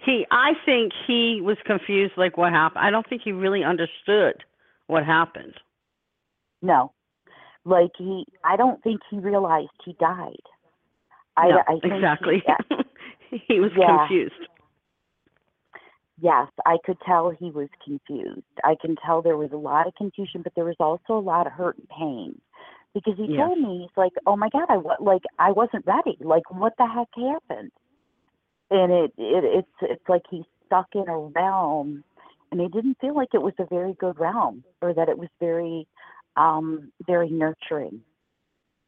he. 0.05 0.27
I 0.31 0.53
think 0.65 0.93
he 1.07 1.41
was 1.43 1.57
confused, 1.65 2.15
like 2.17 2.37
what 2.37 2.53
happened. 2.53 2.85
I 2.85 2.91
don't 2.91 3.09
think 3.09 3.23
he 3.25 3.33
really 3.33 3.63
understood 3.63 4.43
what 4.87 5.07
happened. 5.07 5.55
No. 6.63 6.93
Like 7.65 7.91
he, 7.97 8.25
I 8.45 8.57
don't 8.57 8.83
think 8.83 9.01
he 9.11 9.19
realized 9.19 9.69
he 9.85 9.95
died. 10.01 10.35
I, 11.37 11.49
no, 11.49 11.63
I 11.69 11.73
think 11.81 11.95
exactly. 11.95 12.43
He, 13.31 13.43
he 13.55 13.61
was 13.61 13.71
Yeah. 13.77 13.99
confused. 13.99 14.35
Yes, 16.21 16.49
I 16.67 16.77
could 16.85 16.99
tell 17.07 17.31
he 17.31 17.51
was 17.51 17.69
confused. 17.85 18.43
I 18.65 18.77
can 18.81 18.97
tell 19.05 19.23
there 19.23 19.37
was 19.37 19.53
a 19.53 19.57
lot 19.57 19.87
of 19.87 19.95
confusion, 19.95 20.43
but 20.43 20.55
there 20.55 20.65
was 20.65 20.77
also 20.81 21.19
a 21.19 21.21
lot 21.21 21.47
of 21.47 21.53
hurt 21.53 21.79
and 21.79 21.89
pain 21.89 22.41
because 22.95 23.15
he 23.17 23.29
Yes. 23.29 23.37
told 23.37 23.59
me 23.59 23.81
he's 23.83 23.97
like, 23.97 24.13
"Oh 24.27 24.37
my 24.37 24.49
God, 24.51 24.67
I 24.69 24.77
like 25.03 25.23
I 25.39 25.53
wasn't 25.53 25.87
ready. 25.87 26.17
Like, 26.21 26.51
what 26.51 26.75
the 26.79 26.87
heck 26.87 27.09
happened?" 27.17 27.73
And 28.71 28.93
it, 28.93 29.13
it 29.19 29.45
it's 29.45 29.77
it's 29.83 30.09
like 30.09 30.23
he's 30.31 30.45
stuck 30.67 30.89
in 30.95 31.09
a 31.09 31.19
realm, 31.19 32.05
and 32.51 32.61
he 32.61 32.69
didn't 32.69 32.99
feel 33.01 33.15
like 33.15 33.31
it 33.35 33.43
was 33.43 33.55
a 33.59 33.67
very 33.67 33.95
good 33.95 34.19
realm 34.19 34.65
or 34.83 34.95
that 34.95 35.09
it 35.09 35.19
was 35.19 35.29
very, 35.41 35.87
um, 36.37 36.93
very 37.07 37.31
nurturing. 37.31 38.03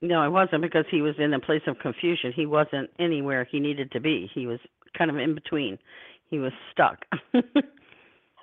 No, 0.01 0.25
it 0.25 0.31
wasn't 0.31 0.63
because 0.63 0.85
he 0.91 1.01
was 1.01 1.15
in 1.19 1.33
a 1.33 1.39
place 1.41 1.63
of 1.69 1.79
confusion. 1.79 2.33
He 2.35 2.47
wasn't 2.47 2.91
anywhere 2.99 3.47
he 3.51 3.61
needed 3.61 3.93
to 3.93 4.01
be. 4.01 4.29
He 4.35 4.47
was 4.47 4.59
kind 4.99 5.11
of 5.11 5.17
in 5.17 5.35
between. 5.35 5.79
He 6.33 6.39
was 6.39 6.53
stuck. 6.73 7.05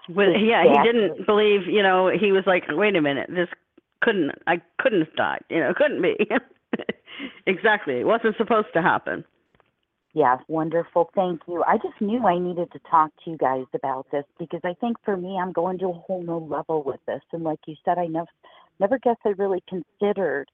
With, 0.10 0.30
yeah, 0.40 0.64
he 0.64 0.84
didn't 0.84 1.26
believe. 1.26 1.68
You 1.68 1.82
know, 1.82 2.08
he 2.08 2.32
was 2.32 2.44
like, 2.46 2.66
"Wait 2.70 2.96
a 2.96 3.02
minute, 3.02 3.30
this 3.34 3.50
couldn't. 4.02 4.32
I 4.46 4.62
couldn't 4.80 5.02
have 5.02 5.16
died. 5.16 5.42
You 5.50 5.60
know, 5.60 5.74
couldn't 5.76 6.02
be." 6.02 6.16
exactly, 7.48 8.00
it 8.00 8.06
wasn't 8.06 8.38
supposed 8.38 8.68
to 8.74 8.82
happen. 8.84 9.26
Yes, 10.14 10.38
wonderful. 10.48 11.10
Thank 11.16 11.42
you. 11.48 11.64
I 11.68 11.78
just 11.78 12.00
knew 12.00 12.26
I 12.26 12.38
needed 12.38 12.72
to 12.74 12.80
talk 12.92 13.12
to 13.24 13.32
you 13.32 13.38
guys 13.38 13.66
about 13.74 14.06
this 14.12 14.26
because 14.38 14.62
I 14.64 14.76
think 14.80 14.98
for 15.04 15.18
me, 15.18 15.40
I'm 15.40 15.52
going 15.52 15.80
to 15.80 15.88
a 15.88 15.94
whole 15.94 16.22
new 16.22 16.38
level 16.38 16.84
with 16.84 17.00
this. 17.08 17.22
And 17.32 17.44
like 17.44 17.60
you 17.66 17.76
said, 17.86 17.98
I 17.98 18.06
never, 18.06 18.30
never 18.80 19.00
guess 19.00 19.18
I 19.26 19.30
really 19.30 19.64
considered 19.68 20.48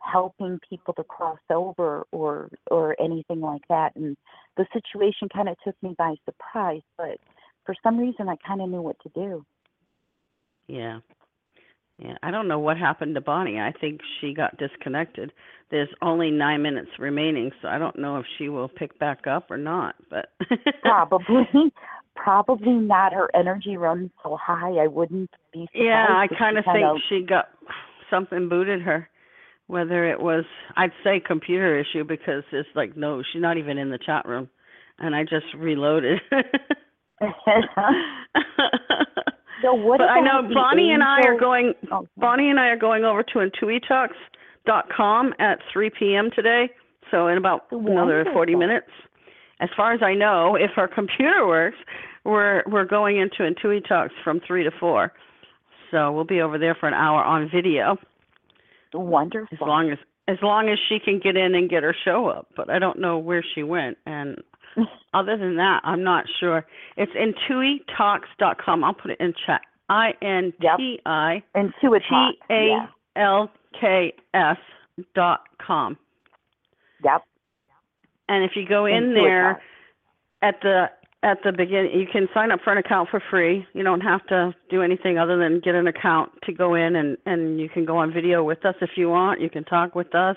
helping 0.00 0.60
people 0.68 0.94
to 0.94 1.04
cross 1.04 1.38
over 1.50 2.04
or 2.12 2.48
or 2.70 2.96
anything 3.00 3.40
like 3.40 3.62
that. 3.68 3.94
And 3.96 4.16
the 4.56 4.66
situation 4.72 5.28
kind 5.32 5.48
of 5.48 5.56
took 5.64 5.80
me 5.82 5.94
by 5.98 6.14
surprise, 6.24 6.82
but 6.96 7.18
for 7.64 7.74
some 7.82 7.98
reason, 7.98 8.28
I 8.28 8.36
kind 8.46 8.62
of 8.62 8.70
knew 8.70 8.80
what 8.80 8.96
to 9.02 9.10
do. 9.10 9.44
Yeah. 10.68 11.00
Yeah, 11.98 12.14
I 12.22 12.30
don't 12.30 12.46
know 12.46 12.60
what 12.60 12.78
happened 12.78 13.16
to 13.16 13.20
Bonnie. 13.20 13.58
I 13.58 13.72
think 13.78 14.00
she 14.20 14.32
got 14.32 14.56
disconnected. 14.56 15.32
There's 15.70 15.88
only 16.00 16.30
nine 16.30 16.62
minutes 16.62 16.90
remaining, 16.98 17.50
so 17.60 17.66
I 17.66 17.78
don't 17.78 17.98
know 17.98 18.18
if 18.18 18.26
she 18.38 18.48
will 18.48 18.68
pick 18.68 18.96
back 19.00 19.26
up 19.26 19.50
or 19.50 19.56
not. 19.56 19.96
But 20.08 20.26
Probably, 20.82 21.48
probably 22.16 22.72
not. 22.74 23.12
Her 23.12 23.28
energy 23.34 23.76
runs 23.76 24.10
so 24.22 24.38
high. 24.40 24.76
I 24.76 24.86
wouldn't 24.86 25.30
be 25.52 25.68
yeah, 25.74 26.06
I 26.08 26.28
kind 26.38 26.56
of 26.56 26.64
think 26.64 26.86
she 27.08 27.26
got 27.28 27.48
something 28.10 28.48
booted 28.48 28.80
her. 28.82 29.08
Whether 29.68 30.10
it 30.10 30.20
was, 30.20 30.44
I'd 30.76 30.92
say 31.04 31.20
computer 31.24 31.78
issue 31.78 32.02
because 32.04 32.42
it's 32.52 32.68
like 32.74 32.96
no, 32.96 33.22
she's 33.32 33.42
not 33.42 33.58
even 33.58 33.78
in 33.78 33.90
the 33.90 33.98
chat 34.04 34.26
room, 34.26 34.48
and 34.98 35.14
I 35.14 35.22
just 35.22 35.46
reloaded. 35.56 36.20
So 39.62 39.74
what 39.74 39.98
but 39.98 40.08
I 40.08 40.20
know 40.20 40.48
Bonnie 40.54 40.92
and 40.92 41.02
I 41.02 41.20
are 41.26 41.38
going. 41.38 41.74
Oh, 41.92 42.06
Bonnie 42.16 42.50
and 42.50 42.60
I 42.60 42.68
are 42.68 42.76
going 42.76 43.04
over 43.04 43.22
to 43.22 43.38
intuitalks.com 43.38 45.34
at 45.38 45.58
3 45.72 45.90
p.m. 45.98 46.30
today. 46.34 46.70
So 47.10 47.28
in 47.28 47.38
about 47.38 47.62
another 47.70 48.24
40 48.32 48.54
minutes. 48.54 48.86
As 49.60 49.68
far 49.76 49.92
as 49.92 50.00
I 50.02 50.14
know, 50.14 50.54
if 50.60 50.70
our 50.76 50.88
computer 50.88 51.46
works, 51.46 51.78
we're 52.24 52.62
we're 52.66 52.84
going 52.84 53.18
into 53.18 53.38
Intuitalks 53.38 54.10
from 54.22 54.40
3 54.46 54.64
to 54.64 54.70
4. 54.78 55.12
So 55.90 56.12
we'll 56.12 56.24
be 56.24 56.40
over 56.40 56.58
there 56.58 56.76
for 56.78 56.86
an 56.86 56.94
hour 56.94 57.24
on 57.24 57.50
video 57.52 57.96
wonderful. 58.94 59.56
as 59.56 59.60
long 59.60 59.90
as 59.90 59.98
as 60.26 60.36
long 60.42 60.68
as 60.68 60.78
she 60.88 60.98
can 60.98 61.18
get 61.18 61.36
in 61.36 61.54
and 61.54 61.70
get 61.70 61.82
her 61.82 61.96
show 62.04 62.26
up. 62.26 62.48
But 62.54 62.68
I 62.68 62.78
don't 62.78 62.98
know 62.98 63.18
where 63.18 63.44
she 63.54 63.62
went 63.62 63.96
and 64.04 64.36
other 65.14 65.36
than 65.36 65.56
that, 65.56 65.80
I'm 65.84 66.04
not 66.04 66.26
sure. 66.40 66.64
It's 66.96 67.12
intuitalks.com. 67.12 68.84
I'll 68.84 68.94
put 68.94 69.10
it 69.10 69.20
in 69.20 69.32
chat. 69.46 69.62
I 69.88 70.10
N 70.20 70.52
T 70.76 71.00
I. 71.06 71.42
T 72.34 72.38
A. 72.50 73.20
L 73.20 73.50
K 73.80 74.12
S 74.34 74.56
dot 75.14 75.40
com. 75.64 75.96
Yep. 77.04 77.22
And 78.28 78.44
if 78.44 78.52
you 78.54 78.68
go 78.68 78.84
in 78.84 79.14
there 79.14 79.62
at 80.42 80.56
the 80.62 80.90
at 81.22 81.38
the 81.42 81.50
beginning, 81.50 81.98
you 81.98 82.06
can 82.10 82.28
sign 82.32 82.52
up 82.52 82.60
for 82.62 82.72
an 82.72 82.78
account 82.78 83.08
for 83.10 83.20
free. 83.30 83.66
You 83.72 83.82
don't 83.82 84.00
have 84.02 84.24
to 84.28 84.54
do 84.70 84.82
anything 84.82 85.18
other 85.18 85.36
than 85.36 85.60
get 85.60 85.74
an 85.74 85.88
account 85.88 86.30
to 86.44 86.52
go 86.52 86.74
in, 86.74 86.96
and 86.96 87.16
and 87.26 87.60
you 87.60 87.68
can 87.68 87.84
go 87.84 87.96
on 87.98 88.12
video 88.12 88.44
with 88.44 88.64
us 88.64 88.76
if 88.80 88.90
you 88.96 89.08
want. 89.08 89.40
You 89.40 89.50
can 89.50 89.64
talk 89.64 89.94
with 89.94 90.14
us. 90.14 90.36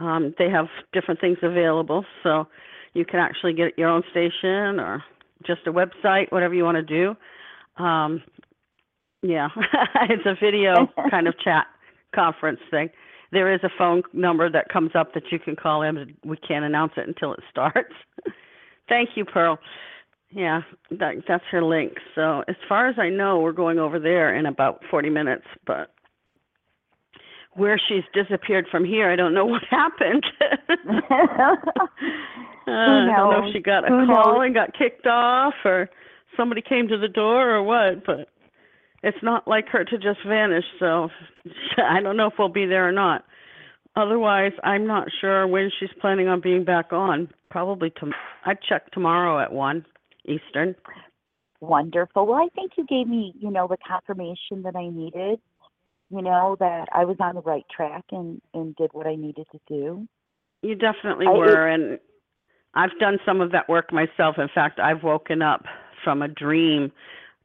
Um, 0.00 0.34
they 0.38 0.50
have 0.50 0.66
different 0.92 1.20
things 1.20 1.38
available, 1.42 2.04
so 2.22 2.46
you 2.92 3.04
can 3.04 3.18
actually 3.18 3.54
get 3.54 3.78
your 3.78 3.88
own 3.88 4.02
station 4.10 4.78
or 4.78 5.02
just 5.46 5.62
a 5.66 5.72
website, 5.72 6.30
whatever 6.30 6.54
you 6.54 6.64
want 6.64 6.76
to 6.76 6.82
do. 6.82 7.82
Um, 7.82 8.22
yeah, 9.22 9.48
it's 10.10 10.26
a 10.26 10.34
video 10.40 10.86
kind 11.10 11.26
of 11.26 11.38
chat 11.40 11.66
conference 12.14 12.60
thing. 12.70 12.90
There 13.32 13.52
is 13.52 13.60
a 13.64 13.70
phone 13.78 14.02
number 14.12 14.50
that 14.50 14.68
comes 14.68 14.90
up 14.94 15.14
that 15.14 15.24
you 15.32 15.38
can 15.38 15.56
call 15.56 15.82
in. 15.82 16.14
We 16.24 16.36
can't 16.36 16.64
announce 16.64 16.92
it 16.96 17.08
until 17.08 17.32
it 17.32 17.40
starts. 17.50 17.94
Thank 18.88 19.10
you, 19.16 19.24
Pearl. 19.24 19.58
Yeah, 20.34 20.62
that, 20.90 21.14
that's 21.28 21.44
her 21.52 21.62
link. 21.62 21.92
So 22.16 22.42
as 22.48 22.56
far 22.68 22.88
as 22.88 22.96
I 22.98 23.08
know, 23.08 23.38
we're 23.38 23.52
going 23.52 23.78
over 23.78 24.00
there 24.00 24.34
in 24.36 24.46
about 24.46 24.82
40 24.90 25.08
minutes, 25.08 25.44
but 25.64 25.90
where 27.52 27.80
she's 27.88 28.02
disappeared 28.12 28.66
from 28.68 28.84
here, 28.84 29.08
I 29.10 29.16
don't 29.16 29.32
know 29.32 29.46
what 29.54 29.62
happened. 29.70 30.24
Uh, 32.66 32.70
I 32.70 33.12
don't 33.14 33.30
know 33.30 33.46
if 33.46 33.52
she 33.52 33.60
got 33.60 33.84
a 33.84 33.88
Who 33.88 34.06
call 34.06 34.38
knows? 34.38 34.46
and 34.46 34.54
got 34.54 34.72
kicked 34.72 35.06
off 35.06 35.52
or 35.66 35.90
somebody 36.34 36.62
came 36.62 36.88
to 36.88 36.96
the 36.96 37.08
door 37.08 37.50
or 37.50 37.62
what, 37.62 38.06
but 38.06 38.28
it's 39.02 39.18
not 39.22 39.46
like 39.46 39.68
her 39.68 39.84
to 39.84 39.98
just 39.98 40.20
vanish, 40.26 40.64
so 40.78 41.10
I 41.76 42.00
don't 42.00 42.16
know 42.16 42.28
if 42.28 42.32
we'll 42.38 42.48
be 42.48 42.64
there 42.64 42.88
or 42.88 42.92
not. 42.92 43.24
Otherwise, 43.96 44.52
I'm 44.64 44.86
not 44.86 45.08
sure 45.20 45.46
when 45.46 45.70
she's 45.78 45.90
planning 46.00 46.26
on 46.26 46.40
being 46.40 46.64
back 46.64 46.90
on. 46.90 47.28
Probably 47.50 47.90
tom- 47.90 48.14
I'd 48.46 48.62
check 48.66 48.90
tomorrow 48.92 49.38
at 49.40 49.52
1 49.52 49.84
Eastern. 50.26 50.74
Wonderful. 51.60 52.26
Well, 52.26 52.38
I 52.38 52.48
think 52.54 52.72
you 52.76 52.84
gave 52.86 53.08
me, 53.08 53.34
you 53.38 53.50
know, 53.50 53.66
the 53.68 53.78
confirmation 53.86 54.62
that 54.62 54.76
I 54.76 54.88
needed. 54.88 55.40
You 56.10 56.22
know 56.22 56.56
that 56.60 56.88
I 56.92 57.04
was 57.04 57.16
on 57.18 57.34
the 57.34 57.40
right 57.40 57.64
track 57.74 58.04
and 58.12 58.40
and 58.52 58.76
did 58.76 58.90
what 58.92 59.06
I 59.06 59.14
needed 59.14 59.46
to 59.52 59.60
do. 59.66 60.06
You 60.62 60.74
definitely 60.74 61.26
I- 61.26 61.32
were, 61.32 61.66
and 61.66 61.98
I've 62.74 62.96
done 62.98 63.18
some 63.24 63.40
of 63.40 63.52
that 63.52 63.68
work 63.68 63.92
myself. 63.92 64.38
In 64.38 64.48
fact, 64.54 64.78
I've 64.78 65.02
woken 65.02 65.42
up 65.42 65.64
from 66.02 66.22
a 66.22 66.28
dream. 66.28 66.92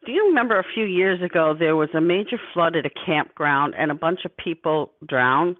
Do 0.05 0.11
you 0.11 0.27
remember 0.27 0.59
a 0.59 0.63
few 0.73 0.85
years 0.85 1.21
ago 1.21 1.53
there 1.57 1.75
was 1.75 1.89
a 1.93 2.01
major 2.01 2.39
flood 2.53 2.75
at 2.75 2.85
a 2.85 2.89
campground 3.05 3.75
and 3.77 3.91
a 3.91 3.95
bunch 3.95 4.21
of 4.25 4.35
people 4.37 4.93
drowned? 5.07 5.57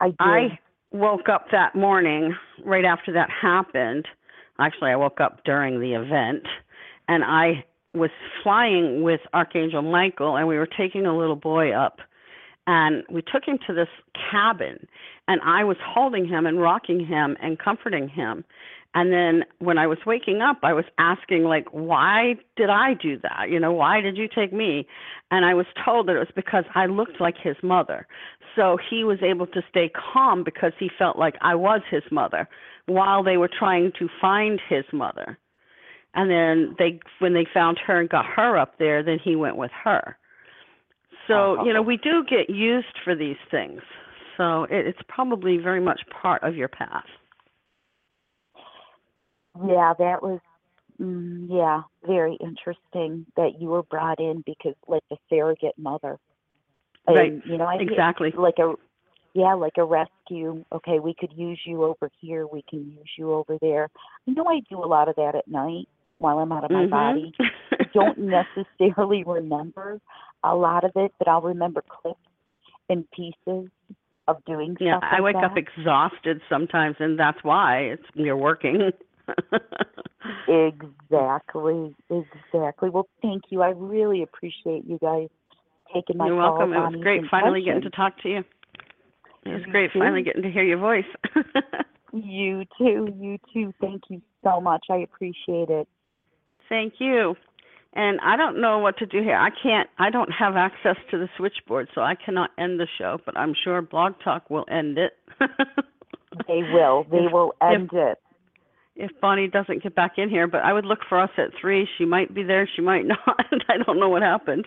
I 0.00 0.08
did. 0.08 0.16
I 0.20 0.58
woke 0.90 1.28
up 1.28 1.46
that 1.52 1.74
morning 1.74 2.34
right 2.64 2.84
after 2.84 3.12
that 3.12 3.28
happened. 3.30 4.06
Actually, 4.62 4.92
I 4.92 4.96
woke 4.96 5.20
up 5.20 5.42
during 5.44 5.80
the 5.80 5.94
event 5.94 6.44
and 7.08 7.24
I 7.24 7.64
was 7.94 8.10
flying 8.44 9.02
with 9.02 9.20
Archangel 9.34 9.82
Michael 9.82 10.36
and 10.36 10.46
we 10.46 10.56
were 10.56 10.68
taking 10.68 11.04
a 11.04 11.16
little 11.16 11.36
boy 11.36 11.72
up 11.72 11.98
and 12.68 13.02
we 13.10 13.22
took 13.22 13.44
him 13.44 13.58
to 13.66 13.74
this 13.74 13.88
cabin 14.30 14.86
and 15.26 15.40
I 15.44 15.64
was 15.64 15.76
holding 15.84 16.28
him 16.28 16.46
and 16.46 16.60
rocking 16.60 17.04
him 17.04 17.36
and 17.42 17.58
comforting 17.58 18.08
him. 18.08 18.44
And 18.94 19.12
then 19.12 19.44
when 19.58 19.78
I 19.78 19.88
was 19.88 19.98
waking 20.06 20.42
up, 20.42 20.58
I 20.62 20.74
was 20.74 20.84
asking 20.98 21.42
like, 21.42 21.66
why 21.72 22.36
did 22.56 22.70
I 22.70 22.94
do 22.94 23.18
that? 23.22 23.48
You 23.48 23.58
know, 23.58 23.72
why 23.72 24.00
did 24.00 24.16
you 24.16 24.28
take 24.32 24.52
me? 24.52 24.86
And 25.32 25.44
I 25.44 25.54
was 25.54 25.66
told 25.84 26.06
that 26.06 26.16
it 26.16 26.20
was 26.20 26.28
because 26.36 26.64
I 26.76 26.86
looked 26.86 27.20
like 27.20 27.36
his 27.36 27.56
mother. 27.64 28.06
So 28.54 28.78
he 28.90 29.02
was 29.02 29.18
able 29.22 29.46
to 29.48 29.62
stay 29.68 29.90
calm 30.12 30.44
because 30.44 30.72
he 30.78 30.88
felt 30.98 31.18
like 31.18 31.34
I 31.40 31.56
was 31.56 31.80
his 31.90 32.02
mother 32.12 32.48
while 32.86 33.22
they 33.22 33.36
were 33.36 33.50
trying 33.58 33.92
to 33.98 34.08
find 34.20 34.60
his 34.68 34.84
mother. 34.92 35.38
And 36.14 36.30
then 36.30 36.76
they 36.78 37.00
when 37.20 37.32
they 37.32 37.46
found 37.54 37.78
her 37.86 38.00
and 38.00 38.08
got 38.08 38.26
her 38.26 38.58
up 38.58 38.78
there, 38.78 39.02
then 39.02 39.18
he 39.22 39.34
went 39.34 39.56
with 39.56 39.70
her. 39.84 40.18
So, 41.28 41.64
you 41.64 41.72
know, 41.72 41.82
we 41.82 41.96
do 41.96 42.24
get 42.28 42.50
used 42.50 42.98
for 43.04 43.14
these 43.14 43.36
things. 43.50 43.80
So 44.36 44.64
it, 44.64 44.86
it's 44.86 44.98
probably 45.08 45.56
very 45.56 45.80
much 45.80 46.00
part 46.20 46.42
of 46.42 46.56
your 46.56 46.68
path. 46.68 47.04
Yeah, 49.56 49.92
that 49.98 50.22
was 50.22 50.40
mm, 51.00 51.46
yeah, 51.48 51.82
very 52.06 52.36
interesting 52.40 53.26
that 53.36 53.60
you 53.60 53.68
were 53.68 53.82
brought 53.84 54.18
in 54.20 54.42
because 54.44 54.74
like 54.88 55.02
a 55.12 55.16
surrogate 55.28 55.78
mother. 55.78 56.18
And, 57.06 57.16
Right, 57.16 57.46
you 57.46 57.58
know, 57.58 57.66
I 57.66 57.76
exactly. 57.80 58.32
like 58.36 58.58
a 58.58 58.74
yeah, 59.34 59.54
like 59.54 59.78
a 59.78 59.84
rescue. 59.84 60.64
Okay, 60.72 60.98
we 60.98 61.14
could 61.18 61.32
use 61.34 61.60
you 61.64 61.84
over 61.84 62.10
here, 62.20 62.46
we 62.46 62.62
can 62.68 62.80
use 62.80 63.10
you 63.16 63.32
over 63.32 63.58
there. 63.60 63.88
I 64.28 64.32
know 64.32 64.46
I 64.46 64.60
do 64.68 64.82
a 64.82 64.86
lot 64.86 65.08
of 65.08 65.16
that 65.16 65.34
at 65.34 65.48
night 65.48 65.88
while 66.18 66.38
I'm 66.38 66.52
out 66.52 66.64
of 66.64 66.70
my 66.70 66.86
Mhm. 66.86 66.90
body. 66.90 67.32
I 67.40 67.84
don't 67.94 68.18
necessarily 68.18 69.24
remember 69.24 70.00
a 70.44 70.54
lot 70.54 70.84
of 70.84 70.92
it, 70.96 71.12
but 71.18 71.28
I'll 71.28 71.40
remember 71.40 71.82
clips 71.82 72.18
and 72.88 73.10
pieces 73.10 73.70
of 74.28 74.44
doing 74.44 74.76
Yeah, 74.80 74.98
stuff 74.98 75.04
I 75.10 75.20
like 75.20 75.34
wake 75.34 75.44
up 75.44 75.56
exhausted 75.56 76.40
sometimes, 76.48 76.96
and 77.00 77.18
that's 77.18 77.42
why 77.42 77.78
it's 77.80 78.06
you're 78.14 78.36
working. 78.36 78.92
Exactly, 80.48 81.94
exactly. 82.10 82.90
Well, 82.90 83.08
thank 83.22 83.44
you. 83.50 83.62
I 83.62 83.70
really 83.70 84.22
appreciate 84.22 84.84
you 84.84 84.98
guys 84.98 85.28
taking 85.92 86.16
my 86.16 86.26
You're 86.26 86.36
call. 86.36 86.58
welcome. 86.58 86.72
It 86.72 86.80
was 86.80 87.02
great 87.02 87.22
finally 87.30 87.62
getting 87.62 87.82
to 87.82 87.90
talk 87.90 88.18
to 88.22 88.28
you. 88.28 88.44
It 89.44 89.50
was 89.54 89.62
great 89.70 89.90
finally 89.92 90.22
getting 90.22 90.42
to 90.42 90.50
hear 90.50 90.64
your 90.64 90.78
voice. 90.78 91.04
You 92.14 92.64
too. 92.76 93.08
You 93.18 93.38
too. 93.54 93.72
Thank 93.80 94.02
you 94.10 94.20
so 94.44 94.60
much. 94.60 94.84
I 94.90 94.96
appreciate 94.96 95.70
it. 95.70 95.88
Thank 96.68 96.94
you. 96.98 97.36
And 97.94 98.20
I 98.20 98.36
don't 98.36 98.60
know 98.60 98.80
what 98.80 98.98
to 98.98 99.06
do 99.06 99.22
here. 99.22 99.34
I 99.36 99.48
can't. 99.62 99.88
I 99.98 100.10
don't 100.10 100.30
have 100.30 100.54
access 100.54 100.96
to 101.10 101.16
the 101.16 101.26
switchboard, 101.38 101.88
so 101.94 102.02
I 102.02 102.14
cannot 102.14 102.50
end 102.58 102.78
the 102.78 102.86
show. 102.98 103.18
But 103.24 103.38
I'm 103.38 103.54
sure 103.64 103.80
Blog 103.80 104.12
Talk 104.22 104.50
will 104.50 104.66
end 104.70 104.98
it. 104.98 105.12
They 106.48 106.62
will. 106.72 107.04
They 107.10 107.18
If- 107.18 107.32
will 107.32 107.52
if- 107.62 107.74
end 107.74 107.90
it. 107.94 108.18
if 108.96 109.10
Bonnie 109.22 109.48
doesn't 109.48 109.82
get 109.82 109.94
back 109.94 110.12
in 110.18 110.28
here, 110.28 110.46
but 110.46 110.62
I 110.64 110.72
would 110.74 110.84
look 110.84 111.00
for 111.08 111.18
us 111.18 111.30
at 111.38 111.50
three. 111.58 111.88
She 111.96 112.04
might 112.04 112.34
be 112.34 112.42
there, 112.42 112.66
she 112.76 112.82
might 112.82 113.06
not. 113.06 113.18
I 113.68 113.78
don't 113.86 113.98
know 114.00 114.08
what 114.10 114.20
happened. 114.22 114.66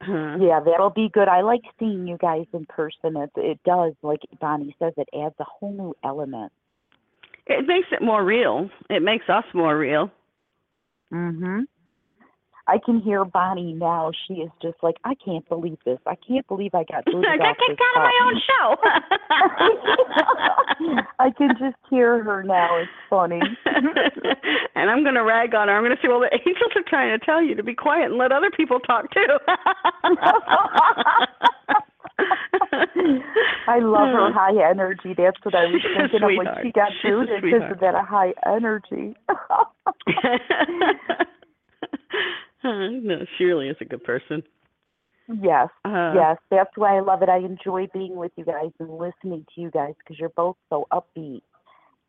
Uh, 0.00 0.36
Yeah, 0.38 0.60
that'll 0.60 0.90
be 0.90 1.08
good. 1.08 1.28
I 1.28 1.40
like 1.40 1.62
seeing 1.78 2.06
you 2.06 2.16
guys 2.18 2.46
in 2.52 2.66
person. 2.66 3.16
It 3.16 3.30
it 3.36 3.60
does, 3.64 3.94
like 4.02 4.20
Bonnie 4.40 4.74
says, 4.78 4.92
it 4.96 5.08
adds 5.14 5.34
a 5.40 5.44
whole 5.44 5.72
new 5.72 5.94
element. 6.04 6.52
It 7.46 7.66
makes 7.66 7.88
it 7.90 8.02
more 8.02 8.24
real. 8.24 8.70
It 8.90 9.02
makes 9.02 9.28
us 9.28 9.44
more 9.54 9.76
real. 9.76 10.10
Mhm. 11.12 11.66
I 12.68 12.76
can 12.84 13.00
hear 13.00 13.24
Bonnie 13.24 13.72
now. 13.72 14.12
She 14.26 14.34
is 14.34 14.50
just 14.60 14.76
like, 14.82 14.96
I 15.04 15.14
can't 15.24 15.48
believe 15.48 15.78
this. 15.86 15.98
I 16.06 16.16
can't 16.16 16.46
believe 16.46 16.74
I 16.74 16.84
got 16.84 17.04
booted 17.06 17.24
I 17.24 17.38
got 17.38 17.56
kicked 17.56 17.80
out 17.80 17.96
of 17.96 18.02
my 18.02 18.20
own 18.24 18.38
show. 18.46 18.76
I 21.18 21.30
can 21.30 21.48
just 21.58 21.76
hear 21.88 22.22
her 22.22 22.42
now. 22.42 22.76
It's 22.76 22.90
funny. 23.08 23.40
and 24.74 24.90
I'm 24.90 25.02
going 25.02 25.14
to 25.14 25.24
rag 25.24 25.54
on 25.54 25.68
her. 25.68 25.74
I'm 25.74 25.82
going 25.82 25.96
to 25.96 26.02
say, 26.02 26.08
well, 26.08 26.20
the 26.20 26.30
angels 26.32 26.72
are 26.76 26.84
trying 26.86 27.18
to 27.18 27.24
tell 27.24 27.42
you 27.42 27.54
to 27.54 27.62
be 27.62 27.74
quiet 27.74 28.10
and 28.10 28.18
let 28.18 28.32
other 28.32 28.50
people 28.54 28.80
talk 28.80 29.10
too. 29.12 29.38
I 33.66 33.78
love 33.80 34.08
her 34.08 34.30
high 34.32 34.70
energy. 34.70 35.14
That's 35.16 35.38
what 35.42 35.54
I 35.54 35.64
was 35.64 35.80
thinking 35.96 36.22
of 36.22 36.36
when 36.36 36.46
she 36.62 36.72
got 36.72 36.92
booted 37.02 37.42
because 37.42 37.72
of 37.72 37.80
that 37.80 37.94
high 38.04 38.34
energy. 38.46 39.16
no, 43.02 43.24
she 43.36 43.44
really 43.44 43.68
is 43.68 43.76
a 43.80 43.84
good 43.84 44.04
person. 44.04 44.42
yes, 45.28 45.68
Uh, 45.84 46.12
yes, 46.14 46.36
that's 46.50 46.76
why 46.76 46.96
I 46.96 47.00
love 47.00 47.22
it. 47.22 47.28
I 47.28 47.38
enjoy 47.38 47.88
being 47.92 48.16
with 48.16 48.32
you 48.36 48.44
guys 48.44 48.70
and 48.78 48.90
listening 48.90 49.46
to 49.54 49.60
you 49.60 49.70
guys 49.70 49.94
because 49.98 50.18
you're 50.18 50.30
both 50.30 50.56
so 50.70 50.86
upbeat, 50.92 51.42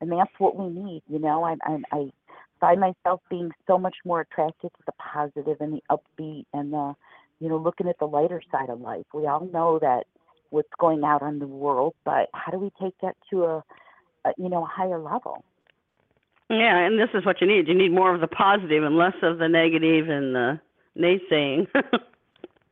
and 0.01 0.11
that's 0.11 0.31
what 0.37 0.55
we 0.55 0.69
need. 0.69 1.03
You 1.07 1.19
know, 1.19 1.43
I 1.43 1.55
I, 1.63 1.77
I 1.91 2.11
find 2.59 2.79
myself 2.79 3.21
being 3.29 3.51
so 3.67 3.77
much 3.77 3.95
more 4.05 4.21
attracted 4.21 4.71
to 4.71 4.83
the 4.85 4.91
positive 4.93 5.57
and 5.59 5.73
the 5.73 5.83
upbeat 5.89 6.45
and 6.53 6.73
the, 6.73 6.93
you 7.39 7.49
know, 7.49 7.57
looking 7.57 7.87
at 7.87 7.99
the 7.99 8.05
lighter 8.05 8.41
side 8.51 8.69
of 8.69 8.81
life. 8.81 9.05
We 9.13 9.27
all 9.27 9.47
know 9.51 9.79
that 9.79 10.05
what's 10.49 10.69
going 10.79 11.03
out 11.03 11.21
on 11.21 11.39
the 11.39 11.47
world, 11.47 11.95
but 12.03 12.29
how 12.33 12.51
do 12.51 12.57
we 12.57 12.71
take 12.81 12.95
that 13.01 13.15
to 13.29 13.43
a, 13.45 13.63
a 14.25 14.33
you 14.37 14.49
know, 14.49 14.63
a 14.63 14.67
higher 14.67 14.99
level? 14.99 15.43
Yeah, 16.49 16.77
and 16.79 16.97
this 16.99 17.09
is 17.13 17.25
what 17.25 17.41
you 17.41 17.47
need. 17.47 17.67
You 17.67 17.75
need 17.75 17.91
more 17.91 18.13
of 18.13 18.21
the 18.21 18.27
positive 18.27 18.83
and 18.83 18.97
less 18.97 19.13
of 19.21 19.37
the 19.37 19.47
negative 19.47 20.09
and 20.09 20.35
the 20.35 20.59
naysaying. 20.97 21.67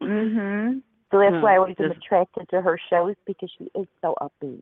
Mhm. 0.02 0.82
So 1.12 1.18
that's 1.20 1.42
why 1.42 1.56
I 1.56 1.60
was 1.60 1.74
just- 1.78 1.98
attracted 1.98 2.48
to 2.50 2.62
her 2.62 2.78
shows 2.90 3.16
because 3.26 3.50
she 3.58 3.66
is 3.74 3.88
so 4.02 4.14
upbeat. 4.22 4.62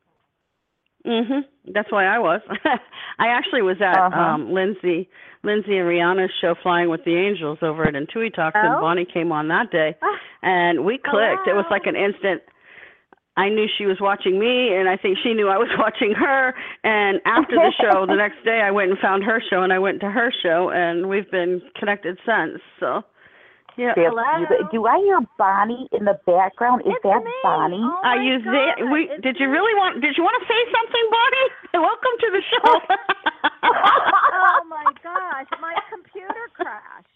mhm. 1.06 1.44
That's 1.68 1.92
why 1.92 2.06
I 2.06 2.20
was. 2.20 2.40
I 3.20 3.28
actually 3.28 3.62
was 3.62 3.80
at 3.82 3.98
Uh-huh. 3.98 4.18
um 4.20 4.54
Lindsay 4.54 5.10
Lindsay 5.44 5.78
and 5.78 5.88
Rihanna's 5.88 6.32
show 6.40 6.56
Flying 6.56 6.90
with 6.90 7.04
the 7.04 7.16
Angels 7.18 7.60
over 7.62 7.84
at 7.86 7.94
Intuitalks 7.96 8.56
and 8.56 8.76
Oh? 8.76 8.80
Bonnie 8.82 9.06
came 9.06 9.32
on 9.34 9.50
that 9.50 9.72
day 9.72 9.96
Ah, 10.02 10.18
and 10.42 10.86
we 10.86 10.98
clicked. 10.98 11.48
It 11.48 11.54
was 11.56 11.66
like 11.70 11.86
an 11.86 11.96
instant 11.98 12.42
I 13.38 13.50
knew 13.50 13.68
she 13.78 13.86
was 13.86 13.98
watching 14.00 14.40
me 14.40 14.74
and 14.76 14.88
I 14.88 14.96
think 14.98 15.18
she 15.24 15.34
knew 15.34 15.50
I 15.50 15.58
was 15.58 15.70
watching 15.78 16.14
her 16.14 16.54
and 16.84 17.20
after 17.26 17.56
the 17.56 17.74
show 17.80 18.06
the 18.06 18.16
next 18.16 18.44
day 18.46 18.62
I 18.64 18.72
went 18.72 18.92
and 18.92 19.00
found 19.00 19.24
her 19.24 19.42
show 19.50 19.62
and 19.64 19.74
I 19.74 19.80
went 19.80 20.00
to 20.02 20.10
her 20.12 20.32
show 20.42 20.70
and 20.70 21.10
we've 21.10 21.30
been 21.32 21.62
connected 21.76 22.18
since. 22.26 22.62
So 22.80 23.04
yeah. 23.78 23.92
That's 23.96 24.08
you- 24.40 24.70
Do 24.72 24.86
I 24.88 24.98
hear 25.04 25.20
Bonnie 25.38 25.88
in 25.92 26.06
the 26.06 26.18
background? 26.26 26.84
Is 26.88 26.96
that 27.04 27.22
Bonnie? 27.44 27.84
Oh 27.84 28.00
Are 28.08 28.16
my 28.16 28.24
you 28.24 28.40
there? 28.42 28.88
We, 28.88 29.12
it's 29.12 29.22
did 29.22 29.36
you 29.40 29.50
really 29.52 29.76
want? 29.76 30.00
Did 30.00 30.16
you 30.16 30.24
want 30.24 30.40
to 30.40 30.48
say 30.48 30.62
something, 30.72 31.06
Bonnie? 31.12 31.50
Welcome 31.84 32.16
to 32.24 32.28
the 32.32 32.44
show. 32.56 32.72
oh, 32.72 33.68
oh 33.68 34.60
my 34.72 34.88
gosh, 35.04 35.50
my 35.60 35.76
computer 35.92 36.48
crashed. 36.56 37.12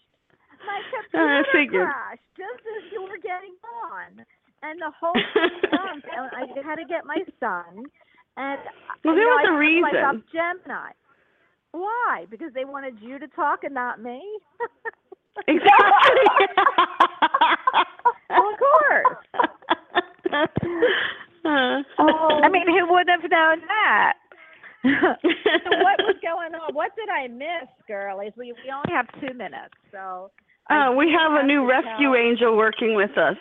My 0.68 0.76
uh, 0.76 1.00
computer 1.00 1.44
figured. 1.52 1.88
crashed 1.88 2.28
just 2.36 2.60
as 2.76 2.92
you 2.92 3.02
were 3.08 3.16
getting 3.24 3.56
on, 3.88 4.20
and 4.62 4.80
the 4.80 4.90
whole 4.98 5.12
thing 5.14 5.60
jumped. 5.70 6.06
And 6.10 6.30
I 6.34 6.46
had 6.66 6.76
to 6.76 6.84
get 6.88 7.04
my 7.06 7.18
son, 7.38 7.84
and 8.36 8.58
Well, 9.04 9.14
there 9.14 9.24
know, 9.24 9.36
was 9.36 9.46
a 9.48 9.52
put 9.52 9.94
myself 9.94 10.14
reason. 10.16 10.24
Gemini. 10.32 10.90
Why? 11.72 12.26
Because 12.30 12.52
they 12.54 12.64
wanted 12.64 12.96
you 13.00 13.18
to 13.18 13.28
talk 13.28 13.62
and 13.64 13.74
not 13.74 14.00
me. 14.02 14.22
exactly. 15.48 15.66
Of 18.30 18.58
course. 18.58 19.16
Uh, 21.44 21.82
I 22.44 22.48
mean, 22.48 22.66
who 22.66 22.92
would 22.92 23.08
have 23.08 23.28
known 23.30 23.60
that? 23.66 24.12
so 24.82 25.70
what 25.82 25.98
was 26.06 26.16
going 26.22 26.54
on? 26.54 26.74
What 26.74 26.92
did 26.96 27.08
I 27.08 27.26
miss, 27.28 27.68
girlies? 27.88 28.32
We 28.36 28.52
we 28.52 28.70
only 28.72 28.92
have 28.94 29.06
two 29.20 29.34
minutes, 29.36 29.74
so. 29.90 30.30
Uh, 30.70 30.92
we 30.96 31.10
have 31.10 31.32
a 31.42 31.46
new 31.46 31.68
rescue 31.68 32.14
tell- 32.14 32.16
angel 32.16 32.56
working 32.56 32.94
with 32.94 33.10
us. 33.18 33.36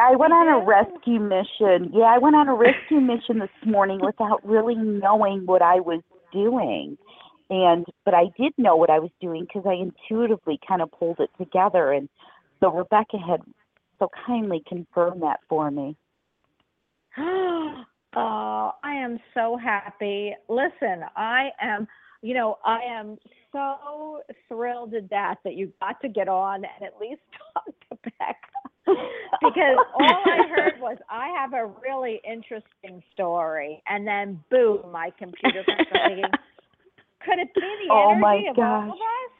I 0.00 0.16
went 0.16 0.32
on 0.32 0.48
a 0.48 0.64
rescue 0.64 1.20
mission. 1.20 1.90
Yeah, 1.92 2.04
I 2.04 2.18
went 2.18 2.36
on 2.36 2.48
a 2.48 2.54
rescue 2.54 3.00
mission 3.00 3.38
this 3.38 3.48
morning 3.64 4.00
without 4.02 4.46
really 4.46 4.74
knowing 4.74 5.46
what 5.46 5.62
I 5.62 5.80
was 5.80 6.02
doing. 6.32 6.98
And 7.50 7.86
but 8.04 8.14
I 8.14 8.24
did 8.38 8.52
know 8.58 8.76
what 8.76 8.90
I 8.90 8.98
was 8.98 9.10
doing 9.20 9.44
because 9.44 9.64
I 9.66 9.74
intuitively 9.74 10.60
kind 10.66 10.82
of 10.82 10.90
pulled 10.92 11.20
it 11.20 11.30
together 11.38 11.92
and 11.92 12.08
so 12.60 12.72
Rebecca 12.72 13.18
had 13.18 13.40
so 13.98 14.10
kindly 14.26 14.62
confirmed 14.68 15.22
that 15.22 15.40
for 15.48 15.70
me. 15.70 15.96
oh, 17.18 17.82
I 18.14 18.94
am 18.94 19.18
so 19.34 19.56
happy. 19.56 20.34
Listen, 20.48 21.04
I 21.16 21.50
am, 21.60 21.86
you 22.22 22.34
know, 22.34 22.58
I 22.64 22.80
am 22.80 23.16
so 23.52 24.22
thrilled 24.48 24.92
to 24.92 25.00
death 25.00 25.38
that 25.44 25.54
you 25.54 25.72
got 25.80 26.00
to 26.02 26.08
get 26.08 26.28
on 26.28 26.64
and 26.64 26.84
at 26.84 27.00
least 27.00 27.20
talk 27.54 27.66
to 27.66 28.10
Becca. 28.18 28.67
because 29.42 29.78
all 29.94 30.22
I 30.26 30.48
heard 30.48 30.74
was 30.80 30.96
I 31.10 31.28
have 31.38 31.52
a 31.52 31.66
really 31.82 32.20
interesting 32.28 33.02
story, 33.12 33.82
and 33.88 34.06
then 34.06 34.40
boom, 34.50 34.90
my 34.92 35.10
computer. 35.18 35.62
Thinking, 35.66 36.24
could 37.24 37.38
it 37.38 37.54
be 37.54 37.60
the 37.60 37.88
Oh, 37.92 38.10
energy 38.12 38.20
my 38.20 38.50
of 38.50 38.58
all 38.58 38.82
of 38.82 38.88
gosh. 38.88 38.98
us? 38.98 39.32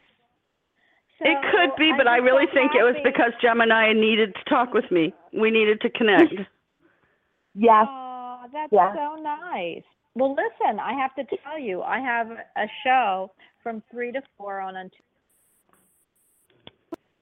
it 1.20 1.39
could 1.51 1.77
be, 1.77 1.93
but 1.97 2.07
I'm 2.07 2.23
I 2.23 2.25
really 2.25 2.47
so 2.47 2.55
think 2.55 2.73
it 2.75 2.83
was 2.83 2.95
because 3.03 3.33
Gemini 3.43 3.93
needed 3.93 4.35
to 4.35 4.45
talk 4.49 4.73
with 4.73 4.89
me. 4.91 5.12
We 5.33 5.51
needed 5.51 5.81
to 5.81 5.91
connect. 5.91 6.33
Yes. 7.55 7.87
Oh, 7.89 8.45
that's 8.53 8.73
Yeah. 8.73 8.95
so 8.95 9.16
nice. 9.20 9.83
Well, 10.15 10.35
listen, 10.35 10.79
I 10.79 10.93
have 10.95 11.15
to 11.16 11.25
tell 11.43 11.59
you, 11.59 11.83
I 11.83 11.99
have 12.01 12.31
a 12.31 12.66
show 12.85 13.33
from 13.62 13.83
three 13.91 14.12
to 14.12 14.23
four 14.37 14.61
on. 14.61 14.77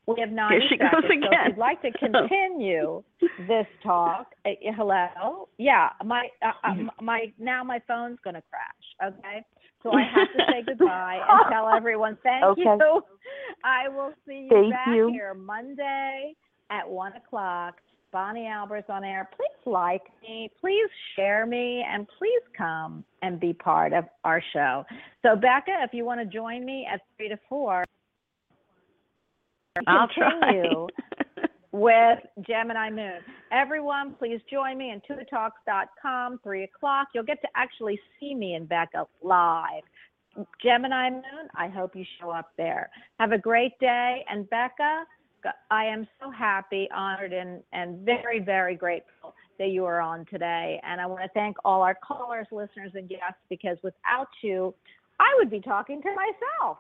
We 0.06 0.20
have 0.20 0.30
90 0.30 0.54
Here 0.54 0.68
she 0.70 0.76
goes 0.76 0.88
So 0.92 0.98
if 1.04 1.10
again. 1.10 1.30
you'd 1.48 1.58
like 1.58 1.82
to 1.82 1.90
continue 1.98 3.02
this 3.48 3.66
talk, 3.82 4.26
uh, 4.46 4.50
hello. 4.76 5.48
Yeah, 5.58 5.88
my 6.04 6.28
uh, 6.42 6.52
uh, 6.62 6.74
my 7.02 7.32
now 7.38 7.64
my 7.64 7.80
phone's 7.88 8.18
going 8.22 8.34
to 8.34 8.42
crash. 8.50 9.12
Okay, 9.18 9.42
so 9.82 9.90
I 9.92 10.02
have 10.02 10.28
to 10.36 10.52
say 10.52 10.62
goodbye 10.66 11.18
and 11.28 11.52
tell 11.52 11.68
everyone 11.68 12.16
thank 12.22 12.44
Okay. 12.44 12.62
you. 12.62 13.02
I 13.64 13.88
will 13.88 14.12
see 14.26 14.42
you 14.44 14.48
Thank 14.50 14.72
back 14.72 14.88
you. 14.94 15.08
here 15.08 15.34
Monday 15.34 16.34
at 16.70 16.88
one 16.88 17.12
o'clock. 17.14 17.74
Bonnie 18.12 18.44
Albers 18.48 18.88
on 18.88 19.04
air. 19.04 19.28
Please 19.36 19.70
like 19.70 20.02
me, 20.22 20.48
please 20.60 20.88
share 21.16 21.44
me, 21.44 21.84
and 21.92 22.06
please 22.18 22.40
come 22.56 23.04
and 23.20 23.38
be 23.38 23.52
part 23.52 23.92
of 23.92 24.04
our 24.24 24.40
show. 24.52 24.84
So, 25.22 25.34
Becca, 25.36 25.72
if 25.82 25.92
you 25.92 26.04
want 26.04 26.20
to 26.20 26.26
join 26.26 26.64
me 26.64 26.86
at 26.90 27.00
three 27.16 27.28
to 27.28 27.36
four, 27.48 27.84
I'll 29.86 30.08
continue 30.08 30.86
with 31.72 32.18
Gemini 32.46 32.90
Moon. 32.90 33.20
Everyone, 33.52 34.14
please 34.14 34.40
join 34.50 34.78
me 34.78 34.94
intuitalks.com, 34.94 36.40
3 36.42 36.62
o'clock. 36.64 37.08
You'll 37.14 37.24
get 37.24 37.40
to 37.42 37.48
actually 37.54 38.00
see 38.18 38.34
me 38.34 38.54
and 38.54 38.68
Becca 38.68 39.06
live. 39.22 39.82
Gemini 40.62 41.10
Moon, 41.10 41.48
I 41.54 41.68
hope 41.68 41.94
you 41.94 42.04
show 42.20 42.30
up 42.30 42.50
there. 42.56 42.90
Have 43.18 43.32
a 43.32 43.38
great 43.38 43.78
day. 43.78 44.24
And 44.30 44.48
Becca, 44.50 45.04
I 45.70 45.84
am 45.84 46.06
so 46.20 46.30
happy, 46.30 46.88
honored, 46.94 47.32
and, 47.32 47.62
and 47.72 48.04
very, 48.04 48.40
very 48.40 48.74
grateful 48.74 49.34
that 49.58 49.68
you 49.68 49.84
are 49.84 50.00
on 50.00 50.26
today. 50.26 50.80
And 50.82 51.00
I 51.00 51.06
want 51.06 51.22
to 51.22 51.28
thank 51.34 51.56
all 51.64 51.82
our 51.82 51.96
callers, 52.06 52.46
listeners, 52.50 52.92
and 52.94 53.08
guests 53.08 53.40
because 53.48 53.76
without 53.82 54.28
you, 54.42 54.74
I 55.20 55.34
would 55.38 55.50
be 55.50 55.60
talking 55.60 56.02
to 56.02 56.08
myself. 56.08 56.78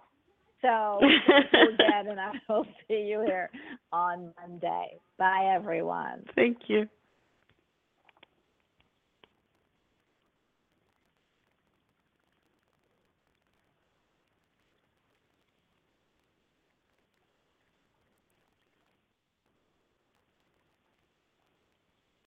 So 0.62 1.00
again, 1.52 2.08
and 2.08 2.20
I 2.20 2.32
will 2.48 2.66
see 2.88 3.06
you 3.08 3.22
here 3.26 3.50
on 3.92 4.32
Monday. 4.40 4.98
Bye, 5.18 5.52
everyone. 5.54 6.24
Thank 6.34 6.58
you. 6.68 6.88